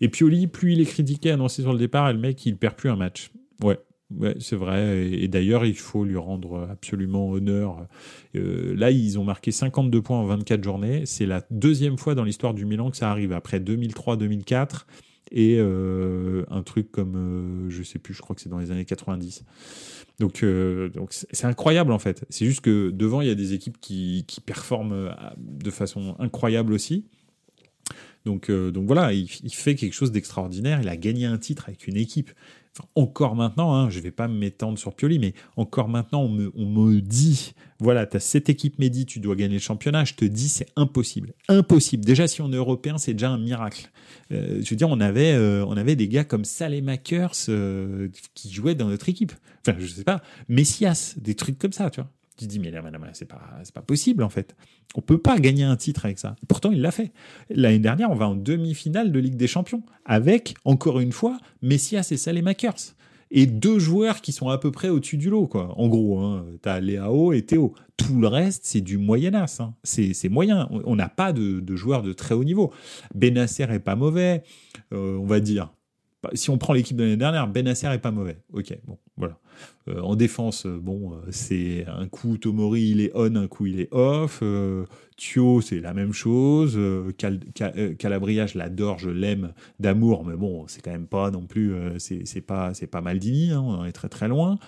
Et 0.00 0.08
Pioli, 0.08 0.46
plus 0.46 0.72
il 0.72 0.80
est 0.80 0.86
critiqué, 0.86 1.30
annoncé 1.30 1.62
sur 1.62 1.72
le 1.72 1.78
départ, 1.78 2.08
et 2.10 2.12
le 2.12 2.18
mec, 2.18 2.44
il 2.46 2.56
perd 2.56 2.76
plus 2.76 2.90
un 2.90 2.96
match. 2.96 3.30
Ouais, 3.62 3.78
Ouais, 4.10 4.36
c'est 4.38 4.56
vrai. 4.56 5.08
Et, 5.08 5.28
d'ailleurs, 5.28 5.64
il 5.64 5.76
faut 5.76 6.04
lui 6.04 6.16
rendre 6.16 6.68
absolument 6.70 7.30
honneur. 7.30 7.86
Euh, 8.36 8.74
là, 8.76 8.90
ils 8.90 9.18
ont 9.18 9.24
marqué 9.24 9.50
52 9.50 10.02
points 10.02 10.18
en 10.18 10.26
24 10.26 10.62
journées. 10.62 11.06
C'est 11.06 11.26
la 11.26 11.44
deuxième 11.50 11.98
fois 11.98 12.14
dans 12.14 12.24
l'histoire 12.24 12.54
du 12.54 12.66
Milan 12.66 12.90
que 12.90 12.96
ça 12.96 13.10
arrive, 13.10 13.32
après 13.32 13.60
2003-2004 13.60 14.86
et 15.36 15.56
euh, 15.58 16.44
un 16.48 16.62
truc 16.62 16.92
comme, 16.92 17.16
euh, 17.16 17.70
je 17.70 17.82
sais 17.82 17.98
plus, 17.98 18.14
je 18.14 18.20
crois 18.20 18.36
que 18.36 18.42
c'est 18.42 18.50
dans 18.50 18.58
les 18.58 18.70
années 18.70 18.84
90. 18.84 19.44
Donc, 20.20 20.44
donc 20.94 21.08
c'est 21.10 21.46
incroyable 21.46 21.90
en 21.90 21.98
fait. 21.98 22.24
C'est 22.28 22.44
juste 22.44 22.60
que 22.60 22.90
devant, 22.90 23.20
il 23.20 23.26
y 23.26 23.32
a 23.32 23.34
des 23.34 23.52
équipes 23.52 23.80
qui, 23.80 24.24
qui 24.28 24.40
performent 24.40 25.12
de 25.38 25.70
façon 25.70 26.14
incroyable 26.20 26.72
aussi. 26.72 27.06
Donc, 28.24 28.48
euh, 28.48 28.70
donc 28.70 28.86
voilà, 28.86 29.12
il, 29.12 29.28
fait 29.28 29.74
quelque 29.74 29.92
chose 29.92 30.10
d'extraordinaire. 30.10 30.80
Il 30.80 30.88
a 30.88 30.96
gagné 30.96 31.26
un 31.26 31.36
titre 31.36 31.64
avec 31.68 31.86
une 31.86 31.96
équipe. 31.96 32.30
encore 32.94 33.36
maintenant, 33.36 33.74
hein, 33.74 33.90
je 33.90 33.98
ne 33.98 34.02
vais 34.02 34.10
pas 34.10 34.28
m'étendre 34.28 34.78
sur 34.78 34.94
Pioli, 34.94 35.18
mais 35.18 35.34
encore 35.56 35.88
maintenant, 35.88 36.22
on 36.22 36.30
me, 36.30 37.00
dit 37.00 37.52
voilà, 37.80 38.06
tu 38.06 38.16
as 38.16 38.20
cette 38.20 38.48
équipe 38.48 38.78
Mehdi, 38.78 39.04
tu 39.04 39.20
dois 39.20 39.36
gagner 39.36 39.54
le 39.54 39.60
championnat. 39.60 40.04
Je 40.04 40.14
te 40.14 40.24
dis, 40.24 40.48
c'est 40.48 40.68
impossible. 40.74 41.34
Impossible. 41.48 42.04
Déjà, 42.04 42.26
si 42.26 42.40
on 42.40 42.50
est 42.52 42.56
européen, 42.56 42.96
c'est 42.96 43.12
déjà 43.12 43.28
un 43.30 43.38
miracle. 43.38 43.90
Euh, 44.32 44.60
je 44.62 44.70
veux 44.70 44.76
dire, 44.76 44.88
on 44.88 45.00
avait, 45.00 45.34
euh, 45.34 45.64
on 45.66 45.76
avait 45.76 45.96
des 45.96 46.08
gars 46.08 46.24
comme 46.24 46.44
Salemakers 46.44 47.34
qui 48.34 48.50
jouaient 48.50 48.74
dans 48.74 48.88
notre 48.88 49.08
équipe. 49.10 49.32
Enfin, 49.66 49.76
je 49.78 49.86
sais 49.86 50.04
pas, 50.04 50.22
Messias, 50.48 51.14
des 51.18 51.34
trucs 51.34 51.58
comme 51.58 51.72
ça, 51.72 51.90
tu 51.90 52.00
vois. 52.00 52.10
Tu 52.36 52.46
dis, 52.46 52.58
mais 52.58 52.72
là, 52.72 52.82
c'est 53.12 53.28
pas, 53.28 53.82
possible 53.82 54.22
en 54.24 54.28
fait. 54.28 54.56
On 54.96 55.00
peut 55.00 55.18
pas 55.18 55.38
gagner 55.38 55.62
un 55.62 55.76
titre 55.76 56.04
avec 56.04 56.18
ça. 56.18 56.34
Pourtant, 56.48 56.72
il 56.72 56.80
l'a 56.80 56.90
fait. 56.90 57.12
L'année 57.48 57.78
dernière, 57.78 58.10
on 58.10 58.16
va 58.16 58.28
en 58.28 58.34
demi-finale 58.34 59.12
de 59.12 59.18
Ligue 59.20 59.36
des 59.36 59.46
Champions 59.46 59.82
avec, 60.04 60.54
encore 60.64 60.98
une 60.98 61.12
fois, 61.12 61.38
Messias 61.62 62.08
et 62.10 62.16
Salemakers. 62.16 62.94
Et 63.30 63.46
deux 63.46 63.78
joueurs 63.78 64.20
qui 64.20 64.32
sont 64.32 64.48
à 64.48 64.58
peu 64.58 64.70
près 64.70 64.88
au-dessus 64.88 65.16
du 65.16 65.30
lot, 65.30 65.46
quoi. 65.46 65.78
En 65.78 65.88
gros, 65.88 66.20
hein, 66.20 66.46
tu 66.62 66.68
as 66.68 66.80
Léao 66.80 67.32
et 67.32 67.42
Théo. 67.42 67.74
Tout 67.96 68.18
le 68.18 68.26
reste, 68.26 68.64
c'est 68.64 68.80
du 68.80 68.98
moyen-as. 68.98 69.60
Hein. 69.60 69.74
C'est 69.82 70.28
moyen. 70.28 70.68
On 70.70 70.96
n'a 70.96 71.08
pas 71.08 71.32
de, 71.32 71.76
joueurs 71.76 72.02
de 72.02 72.12
très 72.12 72.34
haut 72.34 72.44
niveau. 72.44 72.72
Benasser 73.14 73.64
est 73.64 73.78
pas 73.78 73.96
mauvais, 73.96 74.42
euh, 74.92 75.16
on 75.16 75.26
va 75.26 75.40
dire. 75.40 75.72
Si 76.32 76.50
on 76.50 76.58
prend 76.58 76.72
l'équipe 76.72 76.96
de 76.96 77.04
l'année 77.04 77.16
dernière, 77.16 77.46
Benasser 77.46 77.86
est 77.88 77.98
pas 77.98 78.10
mauvais. 78.10 78.38
Ok, 78.52 78.76
bon, 78.86 78.98
voilà. 79.16 79.38
Euh, 79.88 80.00
en 80.00 80.16
défense, 80.16 80.66
euh, 80.66 80.78
bon, 80.78 81.12
euh, 81.12 81.16
c'est 81.30 81.84
un 81.86 82.08
coup 82.08 82.36
Tomori 82.38 82.88
il 82.88 83.00
est 83.00 83.12
on, 83.14 83.36
un 83.36 83.46
coup 83.46 83.66
il 83.66 83.80
est 83.80 83.92
off. 83.92 84.42
Thio, 85.16 85.60
c'est 85.60 85.80
la 85.80 85.94
même 85.94 86.12
chose. 86.12 86.78
Cal 87.16 87.38
Calabria, 87.96 88.46
je 88.46 88.58
l'adore, 88.58 88.98
je 88.98 89.10
l'aime 89.10 89.52
d'amour, 89.78 90.24
mais 90.24 90.36
bon, 90.36 90.66
c'est 90.66 90.82
quand 90.82 90.90
même 90.90 91.06
pas 91.06 91.30
non 91.30 91.46
plus, 91.46 91.72
c'est 91.98 92.40
pas, 92.40 92.74
c'est 92.74 92.88
pas 92.88 93.00
Maldini, 93.00 93.52
hein, 93.52 93.60
on 93.60 93.84
est 93.84 93.92
très 93.92 94.08
très 94.08 94.26
loin. 94.26 94.58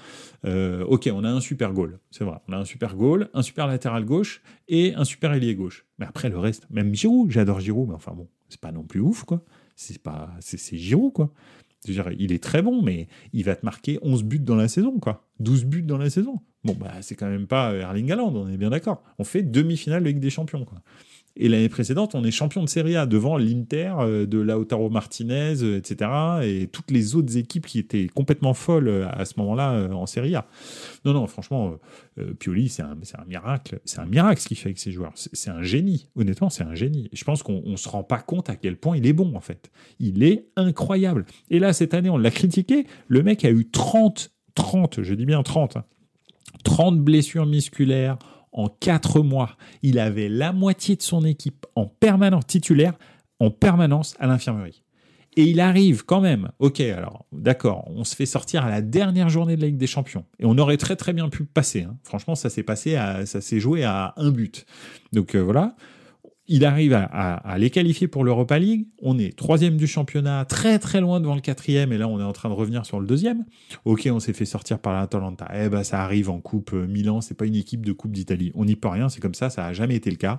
ok, 0.45 1.11
on 1.13 1.25
a 1.25 1.31
un 1.31 1.41
super 1.41 1.73
goal, 1.73 1.99
c'est 2.13 2.23
vrai, 2.23 2.37
on 2.47 2.53
a 2.53 2.59
un 2.59 2.65
super 2.65 2.95
goal, 2.95 3.29
un 3.35 3.43
super 3.43 3.67
latéral 3.67 4.05
gauche 4.05 4.41
et 4.69 4.95
un 4.95 5.05
super 5.05 5.33
ailier 5.33 5.57
gauche. 5.57 5.85
Mais 5.99 6.07
après 6.07 6.29
le 6.29 6.39
reste, 6.39 6.69
même 6.71 6.95
Giroud, 6.95 7.33
j'adore 7.33 7.59
Giroud, 7.59 7.89
mais 7.89 7.95
enfin 7.95 8.13
bon, 8.13 8.29
c'est 8.49 8.61
pas 8.61 8.71
non 8.71 8.85
plus 8.85 9.01
ouf 9.01 9.25
quoi. 9.25 9.43
C'est 9.75 10.01
pas, 10.01 10.31
c'est 10.39 10.77
Giroud 10.77 11.13
quoi 11.13 11.33
il 11.89 12.33
est 12.33 12.43
très 12.43 12.63
bon, 12.63 12.83
mais 12.83 13.09
il 13.33 13.45
va 13.45 13.57
te 13.57 13.65
marquer 13.65 13.99
11 14.03 14.25
buts 14.25 14.39
dans 14.39 14.57
la 14.57 14.69
saison, 14.69 14.99
quoi. 14.99 15.29
12 15.41 15.65
buts 15.65 15.83
dans 15.83 15.99
la 15.99 16.11
saison. 16.11 16.41
Bon, 16.65 16.75
bah, 16.79 16.93
c'est 17.01 17.15
quand 17.15 17.29
même 17.29 17.47
pas 17.47 17.75
Erling 17.75 18.11
Haaland, 18.11 18.35
on 18.35 18.49
est 18.49 18.57
bien 18.57 18.71
d'accord. 18.71 19.03
On 19.19 19.25
fait 19.25 19.43
demi-finale 19.43 20.03
de 20.03 20.09
Ligue 20.09 20.21
des 20.21 20.31
Champions, 20.31 20.65
quoi. 20.65 20.83
Et 21.39 21.49
l'année 21.49 21.69
précédente, 21.69 22.15
on 22.15 22.25
est 22.25 22.31
champion 22.31 22.65
de 22.65 22.69
Serie 22.69 22.97
A 22.97 23.05
devant 23.05 23.37
l'Inter 23.37 23.93
euh, 23.99 24.27
de 24.27 24.39
Lautaro 24.39 24.89
Martinez, 24.89 25.63
euh, 25.63 25.77
etc. 25.77 26.11
Et 26.43 26.67
toutes 26.69 26.91
les 26.91 27.15
autres 27.15 27.37
équipes 27.37 27.67
qui 27.67 27.79
étaient 27.79 28.07
complètement 28.07 28.55
folles 28.55 28.89
euh, 28.89 29.09
à 29.11 29.27
ce 29.27 29.35
moment-là 29.39 29.89
en 29.93 30.07
Serie 30.07 30.35
A. 30.35 30.47
Non, 31.05 31.13
non, 31.13 31.27
franchement, 31.27 31.75
Pioli, 32.39 32.69
c'est 32.69 32.83
un, 32.83 32.97
miracle. 33.27 33.81
C'est 33.85 34.01
un 34.01 34.07
miracle 34.07 34.41
ce 34.41 34.49
qu'il 34.49 34.57
fait 34.57 34.69
avec 34.69 34.79
ses 34.79 34.91
joueurs. 34.91 35.13
C'est 35.15 35.51
un 35.51 35.63
génie. 35.63 36.09
Honnêtement, 36.17 36.49
c'est 36.49 36.65
un 36.65 36.75
génie. 36.75 37.11
Je 37.13 37.25
pense 37.25 37.43
qu'on 37.43 37.63
ne 37.65 37.77
se 37.77 37.89
rend 37.89 38.03
pas 38.03 38.19
compte 38.19 38.49
à 38.49 38.57
quel 38.57 38.77
point 38.77 38.97
il 38.97 39.07
est 39.07 39.13
bon, 39.13 39.35
en 39.37 39.41
fait. 39.41 39.71
Il 40.01 40.23
est 40.23 40.47
incroyable. 40.57 41.27
Et 41.51 41.59
là, 41.59 41.73
cette 41.73 41.95
année, 41.95 42.11
on 42.11 42.19
l'a 42.19 42.31
critiqué. 42.31 42.87
Le 43.09 43.23
mec 43.23 43.45
a 43.45 43.51
eu 43.51 43.69
30, 43.69 44.33
30, 44.55 45.03
je 45.03 45.15
dis 45.15 45.27
bien 45.27 45.43
30, 45.43 45.77
30 46.65 46.95
hein. 46.95 46.97
blessures 46.97 47.47
musculaires 47.47 48.19
en 48.57 48.69
quatre 48.69 49.21
mois, 49.21 49.57
il 49.83 49.99
avait 49.99 50.29
la 50.29 50.53
moitié 50.53 50.97
de 50.97 51.03
son 51.03 51.25
équipe 51.25 51.67
en 51.77 51.87
permanence 51.87 52.47
titulaire, 52.47 52.95
en 53.39 53.51
permanence 53.51 54.15
à 54.19 54.27
l'infirmerie. 54.27 54.83
Et 55.39 55.45
il 55.45 55.61
arrive 55.61 56.07
quand 56.07 56.23
même, 56.23 56.49
ok, 56.59 56.81
alors 56.81 57.27
d'accord, 57.31 57.85
on 57.89 58.05
se 58.05 58.17
fait 58.17 58.25
sortir 58.25 58.65
à 58.65 58.71
la 58.71 58.81
dernière 58.81 59.29
journée 59.29 59.55
de 59.57 59.61
la 59.61 59.67
Ligue 59.67 59.77
des 59.77 59.87
Champions. 59.87 60.25
Et 60.39 60.47
on 60.47 60.57
aurait 60.57 60.79
très 60.79 60.97
très 60.97 61.13
bien 61.13 61.29
pu 61.29 61.45
passer. 61.45 61.83
Hein. 61.83 61.99
Franchement, 62.03 62.35
ça 62.35 62.49
s'est 62.49 62.63
passé, 62.63 62.97
à, 62.97 63.27
ça 63.27 63.43
s'est 63.43 63.61
joué 63.61 63.85
à 63.85 64.15
un 64.17 64.31
but. 64.31 64.65
Donc 65.13 65.35
euh, 65.35 65.41
voilà 65.41 65.77
il 66.49 66.65
arrive 66.65 66.93
à, 66.95 67.57
les 67.59 67.71
qualifier 67.71 68.09
pour 68.09 68.25
l'Europa 68.25 68.59
League. 68.59 68.87
On 69.03 69.19
est 69.19 69.37
troisième 69.37 69.77
du 69.77 69.87
championnat, 69.87 70.45
très 70.45 70.79
très 70.79 71.01
loin 71.01 71.21
devant 71.21 71.35
le 71.35 71.41
quatrième, 71.41 71.93
et 71.93 71.99
là 71.99 72.09
on 72.09 72.21
est 72.21 72.25
en 72.25 72.33
train 72.33 72.49
de 72.49 72.55
revenir 72.55 72.87
sur 72.87 73.01
le 73.01 73.07
deuxième. 73.07 73.45
Ok, 73.85 74.09
on 74.11 74.21
s'est 74.21 74.33
fait 74.33 74.45
sortir 74.45 74.79
par 74.79 74.93
l'Atalanta. 74.93 75.49
Eh 75.55 75.69
ben 75.69 75.83
ça 75.83 76.03
arrive 76.03 76.31
en 76.31 76.39
Coupe 76.39 76.73
euh, 76.73 76.87
Milan, 76.87 77.21
c'est 77.21 77.35
pas 77.35 77.47
une 77.47 77.57
équipe 77.57 77.85
de 77.85 77.93
Coupe 77.93 78.13
d'Italie. 78.13 78.53
On 78.55 78.65
n'y 78.65 78.77
peut 78.77 78.89
rien, 78.89 79.09
c'est 79.09 79.21
comme 79.21 79.35
ça, 79.35 79.51
ça 79.51 79.67
a 79.67 79.73
jamais 79.73 79.97
été 79.97 80.11
le 80.11 80.17
cas. 80.17 80.39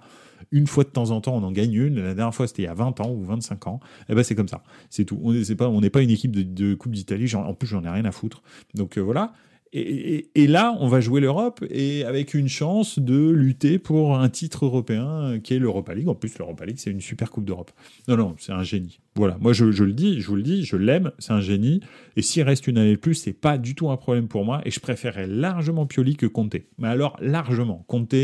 Une 0.51 0.67
fois 0.67 0.83
de 0.83 0.89
temps 0.89 1.11
en 1.11 1.19
temps, 1.19 1.35
on 1.35 1.43
en 1.43 1.51
gagne 1.51 1.73
une. 1.73 1.95
La 1.95 2.13
dernière 2.13 2.33
fois, 2.33 2.47
c'était 2.47 2.61
il 2.61 2.65
y 2.65 2.69
a 2.69 2.73
20 2.73 3.01
ans 3.01 3.11
ou 3.11 3.23
25 3.23 3.67
ans. 3.67 3.79
Eh 4.07 4.15
ben 4.15 4.23
c'est 4.23 4.35
comme 4.35 4.47
ça, 4.47 4.63
c'est 4.89 5.03
tout. 5.03 5.19
On 5.23 5.33
n'est 5.33 5.55
pas, 5.55 5.67
on 5.67 5.81
pas 5.81 6.01
une 6.01 6.11
équipe 6.11 6.31
de, 6.31 6.75
Coupe 6.75 6.93
d'Italie. 6.93 7.33
En 7.35 7.53
plus, 7.53 7.67
j'en 7.67 7.83
ai 7.83 7.89
rien 7.89 8.05
à 8.05 8.11
foutre. 8.11 8.43
Donc 8.75 8.97
euh, 8.97 9.01
voilà. 9.01 9.33
Et, 9.73 10.47
là, 10.47 10.75
on 10.79 10.87
va 10.87 11.01
jouer 11.01 11.19
l'Europe 11.19 11.63
et 11.69 12.03
avec 12.05 12.33
une 12.33 12.47
chance 12.47 12.99
de 12.99 13.29
lutter 13.29 13.79
pour 13.79 14.17
un 14.17 14.29
titre 14.29 14.65
européen 14.65 15.39
qui 15.43 15.53
est 15.53 15.59
l'Europa 15.59 15.93
League. 15.93 16.07
En 16.07 16.15
plus, 16.15 16.37
l'Europa 16.37 16.65
League, 16.65 16.77
c'est 16.79 16.89
une 16.89 17.01
super 17.01 17.31
Coupe 17.31 17.45
d'Europe. 17.45 17.71
Non, 18.07 18.17
non, 18.17 18.35
c'est 18.39 18.53
un 18.53 18.63
génie. 18.63 18.99
Voilà, 19.15 19.37
moi 19.41 19.51
je, 19.51 19.65
le 19.65 19.93
dis, 19.93 20.21
je 20.21 20.27
vous 20.27 20.35
le 20.35 20.43
dis, 20.43 20.63
je 20.63 20.77
l'aime, 20.77 21.11
c'est 21.19 21.33
un 21.33 21.41
génie. 21.41 21.81
Et 22.15 22.21
s'il 22.21 22.43
reste 22.43 22.67
une 22.67 22.77
année 22.77 22.91
de 22.91 22.99
plus, 22.99 23.15
c'est 23.15 23.33
pas 23.33 23.57
du 23.57 23.75
tout 23.75 23.89
un 23.89 23.97
problème 23.97 24.27
pour 24.27 24.45
moi. 24.45 24.61
Et 24.65 24.71
je 24.71 24.79
préférerais 24.79 25.27
largement 25.27 25.85
Pioli 25.85 26.15
que 26.15 26.27
Conte. 26.27 26.55
Mais 26.77 26.87
alors, 26.87 27.17
largement. 27.19 27.83
Conte, 27.87 28.15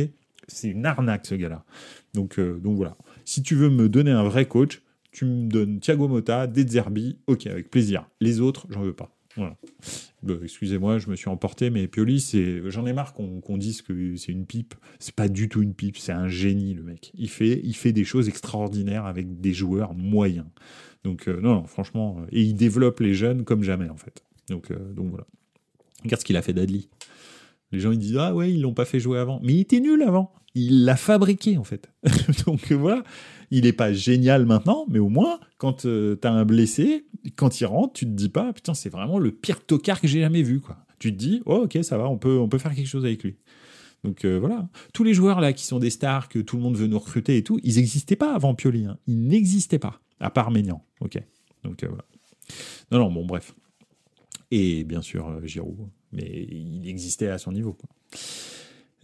c'est 0.47 0.69
une 0.69 0.85
arnaque 0.85 1.25
ce 1.25 1.35
gars-là. 1.35 1.65
Donc, 2.13 2.39
euh, 2.39 2.59
donc 2.59 2.77
voilà. 2.77 2.95
Si 3.25 3.41
tu 3.41 3.55
veux 3.55 3.69
me 3.69 3.89
donner 3.89 4.11
un 4.11 4.23
vrai 4.23 4.45
coach, 4.45 4.81
tu 5.11 5.25
me 5.25 5.47
donnes 5.47 5.79
Thiago 5.79 6.07
Motta, 6.07 6.47
Zerbi, 6.53 7.17
ok, 7.27 7.47
avec 7.47 7.69
plaisir. 7.69 8.07
Les 8.19 8.39
autres, 8.39 8.67
j'en 8.69 8.81
veux 8.81 8.93
pas. 8.93 9.12
Bah, 9.37 10.35
excusez-moi, 10.43 10.99
je 10.99 11.09
me 11.09 11.15
suis 11.15 11.29
emporté, 11.29 11.69
mais 11.69 11.87
Pioli, 11.87 12.23
j'en 12.67 12.85
ai 12.85 12.93
marre 12.93 13.13
qu'on 13.13 13.57
dise 13.57 13.81
que 13.81 14.15
c'est 14.15 14.31
une 14.31 14.45
pipe. 14.45 14.75
C'est 14.99 15.15
pas 15.15 15.27
du 15.27 15.49
tout 15.49 15.61
une 15.61 15.73
pipe, 15.73 15.97
c'est 15.97 16.11
un 16.11 16.27
génie 16.27 16.73
le 16.73 16.83
mec. 16.83 17.11
Il 17.15 17.29
fait, 17.29 17.59
il 17.63 17.75
fait 17.75 17.91
des 17.91 18.03
choses 18.03 18.29
extraordinaires 18.29 19.05
avec 19.05 19.41
des 19.41 19.53
joueurs 19.53 19.93
moyens. 19.93 20.45
Donc 21.03 21.27
euh, 21.27 21.39
non, 21.41 21.65
franchement, 21.65 22.17
euh, 22.19 22.27
et 22.31 22.41
il 22.41 22.53
développe 22.53 22.99
les 22.99 23.13
jeunes 23.13 23.43
comme 23.43 23.63
jamais 23.63 23.89
en 23.89 23.97
fait. 23.97 24.23
Donc 24.49 24.71
euh, 24.71 24.93
donc 24.93 25.09
voilà. 25.09 25.25
Regarde 26.03 26.21
ce 26.21 26.25
qu'il 26.25 26.37
a 26.37 26.41
fait 26.41 26.53
d'Adli. 26.53 26.89
Les 27.73 27.79
gens 27.79 27.91
ils 27.91 27.99
disent 27.99 28.17
ah 28.17 28.33
ouais 28.33 28.51
ils 28.51 28.61
l'ont 28.61 28.73
pas 28.73 28.85
fait 28.85 28.99
jouer 28.99 29.19
avant, 29.19 29.39
mais 29.43 29.53
il 29.53 29.59
était 29.59 29.79
nul 29.79 30.01
avant. 30.03 30.31
Il 30.55 30.85
l'a 30.85 30.95
fabriqué 30.95 31.57
en 31.57 31.63
fait. 31.63 31.91
donc 32.45 32.71
voilà, 32.71 33.03
il 33.51 33.63
n'est 33.63 33.73
pas 33.73 33.91
génial 33.91 34.45
maintenant, 34.45 34.85
mais 34.87 34.99
au 34.99 35.09
moins 35.09 35.39
quand 35.57 35.81
tu 35.81 36.17
as 36.23 36.31
un 36.31 36.45
blessé, 36.45 37.05
quand 37.35 37.59
il 37.59 37.65
rentre, 37.65 37.93
tu 37.93 38.05
te 38.05 38.11
dis 38.11 38.29
pas, 38.29 38.53
putain, 38.53 38.73
c'est 38.73 38.89
vraiment 38.89 39.19
le 39.19 39.31
pire 39.31 39.65
tocard 39.65 39.99
que 39.99 40.07
j'ai 40.07 40.21
jamais 40.21 40.43
vu, 40.43 40.59
quoi. 40.59 40.77
Tu 40.99 41.11
te 41.11 41.17
dis, 41.17 41.41
oh, 41.45 41.63
ok, 41.65 41.79
ça 41.81 41.97
va, 41.97 42.07
on 42.07 42.17
peut, 42.17 42.37
on 42.37 42.47
peut 42.47 42.57
faire 42.57 42.73
quelque 42.73 42.87
chose 42.87 43.03
avec 43.03 43.23
lui. 43.23 43.35
Donc 44.03 44.25
euh, 44.25 44.37
voilà. 44.37 44.67
Tous 44.93 45.03
les 45.03 45.13
joueurs 45.13 45.41
là 45.41 45.53
qui 45.53 45.65
sont 45.65 45.79
des 45.79 45.89
stars, 45.89 46.29
que 46.29 46.39
tout 46.39 46.57
le 46.57 46.63
monde 46.63 46.77
veut 46.77 46.87
nous 46.87 46.99
recruter 46.99 47.37
et 47.37 47.43
tout, 47.43 47.59
ils 47.63 47.75
n'existaient 47.75 48.15
pas 48.15 48.33
avant 48.35 48.53
Pioli. 48.53 48.85
Hein. 48.85 48.97
Ils 49.07 49.27
n'existaient 49.27 49.79
pas, 49.79 50.01
à 50.19 50.29
part 50.29 50.51
Ménian. 50.51 50.85
Ok. 50.99 51.17
Donc 51.63 51.83
euh, 51.83 51.87
voilà. 51.87 52.05
Non, 52.91 52.99
non, 52.99 53.11
bon, 53.11 53.25
bref. 53.25 53.55
Et 54.51 54.83
bien 54.83 55.01
sûr, 55.01 55.27
euh, 55.27 55.45
Giroud. 55.45 55.89
Mais 56.13 56.47
il 56.49 56.87
existait 56.87 57.29
à 57.29 57.37
son 57.37 57.51
niveau. 57.51 57.77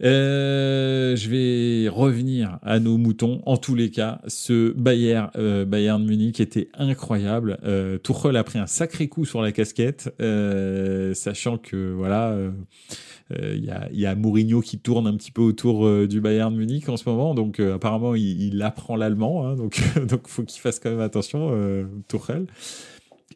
Euh, 0.02 1.14
je 1.14 1.28
vais 1.28 1.88
revenir 1.88 2.58
à 2.62 2.80
nos 2.80 2.96
moutons. 2.96 3.42
En 3.44 3.56
tous 3.56 3.74
les 3.74 3.90
cas, 3.90 4.20
ce 4.28 4.72
Bayern, 4.72 5.30
euh, 5.36 5.64
Bayern 5.64 6.02
Munich 6.02 6.40
était 6.40 6.68
incroyable. 6.74 7.58
Euh, 7.64 7.98
Tuchel 7.98 8.36
a 8.36 8.44
pris 8.44 8.58
un 8.58 8.66
sacré 8.66 9.08
coup 9.08 9.24
sur 9.24 9.42
la 9.42 9.52
casquette, 9.52 10.14
euh, 10.20 11.12
sachant 11.12 11.58
que 11.58 11.92
voilà, 11.92 12.36
il 13.30 13.64
y 13.64 13.70
a, 13.70 13.88
y, 13.92 14.16
Mourinho 14.16 14.60
qui 14.60 14.78
tourne 14.78 15.06
un 15.06 15.16
petit 15.16 15.30
peu 15.30 15.42
autour 15.42 16.06
du 16.06 16.20
Bayern 16.20 16.54
Munich 16.54 16.88
en 16.88 16.96
ce 16.96 17.08
moment. 17.08 17.34
Donc 17.34 17.60
apparemment, 17.60 18.14
il, 18.14 18.42
il, 18.42 18.62
apprend 18.62 18.96
l'allemand, 18.96 19.46
hein, 19.46 19.54
donc 19.54 19.80
donc 20.08 20.28
faut 20.28 20.42
qu'il 20.42 20.60
fasse 20.60 20.80
quand 20.80 20.90
même 20.90 21.00
attention, 21.00 21.52
Tuchel. 22.08 22.46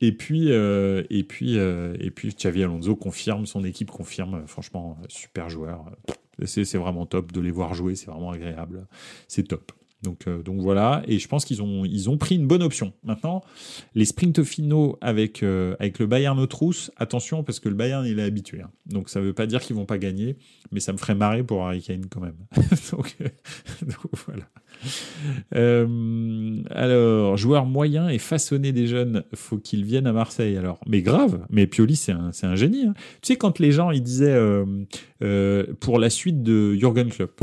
Et 0.06 0.12
puis, 0.12 0.50
et 0.50 1.24
puis, 1.24 1.56
et 1.56 2.10
puis, 2.10 2.34
Xavi 2.34 2.62
Alonso 2.62 2.94
confirme, 2.96 3.46
son 3.46 3.64
équipe 3.64 3.90
confirme, 3.90 4.46
franchement, 4.46 4.98
super 5.08 5.48
joueur. 5.48 5.90
C'est 6.44 6.76
vraiment 6.76 7.06
top 7.06 7.32
de 7.32 7.40
les 7.40 7.50
voir 7.50 7.74
jouer, 7.74 7.94
c'est 7.94 8.10
vraiment 8.10 8.30
agréable. 8.30 8.86
C'est 9.28 9.48
top. 9.48 9.72
Donc, 10.04 10.28
euh, 10.28 10.42
donc 10.42 10.60
voilà, 10.60 11.02
et 11.08 11.18
je 11.18 11.26
pense 11.26 11.44
qu'ils 11.44 11.62
ont, 11.62 12.18
pris 12.18 12.36
une 12.36 12.46
bonne 12.46 12.62
option. 12.62 12.92
Maintenant, 13.02 13.42
les 13.94 14.04
sprints 14.04 14.44
finaux 14.44 14.98
avec, 15.00 15.42
euh, 15.42 15.74
le 15.80 16.06
Bayern 16.06 16.38
aux 16.38 16.46
trousses, 16.46 16.92
attention 16.96 17.42
parce 17.42 17.58
que 17.58 17.68
le 17.70 17.74
Bayern 17.74 18.04
il 18.06 18.18
est 18.18 18.22
habitué. 18.22 18.60
Hein. 18.60 18.70
Donc 18.86 19.08
ça 19.08 19.20
ne 19.20 19.24
veut 19.24 19.32
pas 19.32 19.46
dire 19.46 19.60
qu'ils 19.60 19.74
vont 19.74 19.86
pas 19.86 19.98
gagner, 19.98 20.36
mais 20.70 20.80
ça 20.80 20.92
me 20.92 20.98
ferait 20.98 21.14
marrer 21.14 21.42
pour 21.42 21.66
Harry 21.66 21.82
Kane 21.82 22.04
quand 22.10 22.20
même. 22.20 22.36
donc, 22.92 23.16
donc, 23.82 24.10
voilà. 24.26 24.44
Euh, 25.54 26.62
alors, 26.70 27.36
joueur 27.38 27.64
moyen 27.64 28.08
et 28.10 28.18
façonner 28.18 28.72
des 28.72 28.86
jeunes, 28.86 29.24
faut 29.34 29.56
qu'ils 29.56 29.84
viennent 29.84 30.06
à 30.06 30.12
Marseille. 30.12 30.56
Alors, 30.58 30.80
mais 30.86 31.00
grave, 31.00 31.46
mais 31.48 31.66
Pioli 31.66 31.96
c'est 31.96 32.12
un, 32.12 32.54
génie. 32.56 32.84
Hein. 32.84 32.94
Tu 33.22 33.32
sais 33.32 33.36
quand 33.36 33.58
les 33.58 33.72
gens 33.72 33.90
ils 33.90 34.02
disaient 34.02 34.38
pour 35.80 35.98
la 35.98 36.10
suite 36.10 36.42
de 36.42 36.74
Jurgen 36.74 37.08
Klopp 37.08 37.40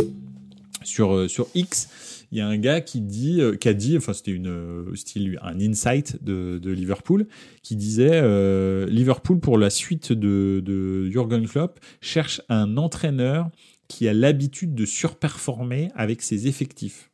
sur 0.84 1.48
X 1.56 2.11
il 2.32 2.38
y 2.38 2.42
a 2.42 2.48
un 2.48 2.58
gars 2.58 2.82
qui 2.82 3.02
dit, 3.02 3.42
euh, 3.42 3.56
qui 3.56 3.68
a 3.68 3.74
dit, 3.74 3.98
enfin 3.98 4.14
c'était 4.14 4.32
une 4.32 4.48
euh, 4.48 4.96
style 4.96 5.38
un 5.42 5.60
insight 5.60 6.24
de, 6.24 6.60
de 6.60 6.72
Liverpool, 6.72 7.28
qui 7.62 7.76
disait 7.76 8.22
euh, 8.24 8.88
Liverpool 8.88 9.40
pour 9.40 9.58
la 9.58 9.70
suite 9.70 10.14
de, 10.14 10.62
de 10.64 11.10
Jurgen 11.10 11.46
Klopp 11.48 11.80
cherche 12.00 12.42
un 12.50 12.78
entraîneur 12.78 13.50
qui 13.88 14.08
a 14.08 14.14
l'habitude 14.14 14.74
de 14.74 14.86
surperformer 14.86 15.92
avec 15.96 16.22
ses 16.22 16.48
effectifs. 16.48 17.12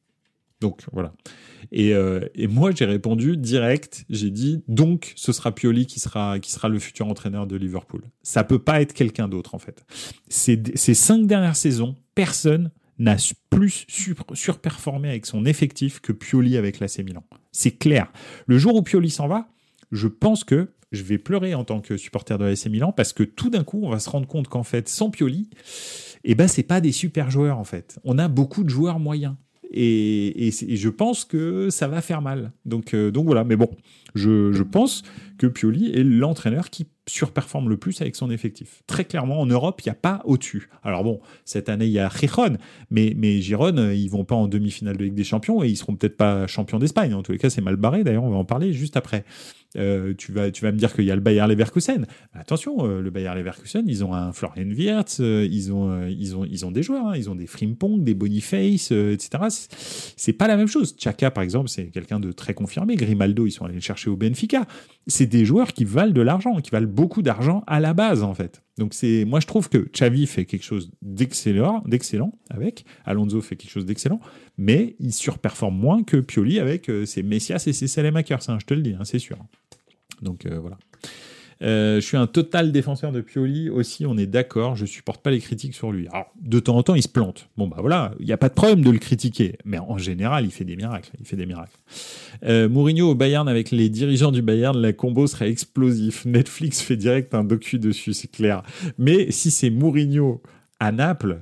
Donc 0.61 0.84
voilà. 0.91 1.13
Et, 1.72 1.93
euh, 1.93 2.22
et 2.34 2.47
moi 2.47 2.72
j'ai 2.72 2.86
répondu 2.86 3.38
direct, 3.38 4.05
j'ai 4.09 4.32
dit 4.32 4.63
donc 4.68 5.13
ce 5.15 5.32
sera 5.32 5.53
Pioli 5.53 5.86
qui 5.86 5.99
sera 5.99 6.39
qui 6.39 6.51
sera 6.51 6.70
le 6.70 6.80
futur 6.80 7.07
entraîneur 7.07 7.45
de 7.45 7.55
Liverpool. 7.55 8.03
Ça 8.22 8.43
peut 8.43 8.59
pas 8.59 8.82
être 8.82 8.93
quelqu'un 8.93 9.28
d'autre 9.28 9.53
en 9.55 9.59
fait. 9.59 9.86
Ces, 10.30 10.61
ces 10.76 10.93
cinq 10.93 11.28
dernières 11.28 11.55
saisons, 11.55 11.95
personne 12.15 12.72
n'a 13.00 13.16
plus 13.50 13.86
surperformé 14.34 15.10
avec 15.10 15.26
son 15.26 15.45
effectif 15.45 16.00
que 16.00 16.12
Pioli 16.12 16.58
avec 16.58 16.80
l'AC 16.80 17.00
Milan. 17.00 17.24
C'est 17.52 17.78
clair. 17.78 18.12
Le 18.45 18.58
jour 18.58 18.76
où 18.76 18.82
Pioli 18.82 19.10
s'en 19.10 19.28
va, 19.28 19.50
je 19.91 20.08
pense 20.08 20.43
que 20.43 20.74
je 20.91 21.04
vais 21.04 21.18
pleurer 21.18 21.54
en 21.54 21.64
tant 21.64 21.82
que 21.82 21.98
supporter 21.98 22.38
de 22.38 22.45
l'AC 22.45 22.66
Milan 22.68 22.91
parce 22.91 23.14
que 23.14 23.24
tout 23.24 23.50
d'un 23.50 23.64
coup, 23.64 23.82
on 23.84 23.89
va 23.89 24.00
se 24.00 24.10
rendre 24.10 24.28
compte 24.28 24.48
qu'en 24.48 24.64
fait, 24.64 24.88
sans 24.89 25.10
Pioli, 25.10 25.50
eh 26.24 26.36
ben, 26.36 26.48
pas 26.68 26.82
des 26.82 26.91
super 26.91 27.30
joueurs 27.30 27.60
en 27.60 27.64
fait. 27.64 28.00
On 28.04 28.18
a 28.18 28.28
beaucoup 28.28 28.64
de 28.64 28.70
joueurs 28.70 29.00
moyens. 29.00 29.36
Et, 29.72 30.51
je 30.51 30.89
pense 30.89 31.26
que 31.26 31.70
ça 31.70 31.88
va 31.88 32.01
faire 32.01 32.22
mal. 32.22 32.51
Donc, 32.65 32.93
euh, 32.93 33.11
voilà. 33.15 33.43
Mais 33.43 33.55
bon, 33.55 33.70
je, 34.15 34.51
je 34.51 34.63
pense 34.63 35.03
que 35.38 35.47
Pioli 35.47 35.91
est 35.91 36.03
l'entraîneur 36.03 36.70
qui 36.70 36.88
surperforme 37.07 37.70
le 37.70 37.78
plus 37.78 38.01
avec 38.01 38.15
son 38.15 38.30
effectif. 38.30 38.84
Très 38.86 39.05
clairement, 39.05 39.39
en 39.39 39.45
Europe, 39.45 39.82
il 39.82 39.88
n'y 39.88 39.91
a 39.91 39.95
pas 39.95 40.22
au-dessus. 40.26 40.70
Alors 40.84 41.03
bon, 41.03 41.22
cette 41.45 41.70
année, 41.70 41.86
il 41.86 41.91
y 41.91 41.99
a 41.99 42.09
Giron, 42.09 42.57
mais, 42.91 43.13
mais 43.18 43.41
Giron, 43.41 43.78
euh, 43.78 43.95
ils 43.95 44.09
vont 44.09 44.26
pas 44.26 44.36
en 44.36 44.47
demi-finale 44.47 44.97
de 44.97 45.05
Ligue 45.05 45.13
des 45.13 45.24
Champions 45.24 45.63
et 45.63 45.70
ils 45.70 45.78
seront 45.78 45.95
peut-être 45.95 46.18
pas 46.18 46.47
champions 46.47 46.80
d'Espagne. 46.80 47.13
En 47.13 47.24
tous 47.24 47.32
les 47.32 47.38
cas, 47.38 47.49
c'est 47.49 47.61
mal 47.61 47.78
barré. 47.78 48.03
D'ailleurs, 48.03 48.24
on 48.24 48.30
va 48.30 48.38
en 48.38 48.45
parler 48.45 48.74
juste 48.74 48.97
après. 48.97 49.24
Euh, 49.76 50.13
tu, 50.18 50.32
vas, 50.32 50.49
tu 50.49 50.63
vas 50.63 50.72
me 50.72 50.78
dire 50.78 50.93
qu'il 50.93 51.05
y 51.05 51.11
a 51.11 51.15
le 51.15 51.22
Bayer 51.22 51.45
Leverkusen. 51.47 52.05
Attention, 52.34 52.86
euh, 52.86 53.01
le 53.01 53.09
Bayer 53.09 53.34
Leverkusen, 53.36 53.84
ils 53.88 54.03
ont 54.05 54.13
un 54.13 54.32
Florian 54.32 54.70
Wirtz, 54.70 55.20
ils, 55.20 55.72
ont, 55.74 56.07
ils, 56.07 56.36
ont, 56.36 56.45
ils 56.45 56.65
ont 56.65 56.72
des 56.72 56.84
joueurs, 56.84 57.07
hein. 57.07 57.13
ils 57.15 57.30
ont 57.30 57.36
des 57.36 57.47
Frimpong, 57.47 58.03
des 58.03 58.13
Boniface, 58.13 58.91
etc. 58.91 59.43
C'est 60.15 60.34
pas 60.34 60.47
la 60.47 60.57
même 60.57 60.68
chose. 60.68 60.95
Chaka, 60.97 61.32
par 61.32 61.43
exemple, 61.43 61.70
c'est 61.70 61.88
quelqu'un 61.88 62.20
de 62.20 62.32
très 62.32 62.53
confirmé. 62.53 62.95
Grimaldo, 62.95 63.45
ils 63.45 63.51
sont 63.51 63.65
allés 63.65 63.76
le 63.76 63.82
chercher 63.82 64.09
au 64.09 64.15
Benfica. 64.15 64.65
C'est 65.07 65.28
des 65.28 65.45
joueurs 65.45 65.74
qui 65.74 65.86
valent 65.86 66.13
de 66.13 66.22
l'argent, 66.22 66.55
qui 66.61 66.72
valent 66.72 66.88
beaucoup 66.88 67.22
d'argent 67.22 67.63
à 67.68 67.80
la 67.80 67.93
base, 67.93 68.24
en 68.24 68.34
fait. 68.34 68.61
Donc 68.78 68.94
c'est, 68.94 69.26
moi, 69.26 69.40
je 69.40 69.48
trouve 69.48 69.70
que 69.70 69.90
Xavi 69.92 70.28
fait 70.28 70.46
quelque 70.46 70.64
chose 70.64 70.92
d'excellent, 71.02 71.84
d'excellent 71.86 72.34
avec. 72.50 72.86
Alonso 73.06 73.42
fait 73.42 73.56
quelque 73.56 73.72
chose 73.72 73.86
d'excellent, 73.86 74.20
mais 74.58 74.96
il 75.00 75.14
surperforme 75.14 75.76
moins 75.76 76.04
que 76.04 76.18
Pioli 76.18 76.60
avec 76.60 76.90
euh, 76.90 77.06
ses 77.06 77.24
Messias 77.24 77.64
et 77.68 77.74
ses 77.74 77.88
Salemakers, 77.88 78.50
hein, 78.50 78.58
je 78.60 78.66
te 78.66 78.74
le 78.74 78.82
dis, 78.82 78.94
hein, 78.94 79.04
c'est 79.04 79.20
sûr. 79.20 79.38
Donc 80.22 80.46
euh, 80.46 80.60
voilà. 80.60 80.78
Euh, 81.62 81.95
je 81.95 82.05
suis 82.05 82.18
un 82.18 82.28
total 82.28 82.72
défenseur 82.72 83.12
de 83.12 83.22
Pioli 83.22 83.70
aussi, 83.70 84.05
on 84.05 84.18
est 84.18 84.28
d'accord, 84.28 84.76
je 84.76 84.86
supporte 84.86 85.22
pas 85.22 85.32
les 85.32 85.39
critiques 85.39 85.74
sur 85.74 85.91
lui. 85.91 86.08
Alors, 86.10 86.32
de 86.39 86.60
temps 86.60 86.78
en 86.78 86.84
temps, 86.84 86.95
il 86.95 87.01
se 87.01 87.08
plante. 87.08 87.49
Bon, 87.58 87.68
bah 87.68 87.78
voilà, 87.80 88.14
il 88.20 88.26
n'y 88.26 88.32
a 88.32 88.38
pas 88.38 88.49
de 88.49 88.53
problème 88.53 88.82
de 88.82 88.91
le 88.91 88.99
critiquer, 88.99 89.58
mais 89.66 89.80
en 89.80 89.97
général, 89.97 90.45
il 90.45 90.51
fait 90.51 90.66
des 90.66 90.76
miracles. 90.76 91.12
Il 91.20 91.26
fait 91.26 91.36
des 91.36 91.45
miracles. 91.45 91.78
Euh, 92.43 92.70
Mourinho 92.70 93.10
au 93.10 93.16
Bayern 93.16 93.47
avec 93.47 93.72
les 93.72 93.89
dirigeants 93.89 94.32
du 94.32 94.41
Bayern, 94.41 94.78
la 94.78 94.93
combo 94.93 95.28
serait 95.28 95.49
explosif. 95.49 96.26
Netflix 96.26 96.82
fait 96.82 96.97
direct 96.97 97.34
un 97.34 97.43
docu 97.43 97.80
dessus, 97.80 98.14
c'est 98.14 98.32
clair. 98.32 98.64
Mais 98.97 99.32
si 99.32 99.51
c'est 99.51 99.70
Mourinho 99.70 100.41
à 100.80 100.91
Naples, 100.91 101.39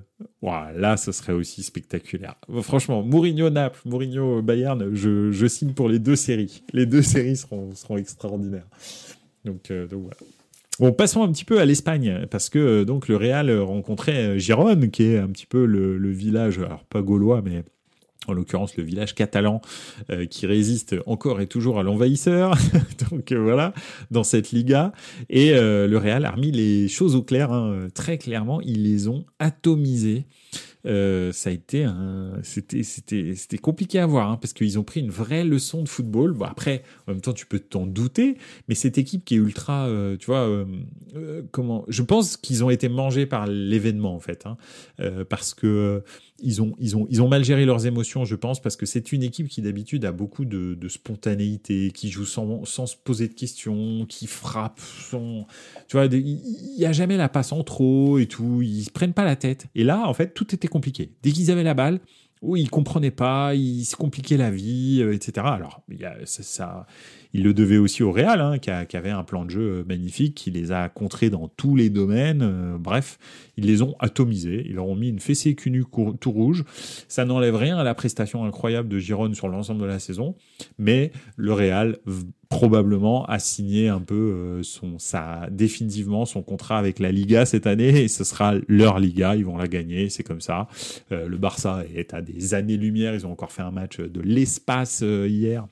là, 0.75 0.97
ce 0.97 1.11
serait 1.11 1.33
aussi 1.33 1.63
spectaculaire. 1.63 2.35
Franchement, 2.61 3.03
Mourinho-Naples, 3.03 3.81
Mourinho-Bayern, 3.85 4.93
je, 4.93 5.31
je 5.31 5.47
signe 5.47 5.73
pour 5.73 5.89
les 5.89 5.99
deux 5.99 6.15
séries. 6.15 6.63
Les 6.73 6.85
deux 6.85 7.01
séries 7.01 7.37
seront 7.37 7.97
extraordinaires. 7.97 8.67
Donc, 9.45 9.71
euh, 9.71 9.87
donc 9.87 10.01
voilà. 10.01 10.17
Bon, 10.79 10.91
passons 10.91 11.23
un 11.23 11.31
petit 11.31 11.45
peu 11.45 11.59
à 11.59 11.65
l'Espagne, 11.65 12.25
parce 12.29 12.49
que 12.49 12.59
euh, 12.59 12.85
donc 12.85 13.07
le 13.07 13.15
Real 13.15 13.49
rencontrait 13.59 14.39
Gérone, 14.39 14.91
qui 14.91 15.03
est 15.03 15.17
un 15.17 15.29
petit 15.29 15.45
peu 15.45 15.65
le, 15.65 16.11
village, 16.11 16.57
alors 16.59 16.83
pas 16.83 17.01
gaulois, 17.01 17.41
mais 17.41 17.63
en 18.27 18.33
l'occurrence 18.33 18.75
le 18.75 18.83
village 18.83 19.13
catalan 19.13 19.61
euh, 20.09 20.25
qui 20.25 20.47
résiste 20.47 20.95
encore 21.05 21.39
et 21.39 21.47
toujours 21.47 21.79
à 21.79 21.83
l'envahisseur. 21.83 22.57
Donc 23.11 23.31
voilà, 23.31 23.73
dans 24.11 24.23
cette 24.23 24.51
Liga. 24.51 24.91
Et 25.29 25.51
le 25.53 25.95
Real 25.95 26.25
a 26.25 26.31
remis 26.31 26.51
les 26.51 26.87
choses 26.89 27.15
au 27.15 27.21
clair, 27.21 27.53
hein. 27.53 27.87
très 27.93 28.17
clairement, 28.17 28.59
ils 28.61 28.83
les 28.83 29.07
ont 29.07 29.25
atomisés. 29.39 30.25
Euh, 30.85 31.31
ça 31.31 31.49
a 31.49 31.53
été 31.53 31.83
un, 31.83 32.33
c'était, 32.43 32.83
c'était, 32.83 33.33
c'était 33.35 33.57
compliqué 33.57 33.99
à 33.99 34.05
voir 34.05 34.29
hein, 34.29 34.37
parce 34.39 34.53
qu'ils 34.53 34.77
ont 34.77 34.83
pris 34.83 34.99
une 34.99 35.09
vraie 35.09 35.43
leçon 35.43 35.83
de 35.83 35.89
football. 35.89 36.33
Bon 36.33 36.45
après, 36.45 36.83
en 37.07 37.13
même 37.13 37.21
temps, 37.21 37.33
tu 37.33 37.45
peux 37.45 37.59
t'en 37.59 37.85
douter, 37.85 38.37
mais 38.67 38.75
cette 38.75 38.97
équipe 38.97 39.25
qui 39.25 39.35
est 39.35 39.39
ultra, 39.39 39.87
euh, 39.87 40.17
tu 40.17 40.27
vois, 40.27 40.47
euh, 40.47 41.41
comment, 41.51 41.85
je 41.87 42.01
pense 42.01 42.37
qu'ils 42.37 42.63
ont 42.63 42.69
été 42.69 42.89
mangés 42.89 43.25
par 43.25 43.47
l'événement 43.47 44.15
en 44.15 44.19
fait, 44.19 44.45
hein, 44.45 44.57
parce 45.29 45.53
que 45.53 46.03
ils 46.39 46.61
ont, 46.61 46.73
ils, 46.79 46.97
ont, 46.97 47.07
ils 47.09 47.21
ont 47.21 47.27
mal 47.27 47.43
géré 47.43 47.65
leurs 47.65 47.85
émotions, 47.85 48.25
je 48.25 48.35
pense, 48.35 48.61
parce 48.61 48.75
que 48.75 48.85
c'est 48.85 49.11
une 49.11 49.23
équipe 49.23 49.47
qui 49.47 49.61
d'habitude 49.61 50.03
a 50.05 50.11
beaucoup 50.11 50.45
de, 50.45 50.87
spontanéité, 50.87 51.91
qui 51.91 52.09
joue 52.09 52.25
sans, 52.25 52.65
sans 52.65 52.85
se 52.85 52.95
poser 52.95 53.27
de 53.27 53.33
questions, 53.33 54.05
qui 54.07 54.27
frappe 54.27 54.79
sans... 54.79 55.47
Tu 55.87 55.97
vois, 55.97 56.05
il 56.05 56.75
n'y 56.77 56.85
a 56.85 56.91
jamais 56.91 57.17
la 57.17 57.29
passe 57.29 57.51
en 57.51 57.63
trop 57.63 58.19
et 58.19 58.27
tout, 58.27 58.61
ils 58.61 58.83
se 58.83 58.91
prennent 58.91 59.13
pas 59.13 59.23
la 59.23 59.35
tête. 59.35 59.67
Et 59.75 59.83
là, 59.83 60.07
en 60.07 60.13
fait, 60.13 60.33
tout 60.33 60.53
était 60.53 60.67
compliqué. 60.67 61.11
Dès 61.23 61.31
qu'ils 61.31 61.51
avaient 61.51 61.63
la 61.63 61.73
balle, 61.73 61.99
où 62.45 62.55
ils 62.55 62.69
comprenaient 62.69 63.11
pas, 63.11 63.55
ils 63.55 63.85
se 63.85 63.95
compliquaient 63.95 64.37
la 64.37 64.51
vie, 64.51 65.01
euh, 65.01 65.13
etc. 65.13 65.45
Alors, 65.49 65.81
il 65.89 66.07
ça, 66.25 66.85
il 67.35 67.43
le 67.43 67.53
devait 67.53 67.77
aussi 67.77 68.01
au 68.01 68.13
Real, 68.13 68.39
hein, 68.39 68.59
qui, 68.59 68.95
avait 68.95 69.09
un 69.09 69.23
plan 69.23 69.43
de 69.43 69.49
jeu 69.49 69.83
magnifique, 69.89 70.35
qui 70.35 70.51
les 70.51 70.71
a 70.71 70.87
contrés 70.87 71.29
dans 71.29 71.49
tous 71.49 71.75
les 71.75 71.89
domaines. 71.89 72.41
Euh, 72.41 72.77
bref, 72.77 73.19
ils 73.57 73.65
les 73.65 73.81
ont 73.81 73.93
atomisés. 73.99 74.63
Ils 74.65 74.75
leur 74.75 74.87
ont 74.87 74.95
mis 74.95 75.09
une 75.09 75.19
fessée 75.19 75.53
cunu 75.53 75.83
tout 76.21 76.31
rouge. 76.31 76.63
Ça 77.09 77.25
n'enlève 77.25 77.57
rien 77.57 77.77
à 77.77 77.83
la 77.83 77.93
prestation 77.93 78.45
incroyable 78.45 78.87
de 78.87 78.99
Giron 78.99 79.33
sur 79.33 79.49
l'ensemble 79.49 79.81
de 79.81 79.85
la 79.85 79.99
saison, 79.99 80.35
mais 80.77 81.11
le 81.35 81.51
Real 81.51 81.97
probablement 82.47 83.25
a 83.25 83.39
signé 83.39 83.89
un 83.89 83.99
peu 83.99 84.15
euh, 84.15 84.63
son, 84.63 84.97
sa, 84.97 85.49
définitivement 85.51 86.23
son 86.25 86.41
contrat 86.41 86.77
avec 86.77 86.99
la 86.99 87.11
Liga 87.11 87.45
cette 87.45 87.67
année 87.67 88.03
et 88.03 88.07
ce 88.07 88.23
sera 88.23 88.53
leur 88.69 88.97
Liga, 88.97 89.35
ils 89.35 89.43
vont 89.43 89.57
la 89.57 89.67
gagner, 89.67 90.07
c'est 90.07 90.23
comme 90.23 90.41
ça. 90.41 90.69
le 91.09 91.37
Barça 91.37 91.83
est 91.93 92.13
à 92.13 92.21
des 92.21 92.34
années-lumière, 92.53 93.13
ils 93.13 93.25
ont 93.25 93.31
encore 93.31 93.51
fait 93.51 93.61
un 93.61 93.71
match 93.71 93.99
de 93.99 94.21
l'espace 94.21 95.01
hier 95.01 95.67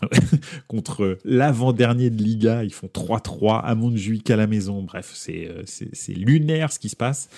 contre 0.68 1.18
l'avant-dernier 1.24 2.10
de 2.10 2.22
Liga. 2.22 2.64
Ils 2.64 2.72
font 2.72 2.88
3-3 2.88 3.60
à 3.62 3.74
Montjuic 3.74 4.30
à 4.30 4.36
la 4.36 4.46
maison. 4.46 4.82
Bref, 4.82 5.10
c'est, 5.14 5.48
euh, 5.48 5.62
c'est, 5.66 6.12
lunaire 6.12 6.72
ce 6.72 6.78
qui 6.78 6.88
se 6.88 6.96
passe 6.96 7.28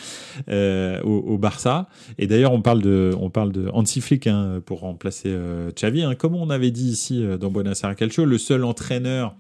euh, 0.49 1.01
au, 1.03 1.39
Barça. 1.39 1.89
Et 2.19 2.27
d'ailleurs, 2.27 2.53
on 2.53 2.62
parle 2.62 2.83
de, 2.83 3.15
on 3.21 3.31
parle 3.31 3.53
de 3.53 3.69
Hansi 3.73 4.01
Flick 4.01 4.27
hein, 4.27 4.62
pour 4.65 4.81
remplacer 4.81 5.29
euh, 5.29 5.71
Xavi. 5.73 6.03
Hein. 6.03 6.15
Comme 6.15 6.35
on 6.35 6.51
avait 6.51 6.71
dit 6.71 6.89
ici 6.89 7.25
dans 7.39 7.51
Buenos 7.51 7.83
Aires 7.83 7.95
le 8.19 8.39
seul 8.39 8.65
entraîneur 8.65 9.35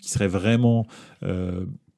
qui 0.00 0.10
serait 0.10 0.28
vraiment 0.28 0.86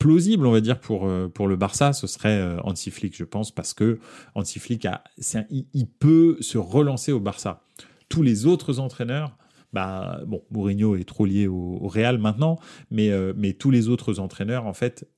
plausible, 0.02 0.46
on 0.46 0.50
va 0.50 0.60
dire, 0.60 0.80
pour, 0.80 1.08
pour 1.32 1.46
le 1.46 1.54
Barça, 1.54 1.92
ce 1.92 2.08
serait 2.08 2.56
Hansi 2.64 2.90
Flick, 2.90 3.16
je 3.16 3.22
pense, 3.22 3.52
parce 3.52 3.72
que 3.72 4.00
Hansi 4.34 4.58
Flick, 4.58 4.84
a, 4.84 5.04
il, 5.48 5.86
peut 5.86 6.38
se 6.40 6.58
relancer 6.58 7.12
au 7.12 7.20
Barça. 7.20 7.62
Tous 8.08 8.22
les 8.22 8.46
autres 8.46 8.80
entraîneurs, 8.80 9.36
bah, 9.72 10.20
bon, 10.26 10.42
Mourinho 10.50 10.96
est 10.96 11.04
trop 11.04 11.24
lié 11.24 11.46
au, 11.46 11.78
Real 11.86 12.18
maintenant, 12.18 12.58
mais, 12.90 13.12
mais 13.36 13.52
tous 13.52 13.70
les 13.70 13.88
autres 13.88 14.18
entraîneurs, 14.18 14.66
en 14.66 14.74
fait, 14.74 15.08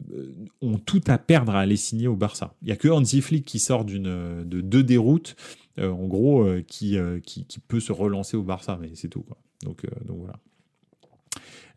ont 0.60 0.76
tout 0.76 1.02
à 1.06 1.16
perdre 1.16 1.54
à 1.54 1.60
aller 1.60 1.76
signer 1.76 2.06
au 2.06 2.16
Barça. 2.16 2.54
Il 2.60 2.66
n'y 2.66 2.72
a 2.72 2.76
que 2.76 2.88
Hansi 2.88 3.22
Flick 3.22 3.46
qui 3.46 3.60
sort 3.60 3.86
d'une, 3.86 4.44
de 4.44 4.60
deux 4.60 4.82
déroutes, 4.82 5.34
en 5.80 6.06
gros, 6.06 6.46
qui, 6.68 6.98
qui, 7.24 7.46
qui, 7.46 7.58
peut 7.58 7.80
se 7.80 7.92
relancer 7.92 8.36
au 8.36 8.42
Barça, 8.42 8.78
mais 8.78 8.90
c'est 8.92 9.08
tout. 9.08 9.22
Quoi. 9.22 9.38
Donc, 9.64 9.86
donc 10.04 10.18
voilà. 10.18 10.34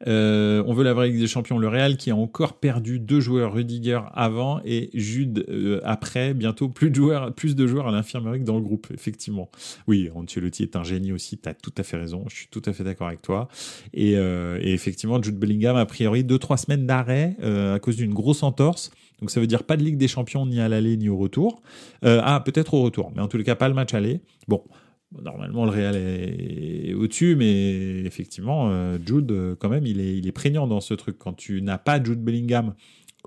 Euh, 0.06 0.64
on 0.68 0.74
veut 0.74 0.84
la 0.84 0.94
vraie 0.94 1.08
Ligue 1.08 1.20
des 1.20 1.28
Champions, 1.28 1.58
le 1.58 1.68
Real 1.68 1.98
qui 1.98 2.12
a 2.12 2.16
encore 2.16 2.60
perdu 2.60 3.00
deux 3.00 3.20
joueurs, 3.20 3.54
Rudiger 3.54 4.02
avant 4.14 4.62
et 4.64 4.90
Jude 4.94 5.46
euh, 5.50 5.80
après. 5.84 6.34
Bientôt 6.34 6.70
plus 6.70 6.90
de 6.90 6.96
joueurs, 6.96 7.34
plus 7.34 7.56
de 7.56 7.66
joueurs 7.66 7.88
à 7.88 7.92
l'infirmerie 7.92 8.40
que 8.40 8.46
dans 8.46 8.56
le 8.56 8.62
groupe, 8.62 8.88
effectivement. 8.94 9.50
Oui, 9.88 10.10
Ancelotti 10.14 10.64
est 10.64 10.76
un 10.76 10.84
génie 10.84 11.12
aussi. 11.12 11.38
tu 11.38 11.50
as 11.50 11.54
tout 11.54 11.74
à 11.78 11.84
fait 11.84 11.98
raison. 11.98 12.26
Je 12.28 12.36
suis 12.36 12.48
tout 12.48 12.62
à 12.66 12.74
fait 12.74 12.84
d'accord 12.84 13.08
avec 13.08 13.22
toi. 13.22 13.48
Et, 13.94 14.18
euh, 14.18 14.60
et, 14.62 14.74
effectivement, 14.74 15.22
Jude 15.22 15.38
Bellingham 15.38 15.76
a 15.76 15.86
priori 15.86 16.24
deux 16.24 16.40
trois 16.40 16.58
semaines 16.58 16.86
d'arrêt 16.86 17.36
à 17.42 17.80
cause 17.80 17.96
d'une 17.96 18.14
grosse 18.14 18.44
entorse. 18.44 18.92
Donc 19.20 19.32
ça 19.32 19.40
veut 19.40 19.48
dire 19.48 19.64
pas 19.64 19.78
de 19.78 19.84
Ligue 19.84 19.98
des 19.98 20.08
Champions 20.08 20.46
ni 20.46 20.60
à 20.60 20.70
l'aller 20.70 20.96
ni 20.96 21.10
au 21.10 21.18
retour. 21.18 21.62
ah, 22.04 22.42
peut-être 22.46 22.74
au 22.74 22.84
retour, 22.84 23.12
mais 23.16 23.22
en 23.22 23.30
les 23.34 23.44
cas 23.44 23.56
pas 23.56 23.68
le 23.68 23.74
match 23.74 23.94
aller. 23.94 24.22
Bon, 24.48 24.64
Normalement, 25.12 25.64
le 25.64 25.72
Real 25.72 25.96
est 25.96 26.94
au-dessus, 26.94 27.36
mais 27.38 28.02
effectivement, 28.02 28.70
euh, 28.70 28.98
Jude, 29.06 29.32
euh, 29.32 29.56
quand 29.56 29.70
même, 29.70 29.86
il 29.86 30.02
est, 30.02 30.18
il 30.18 30.28
est 30.28 30.34
prégnant 30.34 30.68
dans 30.68 30.82
ce 30.82 30.94
truc. 30.94 31.18
Quand 31.18 31.34
tu 31.34 31.62
n'as 31.62 31.78
pas 31.78 32.04
Jude 32.04 32.22
Bellingham 32.22 32.76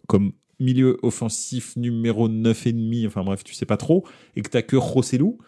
comme 0.07 0.33
milieu 0.59 0.99
offensif 1.03 1.75
numéro 1.77 2.29
9,5, 2.29 3.07
enfin 3.07 3.25
bref, 3.25 3.43
tu 3.45 3.55
sais 3.55 3.65
pas 3.65 3.79
trop, 3.79 4.07
et 4.37 4.43
que 4.43 4.51
tu 4.51 4.59
n'as 4.59 4.63
que 4.63 4.77
Rossellou, 4.77 5.39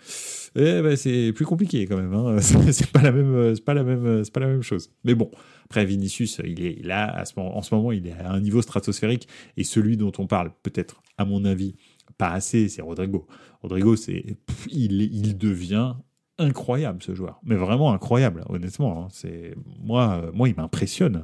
eh 0.56 0.80
ben, 0.80 0.96
c'est 0.96 1.32
plus 1.34 1.44
compliqué 1.44 1.86
quand 1.86 1.98
même. 1.98 2.14
Hein. 2.14 2.38
c'est 2.40 2.90
pas 2.90 3.02
la 3.02 3.12
même, 3.12 3.54
c'est 3.54 3.62
pas 3.62 3.74
pas 3.74 4.40
la 4.40 4.46
même 4.46 4.62
chose. 4.62 4.90
Mais 5.04 5.14
bon, 5.14 5.30
après 5.66 5.84
Vinicius, 5.84 6.40
il 6.46 6.64
est 6.64 6.82
là 6.82 7.14
à 7.14 7.26
ce 7.26 7.34
moment, 7.36 7.58
en 7.58 7.62
ce 7.62 7.74
moment, 7.74 7.92
il 7.92 8.06
est 8.06 8.12
à 8.12 8.32
un 8.32 8.40
niveau 8.40 8.62
stratosphérique, 8.62 9.28
et 9.58 9.64
celui 9.64 9.98
dont 9.98 10.12
on 10.16 10.26
parle, 10.26 10.50
peut-être, 10.62 11.02
à 11.18 11.26
mon 11.26 11.44
avis, 11.44 11.76
pas 12.16 12.30
assez, 12.30 12.70
c'est 12.70 12.80
Rodrigo. 12.80 13.26
Rodrigo, 13.60 13.96
c'est, 13.96 14.38
il, 14.70 15.02
il 15.02 15.36
devient 15.36 15.94
incroyable 16.42 17.02
ce 17.02 17.14
joueur, 17.14 17.40
mais 17.44 17.54
vraiment 17.54 17.92
incroyable, 17.92 18.44
honnêtement. 18.48 19.04
Hein. 19.04 19.08
C'est 19.10 19.54
moi, 19.80 20.30
moi, 20.34 20.48
il 20.48 20.54
m'impressionne. 20.54 21.22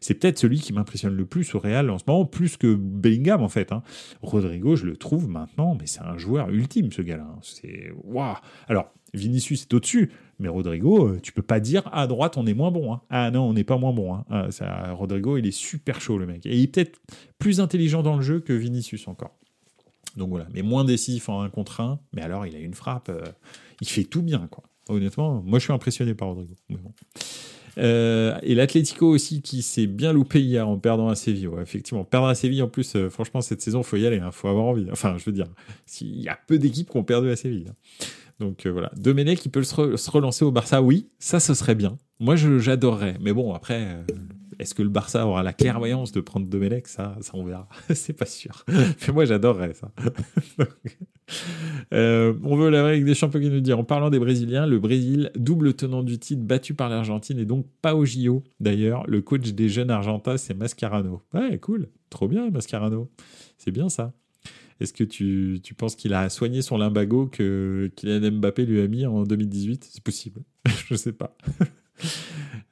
C'est 0.00 0.14
peut-être 0.14 0.38
celui 0.38 0.60
qui 0.60 0.72
m'impressionne 0.72 1.14
le 1.14 1.26
plus 1.26 1.54
au 1.54 1.58
Real 1.58 1.90
en 1.90 1.98
ce 1.98 2.04
moment, 2.06 2.24
plus 2.24 2.56
que 2.56 2.74
Bellingham 2.74 3.42
en 3.42 3.48
fait. 3.48 3.72
Hein. 3.72 3.82
Rodrigo, 4.22 4.76
je 4.76 4.86
le 4.86 4.96
trouve 4.96 5.28
maintenant, 5.28 5.76
mais 5.78 5.86
c'est 5.86 6.02
un 6.02 6.18
joueur 6.18 6.50
ultime 6.50 6.92
ce 6.92 7.02
gars-là. 7.02 7.26
Hein. 7.28 7.38
C'est 7.42 7.92
waouh. 8.04 8.36
Alors 8.68 8.92
Vinicius 9.14 9.62
est 9.62 9.74
au-dessus, 9.74 10.10
mais 10.38 10.48
Rodrigo, 10.48 11.08
euh, 11.08 11.20
tu 11.20 11.32
peux 11.32 11.42
pas 11.42 11.60
dire 11.60 11.88
à 11.92 12.06
droite 12.06 12.36
on 12.36 12.46
est 12.46 12.54
moins 12.54 12.70
bon. 12.70 12.98
Ah 13.10 13.30
non, 13.30 13.42
on 13.48 13.52
n'est 13.52 13.64
pas 13.64 13.78
moins 13.78 13.92
bon. 13.92 14.18
Ah, 14.30 14.50
ça, 14.50 14.92
Rodrigo, 14.92 15.36
il 15.36 15.46
est 15.46 15.50
super 15.50 16.00
chaud 16.00 16.18
le 16.18 16.26
mec, 16.26 16.46
et 16.46 16.56
il 16.56 16.64
est 16.64 16.66
peut-être 16.68 17.00
plus 17.38 17.60
intelligent 17.60 18.02
dans 18.02 18.16
le 18.16 18.22
jeu 18.22 18.40
que 18.40 18.52
Vinicius 18.52 19.08
encore. 19.08 19.36
Donc 20.16 20.30
voilà, 20.30 20.46
mais 20.52 20.62
moins 20.62 20.84
décisif 20.84 21.28
en 21.28 21.42
un 21.42 21.48
contre 21.48 21.80
un. 21.80 22.00
Mais 22.12 22.22
alors, 22.22 22.46
il 22.46 22.54
a 22.54 22.58
une 22.58 22.74
frappe. 22.74 23.08
Euh, 23.08 23.24
il 23.80 23.88
fait 23.88 24.04
tout 24.04 24.22
bien, 24.22 24.48
quoi. 24.50 24.64
Honnêtement, 24.88 25.42
moi, 25.44 25.58
je 25.58 25.64
suis 25.64 25.72
impressionné 25.72 26.14
par 26.14 26.28
Rodrigo. 26.28 26.54
Euh, 27.78 28.36
et 28.42 28.54
l'Atlético 28.54 29.08
aussi 29.08 29.42
qui 29.42 29.62
s'est 29.62 29.86
bien 29.86 30.12
loupé 30.12 30.42
hier 30.42 30.68
en 30.68 30.76
perdant 30.78 31.08
à 31.08 31.14
Séville. 31.14 31.48
effectivement, 31.62 32.04
perdre 32.04 32.26
à 32.26 32.34
Séville 32.34 32.62
en 32.62 32.68
plus, 32.68 32.96
euh, 32.96 33.08
franchement, 33.08 33.40
cette 33.40 33.62
saison, 33.62 33.82
faut 33.82 33.96
y 33.96 34.06
aller, 34.06 34.16
il 34.16 34.22
hein, 34.22 34.32
faut 34.32 34.48
avoir 34.48 34.66
envie. 34.66 34.88
Enfin, 34.90 35.16
je 35.18 35.24
veux 35.24 35.32
dire, 35.32 35.46
il 36.00 36.20
y 36.20 36.28
a 36.28 36.38
peu 36.46 36.58
d'équipes 36.58 36.90
qui 36.90 36.96
ont 36.96 37.04
perdu 37.04 37.30
à 37.30 37.36
Séville. 37.36 37.66
Hein. 37.70 38.04
Donc 38.40 38.66
voilà, 38.66 38.90
Domenech 38.96 39.38
qui 39.38 39.48
peut 39.48 39.62
se, 39.62 40.10
relancer 40.10 40.44
au 40.44 40.50
Barça, 40.50 40.82
oui, 40.82 41.08
ça, 41.18 41.40
ce 41.40 41.54
serait 41.54 41.74
bien. 41.74 41.98
Moi, 42.18 42.36
j'adorerais. 42.36 43.16
Mais 43.20 43.32
bon, 43.32 43.54
après, 43.54 44.04
est-ce 44.60 44.74
que 44.74 44.82
le 44.82 44.90
Barça 44.90 45.26
aura 45.26 45.42
la 45.42 45.54
clairvoyance 45.54 46.12
de 46.12 46.20
prendre 46.20 46.46
Domenech 46.46 46.86
ça, 46.86 47.16
ça, 47.22 47.32
on 47.34 47.44
verra. 47.44 47.66
c'est 47.94 48.12
pas 48.12 48.26
sûr. 48.26 48.64
Mais 48.68 49.12
moi, 49.12 49.24
j'adorerais 49.24 49.74
ça. 49.74 49.90
Euh, 51.94 52.34
on 52.42 52.56
veut 52.56 52.70
la 52.70 52.84
avec 52.84 53.04
des 53.04 53.14
champions 53.14 53.38
qui 53.38 53.50
nous 53.50 53.60
dit 53.60 53.72
en 53.72 53.84
parlant 53.84 54.10
des 54.10 54.18
Brésiliens, 54.18 54.66
le 54.66 54.80
Brésil, 54.80 55.30
double 55.36 55.74
tenant 55.74 56.02
du 56.02 56.18
titre, 56.18 56.42
battu 56.42 56.74
par 56.74 56.88
l'Argentine 56.88 57.38
et 57.38 57.44
donc 57.44 57.66
pas 57.82 57.94
au 57.94 58.04
JO. 58.04 58.42
D'ailleurs, 58.58 59.06
le 59.06 59.20
coach 59.20 59.52
des 59.52 59.68
jeunes 59.68 59.92
Argentins, 59.92 60.36
c'est 60.36 60.54
Mascarano. 60.54 61.22
Ouais, 61.32 61.56
cool. 61.58 61.88
Trop 62.10 62.26
bien, 62.26 62.50
Mascarano. 62.50 63.08
C'est 63.58 63.70
bien 63.70 63.88
ça. 63.88 64.12
Est-ce 64.80 64.94
que 64.94 65.04
tu, 65.04 65.60
tu 65.62 65.74
penses 65.74 65.94
qu'il 65.94 66.14
a 66.14 66.28
soigné 66.30 66.62
son 66.62 66.78
limbago 66.78 67.26
que 67.26 67.90
Kylian 67.96 68.32
Mbappé 68.32 68.64
lui 68.64 68.80
a 68.80 68.88
mis 68.88 69.04
en 69.04 69.24
2018 69.24 69.88
C'est 69.92 70.02
possible. 70.02 70.40
Je 70.88 70.94
sais 70.94 71.12
pas. 71.12 71.36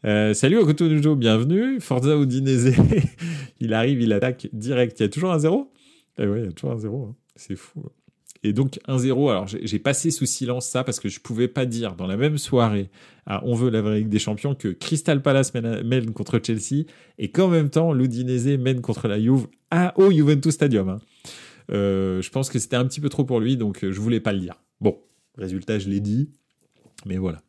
Euh, 0.05 0.33
salut 0.33 0.57
Okoto 0.57 1.17
bienvenue. 1.17 1.81
Forza 1.81 2.17
Udinese, 2.17 2.73
il 3.61 3.75
arrive, 3.75 4.01
il 4.01 4.13
attaque 4.15 4.49
direct. 4.55 4.99
Il 5.01 5.03
y 5.03 5.07
a 5.07 5.09
toujours 5.11 5.33
un 5.33 5.39
zéro? 5.39 5.71
Eh 6.19 6.27
ouais, 6.27 6.41
il 6.41 6.45
y 6.47 6.49
a 6.49 6.53
toujours 6.53 6.73
un 6.73 6.79
zéro. 6.79 7.05
Hein. 7.11 7.17
C'est 7.37 7.57
fou. 7.57 7.83
Et 8.45 8.53
donc 8.53 8.79
1-0, 8.87 9.31
alors 9.31 9.47
j'ai 9.49 9.79
passé 9.79 10.11
sous 10.11 10.25
silence 10.25 10.67
ça 10.67 10.85
parce 10.85 11.01
que 11.01 11.09
je 11.09 11.19
pouvais 11.21 11.49
pas 11.49 11.67
dire 11.67 11.97
dans 11.97 12.07
la 12.07 12.17
même 12.17 12.39
soirée 12.39 12.91
à 13.27 13.45
On 13.45 13.55
veut 13.55 13.71
la 13.71 13.83
vraie 13.83 13.99
Ligue 13.99 14.09
des 14.09 14.21
Champions 14.21 14.55
que 14.55 14.69
Crystal 14.69 15.21
Palace 15.21 15.53
mène, 15.53 16.13
contre 16.13 16.41
Chelsea 16.43 16.85
et 17.19 17.31
qu'en 17.31 17.49
même 17.49 17.69
temps 17.69 17.93
l'Udinese 17.93 18.57
mène 18.59 18.81
contre 18.81 19.09
la 19.09 19.21
Juve 19.21 19.49
à, 19.71 19.99
au 19.99 20.11
Juventus 20.13 20.55
Stadium. 20.55 20.89
Hein. 20.89 20.99
Euh, 21.71 22.23
je 22.23 22.31
pense 22.31 22.51
que 22.51 22.59
c'était 22.59 22.77
un 22.77 22.87
petit 22.87 23.01
peu 23.01 23.09
trop 23.09 23.25
pour 23.25 23.41
lui 23.41 23.57
donc 23.57 23.81
je 23.83 24.01
voulais 24.01 24.21
pas 24.21 24.33
le 24.33 24.41
dire. 24.41 24.55
Bon, 24.81 24.99
résultat 25.37 25.79
je 25.79 25.89
l'ai 25.89 26.01
dit, 26.01 26.31
mais 27.07 27.17
voilà. 27.17 27.43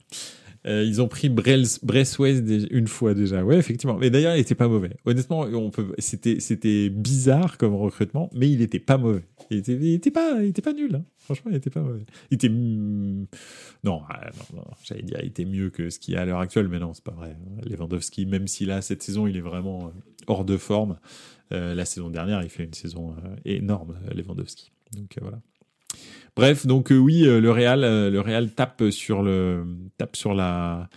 Euh, 0.68 0.84
ils 0.84 1.02
ont 1.02 1.08
pris 1.08 1.30
Bressway 1.30 2.40
une 2.70 2.88
fois 2.88 3.14
déjà. 3.14 3.44
Ouais, 3.44 3.58
effectivement. 3.58 3.98
Mais 3.98 4.10
d'ailleurs, 4.10 4.36
il 4.36 4.42
était 4.42 4.56
pas 4.56 4.68
mauvais. 4.68 4.98
Honnêtement, 5.06 5.42
on 5.42 5.70
peut. 5.70 5.94
C'était 6.00 6.90
bizarre 6.90 7.58
comme 7.58 7.76
recrutement, 7.76 8.30
mais 8.34 8.50
il 8.50 8.62
était 8.62 8.80
pas 8.80 8.98
mauvais. 8.98 9.24
Il 9.50 9.58
était, 9.58 10.12
pas 10.12 10.36
pas 10.64 10.74
nul. 10.74 10.96
Hein. 10.96 11.06
Franchement, 11.18 11.52
il 11.52 11.58
était 11.58 11.70
pas 11.70 11.80
mauvais. 11.80 12.06
Il 12.30 12.36
était 12.36 12.50
non, 12.50 13.30
non, 13.84 14.02
non 14.54 14.64
j'allais 14.84 15.04
dire 15.04 15.20
il 15.22 15.28
était 15.28 15.46
mieux 15.46 15.70
que 15.70 15.90
ce 15.90 16.00
qu'il 16.00 16.16
y 16.16 16.18
a 16.18 16.22
à 16.22 16.26
l'heure 16.26 16.40
actuelle, 16.40 16.68
mais 16.68 16.80
non, 16.80 16.94
c'est 16.94 17.04
pas 17.04 17.12
vrai. 17.12 17.38
Lewandowski, 17.66 18.26
même 18.26 18.48
si 18.48 18.66
là 18.66 18.82
cette 18.82 19.02
saison 19.02 19.28
il 19.28 19.38
est 19.38 19.42
vraiment 19.42 19.88
euh, 19.88 19.90
hors 20.28 20.44
de 20.44 20.58
forme. 20.58 20.98
Euh, 21.52 21.74
la 21.74 21.86
saison 21.86 22.10
dernière, 22.10 22.43
il 22.43 22.50
fait 22.50 22.64
une 22.64 22.74
saison 22.74 23.16
énorme, 23.45 23.97
Lewandowski. 24.14 24.72
Donc 24.93 25.18
voilà. 25.22 25.39
Bref, 26.36 26.66
donc 26.66 26.91
euh, 26.91 26.97
oui, 26.97 27.26
euh, 27.26 27.41
le 27.41 27.52
Real, 27.52 27.84
euh, 27.84 28.10
le 28.10 28.22
Real 28.22 28.52
tape 28.52 28.84
sur 28.91 29.24
le 29.24 29.66
tape 29.97 30.16
sur 30.16 30.34
la 30.34 30.89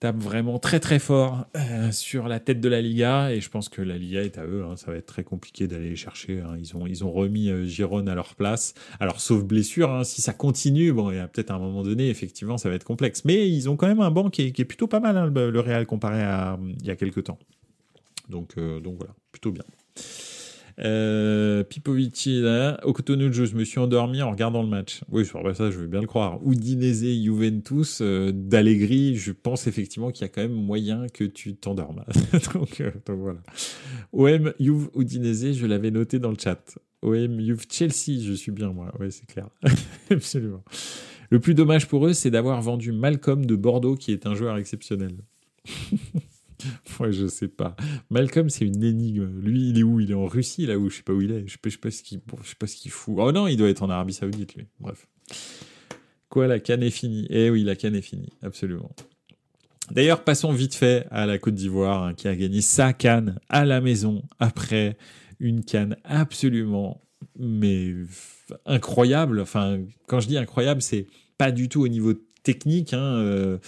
tape 0.00 0.18
vraiment 0.18 0.58
très 0.58 0.78
très 0.78 0.98
fort 1.00 1.46
sur 1.90 2.28
la 2.28 2.38
tête 2.38 2.60
de 2.60 2.68
la 2.68 2.80
Liga 2.80 3.32
et 3.32 3.40
je 3.40 3.50
pense 3.50 3.68
que 3.68 3.82
la 3.82 3.96
Liga 3.96 4.22
est 4.22 4.38
à 4.38 4.44
eux. 4.44 4.64
Hein. 4.64 4.76
ça 4.76 4.90
va 4.90 4.96
être 4.96 5.06
très 5.06 5.24
compliqué 5.24 5.66
d'aller 5.66 5.88
les 5.88 5.96
chercher. 5.96 6.40
Hein. 6.40 6.56
ils 6.58 6.76
ont 6.76 6.86
ils 6.86 7.04
ont 7.04 7.10
remis 7.10 7.50
Giron 7.66 8.06
à 8.06 8.14
leur 8.14 8.34
place. 8.34 8.74
Alors 9.00 9.20
sauf 9.20 9.42
blessure, 9.42 9.90
hein, 9.90 10.04
si 10.04 10.20
ça 10.20 10.34
continue, 10.34 10.92
bon, 10.92 11.10
il 11.10 11.16
y 11.16 11.20
a 11.20 11.26
peut-être 11.26 11.50
un 11.50 11.58
moment 11.58 11.82
donné, 11.82 12.10
effectivement, 12.10 12.58
ça 12.58 12.68
va 12.68 12.74
être 12.74 12.84
complexe. 12.84 13.24
Mais 13.24 13.48
ils 13.48 13.68
ont 13.68 13.76
quand 13.76 13.88
même 13.88 14.00
un 14.00 14.10
banc 14.10 14.30
qui 14.30 14.42
est, 14.42 14.64
plutôt 14.64 14.88
pas 14.88 15.00
mal 15.00 15.32
le, 15.32 15.60
Real 15.60 15.86
comparé 15.86 16.22
à 16.22 16.58
il 16.80 16.86
y 16.86 16.90
a 16.90 16.96
quelques 16.96 17.24
temps. 17.24 17.38
Donc 18.28 18.56
donc 18.56 18.96
voilà, 18.98 19.14
plutôt 19.32 19.52
bien. 19.52 19.64
Euh, 20.80 21.64
Pipovici, 21.64 22.40
là, 22.40 22.80
je 22.84 23.56
me 23.56 23.64
suis 23.64 23.80
endormi 23.80 24.22
en 24.22 24.30
regardant 24.30 24.62
le 24.62 24.68
match. 24.68 25.00
Oui, 25.10 25.26
sur 25.26 25.40
ça, 25.56 25.70
je 25.70 25.78
veux 25.78 25.86
bien 25.86 26.00
le 26.00 26.06
croire. 26.06 26.38
Udinese, 26.46 27.04
Juventus, 27.04 28.00
euh, 28.00 28.32
je 28.32 29.32
pense 29.32 29.66
effectivement 29.66 30.10
qu'il 30.10 30.22
y 30.22 30.24
a 30.24 30.28
quand 30.28 30.42
même 30.42 30.52
moyen 30.52 31.06
que 31.12 31.24
tu 31.24 31.56
t'endormes. 31.56 32.04
donc, 32.54 32.80
euh, 32.80 32.92
donc, 33.06 33.18
voilà. 33.18 33.40
OM, 34.12 34.52
Juve, 34.60 34.88
Udinese, 34.96 35.52
je 35.52 35.66
l'avais 35.66 35.90
noté 35.90 36.18
dans 36.18 36.30
le 36.30 36.36
chat. 36.38 36.78
OM, 37.02 37.40
Juve, 37.40 37.64
Chelsea, 37.68 38.20
je 38.22 38.32
suis 38.32 38.52
bien 38.52 38.72
moi. 38.72 38.92
Oui, 39.00 39.10
c'est 39.10 39.26
clair. 39.26 39.48
Absolument. 40.10 40.62
Le 41.30 41.40
plus 41.40 41.54
dommage 41.54 41.88
pour 41.88 42.06
eux, 42.06 42.12
c'est 42.12 42.30
d'avoir 42.30 42.60
vendu 42.62 42.92
Malcolm 42.92 43.44
de 43.44 43.56
Bordeaux, 43.56 43.96
qui 43.96 44.12
est 44.12 44.26
un 44.26 44.34
joueur 44.34 44.56
exceptionnel. 44.56 45.16
ouais, 47.00 47.12
je 47.12 47.26
sais 47.26 47.48
pas. 47.48 47.76
Malcolm, 48.10 48.50
c'est 48.50 48.64
une 48.64 48.82
énigme. 48.82 49.40
Lui, 49.40 49.70
il 49.70 49.78
est 49.78 49.82
où? 49.82 50.00
Il 50.00 50.10
est 50.10 50.14
en 50.14 50.26
Russie, 50.26 50.66
là 50.66 50.78
où 50.78 50.88
je 50.90 50.96
sais 50.96 51.02
pas 51.02 51.12
où 51.12 51.20
il 51.20 51.32
est. 51.32 51.46
Je 51.46 51.52
sais, 51.52 51.70
sais 51.70 51.78
pas 51.78 51.90
ce 51.90 52.02
qu'il 52.02 52.18
sais 52.18 52.54
pas 52.58 52.66
ce 52.66 52.76
qu'il 52.76 52.90
fout. 52.90 53.16
Oh 53.18 53.32
non, 53.32 53.46
il 53.46 53.56
doit 53.56 53.68
être 53.68 53.82
en 53.82 53.90
Arabie 53.90 54.12
Saoudite, 54.14 54.54
lui. 54.54 54.66
Bref. 54.80 55.06
Quoi, 56.28 56.46
la 56.46 56.58
canne 56.58 56.82
est 56.82 56.90
finie 56.90 57.26
Eh 57.30 57.50
oui, 57.50 57.62
la 57.62 57.76
canne 57.76 57.94
est 57.94 58.02
finie, 58.02 58.32
absolument. 58.42 58.90
D'ailleurs, 59.90 60.22
passons 60.24 60.52
vite 60.52 60.74
fait 60.74 61.06
à 61.10 61.24
la 61.24 61.38
Côte 61.38 61.54
d'Ivoire, 61.54 62.02
hein, 62.02 62.14
qui 62.14 62.28
a 62.28 62.36
gagné 62.36 62.60
sa 62.60 62.92
canne 62.92 63.38
à 63.48 63.64
la 63.64 63.80
maison 63.80 64.22
après 64.38 64.98
une 65.40 65.64
canne 65.64 65.96
absolument, 66.04 67.00
mais 67.38 67.94
incroyable. 68.66 69.40
Enfin, 69.40 69.80
quand 70.06 70.20
je 70.20 70.28
dis 70.28 70.36
incroyable, 70.36 70.82
c'est 70.82 71.06
pas 71.38 71.52
du 71.52 71.68
tout 71.68 71.82
au 71.82 71.88
niveau 71.88 72.12
technique. 72.48 72.94
Hein, 72.94 73.58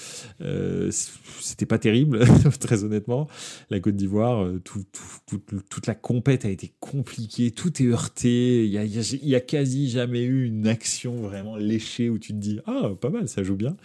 C'était 1.40 1.66
pas 1.66 1.78
terrible, 1.78 2.24
très 2.60 2.82
honnêtement. 2.82 3.28
La 3.68 3.78
Côte 3.78 3.96
d'Ivoire, 3.96 4.48
toute 4.64 5.86
la 5.86 5.94
compète 5.94 6.46
a 6.46 6.48
été 6.48 6.72
compliquée, 6.80 7.50
tout 7.50 7.82
est 7.82 7.86
heurté. 7.86 8.64
Il 8.64 8.72
y 8.72 9.34
a, 9.34 9.40
quasi 9.40 9.90
jamais 9.90 10.22
eu 10.22 10.46
une 10.46 10.66
action 10.66 11.16
vraiment 11.16 11.56
léchée 11.56 12.08
où 12.08 12.18
tu 12.18 12.32
te 12.32 12.38
dis 12.38 12.60
ah 12.66 12.90
pas 12.98 13.10
mal, 13.10 13.28
ça 13.28 13.42
joue 13.42 13.56
bien. 13.56 13.76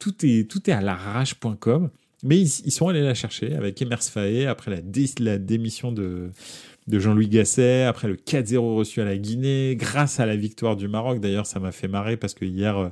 Tout 0.00 0.14
est 0.24 0.50
tout 0.50 0.68
est 0.68 0.72
à 0.72 0.80
l'arrache.com. 0.80 1.90
Mais 2.24 2.38
ils, 2.40 2.70
sont 2.70 2.86
allés 2.86 3.02
la 3.02 3.14
chercher 3.14 3.54
avec 3.54 3.82
Emers 3.82 4.02
Faé 4.04 4.46
après 4.46 4.70
la 4.70 5.38
démission 5.38 5.90
de, 5.90 6.30
de 6.92 6.98
Jean-Louis 6.98 7.28
Gasset, 7.28 7.84
après 7.84 8.06
le 8.06 8.16
4-0 8.16 8.76
reçu 8.76 9.00
à 9.00 9.06
la 9.06 9.16
Guinée, 9.16 9.76
grâce 9.76 10.20
à 10.20 10.26
la 10.26 10.36
victoire 10.36 10.76
du 10.76 10.88
Maroc. 10.88 11.20
D'ailleurs, 11.20 11.46
ça 11.46 11.58
m'a 11.58 11.72
fait 11.72 11.88
marrer 11.88 12.18
parce 12.18 12.34
que 12.34 12.44
hier, 12.44 12.76
euh, 12.76 12.88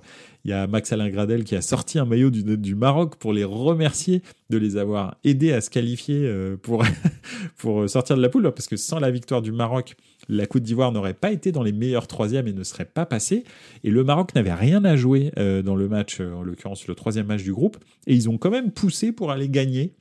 il 0.46 0.51
y 0.51 0.55
a 0.55 0.66
Max 0.66 0.90
Alain 0.94 1.11
Gradel 1.11 1.44
qui 1.44 1.55
a 1.55 1.61
sorti 1.61 1.98
un 1.98 2.07
maillot 2.07 2.30
du, 2.30 2.74
Maroc 2.74 3.16
pour 3.16 3.34
les 3.34 3.44
remercier 3.44 4.22
de 4.48 4.57
les 4.57 4.78
avoir 4.78 5.18
aidés 5.22 5.53
à 5.53 5.61
se 5.61 5.68
qualifier 5.68 6.22
euh, 6.24 6.57
pour 6.57 6.82
sortir 7.90 8.16
de 8.16 8.22
la 8.22 8.30
poule. 8.30 8.51
Parce 8.53 8.68
que 8.68 8.76
sans 8.76 9.01
la 9.01 9.11
victoire 9.11 9.42
du 9.42 9.53
Maroc, 9.53 9.94
la 10.31 10.47
Côte 10.47 10.62
d'Ivoire 10.62 10.93
n'aurait 10.93 11.14
pas 11.14 11.33
été 11.33 11.53
dans 11.53 11.62
les 11.62 11.72
meilleurs 11.72 12.07
troisièmes 12.07 12.49
et 12.49 12.53
ne 12.53 12.64
serait 12.64 12.85
pas 12.85 13.07
passé. 13.07 13.45
Et 13.85 13.91
le 13.91 14.05
Maroc 14.05 14.35
n'avait 14.35 14.55
rien 14.55 14.85
à 14.85 14.97
jouer 14.97 15.33
euh, 15.39 15.62
dans 15.62 15.76
le 15.76 15.89
match, 15.89 16.20
en 16.20 16.43
l'occurrence 16.43 16.87
le 16.87 16.95
troisième 16.95 17.26
match 17.26 17.43
du 17.43 17.53
groupe. 17.53 17.76
Et 18.07 18.14
ils 18.14 18.28
ont 18.28 18.39
quand 18.39 18.51
même 18.51 18.70
poussé 18.70 19.12
pour 19.12 19.31
aller 19.31 19.49
gagner 19.49 19.95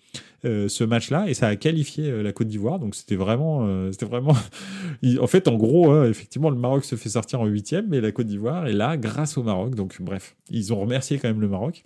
euh, 0.46 0.70
ce 0.70 0.86
match-là 0.86 1.28
et 1.28 1.34
ça 1.34 1.48
a 1.48 1.58
qualifié 1.58 2.10
euh, 2.10 2.24
la 2.24 2.32
Côte 2.32 2.48
d'Ivoire. 2.48 2.80
Donc 2.80 2.96
c'était 2.96 3.18
vraiment, 3.18 3.66
euh, 3.68 3.92
c'était 3.92 4.06
vraiment. 4.06 4.34
en 5.20 5.28
fait, 5.28 5.50
en 5.50 5.58
gros, 5.58 5.92
hein, 5.92 6.06
effectivement, 6.06 6.50
le 6.50 6.56
Maroc 6.56 6.86
se 6.86 6.96
fait 6.96 7.10
sortir 7.10 7.42
en 7.42 7.46
huitième, 7.46 7.88
mais 7.90 8.00
la 8.00 8.14
Côte 8.14 8.28
d'Ivoire 8.28 8.68
est 8.68 8.74
là 8.74 8.96
grâce 8.96 9.38
au 9.38 9.44
Maroc. 9.44 9.76
Donc 9.76 10.02
bref, 10.02 10.38
ils 10.50 10.72
ont 10.72 10.80
remercié 10.80 11.18
quand 11.18 11.28
même 11.28 11.42
le 11.42 11.50
Maroc. 11.50 11.84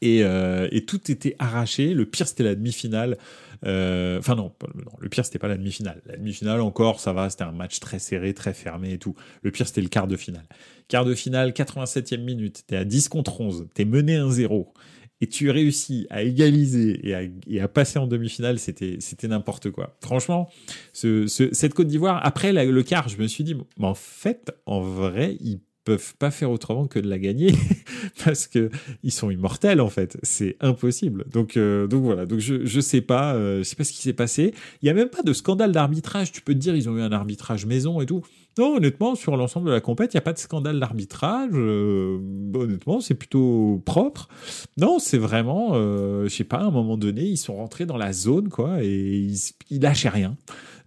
Et, 0.00 0.20
et 0.20 0.84
tout 0.86 1.10
était 1.10 1.36
arraché. 1.38 1.94
Le 1.94 2.06
pire, 2.06 2.26
c'était 2.26 2.44
la 2.44 2.54
demi-finale. 2.54 3.18
Enfin 3.62 4.34
non, 4.34 4.52
le 5.00 5.08
pire, 5.08 5.24
c'était 5.24 5.38
pas 5.38 5.48
la 5.48 5.56
demi-finale. 5.56 6.02
La 6.06 6.16
demi-finale, 6.16 6.60
encore, 6.60 7.00
ça 7.00 7.12
va, 7.12 7.30
c'était 7.30 7.44
un 7.44 7.52
match 7.52 7.80
très 7.80 7.98
serré, 7.98 8.34
très 8.34 8.54
fermé 8.54 8.92
et 8.92 8.98
tout. 8.98 9.14
Le 9.42 9.50
pire, 9.50 9.66
c'était 9.66 9.82
le 9.82 9.88
quart 9.88 10.06
de 10.06 10.16
finale. 10.16 10.46
Quart 10.88 11.04
de 11.04 11.14
finale, 11.14 11.50
87e 11.50 12.22
minute. 12.22 12.64
T'es 12.66 12.76
à 12.76 12.84
10 12.84 13.08
contre 13.08 13.40
11. 13.40 13.68
T'es 13.74 13.84
mené 13.84 14.16
1-0 14.16 14.66
et 15.20 15.26
tu 15.26 15.50
réussis 15.50 16.06
à 16.10 16.22
égaliser 16.22 17.00
et 17.46 17.60
à, 17.60 17.68
passer 17.68 17.98
en 17.98 18.06
demi-finale, 18.06 18.58
c'était 18.58 19.28
n'importe 19.28 19.70
quoi. 19.70 19.96
Franchement, 20.02 20.50
ce, 20.92 21.26
cette 21.26 21.72
Côte 21.72 21.86
d'Ivoire, 21.86 22.20
après 22.24 22.52
le 22.52 22.82
quart, 22.82 23.08
je 23.08 23.16
me 23.16 23.26
suis 23.26 23.44
dit, 23.44 23.54
mais 23.54 23.86
en 23.86 23.94
fait, 23.94 24.52
en 24.66 24.80
vrai, 24.80 25.36
ils 25.40 25.60
peuvent 25.84 26.14
pas 26.16 26.30
faire 26.30 26.50
autrement 26.50 26.86
que 26.86 26.98
de 26.98 27.08
la 27.08 27.18
gagner 27.18 27.52
parce 28.24 28.46
que 28.46 28.70
ils 29.02 29.12
sont 29.12 29.30
immortels 29.30 29.80
en 29.80 29.90
fait 29.90 30.18
c'est 30.22 30.56
impossible 30.60 31.24
donc 31.30 31.56
euh, 31.56 31.86
donc 31.86 32.04
voilà 32.04 32.26
donc 32.26 32.38
je 32.38 32.64
je 32.64 32.80
sais 32.80 33.00
pas 33.00 33.34
euh, 33.34 33.58
je 33.58 33.62
sais 33.64 33.76
pas 33.76 33.84
ce 33.84 33.92
qui 33.92 34.02
s'est 34.02 34.12
passé 34.14 34.54
il 34.82 34.86
y 34.86 34.90
a 34.90 34.94
même 34.94 35.10
pas 35.10 35.22
de 35.22 35.32
scandale 35.32 35.72
d'arbitrage 35.72 36.32
tu 36.32 36.40
peux 36.40 36.54
te 36.54 36.58
dire 36.58 36.74
ils 36.74 36.88
ont 36.88 36.96
eu 36.96 37.02
un 37.02 37.12
arbitrage 37.12 37.66
maison 37.66 38.00
et 38.00 38.06
tout 38.06 38.22
non, 38.56 38.76
honnêtement, 38.76 39.16
sur 39.16 39.36
l'ensemble 39.36 39.66
de 39.66 39.72
la 39.72 39.80
compète, 39.80 40.14
il 40.14 40.16
n'y 40.16 40.18
a 40.18 40.22
pas 40.22 40.32
de 40.32 40.38
scandale 40.38 40.78
d'arbitrage. 40.78 41.50
Euh, 41.54 42.20
honnêtement, 42.54 43.00
c'est 43.00 43.14
plutôt 43.14 43.82
propre. 43.84 44.28
Non, 44.76 45.00
c'est 45.00 45.18
vraiment, 45.18 45.72
euh, 45.74 46.28
je 46.28 46.34
sais 46.34 46.44
pas, 46.44 46.58
à 46.58 46.64
un 46.64 46.70
moment 46.70 46.96
donné, 46.96 47.22
ils 47.22 47.36
sont 47.36 47.56
rentrés 47.56 47.84
dans 47.84 47.96
la 47.96 48.12
zone, 48.12 48.50
quoi, 48.50 48.82
et 48.82 48.88
ils, 48.88 49.38
ils 49.70 49.80
lâchaient 49.80 50.08
rien. 50.08 50.36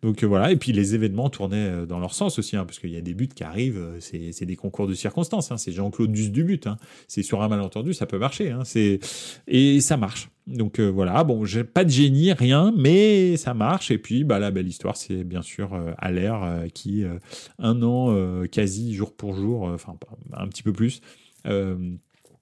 Donc 0.04 0.24
euh, 0.24 0.28
voilà, 0.28 0.52
et 0.52 0.58
puis 0.58 0.74
les 0.74 0.94
événements 0.94 1.30
tournaient 1.30 1.70
euh, 1.70 1.86
dans 1.86 2.00
leur 2.00 2.14
sens 2.14 2.38
aussi, 2.38 2.56
hein, 2.56 2.66
parce 2.66 2.78
qu'il 2.80 2.92
y 2.92 2.98
a 2.98 3.02
des 3.02 3.16
buts 3.16 3.28
qui 3.28 3.44
arrivent, 3.44 3.80
euh, 3.80 3.98
c'est 4.00 4.46
des 4.46 4.56
concours 4.56 4.88
de 4.88 4.94
circonstances, 4.94 5.52
hein, 5.52 5.58
c'est 5.58 5.72
Jean-Claude 5.72 6.12
Duss 6.12 6.32
du 6.32 6.44
but, 6.44 6.68
hein, 6.68 6.78
c'est 7.08 7.24
sur 7.24 7.42
un 7.42 7.48
malentendu, 7.48 7.94
ça 7.94 8.06
peut 8.06 8.20
marcher, 8.20 8.52
hein, 8.52 8.62
et 9.48 9.80
ça 9.82 9.98
marche. 9.98 10.30
Donc 10.46 10.80
voilà, 10.80 11.26
bon, 11.26 11.44
j'ai 11.44 11.66
pas 11.66 11.84
de 11.84 11.90
génie, 11.90 12.32
rien, 12.32 12.74
mais 12.78 13.36
ça 13.36 13.54
marche. 13.54 13.92
Et 13.92 13.98
puis, 13.98 14.24
bah, 14.24 14.40
la 14.40 14.50
belle 14.50 14.70
histoire, 14.70 14.96
c'est 14.96 15.26
bien 15.26 15.42
sûr 15.42 15.74
euh, 15.74 16.68
qui, 16.70 17.04
un 17.60 17.82
an, 17.82 18.44
quasi 18.50 18.94
jour 18.94 19.14
pour 19.14 19.34
jour, 19.34 19.64
enfin 19.64 19.98
un 20.34 20.48
petit 20.48 20.64
peu 20.64 20.72
plus, 20.72 21.02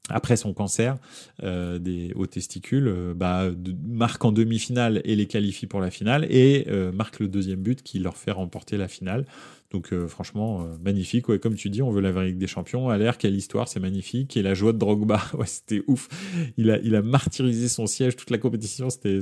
après 0.09 0.37
son 0.37 0.53
cancer 0.53 0.97
euh, 1.43 1.79
des, 1.79 2.11
aux 2.15 2.27
testicules, 2.27 2.87
euh, 2.87 3.13
bah, 3.15 3.49
marque 3.87 4.23
en 4.23 4.31
demi-finale 4.31 5.01
et 5.03 5.15
les 5.15 5.25
qualifie 5.25 5.65
pour 5.65 5.79
la 5.79 5.89
finale 5.89 6.27
et 6.29 6.65
euh, 6.67 6.91
marque 6.91 7.19
le 7.19 7.27
deuxième 7.27 7.61
but 7.61 7.81
qui 7.81 7.99
leur 7.99 8.17
fait 8.17 8.31
remporter 8.31 8.77
la 8.77 8.87
finale. 8.87 9.25
Donc 9.71 9.93
franchement, 10.07 10.65
magnifique. 10.85 11.25
Comme 11.39 11.55
tu 11.55 11.69
dis, 11.69 11.81
on 11.81 11.89
veut 11.89 11.99
la 11.99 12.11
Ligue 12.23 12.37
des 12.37 12.47
Champions. 12.47 12.89
À 12.89 13.13
quelle 13.13 13.35
histoire, 13.35 13.67
c'est 13.67 13.81
magnifique. 13.81 14.37
Et 14.37 14.41
la 14.41 14.53
joie 14.53 14.71
de 14.71 14.77
Drogba, 14.77 15.21
c'était 15.45 15.83
ouf. 15.87 16.07
Il 16.55 16.69
a, 16.69 17.01
martyrisé 17.01 17.67
son 17.67 17.85
siège 17.85 18.15
toute 18.15 18.29
la 18.29 18.37
compétition, 18.37 18.89
c'était 18.89 19.19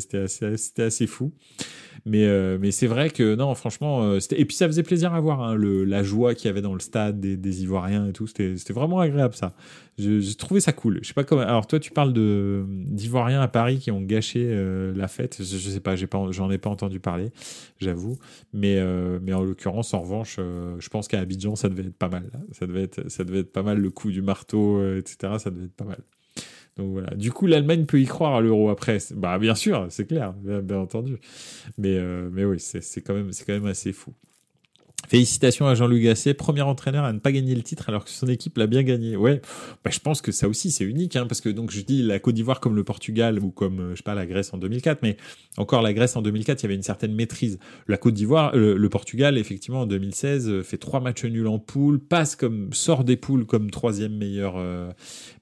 assez, 0.84 1.08
fou. 1.08 1.32
Mais, 2.06 2.72
c'est 2.72 2.86
vrai 2.86 3.10
que 3.10 3.34
non, 3.34 3.56
franchement, 3.56 4.16
et 4.18 4.46
puis 4.46 4.56
ça 4.56 4.68
faisait 4.68 4.84
plaisir 4.84 5.16
à 5.16 5.22
voir 5.22 5.42
hein, 5.42 5.58
la 5.58 6.04
joie 6.04 6.36
qu'il 6.36 6.50
y 6.50 6.50
avait 6.50 6.62
dans 6.62 6.76
le 6.76 6.82
stade 6.82 7.20
des 7.20 7.64
Ivoiriens 7.64 8.10
et 8.10 8.14
tout. 8.14 8.28
C'était 8.28 8.74
vraiment 8.74 9.00
agréable 9.00 9.34
ça. 9.34 9.56
J'ai 9.98 10.36
trouvé 10.36 10.60
ça 10.60 10.74
cool. 10.74 11.00
Je 11.02 11.08
sais 11.08 11.14
pas 11.14 11.24
comment. 11.24 11.42
Alors 11.42 11.68
toi, 11.68 11.80
tu 11.80 11.92
parles 11.92 12.14
d'Ivoiriens 12.14 13.42
à 13.42 13.48
Paris 13.48 13.78
qui 13.80 13.92
ont 13.92 14.02
gâché 14.02 14.44
euh, 14.44 14.92
la 14.96 15.08
fête. 15.08 15.38
Je, 15.40 15.58
je 15.58 15.70
sais 15.70 15.80
pas, 15.80 15.96
j'en 15.96 16.50
ai, 16.50 16.58
pas 16.58 16.70
entendu 16.70 17.00
parler, 17.00 17.32
j'avoue. 17.80 18.18
Mais 18.54 18.82
mais 19.22 19.34
en 19.34 19.44
l'occurrence, 19.44 19.94
en 19.94 20.02
revanche, 20.02 20.38
je 20.38 20.90
pense 20.90 21.08
qu'à 21.08 21.20
Abidjan, 21.20 21.56
ça 21.56 21.70
devait 21.70 21.84
être 21.84 21.98
pas 21.98 22.10
mal. 22.10 22.32
Ça 22.52 22.66
devait 22.66 22.84
être 22.84 23.10
ça 23.10 23.24
devait 23.24 23.40
être 23.40 23.52
pas 23.52 23.64
mal 23.64 23.78
le 23.78 23.90
coup 23.90 24.12
du 24.12 24.22
marteau, 24.22 24.84
etc. 24.96 25.34
Ça 25.38 25.52
devait 25.52 25.66
être 25.66 25.76
pas 25.76 25.86
mal. 25.86 26.00
Donc 26.78 26.92
voilà. 26.92 27.14
Du 27.16 27.32
coup, 27.32 27.46
l'Allemagne 27.46 27.86
peut 27.86 28.00
y 28.00 28.06
croire 28.06 28.36
à 28.36 28.42
l'euro 28.42 28.70
après. 28.70 28.98
Bah 29.16 29.38
bien 29.38 29.56
sûr, 29.56 29.88
c'est 29.90 30.08
clair, 30.08 30.34
bien, 30.34 30.78
entendu. 30.78 31.18
Mais 31.78 31.96
euh, 31.98 32.30
mais 32.32 32.46
oui, 32.46 32.60
c'est 32.60 33.02
quand 33.02 33.14
même 33.14 33.32
c'est 33.32 33.46
quand 33.46 33.54
même 33.54 33.68
assez 33.68 33.94
fou. 33.94 34.14
Félicitations 35.14 35.68
à 35.68 35.76
Jean-Luc 35.76 36.02
Gasset, 36.02 36.34
premier 36.34 36.64
entraîneur 36.64 37.04
à 37.04 37.14
ne 37.14 37.20
pas 37.20 37.32
gagner 37.32 37.54
le 37.54 37.62
titre 37.62 37.88
alors 37.88 38.04
que 38.04 38.10
son 38.10 38.26
équipe 38.26 38.58
l'a 38.58 38.66
bien 38.66 38.82
gagné. 38.82 39.16
Ouais, 39.16 39.44
bah, 39.86 39.92
je 39.94 40.00
pense 40.00 40.24
que 40.24 40.32
ça 40.32 40.48
aussi 40.48 40.72
c'est 40.72 40.86
unique, 40.86 41.16
hein, 41.16 41.28
parce 41.28 41.40
que 41.40 41.50
donc 41.50 41.70
je 41.70 41.82
dis 41.82 42.02
la 42.02 42.18
Côte 42.18 42.34
d'Ivoire 42.34 42.60
comme 42.60 42.76
le 42.76 42.84
Portugal 42.84 43.38
ou 43.38 43.52
comme 43.52 43.80
euh, 43.80 43.92
je 43.92 43.98
sais 43.98 44.04
pas 44.04 44.16
la 44.16 44.26
Grèce 44.26 44.56
en 44.56 44.58
2004, 44.58 45.04
mais 45.04 45.18
encore 45.58 45.84
la 45.84 45.94
Grèce 45.94 46.16
en 46.16 46.24
2004 46.24 46.62
il 46.62 46.64
y 46.64 46.66
avait 46.66 46.74
une 46.74 46.82
certaine 46.82 47.14
maîtrise. 47.14 47.60
La 47.88 47.98
Côte 47.98 48.16
d'Ivoire, 48.16 48.56
euh, 48.56 48.76
le, 48.76 48.90
Portugal 48.90 49.38
effectivement 49.38 49.82
en 49.82 49.86
2016 49.86 50.50
euh, 50.50 50.64
fait 50.64 50.80
trois 50.80 51.00
matchs 51.00 51.26
nuls 51.26 51.46
en 51.46 51.60
poule, 51.60 52.00
passe 52.00 52.36
comme 52.36 52.74
sort 52.74 53.04
des 53.04 53.16
poules 53.16 53.46
comme 53.46 53.70
troisième 53.70 54.18
meilleur 54.18 54.56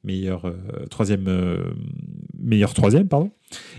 meilleur 0.03 0.53
troisième 0.89 1.63
meilleur 2.37 2.73
troisième 2.73 3.07
pardon. 3.07 3.31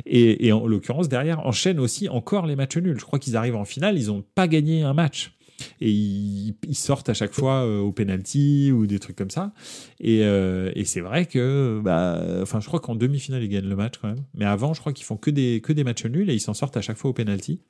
Et, 0.06 0.46
et 0.46 0.52
en 0.52 0.66
l'occurrence 0.66 1.10
derrière 1.10 1.46
enchaîne 1.46 1.78
aussi 1.78 2.08
encore 2.08 2.46
les 2.46 2.56
matchs 2.56 2.78
nuls. 2.78 2.98
Je 2.98 3.04
crois 3.04 3.18
qu'ils 3.18 3.36
arrivent 3.36 3.56
en 3.56 3.66
finale, 3.66 3.98
ils 3.98 4.10
ont 4.10 4.24
pas 4.34 4.48
gagné 4.48 4.84
un 4.84 4.94
match 4.94 5.36
et 5.80 5.90
ils, 5.90 6.54
sortent 6.74 7.08
à 7.08 7.14
chaque 7.14 7.32
fois 7.32 7.64
euh, 7.64 7.78
au 7.78 7.92
penalty 7.92 8.72
ou 8.72 8.86
des 8.86 8.98
trucs 8.98 9.16
comme 9.16 9.30
ça. 9.30 9.52
Et, 10.00 10.20
euh, 10.22 10.72
et 10.74 10.84
c'est 10.84 11.00
vrai 11.00 11.26
que, 11.26 11.80
bah, 11.82 12.22
enfin, 12.42 12.60
je 12.60 12.66
crois 12.66 12.80
qu'en 12.80 12.94
demi-finale 12.94 13.42
ils 13.42 13.48
gagnent 13.48 13.68
le 13.68 13.76
match 13.76 13.94
quand 14.00 14.08
même, 14.08 14.24
mais 14.34 14.44
avant, 14.44 14.74
je 14.74 14.80
crois 14.80 14.92
qu'ils 14.92 15.06
font 15.06 15.16
que 15.16 15.30
des 15.30 15.60
que 15.60 15.72
matchs 15.82 16.06
nuls 16.06 16.30
et 16.30 16.34
ils 16.34 16.40
s'en 16.40 16.54
sortent 16.54 16.76
à 16.76 16.82
chaque 16.82 16.98
fois 16.98 17.10
au 17.10 17.14
penalty. 17.14 17.60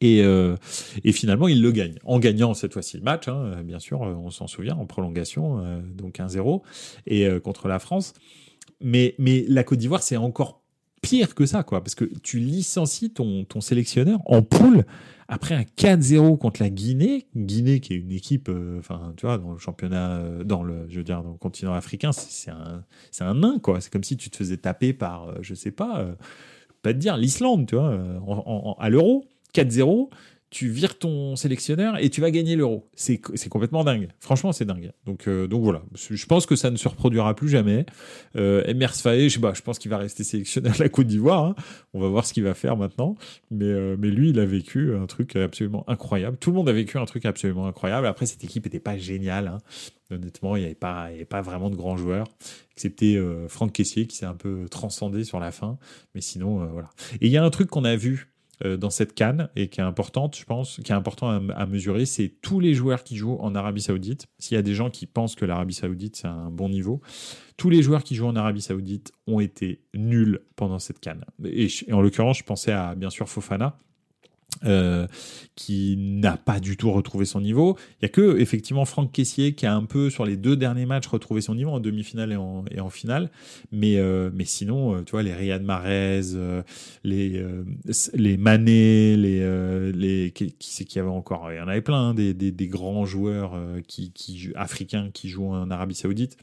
Et, 0.00 0.22
euh, 0.22 0.56
finalement, 1.12 1.48
ils 1.48 1.62
le 1.62 1.70
gagnent. 1.70 1.98
En 2.04 2.18
gagnant 2.18 2.52
cette 2.54 2.72
fois-ci 2.72 2.96
le 2.96 3.02
match, 3.02 3.28
hein, 3.28 3.62
bien 3.62 3.78
sûr, 3.78 4.00
on 4.00 4.30
s'en 4.30 4.46
souvient, 4.46 4.74
en 4.74 4.86
prolongation, 4.86 5.62
donc 5.94 6.18
1-0, 6.18 6.62
et 7.06 7.28
contre 7.40 7.68
la 7.68 7.78
France. 7.78 8.12
Mais, 8.80 9.14
mais 9.18 9.44
la 9.48 9.64
Côte 9.64 9.78
d'Ivoire, 9.78 10.02
c'est 10.02 10.16
encore 10.16 10.63
pire 11.04 11.34
que 11.34 11.46
ça, 11.46 11.62
quoi, 11.62 11.82
parce 11.82 11.94
que 11.94 12.04
tu 12.22 12.38
licencies 12.38 13.10
ton, 13.10 13.44
ton 13.44 13.60
sélectionneur 13.60 14.20
en 14.24 14.42
poule 14.42 14.84
après 15.28 15.54
un 15.54 15.62
4-0 15.62 16.38
contre 16.38 16.62
la 16.62 16.70
Guinée, 16.70 17.26
Guinée 17.36 17.80
qui 17.80 17.94
est 17.94 17.96
une 17.96 18.12
équipe, 18.12 18.48
euh, 18.48 18.78
enfin, 18.78 19.12
tu 19.16 19.26
vois, 19.26 19.38
dans 19.38 19.52
le 19.52 19.58
championnat, 19.58 20.16
euh, 20.16 20.44
dans 20.44 20.62
le, 20.62 20.86
je 20.88 20.98
veux 20.98 21.04
dire, 21.04 21.22
dans 21.22 21.32
le 21.32 21.38
continent 21.38 21.74
africain, 21.74 22.12
c'est 22.12 22.50
un, 22.50 22.84
c'est 23.10 23.24
un 23.24 23.34
nain, 23.34 23.58
quoi. 23.58 23.80
C'est 23.80 23.92
comme 23.92 24.04
si 24.04 24.16
tu 24.16 24.30
te 24.30 24.36
faisais 24.36 24.56
taper 24.56 24.92
par, 24.92 25.28
euh, 25.28 25.34
je 25.40 25.54
sais 25.54 25.70
pas, 25.70 26.06
pas 26.82 26.92
te 26.92 26.98
dire, 26.98 27.16
l'Islande, 27.16 27.66
tu 27.66 27.76
vois, 27.76 27.98
à 28.78 28.88
l'euro, 28.88 29.24
4-0 29.54 30.10
tu 30.54 30.68
vires 30.68 30.96
ton 31.00 31.34
sélectionneur 31.34 31.98
et 31.98 32.10
tu 32.10 32.20
vas 32.20 32.30
gagner 32.30 32.54
l'euro. 32.54 32.88
C'est 32.94 33.18
complètement 33.48 33.82
dingue. 33.82 34.10
Franchement, 34.20 34.52
c'est 34.52 34.64
dingue. 34.64 34.92
Donc, 35.04 35.26
euh, 35.26 35.48
donc 35.48 35.64
voilà. 35.64 35.82
Je 35.96 36.26
pense 36.26 36.46
que 36.46 36.54
ça 36.54 36.70
ne 36.70 36.76
se 36.76 36.86
reproduira 36.86 37.34
plus 37.34 37.48
jamais. 37.48 37.84
Euh, 38.36 38.62
Emers 38.64 38.94
je, 38.94 39.40
pas, 39.40 39.52
je 39.52 39.62
pense 39.62 39.80
qu'il 39.80 39.90
va 39.90 39.98
rester 39.98 40.22
sélectionneur 40.22 40.74
de 40.74 40.78
la 40.78 40.88
Côte 40.88 41.08
d'Ivoire. 41.08 41.44
Hein. 41.44 41.56
On 41.92 41.98
va 41.98 42.06
voir 42.06 42.24
ce 42.24 42.32
qu'il 42.32 42.44
va 42.44 42.54
faire 42.54 42.76
maintenant. 42.76 43.16
Mais, 43.50 43.64
euh, 43.64 43.96
mais 43.98 44.10
lui, 44.10 44.30
il 44.30 44.38
a 44.38 44.46
vécu 44.46 44.94
un 44.94 45.06
truc 45.06 45.34
absolument 45.34 45.82
incroyable. 45.88 46.36
Tout 46.36 46.50
le 46.50 46.56
monde 46.56 46.68
a 46.68 46.72
vécu 46.72 46.98
un 46.98 47.04
truc 47.04 47.26
absolument 47.26 47.66
incroyable. 47.66 48.06
Après, 48.06 48.26
cette 48.26 48.44
équipe 48.44 48.64
n'était 48.64 48.78
pas 48.78 48.96
géniale. 48.96 49.48
Hein. 49.48 49.58
Honnêtement, 50.12 50.54
il 50.54 50.60
n'y 50.60 50.66
avait, 50.66 50.76
pas, 51.24 51.42
vraiment 51.42 51.68
de 51.68 51.74
grands 51.74 51.96
joueurs, 51.96 52.28
excepté 52.70 53.20
Franck 53.48 53.72
Caissier 53.72 54.06
qui 54.06 54.16
s'est 54.16 54.26
un 54.26 54.34
peu 54.34 54.68
transcendé 54.70 55.24
sur 55.24 55.40
la 55.40 55.50
fin. 55.50 55.78
Mais 56.14 56.20
sinon, 56.20 56.64
voilà. 56.66 56.90
Et 57.20 57.26
il 57.26 57.32
y 57.32 57.38
a 57.38 57.42
un 57.42 57.50
truc 57.50 57.68
qu'on 57.70 57.84
a 57.84 57.96
vu 57.96 58.33
dans 58.62 58.90
cette 58.90 59.14
canne 59.14 59.48
et 59.56 59.68
qui 59.68 59.80
est 59.80 59.84
importante, 59.84 60.36
je 60.36 60.44
pense, 60.44 60.80
qui 60.84 60.92
est 60.92 60.94
important 60.94 61.48
à, 61.50 61.66
mesurer, 61.66 62.06
c'est 62.06 62.28
tous 62.28 62.60
les 62.60 62.74
joueurs 62.74 63.04
qui 63.04 63.16
jouent 63.16 63.38
en 63.40 63.54
Arabie 63.54 63.82
Saoudite. 63.82 64.26
S'il 64.38 64.54
y 64.54 64.58
a 64.58 64.62
des 64.62 64.74
gens 64.74 64.90
qui 64.90 65.06
pensent 65.06 65.34
que 65.34 65.44
l'Arabie 65.44 65.74
Saoudite 65.74 66.16
c'est 66.16 66.28
un 66.28 66.50
bon 66.50 66.68
niveau, 66.68 67.00
tous 67.56 67.70
les 67.70 67.82
joueurs 67.82 68.04
qui 68.04 68.14
jouent 68.14 68.26
en 68.26 68.36
Arabie 68.36 68.62
Saoudite 68.62 69.12
ont 69.26 69.40
été 69.40 69.82
nuls 69.94 70.40
pendant 70.56 70.78
cette 70.78 71.00
canne. 71.00 71.24
Et, 71.44 71.68
et 71.86 71.92
en 71.92 72.00
l'occurrence, 72.00 72.38
je 72.38 72.44
pensais 72.44 72.72
à 72.72 72.94
bien 72.94 73.10
sûr 73.10 73.28
Fofana, 73.28 73.76
euh, 74.64 75.06
qui 75.56 75.96
n'a 75.96 76.36
pas 76.36 76.58
du 76.58 76.76
tout 76.76 76.90
retrouvé 76.90 77.24
son 77.24 77.40
niveau. 77.40 77.76
Il 78.00 78.04
y 78.04 78.06
a 78.06 78.08
que 78.08 78.38
effectivement 78.38 78.84
Franck 78.84 79.12
Caissier 79.12 79.54
qui 79.54 79.66
a 79.66 79.74
un 79.74 79.84
peu 79.84 80.10
sur 80.10 80.24
les 80.24 80.36
deux 80.36 80.56
derniers 80.56 80.86
matchs 80.86 81.06
retrouvé 81.06 81.40
son 81.40 81.54
niveau 81.54 81.70
en 81.70 81.80
demi-finale 81.80 82.32
et 82.32 82.80
en, 82.80 82.90
finale. 82.90 83.30
Mais, 83.70 83.96
euh, 83.98 84.30
mais 84.34 84.44
sinon, 84.44 84.96
euh, 84.96 85.02
tu 85.02 85.12
vois, 85.12 85.22
les 85.22 85.32
Riyad 85.32 85.62
Mahrez, 85.62 86.22
les, 87.04 87.44
les 88.14 88.36
Mané, 88.36 89.16
les, 89.16 89.92
les 89.92 90.30
qui, 90.32 90.54
c'est 90.60 90.84
qu'il 90.84 90.98
y 90.98 91.00
avait 91.00 91.08
encore 91.10 91.52
Il 91.52 91.58
y 91.58 91.60
en 91.60 91.68
avait 91.68 91.82
plein, 91.82 92.08
hein, 92.08 92.14
des, 92.14 92.34
des, 92.34 92.50
des, 92.50 92.66
grands 92.66 93.04
joueurs 93.04 93.56
qui, 93.86 94.10
qui, 94.12 94.50
africains 94.56 95.10
qui 95.12 95.28
jouent 95.28 95.52
en 95.52 95.70
Arabie 95.70 95.94
Saoudite 95.94 96.36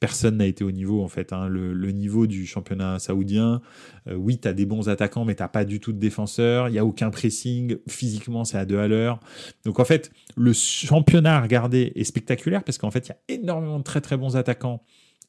personne 0.00 0.38
n'a 0.38 0.46
été 0.46 0.64
au 0.64 0.72
niveau 0.72 1.04
en 1.04 1.08
fait. 1.08 1.32
Hein. 1.32 1.46
Le, 1.46 1.92
niveau 1.92 2.26
du 2.26 2.46
championnat 2.46 2.98
saoudien, 2.98 3.60
euh, 4.08 4.14
oui, 4.14 4.38
tu 4.38 4.48
as 4.48 4.54
des 4.54 4.64
bons 4.64 4.88
attaquants, 4.88 5.24
mais 5.24 5.34
tu 5.34 5.44
pas 5.52 5.64
du 5.64 5.78
tout 5.78 5.92
de 5.92 5.98
défenseurs. 5.98 6.68
Il 6.68 6.72
n'y 6.72 6.78
a 6.78 6.84
aucun 6.84 7.10
pressing. 7.10 7.76
Physiquement, 7.86 8.44
c'est 8.44 8.58
à 8.58 8.64
deux 8.64 8.78
à 8.78 8.88
l'heure. 8.88 9.20
Donc 9.64 9.78
en 9.78 9.84
fait, 9.84 10.10
le 10.36 10.52
championnat 10.52 11.36
à 11.36 11.40
regarder 11.42 11.92
est 11.94 12.04
spectaculaire 12.04 12.64
parce 12.64 12.78
qu'en 12.78 12.90
fait, 12.90 13.08
il 13.08 13.10
y 13.10 13.12
a 13.12 13.40
énormément 13.40 13.78
de 13.78 13.84
très 13.84 14.00
très 14.00 14.16
bons 14.16 14.36
attaquants. 14.36 14.82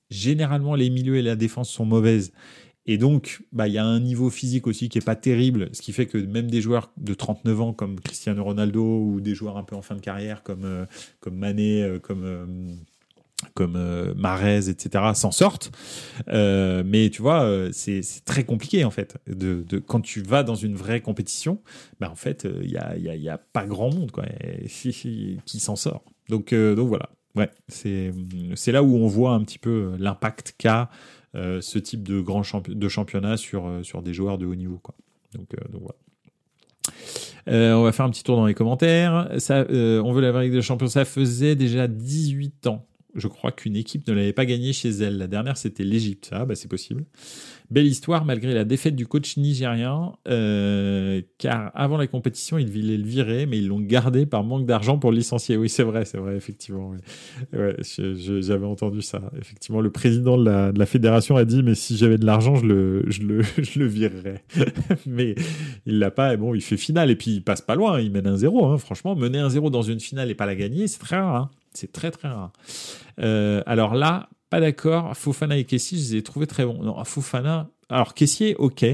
Généralement, 0.09 0.75
les 0.75 0.89
milieux 0.89 1.17
et 1.17 1.21
la 1.21 1.35
défense 1.35 1.69
sont 1.69 1.85
mauvaises. 1.85 2.31
Et 2.87 2.97
donc, 2.97 3.43
bah, 3.51 3.67
il 3.67 3.73
y 3.73 3.77
a 3.77 3.85
un 3.85 3.99
niveau 3.99 4.29
physique 4.29 4.65
aussi 4.65 4.89
qui 4.89 4.97
est 4.97 5.05
pas 5.05 5.15
terrible, 5.15 5.69
ce 5.71 5.81
qui 5.81 5.93
fait 5.93 6.07
que 6.07 6.17
même 6.17 6.49
des 6.49 6.61
joueurs 6.61 6.91
de 6.97 7.13
39 7.13 7.61
ans 7.61 7.73
comme 7.73 7.99
Cristiano 7.99 8.43
Ronaldo 8.43 8.83
ou 8.83 9.21
des 9.21 9.35
joueurs 9.35 9.57
un 9.57 9.63
peu 9.63 9.75
en 9.75 9.83
fin 9.83 9.95
de 9.95 10.01
carrière 10.01 10.41
comme, 10.41 10.65
euh, 10.65 10.85
Mané, 11.31 11.83
euh, 11.83 11.99
comme 11.99 12.25
comme 13.53 13.75
euh, 13.75 14.57
etc., 14.57 15.03
s'en 15.13 15.31
sortent. 15.31 15.71
Euh, 16.29 16.83
mais 16.85 17.09
tu 17.09 17.21
vois, 17.21 17.43
euh, 17.43 17.69
c'est 17.71 18.01
très 18.25 18.43
compliqué 18.43 18.83
en 18.83 18.91
fait. 18.91 19.17
De, 19.27 19.63
quand 19.79 20.01
tu 20.01 20.21
vas 20.21 20.43
dans 20.43 20.55
une 20.55 20.75
vraie 20.75 21.01
compétition, 21.01 21.61
bah, 21.99 22.09
en 22.11 22.15
fait, 22.15 22.47
il 22.61 22.69
n'y 22.69 22.77
a, 23.29 23.33
a, 23.33 23.37
pas 23.37 23.65
grand 23.65 23.93
monde 23.93 24.11
quoi, 24.11 24.25
qui 24.65 25.59
s'en 25.59 25.75
sort. 25.75 26.03
Donc, 26.29 26.53
voilà. 26.53 27.09
Ouais, 27.35 27.49
c'est 27.69 28.11
là 28.71 28.83
où 28.83 28.97
on 28.97 29.07
voit 29.07 29.31
un 29.31 29.43
petit 29.43 29.59
peu 29.59 29.93
l'impact 29.97 30.55
qu'a 30.57 30.89
ce 31.33 31.79
type 31.79 32.03
de 32.03 32.19
grand 32.19 32.43
de 32.67 32.89
championnat 32.89 33.37
sur, 33.37 33.79
sur 33.83 34.01
des 34.01 34.13
joueurs 34.13 34.37
de 34.37 34.45
haut 34.45 34.55
niveau. 34.55 34.79
Quoi. 34.79 34.95
Donc, 35.33 35.49
voilà. 35.71 35.95
on 37.77 37.83
va 37.83 37.91
faire 37.91 38.05
un 38.05 38.09
petit 38.09 38.23
tour 38.23 38.35
dans 38.35 38.45
les 38.45 38.53
commentaires. 38.53 39.29
Ça, 39.37 39.65
on 39.69 40.11
veut 40.11 40.21
la 40.21 40.41
Ligue 40.41 40.53
des 40.53 40.61
Champions. 40.61 40.87
Ça 40.87 41.05
faisait 41.05 41.55
déjà 41.55 41.87
18 41.87 42.67
ans 42.67 42.85
je 43.15 43.27
crois 43.27 43.51
qu'une 43.51 43.75
équipe 43.75 44.07
ne 44.07 44.13
l'avait 44.13 44.33
pas 44.33 44.45
gagné 44.45 44.73
chez 44.73 44.89
elle. 44.89 45.17
La 45.17 45.27
dernière, 45.27 45.57
c'était 45.57 45.83
l'Égypte. 45.83 46.29
Ah, 46.31 46.45
bah, 46.45 46.55
c'est 46.55 46.67
possible. 46.67 47.05
Belle 47.69 47.87
histoire 47.87 48.25
malgré 48.25 48.53
la 48.53 48.65
défaite 48.65 48.97
du 48.97 49.07
coach 49.07 49.37
nigérien, 49.37 50.11
euh, 50.27 51.21
car 51.37 51.71
avant 51.73 51.95
la 51.95 52.05
compétition, 52.05 52.57
ils 52.57 52.69
voulaient 52.69 52.97
le 52.97 53.05
virer, 53.05 53.45
mais 53.45 53.59
ils 53.59 53.67
l'ont 53.67 53.79
gardé 53.79 54.25
par 54.25 54.43
manque 54.43 54.65
d'argent 54.65 54.97
pour 54.97 55.13
licencier. 55.13 55.55
Oui, 55.55 55.69
c'est 55.69 55.83
vrai, 55.83 56.03
c'est 56.03 56.17
vrai, 56.17 56.35
effectivement. 56.35 56.91
Ouais, 57.53 57.77
j'avais 57.79 58.65
entendu 58.65 59.01
ça. 59.01 59.21
Effectivement, 59.39 59.79
le 59.79 59.89
président 59.89 60.37
de 60.37 60.77
la, 60.77 60.85
fédération 60.85 61.37
a 61.37 61.45
dit, 61.45 61.63
mais 61.63 61.75
si 61.75 61.95
j'avais 61.95 62.17
de 62.17 62.25
l'argent, 62.25 62.55
je 62.55 62.65
le, 62.65 63.05
virerais. 63.87 64.43
mais 65.05 65.35
il 65.85 65.99
l'a 65.99 66.11
pas, 66.11 66.33
et 66.33 66.37
bon, 66.37 66.53
il 66.53 66.61
fait 66.61 66.75
finale, 66.75 67.09
et 67.09 67.15
puis 67.15 67.31
il 67.31 67.41
passe 67.41 67.61
pas 67.61 67.75
loin, 67.75 68.01
il 68.01 68.11
mène 68.11 68.27
un 68.27 68.35
zéro. 68.35 68.65
Hein. 68.65 68.79
Franchement, 68.79 69.15
mener 69.15 69.39
un 69.39 69.49
zéro 69.49 69.69
dans 69.69 69.81
une 69.81 70.01
finale 70.01 70.29
et 70.29 70.35
pas 70.35 70.45
la 70.45 70.55
gagner, 70.55 70.87
c'est 70.87 70.99
très 70.99 71.17
rare. 71.17 71.35
Hein. 71.35 71.49
C'est 71.73 71.91
très 71.91 72.11
très 72.11 72.27
rare. 72.27 72.51
Euh, 73.19 73.63
alors 73.65 73.95
là, 73.95 74.29
pas 74.49 74.59
d'accord. 74.59 75.15
Fofana 75.15 75.57
et 75.57 75.63
Kessie, 75.63 75.97
je 75.97 76.11
les 76.11 76.15
ai 76.17 76.23
trouvés 76.23 76.47
très 76.47 76.65
bons. 76.65 76.83
Non, 76.83 77.03
Fofana. 77.03 77.69
Alors 77.89 78.13
Kessier, 78.13 78.55
ok. 78.55 78.85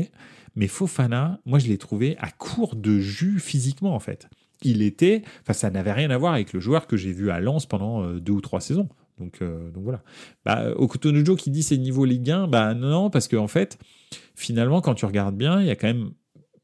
Mais 0.55 0.67
Fofana, 0.67 1.39
moi, 1.45 1.59
je 1.59 1.67
l'ai 1.67 1.77
trouvé 1.77 2.15
à 2.19 2.31
court 2.31 2.75
de 2.75 2.99
jus 2.99 3.39
physiquement, 3.39 3.93
en 3.93 3.99
fait. 3.99 4.27
Il 4.63 4.81
était. 4.81 5.23
Enfin, 5.41 5.53
ça 5.53 5.69
n'avait 5.69 5.91
rien 5.91 6.09
à 6.09 6.17
voir 6.17 6.33
avec 6.33 6.53
le 6.53 6.59
joueur 6.59 6.87
que 6.87 6.97
j'ai 6.97 7.11
vu 7.11 7.29
à 7.29 7.39
Lens 7.39 7.65
pendant 7.65 8.03
euh, 8.03 8.19
deux 8.19 8.33
ou 8.33 8.41
trois 8.41 8.61
saisons. 8.61 8.89
Donc, 9.19 9.41
euh, 9.41 9.69
donc 9.71 9.83
voilà. 9.83 10.03
Bah, 10.45 10.71
Okutonujo 10.75 11.35
qui 11.35 11.49
dit 11.49 11.63
c'est 11.63 11.77
niveau 11.77 12.05
Ligue 12.05 12.29
1, 12.29 12.47
bah 12.47 12.73
non, 12.73 13.09
parce 13.09 13.27
qu'en 13.27 13.43
en 13.43 13.47
fait, 13.47 13.79
finalement, 14.35 14.81
quand 14.81 14.95
tu 14.95 15.05
regardes 15.05 15.35
bien, 15.35 15.61
il 15.61 15.67
y 15.67 15.71
a 15.71 15.75
quand 15.75 15.87
même 15.87 16.11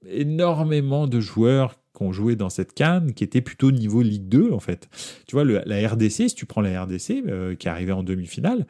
énormément 0.08 1.08
de 1.08 1.20
joueurs 1.20 1.76
qu'on 2.04 2.12
jouait 2.12 2.36
dans 2.36 2.50
cette 2.50 2.74
canne 2.74 3.14
qui 3.14 3.24
était 3.24 3.42
plutôt 3.42 3.72
niveau 3.72 4.02
Ligue 4.02 4.28
2 4.28 4.52
en 4.52 4.60
fait. 4.60 4.90
Tu 5.28 5.36
vois, 5.36 5.46
la 5.46 5.88
RDC, 5.88 6.30
si 6.30 6.36
tu 6.36 6.46
prends 6.46 6.62
la 6.62 6.84
RDC 6.84 7.24
euh, 7.28 7.56
qui 7.56 7.68
est 7.68 7.72
arrivée 7.72 7.94
en 7.94 8.04
demi-finale, 8.04 8.66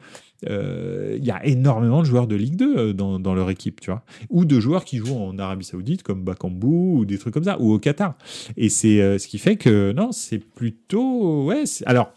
euh, 0.48 1.16
il 1.18 1.24
y 1.24 1.30
a 1.30 1.44
énormément 1.44 2.00
de 2.00 2.06
joueurs 2.06 2.26
de 2.26 2.36
Ligue 2.36 2.56
2 2.56 2.76
euh, 2.76 2.92
dans, 2.92 3.34
leur 3.34 3.50
équipe, 3.50 3.80
tu 3.80 3.90
vois. 3.90 4.04
Ou 4.30 4.44
de 4.44 4.60
joueurs 4.60 4.84
qui 4.84 4.98
jouent 4.98 5.16
en 5.16 5.38
Arabie 5.38 5.64
Saoudite 5.64 6.02
comme 6.02 6.22
Bakambu 6.22 6.66
ou 6.66 7.04
des 7.04 7.18
trucs 7.18 7.34
comme 7.34 7.44
ça, 7.44 7.60
ou 7.60 7.72
au 7.72 7.78
Qatar. 7.78 8.16
Et 8.56 8.68
c'est 8.68 9.18
ce 9.18 9.26
qui 9.26 9.38
fait 9.38 9.56
que 9.56 9.92
non, 9.92 10.12
c'est 10.12 10.38
plutôt. 10.38 11.44
Ouais, 11.44 11.64
alors 11.86 12.12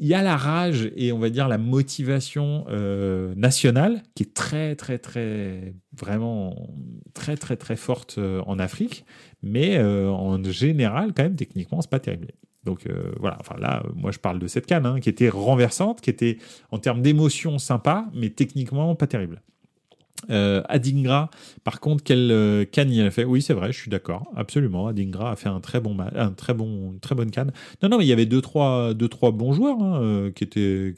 il 0.00 0.06
y 0.06 0.14
a 0.14 0.22
la 0.22 0.36
rage 0.36 0.90
et 0.96 1.12
on 1.12 1.18
va 1.18 1.28
dire 1.28 1.46
la 1.46 1.58
motivation 1.58 2.64
euh, 2.70 3.34
nationale 3.36 4.02
qui 4.14 4.22
est 4.22 4.34
très 4.34 4.74
très 4.74 4.98
très 4.98 5.74
vraiment 5.92 6.70
très 7.12 7.36
très 7.36 7.56
très 7.56 7.76
forte 7.76 8.16
euh, 8.16 8.40
en 8.46 8.58
Afrique, 8.58 9.04
mais 9.42 9.78
euh, 9.78 10.08
en 10.10 10.42
général 10.44 11.12
quand 11.14 11.22
même 11.22 11.36
techniquement 11.36 11.80
c'est 11.80 11.90
pas 11.90 12.00
terrible. 12.00 12.28
Donc 12.64 12.86
voilà, 13.18 13.38
enfin 13.40 13.56
là, 13.58 13.82
moi 13.94 14.10
je 14.10 14.18
parle 14.18 14.38
de 14.38 14.46
cette 14.46 14.66
canne 14.66 14.84
hein, 14.84 15.00
qui 15.00 15.08
était 15.08 15.30
renversante, 15.30 16.02
qui 16.02 16.10
était 16.10 16.36
en 16.70 16.78
termes 16.78 17.00
d'émotion 17.00 17.58
sympa, 17.58 18.06
mais 18.12 18.28
techniquement 18.28 18.94
pas 18.94 19.06
terrible. 19.06 19.40
Euh, 20.28 20.62
Adingra, 20.68 21.30
par 21.64 21.80
contre, 21.80 22.04
quel 22.04 22.30
euh, 22.30 22.64
canne 22.64 22.90
il 22.92 23.00
a 23.00 23.10
fait? 23.10 23.24
Oui, 23.24 23.40
c'est 23.40 23.54
vrai, 23.54 23.72
je 23.72 23.78
suis 23.78 23.90
d'accord, 23.90 24.30
absolument. 24.36 24.86
Adingra 24.86 25.32
a 25.32 25.36
fait 25.36 25.48
un 25.48 25.60
très 25.60 25.80
bon, 25.80 25.96
un 25.98 26.32
très 26.32 26.52
bon, 26.52 26.92
une 26.92 27.00
très 27.00 27.14
bonne 27.14 27.30
canne. 27.30 27.52
Non, 27.82 27.88
non, 27.88 27.98
mais 27.98 28.04
il 28.04 28.08
y 28.08 28.12
avait 28.12 28.26
deux 28.26 28.42
trois, 28.42 28.92
deux 28.92 29.08
trois 29.08 29.30
bons 29.32 29.52
joueurs 29.52 29.80
hein, 29.80 30.00
euh, 30.02 30.30
qui 30.30 30.44
étaient, 30.44 30.94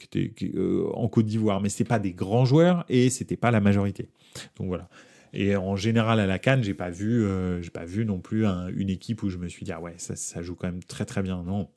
euh, 0.55 0.89
en 0.93 1.07
Côte 1.07 1.25
d'Ivoire, 1.25 1.61
mais 1.61 1.69
c'est 1.69 1.83
pas 1.83 1.99
des 1.99 2.11
grands 2.11 2.45
joueurs 2.45 2.85
et 2.89 3.09
c'était 3.09 3.37
pas 3.37 3.51
la 3.51 3.61
majorité. 3.61 4.09
Donc 4.57 4.67
voilà. 4.67 4.89
Et 5.33 5.55
en 5.55 5.75
général 5.75 6.19
à 6.19 6.27
la 6.27 6.39
Cannes, 6.39 6.63
j'ai 6.63 6.73
pas 6.73 6.89
vu, 6.89 7.25
j'ai 7.61 7.71
pas 7.71 7.85
vu 7.85 8.05
non 8.05 8.19
plus 8.19 8.45
une 8.45 8.89
équipe 8.89 9.23
où 9.23 9.29
je 9.29 9.37
me 9.37 9.47
suis 9.47 9.65
dit 9.65 9.71
ah 9.71 9.81
ouais 9.81 9.95
ça, 9.97 10.41
joue 10.41 10.55
quand 10.55 10.67
même 10.67 10.83
très 10.83 11.05
très 11.05 11.23
bien. 11.23 11.43
Non 11.43 11.69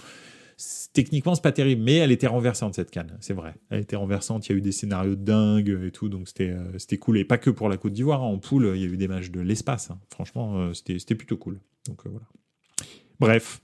techniquement, 0.92 1.34
c'est 1.34 1.42
pas 1.42 1.52
terrible, 1.52 1.82
mais 1.82 1.96
elle 1.96 2.12
était 2.12 2.26
renversante 2.26 2.74
cette 2.74 2.90
canne, 2.90 3.16
c'est 3.20 3.34
vrai. 3.34 3.54
Elle 3.68 3.80
était 3.80 3.96
renversante, 3.96 4.48
il 4.48 4.52
y 4.52 4.54
a 4.54 4.59
eu 4.59 4.62
des 4.62 4.72
scénarios 4.72 5.14
dingues 5.14 5.78
et 5.86 5.90
tout, 5.90 6.09
donc 6.09 6.28
c'était 6.28 6.50
euh, 6.50 6.96
cool. 6.98 7.18
Et 7.18 7.24
pas 7.24 7.38
que 7.38 7.50
pour 7.50 7.68
la 7.68 7.76
Côte 7.76 7.92
d'Ivoire, 7.92 8.22
hein. 8.22 8.26
en 8.26 8.38
poule, 8.38 8.72
il 8.74 8.80
y 8.80 8.84
a 8.84 8.88
eu 8.88 8.96
des 8.96 9.09
matchs 9.09 9.30
de 9.30 9.40
l'espace. 9.40 9.90
Hein. 9.90 9.98
Franchement, 10.11 10.59
euh, 10.59 10.72
c'était 10.72 11.14
plutôt 11.14 11.36
cool. 11.36 11.61
Donc 11.86 12.07
euh, 12.07 12.11
voilà. 12.11 12.26
Bref, 13.20 13.61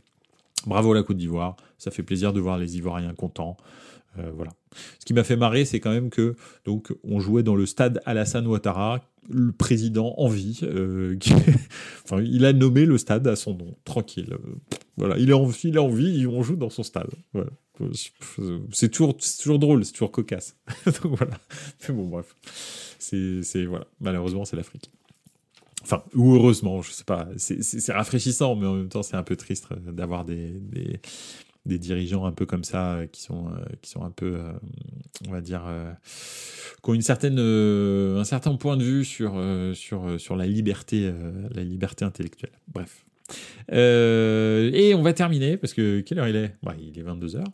bravo 0.66 0.92
la 0.92 1.02
Côte 1.02 1.16
d'Ivoire, 1.16 1.56
ça 1.78 1.90
fait 1.90 2.02
plaisir 2.02 2.32
de 2.32 2.40
voir 2.40 2.58
les 2.58 2.76
Ivoiriens 2.76 3.14
contents. 3.14 3.56
Voilà. 4.34 4.50
Ce 4.98 5.04
qui 5.04 5.14
m'a 5.14 5.24
fait 5.24 5.36
marrer, 5.36 5.64
c'est 5.64 5.80
quand 5.80 5.90
même 5.90 6.10
que 6.10 6.34
donc 6.64 6.92
on 7.02 7.20
jouait 7.20 7.42
dans 7.42 7.54
le 7.54 7.66
stade 7.66 8.00
Alassane 8.04 8.46
Ouattara, 8.46 9.00
le 9.30 9.52
président 9.52 10.14
en 10.18 10.28
vie. 10.28 10.60
enfin, 12.04 12.20
il 12.22 12.44
a 12.44 12.52
nommé 12.52 12.84
le 12.84 12.98
stade 12.98 13.26
à 13.26 13.36
son 13.36 13.54
nom, 13.54 13.74
tranquille. 13.84 14.36
Voilà, 14.96 15.16
il 15.18 15.30
est 15.30 15.34
en, 15.34 15.50
il 15.64 15.76
est 15.76 15.78
en 15.78 15.88
vie, 15.88 16.26
on 16.26 16.42
joue 16.42 16.56
dans 16.56 16.70
son 16.70 16.82
stade. 16.82 17.10
C'est 18.72 18.90
toujours, 18.90 19.58
drôle, 19.58 19.84
c'est 19.84 19.92
toujours 19.92 20.12
cocasse. 20.12 20.56
Voilà. 21.04 21.38
Bon, 21.88 22.06
bref. 22.06 22.36
C'est, 22.98 23.64
voilà. 23.64 23.86
Malheureusement, 24.00 24.44
c'est 24.44 24.56
l'Afrique. 24.56 24.90
Enfin, 25.82 26.04
ou 26.14 26.34
heureusement, 26.34 26.80
je 26.82 26.92
sais 26.92 27.04
pas. 27.04 27.28
C'est 27.36 27.92
rafraîchissant, 27.92 28.54
mais 28.54 28.66
en 28.66 28.74
même 28.74 28.88
temps, 28.88 29.02
c'est 29.02 29.16
un 29.16 29.24
peu 29.24 29.36
triste 29.36 29.68
d'avoir 29.72 30.24
des, 30.24 30.50
des, 30.60 31.00
dirigeants 31.66 32.24
un 32.24 32.32
peu 32.32 32.46
comme 32.46 32.64
ça 32.64 33.00
qui 33.12 33.22
sont, 33.22 33.50
qui 33.80 33.90
sont 33.90 34.02
un 34.02 34.10
peu, 34.10 34.36
euh, 34.36 34.52
on 35.28 35.32
va 35.32 35.40
dire, 35.40 35.64
euh, 35.66 35.92
qui 36.82 36.90
ont 36.90 36.94
une 36.94 37.02
certaine, 37.02 37.38
euh, 37.38 38.18
un 38.18 38.24
certain 38.24 38.54
point 38.56 38.76
de 38.76 38.84
vue 38.84 39.04
sur, 39.04 39.40
sur, 39.74 40.20
sur 40.20 40.36
la 40.36 40.46
liberté, 40.46 41.12
la 41.54 41.62
liberté 41.62 42.04
intellectuelle. 42.04 42.58
Bref. 42.72 43.04
Euh, 43.72 44.70
et 44.72 44.94
on 44.94 45.02
va 45.02 45.12
terminer, 45.12 45.56
parce 45.56 45.74
que 45.74 46.00
quelle 46.00 46.18
heure 46.18 46.28
il 46.28 46.36
est? 46.36 46.54
Bah, 46.62 46.74
Il 46.80 46.98
est 46.98 47.02
22h. 47.02 47.44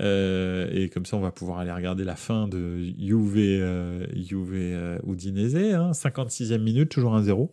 Euh, 0.00 0.68
et 0.72 0.88
comme 0.88 1.06
ça, 1.06 1.16
on 1.16 1.20
va 1.20 1.30
pouvoir 1.30 1.58
aller 1.58 1.72
regarder 1.72 2.04
la 2.04 2.16
fin 2.16 2.48
de 2.48 2.78
Juve, 2.98 3.36
euh, 3.36 4.06
Juve 4.16 4.52
euh, 4.54 4.98
Udinese, 5.06 5.56
hein, 5.56 5.90
56e 5.92 6.58
minute, 6.58 6.88
toujours 6.88 7.16
1-0. 7.16 7.50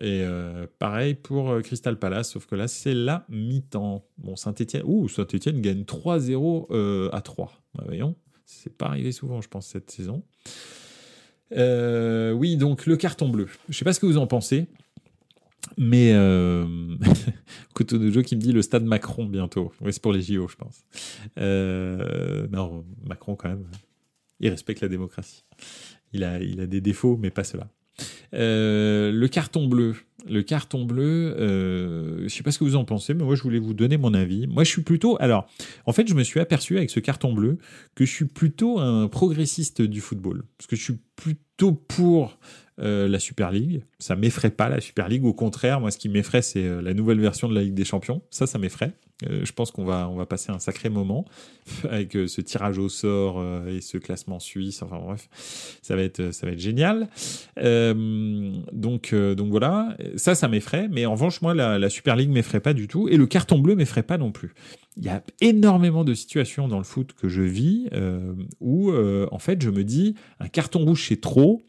Et 0.00 0.22
pareil 0.78 1.14
pour 1.14 1.60
Crystal 1.62 1.98
Palace, 1.98 2.32
sauf 2.32 2.46
que 2.46 2.54
là, 2.54 2.68
c'est 2.68 2.94
la 2.94 3.24
mi-temps. 3.30 4.04
Bon, 4.18 4.36
Saint-Etienne, 4.36 4.82
ouh, 4.84 5.08
Saint-Etienne 5.08 5.62
gagne 5.62 5.82
3-0 5.82 7.10
à 7.10 7.20
3. 7.20 7.52
Bah, 7.74 7.84
voyons, 7.86 8.14
c'est 8.44 8.76
pas 8.76 8.86
arrivé 8.86 9.12
souvent, 9.12 9.40
je 9.40 9.48
pense, 9.48 9.66
cette 9.66 9.90
saison. 9.90 10.22
oui, 11.50 12.56
donc 12.56 12.84
le 12.86 12.96
carton 12.96 13.28
bleu. 13.28 13.48
Je 13.68 13.78
sais 13.78 13.84
pas 13.84 13.92
ce 13.94 14.00
que 14.00 14.06
vous 14.06 14.18
en 14.18 14.26
pensez. 14.26 14.68
Mais 15.76 16.12
euh, 16.12 16.66
Couteau 17.74 17.98
de 17.98 18.10
Joe 18.10 18.24
qui 18.24 18.36
me 18.36 18.40
dit 18.40 18.52
le 18.52 18.62
stade 18.62 18.84
Macron 18.84 19.26
bientôt. 19.26 19.72
Oui, 19.80 19.92
c'est 19.92 20.02
pour 20.02 20.12
les 20.12 20.22
JO, 20.22 20.48
je 20.48 20.56
pense. 20.56 20.84
Euh, 21.38 22.46
non, 22.48 22.84
Macron 23.06 23.36
quand 23.36 23.48
même, 23.48 23.66
il 24.40 24.50
respecte 24.50 24.80
la 24.80 24.88
démocratie. 24.88 25.44
Il 26.12 26.24
a, 26.24 26.40
il 26.40 26.60
a 26.60 26.66
des 26.66 26.80
défauts, 26.80 27.16
mais 27.16 27.30
pas 27.30 27.44
cela. 27.44 27.68
Euh, 28.34 29.10
le 29.12 29.28
carton 29.28 29.66
bleu. 29.66 29.96
Le 30.28 30.42
carton 30.42 30.84
bleu, 30.84 31.34
euh, 31.38 32.24
je 32.24 32.28
sais 32.28 32.42
pas 32.42 32.50
ce 32.50 32.58
que 32.58 32.64
vous 32.64 32.76
en 32.76 32.84
pensez, 32.84 33.14
mais 33.14 33.24
moi 33.24 33.36
je 33.36 33.42
voulais 33.42 33.60
vous 33.60 33.72
donner 33.72 33.96
mon 33.96 34.12
avis. 34.14 34.46
Moi 34.46 34.64
je 34.64 34.68
suis 34.68 34.82
plutôt, 34.82 35.16
alors 35.20 35.48
en 35.86 35.92
fait 35.92 36.08
je 36.08 36.14
me 36.14 36.24
suis 36.24 36.40
aperçu 36.40 36.76
avec 36.76 36.90
ce 36.90 37.00
carton 37.00 37.32
bleu 37.32 37.58
que 37.94 38.04
je 38.04 38.12
suis 38.12 38.24
plutôt 38.26 38.80
un 38.80 39.08
progressiste 39.08 39.80
du 39.80 40.00
football, 40.00 40.42
parce 40.58 40.66
que 40.66 40.76
je 40.76 40.82
suis 40.82 40.98
plutôt 41.16 41.72
pour 41.72 42.36
euh, 42.80 43.08
la 43.08 43.20
Super 43.20 43.52
League. 43.52 43.84
Ça 44.00 44.16
m'effraie 44.16 44.50
pas 44.50 44.68
la 44.68 44.80
Super 44.80 45.08
League. 45.08 45.24
Au 45.24 45.32
contraire, 45.32 45.80
moi, 45.80 45.90
ce 45.90 45.98
qui 45.98 46.08
m'effraie, 46.08 46.42
c'est 46.42 46.82
la 46.82 46.94
nouvelle 46.94 47.20
version 47.20 47.48
de 47.48 47.54
la 47.54 47.62
Ligue 47.62 47.74
des 47.74 47.84
Champions. 47.84 48.20
Ça, 48.30 48.46
ça 48.46 48.58
m'effraie. 48.58 48.92
Euh, 49.26 49.44
je 49.44 49.52
pense 49.52 49.70
qu'on 49.70 49.84
va, 49.84 50.08
on 50.08 50.16
va 50.16 50.26
passer 50.26 50.52
un 50.52 50.58
sacré 50.58 50.88
moment 50.88 51.24
avec 51.90 52.12
ce 52.12 52.40
tirage 52.40 52.78
au 52.78 52.88
sort 52.88 53.44
et 53.66 53.80
ce 53.80 53.98
classement 53.98 54.38
suisse. 54.38 54.82
Enfin 54.82 54.98
bref, 54.98 55.28
ça 55.82 55.96
va 55.96 56.02
être, 56.02 56.32
ça 56.32 56.46
va 56.46 56.52
être 56.52 56.60
génial. 56.60 57.08
donc, 57.56 59.14
donc 59.14 59.50
voilà. 59.50 59.96
Ça, 60.16 60.34
ça 60.34 60.48
m'effraie. 60.48 60.88
Mais 60.88 61.06
en 61.06 61.12
revanche, 61.12 61.42
moi, 61.42 61.54
la, 61.54 61.78
la 61.78 61.90
Super 61.90 62.16
League 62.16 62.30
m'effraie 62.30 62.60
pas 62.60 62.74
du 62.74 62.88
tout. 62.88 63.08
Et 63.08 63.16
le 63.16 63.26
carton 63.26 63.58
bleu 63.58 63.74
m'effraie 63.74 64.02
pas 64.02 64.18
non 64.18 64.32
plus. 64.32 64.54
Il 64.96 65.04
y 65.04 65.08
a 65.08 65.22
énormément 65.40 66.04
de 66.04 66.14
situations 66.14 66.68
dans 66.68 66.78
le 66.78 66.84
foot 66.84 67.12
que 67.12 67.28
je 67.28 67.42
vis 67.42 67.88
où, 68.60 68.92
en 68.92 69.38
fait, 69.38 69.62
je 69.62 69.70
me 69.70 69.84
dis, 69.84 70.14
un 70.40 70.48
carton 70.48 70.84
rouge, 70.84 71.06
c'est 71.08 71.20
trop 71.20 71.62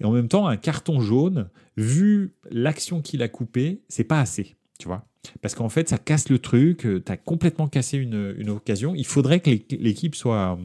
et 0.00 0.04
en 0.04 0.12
même 0.12 0.28
temps, 0.28 0.46
un 0.46 0.56
carton 0.56 1.00
jaune, 1.00 1.48
vu 1.76 2.34
l'action 2.50 3.00
qu'il 3.00 3.22
a 3.22 3.28
coupée, 3.28 3.82
c'est 3.88 4.04
pas 4.04 4.20
assez, 4.20 4.56
tu 4.78 4.88
vois? 4.88 5.06
Parce 5.42 5.54
qu'en 5.54 5.68
fait, 5.68 5.88
ça 5.88 5.98
casse 5.98 6.28
le 6.28 6.38
truc, 6.38 6.86
euh, 6.86 7.02
tu 7.04 7.12
as 7.12 7.16
complètement 7.16 7.68
cassé 7.68 7.98
une, 7.98 8.34
une, 8.38 8.50
occasion. 8.50 8.94
Il 8.94 9.06
faudrait 9.06 9.40
que 9.40 9.50
l'équipe 9.50 10.14
soit, 10.14 10.58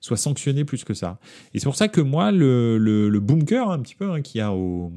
soit 0.00 0.16
sanctionnée 0.16 0.64
plus 0.64 0.84
que 0.84 0.94
ça. 0.94 1.18
Et 1.54 1.58
c'est 1.58 1.66
pour 1.66 1.76
ça 1.76 1.88
que 1.88 2.00
moi, 2.00 2.32
le, 2.32 2.78
le, 2.78 3.20
bunker, 3.20 3.70
un 3.70 3.80
petit 3.80 3.94
peu, 3.94 4.10
hein, 4.10 4.22
qui 4.22 4.40
a 4.40 4.52
au 4.52 4.92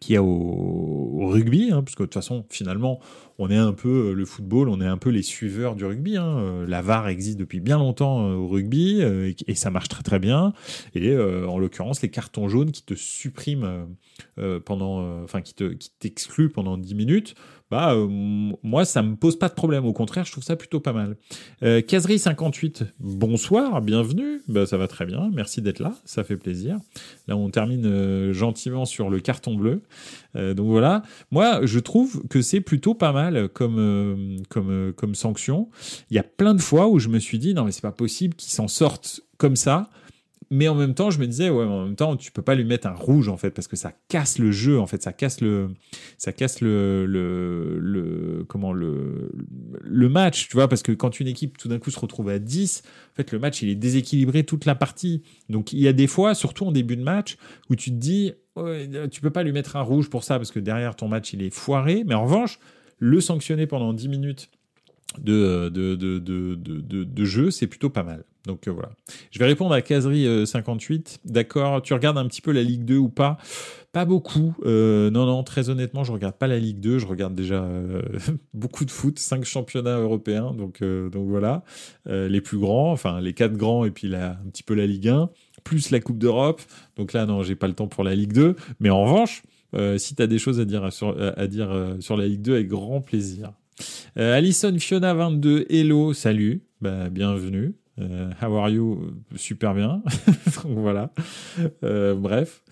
qui 0.00 0.16
au, 0.16 1.26
rugby, 1.26 1.70
hein, 1.70 1.82
parce 1.82 1.94
que 1.94 2.02
de 2.02 2.06
toute 2.06 2.14
façon, 2.14 2.46
finalement, 2.48 2.98
on 3.38 3.50
est 3.50 3.56
un 3.56 3.74
peu 3.74 4.08
euh, 4.08 4.12
le 4.14 4.24
football, 4.24 4.70
on 4.70 4.80
est 4.80 4.86
un 4.86 4.96
peu 4.96 5.10
les 5.10 5.22
suiveurs 5.22 5.76
du 5.76 5.84
rugby. 5.84 6.16
Hein. 6.16 6.38
Euh, 6.38 6.66
la 6.66 6.80
VAR 6.80 7.08
existe 7.08 7.38
depuis 7.38 7.60
bien 7.60 7.76
longtemps 7.76 8.20
au 8.30 8.48
rugby 8.48 9.02
et, 9.02 9.54
ça 9.54 9.70
marche 9.70 9.88
très 9.88 10.02
très 10.02 10.18
bien. 10.18 10.54
Et 10.94 11.14
en 11.14 11.58
l'occurrence, 11.58 12.00
les 12.00 12.08
cartons 12.08 12.48
jaunes 12.48 12.72
qui 12.72 12.84
te 12.84 12.94
suppriment 12.94 13.86
pendant, 14.64 15.22
enfin 15.22 15.42
qui 15.42 15.54
te 15.54 15.64
qui 15.64 15.90
t'excluent 15.98 16.48
pendant 16.48 16.78
10 16.78 16.94
minutes, 16.94 17.34
bah 17.72 17.96
moi 18.62 18.84
ça 18.84 19.02
me 19.02 19.16
pose 19.16 19.38
pas 19.38 19.48
de 19.48 19.54
problème. 19.54 19.84
Au 19.84 19.92
contraire, 19.92 20.24
je 20.24 20.32
trouve 20.32 20.44
ça 20.44 20.56
plutôt 20.56 20.78
pas 20.78 20.92
mal. 20.92 21.16
Caserie 21.86 22.18
58, 22.18 22.84
bonsoir, 23.00 23.80
bienvenue. 23.80 24.42
Bah, 24.48 24.66
ça 24.66 24.76
va 24.76 24.88
très 24.88 25.06
bien, 25.06 25.30
merci 25.32 25.62
d'être 25.62 25.80
là, 25.80 25.94
ça 26.04 26.22
fait 26.22 26.36
plaisir. 26.36 26.78
Là, 27.28 27.36
on 27.36 27.50
termine 27.50 28.32
gentiment 28.32 28.84
sur 28.84 29.10
le 29.10 29.20
carton 29.20 29.54
bleu. 29.54 29.80
donc 30.34 30.66
voilà, 30.66 31.02
moi 31.30 31.60
je 31.64 31.78
trouve 31.78 32.26
que 32.28 32.42
c'est 32.42 32.60
plutôt 32.60 32.94
pas 32.94 33.12
mal 33.12 33.48
comme, 33.48 33.78
euh, 33.78 34.36
comme, 34.48 34.70
euh, 34.70 34.92
comme 34.92 35.14
sanction. 35.14 35.68
Il 36.10 36.16
y 36.16 36.18
a 36.20 36.22
plein 36.22 36.54
de 36.54 36.60
fois 36.60 36.88
où 36.88 36.98
je 36.98 37.08
me 37.08 37.18
suis 37.18 37.38
dit, 37.38 37.54
non, 37.54 37.64
mais 37.64 37.72
c'est 37.72 37.82
pas 37.82 37.92
possible 37.92 38.34
qu'ils 38.34 38.52
s'en 38.52 38.68
sortent 38.68 39.20
comme 39.38 39.56
ça. 39.56 39.90
Mais 40.54 40.68
en 40.68 40.74
même 40.74 40.92
temps, 40.92 41.10
je 41.10 41.18
me 41.18 41.26
disais, 41.26 41.48
ouais, 41.48 41.64
en 41.64 41.86
même 41.86 41.96
temps, 41.96 42.14
tu 42.14 42.30
peux 42.30 42.42
pas 42.42 42.54
lui 42.54 42.64
mettre 42.66 42.86
un 42.86 42.92
rouge, 42.92 43.30
en 43.30 43.38
fait, 43.38 43.52
parce 43.52 43.68
que 43.68 43.74
ça 43.76 43.90
casse 44.08 44.38
le 44.38 44.52
jeu, 44.52 44.78
en 44.78 44.86
fait, 44.86 45.02
ça 45.02 45.14
casse 45.14 45.40
le, 45.40 45.70
ça 46.18 46.34
casse 46.34 46.60
le, 46.60 47.06
le, 47.06 47.78
le 47.78 48.44
comment, 48.46 48.74
le, 48.74 49.32
le 49.80 50.08
match, 50.10 50.50
tu 50.50 50.56
vois, 50.58 50.68
parce 50.68 50.82
que 50.82 50.92
quand 50.92 51.20
une 51.20 51.26
équipe, 51.26 51.56
tout 51.56 51.68
d'un 51.68 51.78
coup, 51.78 51.90
se 51.90 51.98
retrouve 51.98 52.28
à 52.28 52.38
10, 52.38 52.82
en 52.84 53.16
fait, 53.16 53.32
le 53.32 53.38
match, 53.38 53.62
il 53.62 53.70
est 53.70 53.76
déséquilibré 53.76 54.44
toute 54.44 54.66
la 54.66 54.74
partie. 54.74 55.22
Donc, 55.48 55.72
il 55.72 55.80
y 55.80 55.88
a 55.88 55.94
des 55.94 56.06
fois, 56.06 56.34
surtout 56.34 56.66
en 56.66 56.72
début 56.72 56.98
de 56.98 57.02
match, 57.02 57.38
où 57.70 57.74
tu 57.74 57.88
te 57.88 57.96
dis, 57.96 58.34
ouais, 58.56 59.08
tu 59.10 59.22
peux 59.22 59.30
pas 59.30 59.44
lui 59.44 59.52
mettre 59.52 59.76
un 59.76 59.82
rouge 59.82 60.10
pour 60.10 60.22
ça, 60.22 60.36
parce 60.36 60.52
que 60.52 60.60
derrière 60.60 60.96
ton 60.96 61.08
match, 61.08 61.32
il 61.32 61.42
est 61.42 61.48
foiré. 61.48 62.04
Mais 62.06 62.14
en 62.14 62.24
revanche, 62.24 62.58
le 62.98 63.22
sanctionner 63.22 63.66
pendant 63.66 63.94
10 63.94 64.08
minutes 64.08 64.50
de, 65.18 65.70
de, 65.70 65.94
de, 65.94 66.18
de, 66.18 67.04
de 67.04 67.24
jeu, 67.24 67.50
c'est 67.50 67.68
plutôt 67.68 67.88
pas 67.88 68.02
mal. 68.02 68.26
Donc 68.46 68.66
euh, 68.66 68.72
voilà. 68.72 68.90
Je 69.30 69.38
vais 69.38 69.46
répondre 69.46 69.72
à 69.72 69.82
Caserie 69.82 70.46
58. 70.46 71.20
Euh, 71.26 71.30
D'accord, 71.30 71.82
tu 71.82 71.94
regardes 71.94 72.18
un 72.18 72.26
petit 72.26 72.40
peu 72.40 72.52
la 72.52 72.62
Ligue 72.62 72.84
2 72.84 72.96
ou 72.96 73.08
pas? 73.08 73.38
Pas 73.92 74.04
beaucoup. 74.04 74.54
Euh, 74.64 75.10
non, 75.10 75.26
non, 75.26 75.42
très 75.44 75.68
honnêtement, 75.68 76.02
je 76.02 76.12
regarde 76.12 76.36
pas 76.36 76.46
la 76.46 76.58
Ligue 76.58 76.80
2. 76.80 76.98
Je 76.98 77.06
regarde 77.06 77.34
déjà 77.34 77.68
beaucoup 78.54 78.84
de 78.84 78.90
foot, 78.90 79.18
5 79.18 79.44
championnats 79.44 79.98
européens. 79.98 80.52
Donc, 80.54 80.82
donc 80.82 81.28
voilà. 81.28 81.62
les 82.06 82.40
plus 82.40 82.58
grands, 82.58 82.90
enfin 82.90 83.20
les 83.20 83.34
4 83.34 83.56
grands 83.56 83.84
et 83.84 83.90
puis 83.90 84.14
un 84.14 84.36
petit 84.50 84.62
peu 84.62 84.74
la 84.74 84.86
Ligue 84.86 85.08
1, 85.08 85.30
plus 85.62 85.90
la 85.90 86.00
Coupe 86.00 86.18
d'Europe. 86.18 86.62
Donc 86.96 87.12
là, 87.12 87.26
non, 87.26 87.42
j'ai 87.42 87.54
pas 87.54 87.68
le 87.68 87.74
temps 87.74 87.88
pour 87.88 88.02
la 88.02 88.14
Ligue 88.14 88.32
2. 88.32 88.56
Mais 88.80 88.90
en 88.90 89.04
revanche, 89.04 89.42
si 89.98 90.14
tu 90.14 90.22
as 90.22 90.26
des 90.26 90.38
choses 90.38 90.58
à 90.58 90.64
dire 90.64 90.92
sur, 90.92 91.14
à 91.36 91.46
dire, 91.46 91.96
sur 92.00 92.16
la 92.16 92.26
Ligue 92.26 92.42
2, 92.42 92.54
avec 92.54 92.68
grand 92.68 93.00
plaisir. 93.00 93.52
Alison 94.16 94.76
Fiona 94.78 95.14
22, 95.14 95.66
hello, 95.68 96.12
salut, 96.12 96.62
bah, 96.80 97.08
bienvenue. 97.08 97.74
How 97.98 98.56
are 98.56 98.70
you? 98.70 99.12
Super 99.36 99.74
bien. 99.74 100.02
Voilà. 100.64 101.12
bref. 101.82 102.62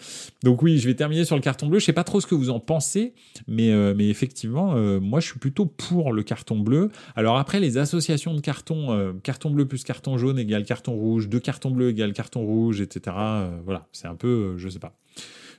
Donc 0.43 0.63
oui, 0.63 0.79
je 0.79 0.87
vais 0.87 0.95
terminer 0.95 1.25
sur 1.25 1.37
le 1.37 1.43
carton 1.43 1.67
bleu. 1.67 1.79
Je 1.79 1.85
sais 1.85 1.93
pas 1.93 2.05
trop 2.05 2.21
ce 2.21 2.27
que 2.27 2.35
vous 2.35 2.51
en 2.51 2.61
pensez, 2.61 3.15
mais, 3.47 3.73
mais 3.95 4.09
effectivement, 4.09 4.75
moi 5.01 5.21
je 5.21 5.27
suis 5.27 5.39
plutôt 5.39 5.67
pour 5.67 6.13
le 6.13 6.23
carton 6.23 6.59
bleu. 6.59 6.91
Alors 7.17 7.39
après, 7.39 7.61
les 7.61 7.79
associations 7.79 8.35
de 8.35 8.41
carton, 8.41 9.15
carton 9.23 9.51
bleu 9.51 9.67
plus 9.67 9.83
carton 9.83 10.17
jaune 10.19 10.39
égale 10.39 10.65
carton 10.65 10.93
rouge, 10.93 11.29
deux 11.29 11.41
cartons 11.41 11.71
bleus 11.71 11.91
égale 11.91 12.13
carton 12.13 12.45
rouge, 12.45 12.81
etc. 12.81 13.17
voilà, 13.65 13.89
c'est 13.93 14.07
un 14.09 14.17
peu, 14.17 14.57
je 14.57 14.69
sais 14.69 14.79
pas. 14.79 14.97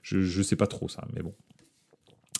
Je 0.01 0.17
ne 0.17 0.43
sais 0.43 0.55
pas 0.55 0.67
trop 0.67 0.87
ça, 0.87 1.05
mais 1.13 1.21
bon. 1.21 1.33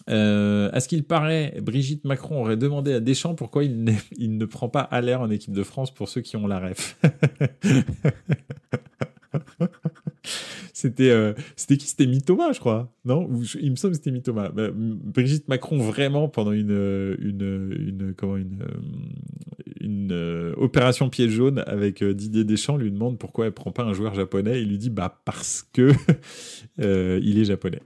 Euh, 0.10 0.70
à 0.74 0.80
ce 0.80 0.88
qu'il 0.88 1.04
paraît, 1.04 1.56
Brigitte 1.62 2.06
Macron 2.06 2.42
aurait 2.42 2.58
demandé 2.58 2.94
à 2.94 3.00
Deschamps 3.00 3.36
pourquoi 3.36 3.64
il, 3.64 3.84
ne 3.84 4.46
prend 4.46 4.70
pas 4.70 4.88
l'air 5.02 5.22
en 5.22 5.30
équipe 5.30 5.54
de 5.54 5.64
France 5.64 5.94
pour 5.94 6.10
ceux 6.10 6.22
qui 6.22 6.36
ont 6.38 6.48
la 6.48 6.60
ref? 6.60 6.98
c'était 10.82 11.12
euh, 11.12 11.34
c'était 11.56 11.78
qui? 11.78 11.88
C'était 11.88 12.08
Mitoma, 12.08 12.52
je 12.54 12.60
crois. 12.60 12.92
Non? 13.06 13.30
Il 13.60 13.70
me 13.72 13.76
semble 13.76 13.92
que 13.92 13.98
c'était 13.98 14.12
Mitoma. 14.12 14.50
Bah, 14.50 14.70
Brigitte 14.74 15.48
Macron, 15.48 15.78
vraiment, 15.78 16.28
pendant 16.28 16.52
une, 16.52 16.72
euh, 20.12 20.54
opération 20.58 21.10
pied 21.10 21.30
jaune 21.30 21.64
avec 21.68 22.02
euh, 22.02 22.16
Didier 22.16 22.44
Deschamps, 22.44 22.78
lui 22.78 22.92
demande 22.92 23.20
pourquoi 23.20 23.46
elle 23.46 23.52
prend 23.52 23.72
pas 23.72 23.84
un 23.84 23.94
joueur 23.94 24.16
japonais. 24.16 24.62
Il 24.62 24.70
lui 24.70 24.80
dit 24.80 24.90
bah 24.90 25.22
parce 25.24 25.68
que 25.72 25.92
il 26.80 27.38
est 27.38 27.46
japonais. 27.46 27.82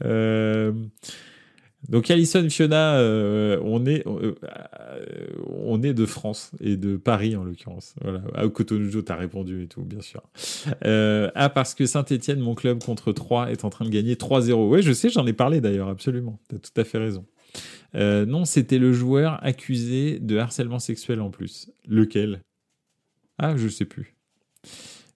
Donc 1.88 2.10
Alison 2.10 2.48
Fiona, 2.50 2.98
euh, 2.98 3.60
on 3.62 3.86
est 3.86 4.06
euh, 4.06 4.34
on 5.46 5.82
est 5.82 5.94
de 5.94 6.06
France 6.06 6.50
et 6.60 6.76
de 6.76 6.96
Paris 6.96 7.36
en 7.36 7.44
l'occurrence. 7.44 7.94
Voilà. 8.02 8.22
Ah, 8.34 8.48
Cotonou, 8.48 8.90
t'as 9.02 9.14
répondu 9.14 9.62
et 9.62 9.68
tout, 9.68 9.82
bien 9.82 10.00
sûr. 10.00 10.22
Euh, 10.84 11.30
ah 11.34 11.48
parce 11.48 11.74
que 11.74 11.86
Saint-Étienne, 11.86 12.40
mon 12.40 12.54
club 12.54 12.82
contre 12.82 13.12
3 13.12 13.52
est 13.52 13.64
en 13.64 13.70
train 13.70 13.84
de 13.84 13.90
gagner 13.90 14.16
3-0. 14.16 14.68
Ouais, 14.68 14.82
je 14.82 14.92
sais, 14.92 15.08
j'en 15.08 15.26
ai 15.26 15.32
parlé 15.32 15.60
d'ailleurs, 15.60 15.88
absolument. 15.88 16.40
T'as 16.48 16.58
tout 16.58 16.78
à 16.80 16.84
fait 16.84 16.98
raison. 16.98 17.24
non, 17.94 18.44
c'était 18.44 18.78
le 18.78 18.92
joueur 18.92 19.38
accusé 19.44 20.18
de 20.18 20.36
harcèlement 20.36 20.80
sexuel 20.80 21.20
en 21.20 21.30
plus. 21.30 21.70
Lequel? 21.86 22.42
Ah, 23.38 23.56
je 23.56 23.68
sais 23.68 23.84
plus. 23.84 24.16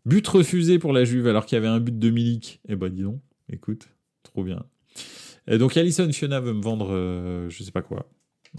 But 0.06 0.26
refusé 0.26 0.78
pour 0.78 0.92
la 0.92 1.04
Juve 1.04 1.26
alors 1.26 1.44
qu'il 1.44 1.56
y 1.56 1.58
avait 1.58 1.68
un 1.68 1.80
but 1.80 1.98
de 1.98 2.10
Milik. 2.10 2.60
Eh 2.68 2.76
ben 2.76 2.88
dis 2.88 3.02
donc, 3.02 3.20
écoute, 3.48 3.88
trop 4.22 4.44
bien 4.44 4.64
donc 5.48 5.76
Alison 5.76 6.10
Fiona 6.12 6.40
veut 6.40 6.52
me 6.52 6.62
vendre, 6.62 6.92
euh, 6.92 7.48
je 7.48 7.62
sais 7.62 7.72
pas 7.72 7.82
quoi. 7.82 8.08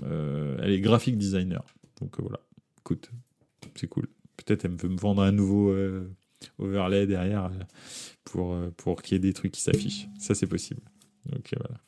Euh, 0.03 0.57
elle 0.61 0.71
est 0.71 0.81
graphic 0.81 1.17
designer. 1.17 1.63
Donc 2.01 2.19
euh, 2.19 2.23
voilà, 2.23 2.39
écoute, 2.79 3.09
c'est 3.75 3.87
cool. 3.87 4.07
Peut-être 4.37 4.65
elle 4.65 4.75
veut 4.75 4.89
me 4.89 4.97
vendre 4.97 5.21
un 5.21 5.31
nouveau 5.31 5.75
overlay 6.59 7.07
derrière 7.07 7.51
pour, 8.25 8.57
pour 8.77 9.01
qu'il 9.01 9.15
y 9.15 9.17
ait 9.17 9.19
des 9.19 9.33
trucs 9.33 9.53
qui 9.53 9.61
s'affichent. 9.61 10.07
Ça 10.19 10.35
c'est 10.35 10.47
possible. 10.47 10.81
Donc 11.27 11.53
voilà. 11.55 11.79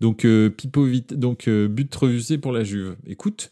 Donc 0.00 0.26
Pipo 0.56 0.88
donc 1.10 1.48
but 1.48 1.94
refusé 1.94 2.38
pour 2.38 2.52
la 2.52 2.64
Juve. 2.64 2.96
Écoute, 3.06 3.50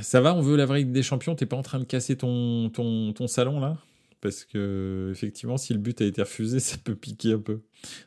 ça 0.00 0.20
va, 0.20 0.34
on 0.34 0.40
veut 0.40 0.56
la 0.56 0.64
vraie 0.64 0.84
des 0.84 1.02
Champions. 1.02 1.34
T'es 1.34 1.46
pas 1.46 1.56
en 1.56 1.62
train 1.62 1.80
de 1.80 1.84
casser 1.84 2.16
ton, 2.16 2.70
ton 2.70 3.26
salon 3.26 3.60
là? 3.60 3.76
Parce 4.24 4.46
que 4.46 5.10
effectivement, 5.12 5.58
si 5.58 5.74
le 5.74 5.78
but 5.78 6.00
a 6.00 6.06
été 6.06 6.22
refusé, 6.22 6.58
ça 6.60 6.78
peut 6.82 6.96
piquer 6.96 7.34
un 7.34 7.38
peu. 7.38 7.60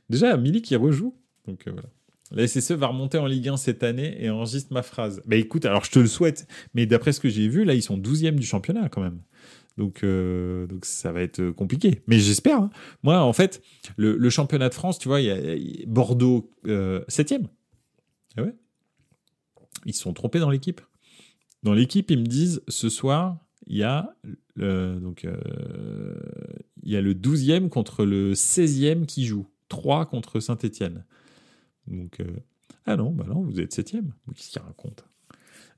Déjà, 0.09 0.35
Milik 0.35 0.65
qui 0.65 0.75
rejoue, 0.75 1.15
donc 1.47 1.67
euh, 1.67 1.71
voilà. 1.71 1.89
La 2.31 2.45
SSE 2.45 2.71
va 2.71 2.87
remonter 2.87 3.17
en 3.19 3.25
Ligue 3.25 3.47
1 3.47 3.55
cette 3.55 3.83
année 3.83 4.21
et 4.21 4.29
enregistre 4.29 4.73
ma 4.73 4.81
phrase. 4.81 5.21
Bah 5.25 5.37
écoute, 5.37 5.63
alors 5.63 5.85
je 5.85 5.91
te 5.91 5.99
le 5.99 6.07
souhaite, 6.07 6.45
mais 6.73 6.85
d'après 6.85 7.13
ce 7.13 7.21
que 7.21 7.29
j'ai 7.29 7.47
vu, 7.47 7.63
là, 7.63 7.73
ils 7.73 7.81
sont 7.81 7.97
12e 7.97 8.35
du 8.35 8.45
championnat 8.45 8.89
quand 8.89 8.99
même. 8.99 9.21
Donc, 9.77 10.03
donc 10.03 10.83
ça 10.83 11.13
va 11.13 11.21
être 11.21 11.51
compliqué. 11.51 12.01
Mais 12.07 12.19
j'espère. 12.19 12.59
Hein. 12.59 12.69
Moi, 13.01 13.21
en 13.21 13.31
fait, 13.31 13.61
le, 13.95 14.29
championnat 14.29 14.67
de 14.67 14.73
France, 14.73 14.99
tu 14.99 15.07
vois, 15.07 15.21
il 15.21 15.27
y 15.27 15.31
a, 15.31 15.85
Bordeaux 15.87 16.51
7 17.07 17.35
ah 18.35 18.41
ouais. 18.41 18.55
Ils 19.85 19.93
se 19.93 20.01
sont 20.01 20.11
trompés 20.11 20.39
dans 20.39 20.49
l'équipe. 20.49 20.81
Dans 21.63 21.73
l'équipe, 21.73 22.11
ils 22.11 22.19
me 22.19 22.25
disent 22.25 22.61
ce 22.67 22.89
soir, 22.89 23.39
il 23.67 23.77
y 23.77 23.83
a, 23.83 24.17
donc, 24.57 25.25
il 26.83 26.91
y 26.91 26.95
a 26.95 27.01
le 27.01 27.13
12e 27.13 27.69
contre 27.69 28.05
le 28.05 28.33
16e 28.33 29.05
qui 29.05 29.25
joue. 29.25 29.47
3 29.69 30.05
contre 30.05 30.39
Saint-Etienne. 30.39 31.05
Donc, 31.87 32.21
ah 32.85 32.95
non, 32.95 33.11
bah 33.11 33.25
non, 33.27 33.41
vous 33.41 33.59
êtes 33.59 33.73
7e. 33.77 34.11
Qu'est-ce 34.33 34.51
qu'il 34.51 34.61
raconte? 34.61 35.05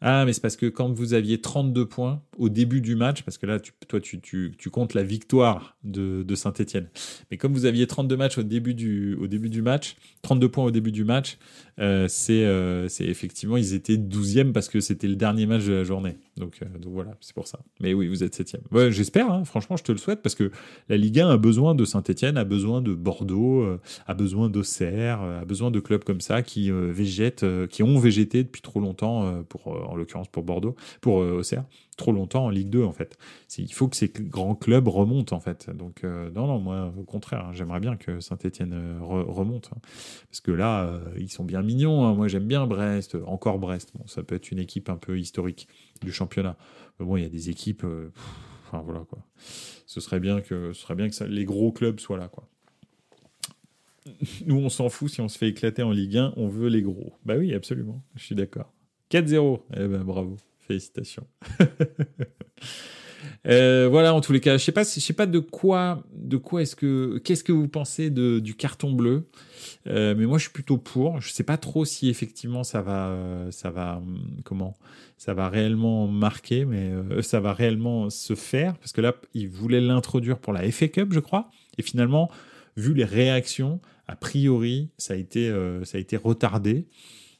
Ah, 0.01 0.25
mais 0.25 0.33
c'est 0.33 0.41
parce 0.41 0.55
que 0.55 0.65
quand 0.65 0.91
vous 0.91 1.13
aviez 1.13 1.41
32 1.41 1.85
points 1.85 2.21
au 2.37 2.47
début 2.49 2.79
du 2.79 2.95
match, 2.95 3.23
parce 3.23 3.37
que 3.37 3.45
là, 3.45 3.59
toi, 3.87 3.99
tu, 3.99 4.19
tu, 4.21 4.69
comptes 4.71 4.93
la 4.93 5.03
victoire 5.03 5.77
de, 5.83 6.23
de 6.23 6.35
Saint-Etienne. 6.35 6.87
Mais 7.29 7.37
comme 7.37 7.53
vous 7.53 7.65
aviez 7.65 7.85
32 7.85 8.15
matchs 8.15 8.37
au 8.37 8.43
début 8.43 8.73
du, 8.73 9.15
au 9.15 9.27
début 9.27 9.49
du 9.49 9.61
match, 9.61 9.97
32 10.21 10.49
points 10.49 10.63
au 10.65 10.71
début 10.71 10.91
du 10.91 11.03
match, 11.03 11.37
euh, 11.79 12.07
euh, 12.29 12.85
c'est 12.89 13.05
effectivement, 13.05 13.57
ils 13.57 13.73
étaient 13.73 13.95
12e 13.95 14.51
parce 14.51 14.69
que 14.69 14.79
c'était 14.79 15.07
le 15.07 15.15
dernier 15.15 15.45
match 15.45 15.65
de 15.65 15.73
la 15.73 15.83
journée. 15.83 16.17
Donc, 16.37 16.59
euh, 16.61 16.77
donc 16.77 16.93
voilà, 16.93 17.11
c'est 17.21 17.33
pour 17.33 17.47
ça. 17.47 17.59
Mais 17.79 17.93
oui, 17.93 18.07
vous 18.07 18.23
êtes 18.23 18.37
7e. 18.37 18.59
Ouais, 18.71 18.91
J'espère, 18.91 19.31
hein, 19.31 19.43
franchement, 19.45 19.77
je 19.77 19.83
te 19.83 19.91
le 19.91 19.97
souhaite 19.97 20.21
parce 20.21 20.35
que 20.35 20.51
la 20.89 20.97
Ligue 20.97 21.19
1 21.19 21.29
a 21.29 21.37
besoin 21.37 21.75
de 21.75 21.85
Saint-Etienne, 21.85 22.37
a 22.37 22.43
besoin 22.43 22.81
de 22.81 22.93
Bordeaux, 22.93 23.65
a 24.07 24.13
besoin 24.13 24.49
d'Auxerre, 24.49 25.21
a 25.21 25.45
besoin 25.45 25.71
de 25.71 25.79
clubs 25.79 26.03
comme 26.03 26.21
ça 26.21 26.41
qui 26.41 26.71
végètent, 26.71 27.45
qui 27.69 27.83
ont 27.83 27.97
végété 27.97 28.43
depuis 28.43 28.61
trop 28.61 28.79
longtemps, 28.79 29.43
pour, 29.47 29.73
en 29.89 29.95
l'occurrence 29.95 30.27
pour 30.27 30.43
Bordeaux, 30.43 30.75
pour 31.01 31.15
Auxerre 31.15 31.65
trop 31.99 32.11
longtemps 32.11 32.45
en 32.45 32.49
Ligue 32.49 32.69
2 32.69 32.83
en 32.83 32.91
fait. 32.91 33.17
Il 33.57 33.71
faut 33.71 33.87
que 33.87 33.95
ces 33.95 34.07
grands 34.07 34.55
clubs 34.55 34.87
remontent 34.87 35.35
en 35.35 35.39
fait. 35.39 35.69
Donc 35.69 36.03
euh, 36.03 36.31
non, 36.31 36.47
non, 36.47 36.59
moi 36.59 36.91
au 36.97 37.03
contraire, 37.03 37.45
hein, 37.45 37.51
j'aimerais 37.53 37.79
bien 37.79 37.97
que 37.97 38.19
Saint-Etienne 38.19 38.73
euh, 38.73 38.99
remonte. 39.01 39.69
Hein. 39.75 39.79
parce 40.29 40.41
que 40.41 40.51
là, 40.51 40.85
euh, 40.85 40.99
ils 41.17 41.29
sont 41.29 41.43
bien 41.43 41.61
mignons. 41.61 42.05
Hein. 42.05 42.15
Moi 42.15 42.27
j'aime 42.27 42.47
bien 42.47 42.65
Brest, 42.65 43.15
encore 43.27 43.59
Brest. 43.59 43.91
Bon, 43.93 44.07
ça 44.07 44.23
peut 44.23 44.35
être 44.35 44.49
une 44.51 44.59
équipe 44.59 44.89
un 44.89 44.97
peu 44.97 45.19
historique 45.19 45.67
du 46.01 46.11
championnat. 46.11 46.57
Mais 46.99 47.05
bon, 47.05 47.17
il 47.17 47.23
y 47.23 47.27
a 47.27 47.29
des 47.29 47.49
équipes. 47.49 47.85
enfin 48.65 48.81
voilà 48.83 49.01
quoi. 49.01 49.19
Ce 49.85 49.99
serait 49.99 50.19
bien 50.19 50.41
que, 50.41 50.73
ce 50.73 50.81
serait 50.81 50.95
bien 50.95 51.09
que 51.09 51.23
les 51.25 51.45
gros 51.45 51.71
clubs 51.71 51.99
soient 51.99 52.17
là 52.17 52.29
quoi. 52.29 52.47
Nous, 54.47 54.55
on 54.55 54.69
s'en 54.69 54.89
fout 54.89 55.11
si 55.11 55.21
on 55.21 55.27
se 55.27 55.37
fait 55.37 55.49
éclater 55.49 55.83
en 55.83 55.91
Ligue 55.91 56.17
1, 56.17 56.33
on 56.37 56.47
veut 56.47 56.69
les 56.69 56.81
gros. 56.81 57.13
Bah 57.25 57.35
oui, 57.37 57.53
absolument, 57.53 58.01
je 58.15 58.23
suis 58.23 58.35
d'accord. 58.35 58.73
4-0, 59.11 59.59
eh 59.75 59.87
ben 59.87 60.03
bravo. 60.03 60.37
Félicitations. 60.59 61.27
Euh, 63.47 63.87
voilà, 63.89 64.13
en 64.13 64.21
tous 64.21 64.33
les 64.33 64.41
cas, 64.41 64.57
je 64.57 64.63
sais 64.63 64.71
pas, 64.71 64.83
je 64.83 64.99
sais 64.99 65.13
pas 65.13 65.25
de 65.25 65.39
quoi, 65.39 66.03
de 66.13 66.37
quoi 66.37 66.61
est-ce 66.61 66.75
que, 66.75 67.19
qu'est-ce 67.19 67.43
que 67.43 67.51
vous 67.51 67.67
pensez 67.67 68.09
de, 68.09 68.39
du 68.39 68.55
carton 68.55 68.91
bleu, 68.91 69.29
euh, 69.87 70.13
mais 70.17 70.25
moi 70.25 70.37
je 70.37 70.43
suis 70.43 70.51
plutôt 70.51 70.77
pour. 70.77 71.21
Je 71.21 71.31
sais 71.31 71.43
pas 71.43 71.57
trop 71.57 71.85
si 71.85 72.09
effectivement 72.09 72.63
ça 72.63 72.81
va, 72.81 73.17
ça 73.51 73.71
va, 73.71 74.01
comment, 74.43 74.75
ça 75.17 75.33
va 75.33 75.49
réellement 75.49 76.07
marquer, 76.07 76.65
mais 76.65 76.91
euh, 76.91 77.21
ça 77.21 77.39
va 77.39 77.53
réellement 77.53 78.09
se 78.09 78.35
faire 78.35 78.77
parce 78.77 78.91
que 78.91 79.01
là, 79.01 79.15
ils 79.33 79.49
voulaient 79.49 79.81
l'introduire 79.81 80.37
pour 80.37 80.53
la 80.53 80.69
FA 80.71 80.89
Cup, 80.89 81.13
je 81.13 81.19
crois, 81.19 81.49
et 81.77 81.81
finalement, 81.81 82.29
vu 82.75 82.93
les 82.93 83.05
réactions, 83.05 83.79
a 84.07 84.15
priori, 84.15 84.89
ça 84.97 85.13
a 85.13 85.17
été, 85.17 85.53
ça 85.83 85.97
a 85.97 86.01
été 86.01 86.17
retardé. 86.17 86.87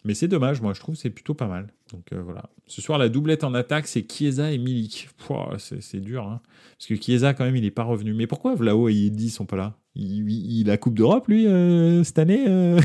Mais 0.05 0.13
c'est 0.13 0.27
dommage, 0.27 0.61
moi 0.61 0.73
je 0.73 0.79
trouve 0.79 0.95
c'est 0.95 1.09
plutôt 1.09 1.33
pas 1.33 1.47
mal. 1.47 1.67
Donc 1.91 2.13
euh, 2.13 2.21
voilà. 2.21 2.49
Ce 2.67 2.81
soir, 2.81 2.97
la 2.97 3.09
doublette 3.09 3.43
en 3.43 3.53
attaque, 3.53 3.87
c'est 3.87 4.09
Chiesa 4.09 4.51
et 4.51 4.57
Milik. 4.57 5.09
C'est 5.57 5.99
dur, 5.99 6.23
hein. 6.23 6.41
Parce 6.77 6.87
que 6.87 6.95
Chiesa, 6.95 7.33
quand 7.33 7.43
même, 7.43 7.55
il 7.55 7.63
n'est 7.63 7.71
pas 7.71 7.83
revenu. 7.83 8.13
Mais 8.13 8.27
pourquoi 8.27 8.55
Vlao 8.55 8.87
et 8.87 8.93
Yedi 8.93 9.29
sont 9.29 9.45
pas 9.45 9.57
là? 9.57 9.77
Il, 9.95 10.69
a 10.69 10.77
Coupe 10.77 10.93
d'Europe, 10.93 11.27
lui, 11.27 11.45
euh, 11.45 12.03
cette 12.05 12.19
année 12.19 12.45
euh... 12.47 12.79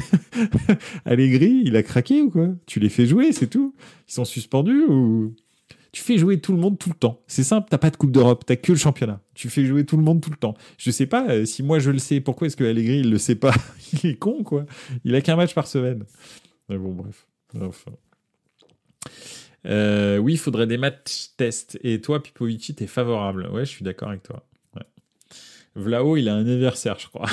Il 1.07 1.77
a 1.77 1.83
craqué 1.85 2.23
ou 2.23 2.31
quoi? 2.31 2.49
Tu 2.67 2.81
les 2.81 2.89
fais 2.89 3.07
jouer, 3.07 3.31
c'est 3.33 3.47
tout 3.47 3.75
Ils 4.09 4.15
sont 4.15 4.25
suspendus 4.25 4.85
ou? 4.89 5.35
Tu 5.93 6.03
fais 6.03 6.19
jouer 6.19 6.41
tout 6.41 6.53
le 6.53 6.59
monde 6.59 6.77
tout 6.77 6.89
le 6.89 6.97
temps. 6.97 7.21
C'est 7.29 7.45
simple, 7.45 7.69
t'as 7.71 7.79
pas 7.79 7.91
de 7.91 7.97
Coupe 7.97 8.11
d'Europe, 8.11 8.43
t'as 8.45 8.57
que 8.57 8.73
le 8.73 8.79
championnat. 8.79 9.21
Tu 9.35 9.49
fais 9.49 9.65
jouer 9.65 9.85
tout 9.85 9.97
le 9.97 10.03
monde 10.03 10.21
tout 10.21 10.31
le 10.31 10.37
temps. 10.37 10.55
Je 10.77 10.91
sais 10.91 11.07
pas 11.07 11.29
euh, 11.29 11.45
si 11.45 11.63
moi 11.63 11.79
je 11.79 11.93
le 11.93 12.01
sais, 12.01 12.21
pourquoi 12.21 12.49
est-ce 12.49 12.57
que 12.57 12.65
Allegri 12.65 12.99
il 12.99 13.11
le 13.11 13.19
sait 13.19 13.37
pas? 13.37 13.55
Il 14.03 14.11
est 14.11 14.17
con 14.17 14.43
quoi. 14.43 14.67
Il 15.05 15.15
a 15.15 15.21
qu'un 15.21 15.37
match 15.37 15.55
par 15.55 15.69
semaine. 15.69 16.05
Mais 16.69 16.79
bon, 16.79 16.93
bref. 16.93 17.27
Euh, 19.67 20.19
oui, 20.19 20.35
il 20.35 20.39
faudrait 20.39 20.67
des 20.67 20.77
matchs 20.79 21.29
tests. 21.37 21.79
Et 21.83 22.01
toi, 22.01 22.23
Pipovici, 22.23 22.75
t'es 22.75 22.87
favorable. 22.87 23.49
Ouais, 23.49 23.65
je 23.65 23.71
suis 23.71 23.85
d'accord 23.85 24.09
avec 24.09 24.23
toi. 24.23 24.47
Vlao, 25.77 26.17
il 26.17 26.29
a 26.29 26.35
un 26.35 26.41
anniversaire, 26.41 26.99
je 26.99 27.09
crois. 27.09 27.29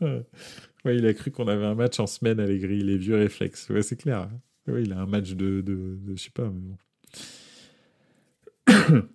ouais, 0.00 0.96
il 0.96 1.06
a 1.06 1.14
cru 1.14 1.30
qu'on 1.30 1.46
avait 1.46 1.66
un 1.66 1.76
match 1.76 2.00
en 2.00 2.06
semaine 2.06 2.44
grilles, 2.58 2.82
les 2.82 2.96
vieux 2.96 3.16
réflexes. 3.16 3.68
Ouais, 3.68 3.82
c'est 3.82 3.96
clair. 3.96 4.28
Ouais, 4.66 4.82
il 4.82 4.92
a 4.92 4.98
un 4.98 5.06
match 5.06 5.30
de, 5.32 5.60
de, 5.60 5.98
de 6.00 6.16
je 6.16 6.22
sais 6.22 6.30
pas, 6.30 6.50
mais 6.50 6.60
bon. 6.60 6.76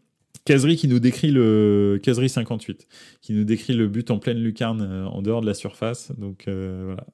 Kazri 0.45 0.75
qui 0.75 0.87
nous 0.87 0.99
décrit 0.99 1.31
le 1.31 1.99
Kazri 2.03 2.29
58 2.29 2.87
qui 3.21 3.33
nous 3.33 3.45
décrit 3.45 3.73
le 3.73 3.87
but 3.87 4.11
en 4.11 4.19
pleine 4.19 4.37
lucarne 4.37 4.81
euh, 4.81 5.05
en 5.05 5.21
dehors 5.21 5.41
de 5.41 5.47
la 5.47 5.55
surface. 5.55 6.11
Donc 6.17 6.47
euh, 6.47 6.83
voilà, 6.85 7.05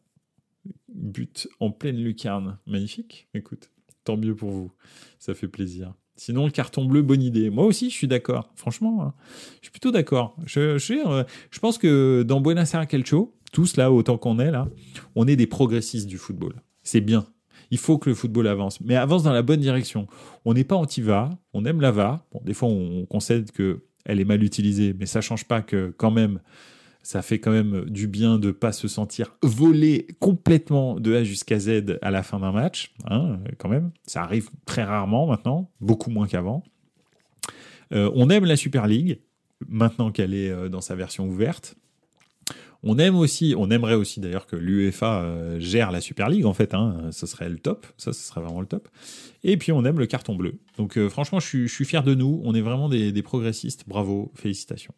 but 1.01 1.47
en 1.59 1.71
pleine 1.71 1.97
lucarne. 1.97 2.57
Magnifique. 2.65 3.27
Écoute, 3.33 3.69
tant 4.03 4.17
mieux 4.17 4.35
pour 4.35 4.51
vous. 4.51 4.71
Ça 5.19 5.33
fait 5.33 5.47
plaisir. 5.47 5.93
Sinon, 6.15 6.45
le 6.45 6.51
carton 6.51 6.85
bleu, 6.85 7.01
bonne 7.01 7.23
idée. 7.23 7.49
Moi 7.49 7.65
aussi, 7.65 7.89
je 7.89 7.95
suis 7.95 8.07
d'accord. 8.07 8.51
Franchement, 8.55 9.01
hein, 9.01 9.13
je 9.55 9.65
suis 9.65 9.71
plutôt 9.71 9.91
d'accord. 9.91 10.35
Je, 10.45 10.77
je, 10.77 11.59
pense 11.59 11.77
que 11.77 12.23
dans 12.23 12.41
Buenos 12.41 12.73
Aires 12.73 12.87
Calcio, 12.87 13.33
tous 13.51 13.75
là, 13.77 13.91
autant 13.91 14.17
qu'on 14.17 14.37
est 14.39 14.51
là, 14.51 14.67
on 15.15 15.27
est 15.27 15.35
des 15.35 15.47
progressistes 15.47 16.07
du 16.07 16.17
football. 16.17 16.61
C'est 16.83 17.01
bien. 17.01 17.25
Il 17.71 17.77
faut 17.77 17.97
que 17.97 18.09
le 18.09 18.15
football 18.15 18.47
avance, 18.47 18.81
mais 18.81 18.95
avance 18.95 19.23
dans 19.23 19.31
la 19.31 19.41
bonne 19.41 19.61
direction. 19.61 20.07
On 20.45 20.53
n'est 20.53 20.63
pas 20.63 20.75
anti-VA, 20.75 21.29
on 21.53 21.65
aime 21.65 21.81
la 21.81 21.91
VA. 21.91 22.25
Bon, 22.33 22.41
des 22.43 22.53
fois, 22.53 22.67
on 22.67 23.05
concède 23.05 23.51
que 23.51 23.83
elle 24.05 24.19
est 24.19 24.25
mal 24.25 24.43
utilisée, 24.43 24.93
mais 24.97 25.05
ça 25.05 25.21
change 25.21 25.45
pas 25.45 25.61
que 25.61 25.93
quand 25.97 26.11
même 26.11 26.39
ça 27.03 27.21
fait 27.21 27.39
quand 27.39 27.51
même 27.51 27.85
du 27.89 28.07
bien 28.07 28.37
de 28.37 28.51
pas 28.51 28.71
se 28.71 28.87
sentir 28.87 29.35
volé 29.41 30.07
complètement 30.19 30.99
de 30.99 31.15
A 31.15 31.23
jusqu'à 31.23 31.59
Z 31.59 31.97
à 32.01 32.11
la 32.11 32.23
fin 32.23 32.39
d'un 32.39 32.51
match, 32.51 32.93
hein, 33.05 33.39
quand 33.57 33.69
même. 33.69 33.91
Ça 34.05 34.21
arrive 34.21 34.49
très 34.65 34.83
rarement 34.83 35.25
maintenant, 35.25 35.71
beaucoup 35.79 36.11
moins 36.11 36.27
qu'avant. 36.27 36.63
Euh, 37.91 38.11
on 38.15 38.29
aime 38.29 38.45
la 38.45 38.55
Super 38.55 38.87
League, 38.87 39.19
maintenant 39.67 40.11
qu'elle 40.11 40.33
est 40.33 40.49
euh, 40.49 40.69
dans 40.69 40.81
sa 40.81 40.95
version 40.95 41.27
ouverte. 41.27 41.75
On 42.83 42.97
aime 42.97 43.15
aussi, 43.15 43.53
on 43.55 43.69
aimerait 43.69 43.93
aussi 43.93 44.19
d'ailleurs 44.19 44.47
que 44.47 44.55
l'UEFA 44.55 45.21
euh, 45.21 45.59
gère 45.59 45.91
la 45.91 46.01
Super 46.01 46.29
League 46.29 46.45
en 46.45 46.53
fait, 46.53 46.73
hein, 46.73 47.09
ce 47.11 47.27
serait 47.27 47.49
le 47.49 47.59
top, 47.59 47.85
ça 47.97 48.11
serait 48.11 48.41
vraiment 48.41 48.61
le 48.61 48.67
top. 48.67 48.87
Et 49.43 49.57
puis 49.57 49.71
on 49.71 49.85
aime 49.85 49.99
le 49.99 50.07
carton 50.07 50.35
bleu. 50.35 50.55
Donc 50.77 50.97
franchement, 51.09 51.39
je 51.39 51.67
suis, 51.67 51.85
fier 51.85 52.03
de 52.03 52.15
nous, 52.15 52.41
on 52.43 52.55
est 52.55 52.61
vraiment 52.61 52.89
des 52.89 53.21
progressistes, 53.21 53.83
bravo, 53.87 54.31
félicitations. 54.35 54.93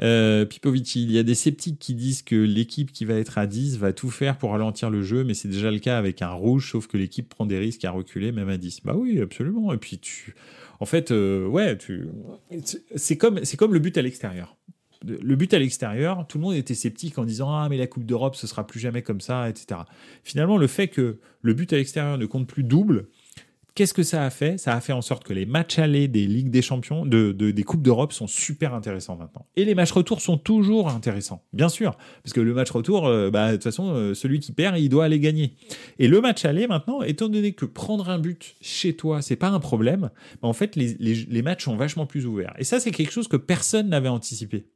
Euh, 0.00 0.44
Pipovici, 0.44 1.02
il 1.02 1.10
y 1.10 1.18
a 1.18 1.22
des 1.22 1.34
sceptiques 1.34 1.78
qui 1.78 1.94
disent 1.94 2.22
que 2.22 2.36
l'équipe 2.36 2.92
qui 2.92 3.04
va 3.04 3.14
être 3.14 3.38
à 3.38 3.46
10 3.46 3.78
va 3.78 3.92
tout 3.92 4.10
faire 4.10 4.38
pour 4.38 4.52
ralentir 4.52 4.90
le 4.90 5.02
jeu, 5.02 5.24
mais 5.24 5.34
c'est 5.34 5.48
déjà 5.48 5.70
le 5.70 5.78
cas 5.78 5.98
avec 5.98 6.22
un 6.22 6.30
rouge, 6.30 6.70
sauf 6.70 6.86
que 6.86 6.96
l'équipe 6.96 7.28
prend 7.28 7.46
des 7.46 7.58
risques 7.58 7.84
à 7.84 7.90
reculer 7.90 8.30
même 8.30 8.48
à 8.48 8.56
10. 8.56 8.82
Bah 8.84 8.94
oui, 8.96 9.20
absolument. 9.20 9.72
Et 9.72 9.78
puis 9.78 9.98
tu, 9.98 10.34
en 10.80 10.86
fait, 10.86 11.10
euh, 11.10 11.46
ouais, 11.46 11.76
tu, 11.76 12.08
c'est 12.94 13.16
comme, 13.16 13.40
comme 13.58 13.72
le 13.72 13.80
but 13.80 13.96
à 13.98 14.02
l'extérieur. 14.02 14.56
Le 15.04 15.36
but 15.36 15.54
à 15.54 15.60
l'extérieur, 15.60 16.26
tout 16.26 16.38
le 16.38 16.42
monde 16.42 16.54
était 16.54 16.74
sceptique 16.74 17.18
en 17.18 17.24
disant 17.24 17.52
ah 17.52 17.68
mais 17.70 17.76
la 17.76 17.86
Coupe 17.86 18.04
d'Europe 18.04 18.34
ce 18.34 18.48
sera 18.48 18.66
plus 18.66 18.80
jamais 18.80 19.02
comme 19.02 19.20
ça, 19.20 19.48
etc. 19.48 19.82
Finalement, 20.24 20.58
le 20.58 20.66
fait 20.66 20.88
que 20.88 21.18
le 21.40 21.54
but 21.54 21.72
à 21.72 21.76
l'extérieur 21.76 22.18
ne 22.18 22.26
compte 22.26 22.48
plus 22.48 22.64
double, 22.64 23.06
Qu'est-ce 23.78 23.94
que 23.94 24.02
ça 24.02 24.24
a 24.24 24.30
fait? 24.30 24.58
Ça 24.58 24.74
a 24.74 24.80
fait 24.80 24.92
en 24.92 25.02
sorte 25.02 25.22
que 25.22 25.32
les 25.32 25.46
matchs 25.46 25.78
allés 25.78 26.08
des 26.08 26.26
Ligues 26.26 26.50
des 26.50 26.62
Champions, 26.62 27.06
de, 27.06 27.30
des 27.30 27.62
Coupes 27.62 27.80
d'Europe 27.80 28.12
sont 28.12 28.26
super 28.26 28.74
intéressants 28.74 29.14
maintenant. 29.16 29.46
Et 29.54 29.64
les 29.64 29.76
matchs 29.76 29.92
retour 29.92 30.20
sont 30.20 30.36
toujours 30.36 30.88
intéressants, 30.88 31.44
bien 31.52 31.68
sûr. 31.68 31.96
Parce 32.24 32.32
que 32.32 32.40
le 32.40 32.54
match 32.54 32.72
retour, 32.72 33.06
euh, 33.06 33.30
bah, 33.30 33.50
de 33.50 33.54
toute 33.54 33.62
façon, 33.62 33.92
euh, 33.92 34.14
celui 34.14 34.40
qui 34.40 34.50
perd, 34.50 34.76
il 34.78 34.88
doit 34.88 35.04
aller 35.04 35.20
gagner. 35.20 35.54
Et 36.00 36.08
le 36.08 36.20
match 36.20 36.44
aller, 36.44 36.66
maintenant, 36.66 37.02
étant 37.02 37.28
donné 37.28 37.52
que 37.52 37.66
prendre 37.66 38.10
un 38.10 38.18
but 38.18 38.56
chez 38.60 38.96
toi, 38.96 39.22
c'est 39.22 39.36
pas 39.36 39.50
un 39.50 39.60
problème, 39.60 40.10
bah, 40.42 40.48
en 40.48 40.54
fait, 40.54 40.74
les, 40.74 40.96
les 40.98 41.42
matchs 41.42 41.62
sont 41.62 41.76
vachement 41.76 42.04
plus 42.04 42.26
ouverts. 42.26 42.54
Et 42.58 42.64
ça, 42.64 42.80
c'est 42.80 42.90
quelque 42.90 43.12
chose 43.12 43.28
que 43.28 43.36
personne 43.36 43.90
n'avait 43.90 44.08
anticipé. 44.08 44.66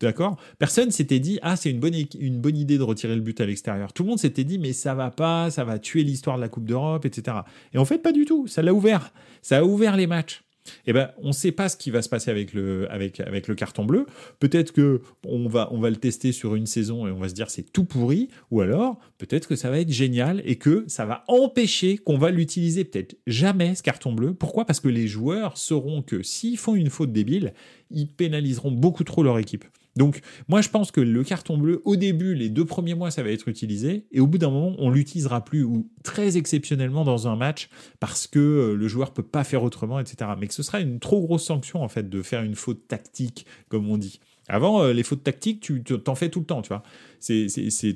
D'accord 0.00 0.36
Personne 0.58 0.90
s'était 0.90 1.18
dit 1.18 1.38
ah 1.42 1.56
c'est 1.56 1.70
une 1.70 1.78
bonne 1.80 1.94
une 2.18 2.40
bonne 2.40 2.56
idée 2.56 2.78
de 2.78 2.82
retirer 2.82 3.14
le 3.14 3.20
but 3.20 3.40
à 3.40 3.46
l'extérieur. 3.46 3.92
Tout 3.92 4.02
le 4.02 4.08
monde 4.08 4.18
s'était 4.18 4.44
dit 4.44 4.58
mais 4.58 4.72
ça 4.72 4.94
va 4.94 5.10
pas, 5.10 5.50
ça 5.50 5.64
va 5.64 5.78
tuer 5.78 6.04
l'histoire 6.04 6.36
de 6.36 6.40
la 6.40 6.48
Coupe 6.48 6.64
d'Europe, 6.64 7.04
etc. 7.04 7.38
Et 7.74 7.78
en 7.78 7.84
fait 7.84 7.98
pas 7.98 8.12
du 8.12 8.24
tout. 8.24 8.46
Ça 8.46 8.62
l'a 8.62 8.72
ouvert. 8.72 9.12
Ça 9.42 9.58
a 9.58 9.64
ouvert 9.64 9.96
les 9.96 10.06
matchs. 10.06 10.42
eh 10.86 10.92
ben, 10.92 11.10
on 11.18 11.28
ne 11.28 11.32
sait 11.32 11.52
pas 11.52 11.68
ce 11.68 11.76
qui 11.76 11.90
va 11.90 12.02
se 12.02 12.08
passer 12.08 12.30
avec 12.30 12.52
le, 12.52 12.90
avec, 12.90 13.20
avec 13.20 13.48
le 13.48 13.54
carton 13.54 13.84
bleu. 13.84 14.06
Peut-être 14.38 14.72
que 14.72 15.00
on 15.26 15.48
va, 15.48 15.68
on 15.72 15.80
va 15.80 15.90
le 15.90 15.96
tester 15.96 16.32
sur 16.32 16.54
une 16.54 16.66
saison 16.66 17.06
et 17.06 17.10
on 17.10 17.18
va 17.18 17.28
se 17.28 17.34
dire 17.34 17.50
c'est 17.50 17.70
tout 17.72 17.84
pourri, 17.84 18.28
ou 18.50 18.60
alors 18.60 18.98
peut-être 19.18 19.48
que 19.48 19.56
ça 19.56 19.70
va 19.70 19.80
être 19.80 19.90
génial 19.92 20.42
et 20.44 20.56
que 20.56 20.84
ça 20.86 21.04
va 21.04 21.24
empêcher 21.28 21.98
qu'on 21.98 22.18
va 22.18 22.30
l'utiliser 22.30 22.84
peut-être 22.84 23.16
jamais 23.26 23.74
ce 23.74 23.82
carton 23.82 24.12
bleu. 24.12 24.34
Pourquoi? 24.34 24.64
Parce 24.64 24.80
que 24.80 24.88
les 24.88 25.08
joueurs 25.08 25.58
sauront 25.58 26.02
que 26.02 26.22
s'ils 26.22 26.58
font 26.58 26.74
une 26.74 26.90
faute 26.90 27.12
débile, 27.12 27.52
ils 27.90 28.08
pénaliseront 28.08 28.72
beaucoup 28.72 29.04
trop 29.04 29.22
leur 29.22 29.38
équipe. 29.38 29.64
Donc, 29.96 30.20
moi, 30.48 30.60
je 30.60 30.68
pense 30.68 30.90
que 30.92 31.00
le 31.00 31.24
carton 31.24 31.58
bleu, 31.58 31.82
au 31.84 31.96
début, 31.96 32.34
les 32.34 32.48
deux 32.48 32.64
premiers 32.64 32.94
mois, 32.94 33.10
ça 33.10 33.22
va 33.22 33.30
être 33.30 33.48
utilisé, 33.48 34.06
et 34.12 34.20
au 34.20 34.26
bout 34.26 34.38
d'un 34.38 34.50
moment, 34.50 34.74
on 34.78 34.90
l'utilisera 34.90 35.44
plus, 35.44 35.64
ou 35.64 35.90
très 36.04 36.36
exceptionnellement 36.36 37.04
dans 37.04 37.28
un 37.28 37.36
match, 37.36 37.68
parce 37.98 38.26
que 38.26 38.38
euh, 38.38 38.74
le 38.74 38.88
joueur 38.88 39.12
peut 39.12 39.22
pas 39.22 39.44
faire 39.44 39.62
autrement, 39.62 39.98
etc. 39.98 40.30
Mais 40.38 40.46
que 40.46 40.54
ce 40.54 40.62
sera 40.62 40.80
une 40.80 41.00
trop 41.00 41.20
grosse 41.20 41.44
sanction, 41.44 41.82
en 41.82 41.88
fait, 41.88 42.08
de 42.08 42.22
faire 42.22 42.42
une 42.42 42.54
faute 42.54 42.86
tactique, 42.86 43.46
comme 43.68 43.88
on 43.90 43.98
dit. 43.98 44.20
Avant, 44.48 44.82
euh, 44.82 44.92
les 44.92 45.02
fautes 45.02 45.24
tactiques, 45.24 45.60
tu 45.60 45.82
t'en 45.82 46.14
fais 46.14 46.28
tout 46.28 46.40
le 46.40 46.46
temps, 46.46 46.62
tu 46.62 46.68
vois. 46.68 46.82
C'est 47.18 47.48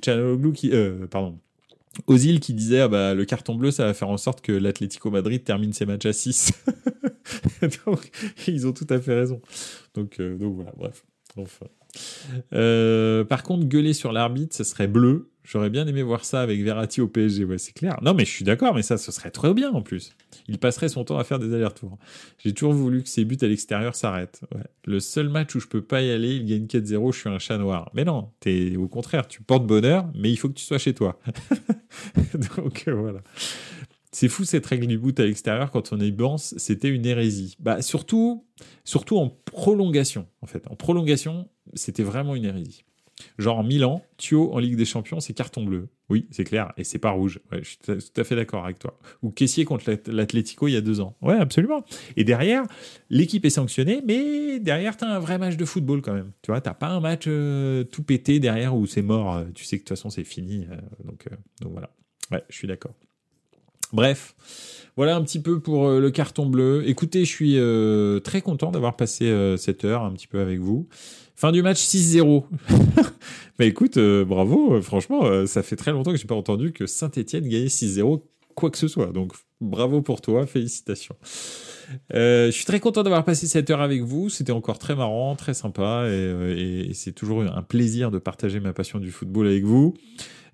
Chanaloglu 0.04 0.52
qui... 0.52 0.70
Euh, 0.72 1.06
pardon. 1.06 1.38
Ozil 2.08 2.40
qui 2.40 2.54
disait 2.54 2.80
ah 2.80 2.88
bah, 2.88 3.14
le 3.14 3.24
carton 3.24 3.54
bleu, 3.54 3.70
ça 3.70 3.84
va 3.84 3.94
faire 3.94 4.08
en 4.08 4.16
sorte 4.16 4.40
que 4.40 4.50
l'Atlético 4.50 5.12
Madrid 5.12 5.44
termine 5.44 5.72
ses 5.72 5.86
matchs 5.86 6.06
à 6.06 6.12
6. 6.12 6.52
donc, 7.86 8.10
ils 8.48 8.66
ont 8.66 8.72
tout 8.72 8.86
à 8.90 9.00
fait 9.00 9.14
raison. 9.14 9.40
Donc, 9.94 10.20
donc 10.20 10.56
voilà, 10.56 10.72
bref. 10.76 11.04
Enfin. 11.36 11.66
Euh, 12.52 13.24
par 13.24 13.42
contre, 13.42 13.66
gueuler 13.66 13.92
sur 13.92 14.12
l'arbitre, 14.12 14.54
ce 14.54 14.64
serait 14.64 14.88
bleu. 14.88 15.30
J'aurais 15.44 15.68
bien 15.68 15.86
aimé 15.86 16.02
voir 16.02 16.24
ça 16.24 16.40
avec 16.40 16.62
Verratti 16.62 17.02
au 17.02 17.06
PSG, 17.06 17.44
ouais, 17.44 17.58
c'est 17.58 17.74
clair. 17.74 17.98
Non, 18.00 18.14
mais 18.14 18.24
je 18.24 18.30
suis 18.30 18.46
d'accord, 18.46 18.74
mais 18.74 18.82
ça, 18.82 18.96
ce 18.96 19.12
serait 19.12 19.30
trop 19.30 19.52
bien 19.52 19.70
en 19.72 19.82
plus. 19.82 20.12
Il 20.48 20.58
passerait 20.58 20.88
son 20.88 21.04
temps 21.04 21.18
à 21.18 21.24
faire 21.24 21.38
des 21.38 21.52
allers-retours. 21.52 21.98
J'ai 22.38 22.54
toujours 22.54 22.72
voulu 22.72 23.02
que 23.02 23.10
ses 23.10 23.26
buts 23.26 23.36
à 23.42 23.46
l'extérieur 23.46 23.94
s'arrêtent. 23.94 24.40
Le 24.86 25.00
seul 25.00 25.28
match 25.28 25.54
où 25.54 25.60
je 25.60 25.66
peux 25.66 25.82
pas 25.82 26.00
y 26.00 26.10
aller, 26.10 26.36
il 26.36 26.46
gagne 26.46 26.64
4-0, 26.64 27.12
je 27.12 27.20
suis 27.20 27.28
un 27.28 27.38
chat 27.38 27.58
noir. 27.58 27.90
Mais 27.92 28.04
non, 28.04 28.30
es, 28.46 28.76
au 28.76 28.88
contraire, 28.88 29.28
tu 29.28 29.42
portes 29.42 29.66
bonheur, 29.66 30.08
mais 30.14 30.30
il 30.30 30.36
faut 30.36 30.48
que 30.48 30.54
tu 30.54 30.64
sois 30.64 30.78
chez 30.78 30.94
toi. 30.94 31.20
Donc 32.56 32.84
euh, 32.88 32.94
voilà. 32.94 33.20
C'est 34.14 34.28
fou 34.28 34.44
cette 34.44 34.64
règle 34.66 34.86
du 34.86 34.96
boot 34.96 35.18
à 35.18 35.24
l'extérieur 35.24 35.72
quand 35.72 35.92
on 35.92 35.98
est 35.98 36.12
pense, 36.12 36.54
c'était 36.56 36.88
une 36.88 37.04
hérésie. 37.04 37.56
Bah 37.58 37.82
surtout, 37.82 38.44
surtout 38.84 39.18
en 39.18 39.28
prolongation 39.28 40.28
en 40.40 40.46
fait. 40.46 40.64
En 40.70 40.76
prolongation, 40.76 41.48
c'était 41.74 42.04
vraiment 42.04 42.36
une 42.36 42.44
hérésie. 42.44 42.84
Genre 43.38 43.58
en 43.58 43.64
Milan, 43.64 44.04
Thio 44.16 44.52
en 44.52 44.60
Ligue 44.60 44.76
des 44.76 44.84
Champions, 44.84 45.18
c'est 45.18 45.32
carton 45.32 45.64
bleu. 45.64 45.88
Oui, 46.10 46.28
c'est 46.30 46.44
clair, 46.44 46.72
et 46.76 46.84
c'est 46.84 47.00
pas 47.00 47.10
rouge. 47.10 47.40
je 47.50 47.64
suis 47.64 47.78
tout 47.78 48.20
à 48.20 48.22
fait 48.22 48.36
d'accord 48.36 48.64
avec 48.64 48.78
toi. 48.78 48.96
Ou 49.22 49.30
Caissier 49.30 49.64
contre 49.64 49.92
l'Atlético 50.06 50.68
il 50.68 50.74
y 50.74 50.76
a 50.76 50.80
deux 50.80 51.00
ans. 51.00 51.16
Ouais, 51.20 51.34
absolument. 51.34 51.84
Et 52.16 52.22
derrière, 52.22 52.62
l'équipe 53.10 53.44
est 53.44 53.50
sanctionnée, 53.50 54.00
mais 54.06 54.60
derrière, 54.60 54.96
tu 54.96 55.04
as 55.04 55.08
un 55.08 55.18
vrai 55.18 55.38
match 55.38 55.56
de 55.56 55.64
football 55.64 56.02
quand 56.02 56.14
même. 56.14 56.30
Tu 56.42 56.52
vois, 56.52 56.60
t'as 56.60 56.74
pas 56.74 56.88
un 56.88 57.00
match 57.00 57.24
euh, 57.26 57.82
tout 57.82 58.04
pété 58.04 58.38
derrière 58.38 58.76
où 58.76 58.86
c'est 58.86 59.02
mort. 59.02 59.34
Euh, 59.34 59.44
tu 59.54 59.64
sais 59.64 59.78
que 59.78 59.82
de 59.82 59.88
toute 59.88 59.96
façon, 59.96 60.10
c'est 60.10 60.22
fini. 60.22 60.68
Euh, 60.70 60.76
donc, 61.04 61.26
donc 61.62 61.72
voilà. 61.72 61.90
Ouais, 62.30 62.44
je 62.48 62.56
suis 62.56 62.68
d'accord. 62.68 62.94
Bref, 63.94 64.34
voilà 64.96 65.14
un 65.14 65.22
petit 65.22 65.38
peu 65.38 65.60
pour 65.60 65.86
euh, 65.86 66.00
le 66.00 66.10
carton 66.10 66.46
bleu. 66.46 66.82
Écoutez, 66.84 67.24
je 67.24 67.30
suis 67.30 67.54
euh, 67.58 68.18
très 68.18 68.40
content 68.40 68.72
d'avoir 68.72 68.96
passé 68.96 69.26
euh, 69.26 69.56
cette 69.56 69.84
heure 69.84 70.02
un 70.02 70.10
petit 70.10 70.26
peu 70.26 70.40
avec 70.40 70.58
vous. 70.58 70.88
Fin 71.36 71.52
du 71.52 71.62
match 71.62 71.78
6-0. 71.78 72.42
Mais 73.60 73.68
écoute, 73.68 73.96
bravo, 73.96 74.82
franchement, 74.82 75.46
ça 75.46 75.62
fait 75.62 75.76
très 75.76 75.92
longtemps 75.92 76.10
que 76.10 76.16
je 76.16 76.24
n'ai 76.24 76.26
pas 76.26 76.34
entendu 76.34 76.72
que 76.72 76.86
Saint-Etienne 76.86 77.48
gagnait 77.48 77.66
6-0 77.66 78.20
quoi 78.56 78.70
que 78.70 78.78
ce 78.78 78.88
soit. 78.88 79.12
Donc 79.12 79.32
bravo 79.60 80.02
pour 80.02 80.20
toi, 80.20 80.44
félicitations. 80.44 81.14
je 82.10 82.50
suis 82.50 82.64
très 82.64 82.80
content 82.80 83.04
d'avoir 83.04 83.24
passé 83.24 83.46
cette 83.46 83.70
heure 83.70 83.80
avec 83.80 84.02
vous. 84.02 84.28
C'était 84.28 84.52
encore 84.52 84.80
très 84.80 84.96
marrant, 84.96 85.36
très 85.36 85.54
sympa, 85.54 86.08
et 86.08 86.90
c'est 86.94 87.12
toujours 87.12 87.42
un 87.42 87.62
plaisir 87.62 88.10
de 88.10 88.18
partager 88.18 88.58
ma 88.58 88.72
passion 88.72 88.98
du 88.98 89.12
football 89.12 89.46
avec 89.46 89.64
vous. 89.64 89.94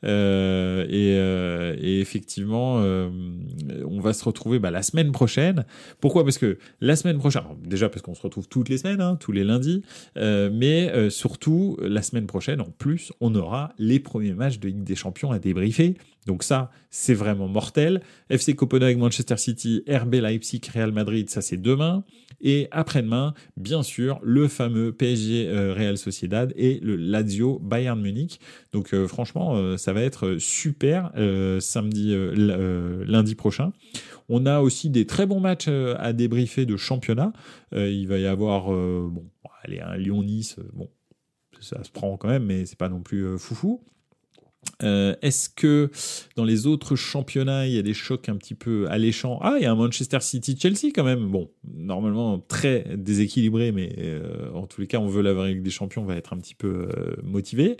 Euh, 0.05 0.87
euh, 0.91 1.77
et, 1.79 2.01
effectivement, 2.01 2.79
euh, 2.81 3.11
on 3.87 4.01
va 4.01 4.13
se 4.13 4.25
retrouver 4.25 4.59
bah, 4.59 4.71
la 4.71 4.83
semaine 4.83 5.13
prochaine. 5.13 5.65
Pourquoi? 6.01 6.25
Parce 6.25 6.39
que 6.39 6.59
la 6.81 6.97
semaine 6.97 7.19
prochaine, 7.19 7.43
déjà 7.65 7.89
parce 7.89 8.03
qu'on 8.03 8.15
se 8.15 8.23
retrouve 8.23 8.49
toutes 8.49 8.69
les 8.69 8.79
semaines, 8.79 9.01
hein, 9.01 9.17
tous 9.19 9.33
les 9.33 9.45
lundis, 9.45 9.83
mais 10.17 11.11
surtout 11.11 11.77
la 11.81 12.03
semaine 12.03 12.27
prochaine, 12.27 12.61
en 12.61 12.71
plus, 12.79 13.13
on 13.21 13.35
aura 13.35 13.73
les 13.79 14.01
premiers 14.01 14.35
matchs 14.35 14.59
de 14.59 14.69
Ligue 14.69 14.85
des 14.85 14.97
Champions 14.97 15.31
à 15.33 15.39
débriefer. 15.39 15.97
Donc 16.27 16.43
ça, 16.43 16.71
c'est 16.91 17.15
vraiment 17.15 17.49
mortel. 17.49 18.03
FC 18.29 18.55
Copenhague, 18.55 18.99
Manchester 18.99 19.37
City, 19.37 19.83
RB 19.89 20.17
Leipzig, 20.17 20.61
Real 20.73 20.93
Madrid, 20.93 21.31
ça 21.31 21.41
c'est 21.41 21.57
demain. 21.57 22.05
Et 22.43 22.69
après-demain, 22.71 23.35
bien 23.57 23.83
sûr, 23.83 24.19
le 24.23 24.49
fameux 24.49 24.93
PSG 24.93 25.49
euh, 25.49 25.75
Real 25.75 25.99
Sociedad 25.99 26.53
et 26.57 26.79
le 26.81 26.97
Lazio 26.97 27.59
Bayern 27.59 28.01
Munich. 28.01 28.41
Donc 28.73 28.95
euh, 28.95 29.07
franchement, 29.07 29.57
euh, 29.57 29.77
ça 29.77 29.93
va 29.93 30.03
être 30.03 30.37
super 30.39 31.11
samedi, 31.61 32.15
lundi 32.37 33.35
prochain. 33.35 33.73
On 34.29 34.47
a 34.47 34.61
aussi 34.61 34.91
des 34.91 35.07
très 35.07 35.27
bons 35.27 35.41
matchs 35.41 35.69
à 35.69 36.13
débriefer 36.13 36.67
de 36.67 36.77
championnat. 36.77 37.33
il 37.73 38.07
va 38.07 38.19
y 38.19 38.27
avoir 38.27 38.67
bon, 38.67 39.25
allez, 39.65 39.81
un 39.81 39.97
Lyon-Nice. 39.97 40.57
bon, 40.73 40.89
ça 41.61 41.83
se 41.83 41.91
prend 41.91 42.17
quand 42.17 42.29
même, 42.29 42.45
mais 42.45 42.67
c'est 42.67 42.79
pas 42.79 42.89
non 42.89 43.01
plus 43.01 43.39
foufou. 43.39 43.83
Euh, 44.83 45.15
est-ce 45.23 45.49
que 45.49 45.91
dans 46.37 46.45
les 46.45 46.67
autres 46.67 46.97
championnats, 46.97 47.67
il 47.67 47.75
y 47.75 47.79
a 47.79 47.83
des 47.83 47.95
chocs 47.95 48.29
un 48.29 48.37
petit 48.37 48.55
peu 48.55 48.87
alléchants? 48.89 49.39
Ah, 49.43 49.55
il 49.59 49.63
y 49.63 49.67
a 49.67 49.73
un 49.73 49.75
Manchester 49.75 50.21
City-Chelsea 50.21 50.93
quand 50.95 51.05
même. 51.05 51.29
Bon, 51.29 51.51
normalement 51.75 52.39
très 52.39 52.87
déséquilibré, 52.97 53.73
mais 53.73 53.95
euh, 53.99 54.51
en 54.55 54.67
tous 54.67 54.81
les 54.81 54.87
cas, 54.87 54.99
on 54.99 55.07
veut 55.07 55.23
la 55.23 55.49
Ligue 55.49 55.63
des 55.63 55.71
Champions, 55.71 56.03
on 56.03 56.07
va 56.07 56.17
être 56.17 56.33
un 56.33 56.39
petit 56.39 56.55
peu 56.55 56.89
euh, 56.97 57.17
motivé. 57.23 57.77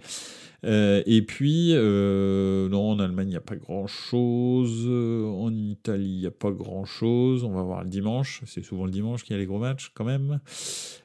et 0.65 1.23
puis, 1.27 1.73
non, 1.75 2.91
en 2.91 2.99
Allemagne, 2.99 3.29
il 3.29 3.33
n'y 3.33 3.37
a 3.37 3.41
pas 3.41 3.57
grand-chose. 3.57 4.87
En 4.89 5.55
Italie, 5.55 6.15
il 6.17 6.21
n'y 6.21 6.27
a 6.27 6.31
pas 6.31 6.51
grand-chose. 6.51 7.45
On 7.45 7.53
va 7.53 7.63
voir 7.63 7.83
le 7.83 7.89
dimanche. 7.89 8.43
C'est 8.47 8.63
souvent 8.63 8.85
le 8.85 8.91
dimanche 8.91 9.23
qu'il 9.23 9.35
y 9.35 9.37
a 9.37 9.41
les 9.41 9.47
gros 9.47 9.59
matchs 9.59 9.91
quand 9.95 10.05
même. 10.05 10.41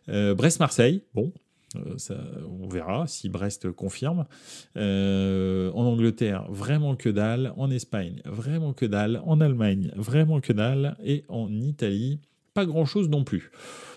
Brest-Marseille, 0.08 1.04
bon, 1.14 1.32
euh, 1.36 1.45
ça, 1.98 2.18
on 2.48 2.68
verra 2.68 3.08
si 3.08 3.30
Brest 3.30 3.72
confirme. 3.72 4.26
Euh, 4.78 5.72
en 5.74 5.84
Angleterre, 5.86 6.46
vraiment 6.50 6.96
que 6.96 7.10
dalle. 7.10 7.54
En 7.58 7.70
Espagne, 7.70 8.22
vraiment 8.26 8.74
que 8.74 8.86
dalle. 8.86 9.22
En 9.26 9.42
Allemagne, 9.42 9.92
vraiment 9.96 10.42
que 10.42 10.54
dalle. 10.54 10.96
Et 11.04 11.24
en 11.30 11.52
Italie, 11.52 12.20
pas 12.54 12.66
grand-chose 12.66 13.10
non 13.10 13.24
plus. 13.24 13.52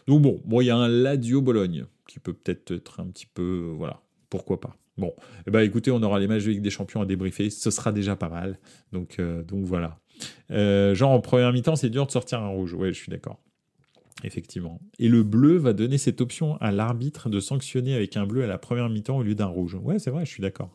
Donc 0.06 0.22
bon, 0.22 0.60
il 0.60 0.66
y 0.66 0.70
a 0.70 0.76
un 0.76 0.88
Ladio 0.88 1.42
Bologne 1.42 1.86
qui 2.06 2.18
peut 2.18 2.32
peut-être 2.32 2.72
être 2.72 3.00
un 3.00 3.06
petit 3.06 3.26
peu, 3.26 3.72
voilà, 3.76 4.00
pourquoi 4.30 4.60
pas. 4.60 4.76
Bon, 4.96 5.14
eh 5.46 5.50
ben, 5.50 5.60
écoutez, 5.60 5.90
on 5.90 6.02
aura 6.02 6.18
les 6.18 6.26
matchs 6.26 6.44
de 6.44 6.50
Ligue 6.50 6.62
des 6.62 6.70
Champions 6.70 7.00
à 7.00 7.06
débriefer, 7.06 7.50
ce 7.50 7.70
sera 7.70 7.92
déjà 7.92 8.16
pas 8.16 8.28
mal. 8.28 8.58
Donc, 8.92 9.16
euh, 9.20 9.44
donc 9.44 9.64
voilà. 9.64 9.98
genre 10.50 11.10
en 11.10 11.20
première 11.20 11.52
mi-temps, 11.52 11.76
c'est 11.76 11.90
dur 11.90 12.06
de 12.06 12.10
sortir 12.10 12.40
un 12.40 12.48
rouge. 12.48 12.74
Ouais, 12.74 12.92
je 12.92 12.98
suis 12.98 13.10
d'accord. 13.10 13.38
Effectivement. 14.24 14.80
Et 14.98 15.08
le 15.08 15.22
bleu 15.22 15.56
va 15.56 15.72
donner 15.72 15.96
cette 15.96 16.20
option 16.20 16.56
à 16.60 16.72
l'arbitre 16.72 17.28
de 17.28 17.38
sanctionner 17.38 17.94
avec 17.94 18.16
un 18.16 18.26
bleu 18.26 18.42
à 18.42 18.46
la 18.46 18.58
première 18.58 18.88
mi-temps 18.88 19.18
au 19.18 19.22
lieu 19.22 19.34
d'un 19.34 19.46
rouge. 19.46 19.76
Ouais, 19.82 19.98
c'est 19.98 20.10
vrai, 20.10 20.24
je 20.24 20.30
suis 20.30 20.42
d'accord. 20.42 20.70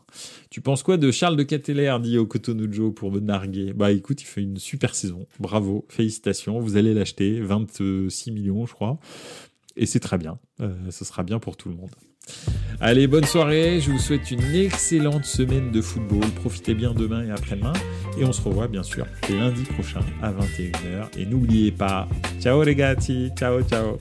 Tu 0.49 0.61
penses 0.61 0.82
quoi 0.82 0.98
de 0.98 1.11
Charles 1.11 1.36
de 1.36 1.44
Cateller, 1.44 1.95
dit 2.02 2.18
au 2.18 2.26
Cotonujo 2.26 2.91
pour 2.91 3.11
me 3.11 3.20
narguer? 3.20 3.74
Bah 3.74 3.91
écoute, 3.91 4.22
il 4.22 4.26
fait 4.26 4.41
une 4.41 4.57
super 4.57 4.95
saison. 4.95 5.28
Bravo, 5.40 5.86
félicitations. 5.90 6.60
Vous 6.60 6.78
allez 6.78 6.94
l'acheter, 6.94 7.41
26 7.41 8.32
millions, 8.32 8.65
je 8.65 8.74
crois. 8.74 8.99
Et 9.76 9.86
c'est 9.86 9.99
très 9.99 10.18
bien. 10.18 10.40
Euh, 10.61 10.74
ce 10.90 11.03
sera 11.03 11.24
bien 11.24 11.40
pour 11.40 11.57
tout 11.57 11.70
le 11.70 11.76
monde. 11.76 11.91
Allez, 12.85 13.07
bonne 13.07 13.23
soirée. 13.23 13.79
Je 13.79 13.91
vous 13.91 13.97
souhaite 13.97 14.29
une 14.29 14.43
excellente 14.53 15.23
semaine 15.23 15.71
de 15.71 15.81
football. 15.81 16.29
Profitez 16.35 16.73
bien 16.73 16.93
demain 16.93 17.23
et 17.23 17.31
après-demain. 17.31 17.71
Et 18.17 18.25
on 18.25 18.33
se 18.33 18.41
revoit 18.41 18.67
bien 18.67 18.83
sûr 18.83 19.05
lundi 19.29 19.63
prochain 19.63 20.01
à 20.21 20.31
21h. 20.33 21.17
Et 21.17 21.25
n'oubliez 21.25 21.71
pas, 21.71 22.09
ciao 22.41 22.61
les 22.63 22.75
gars, 22.75 22.95
ciao 22.95 23.61
ciao. 23.63 23.99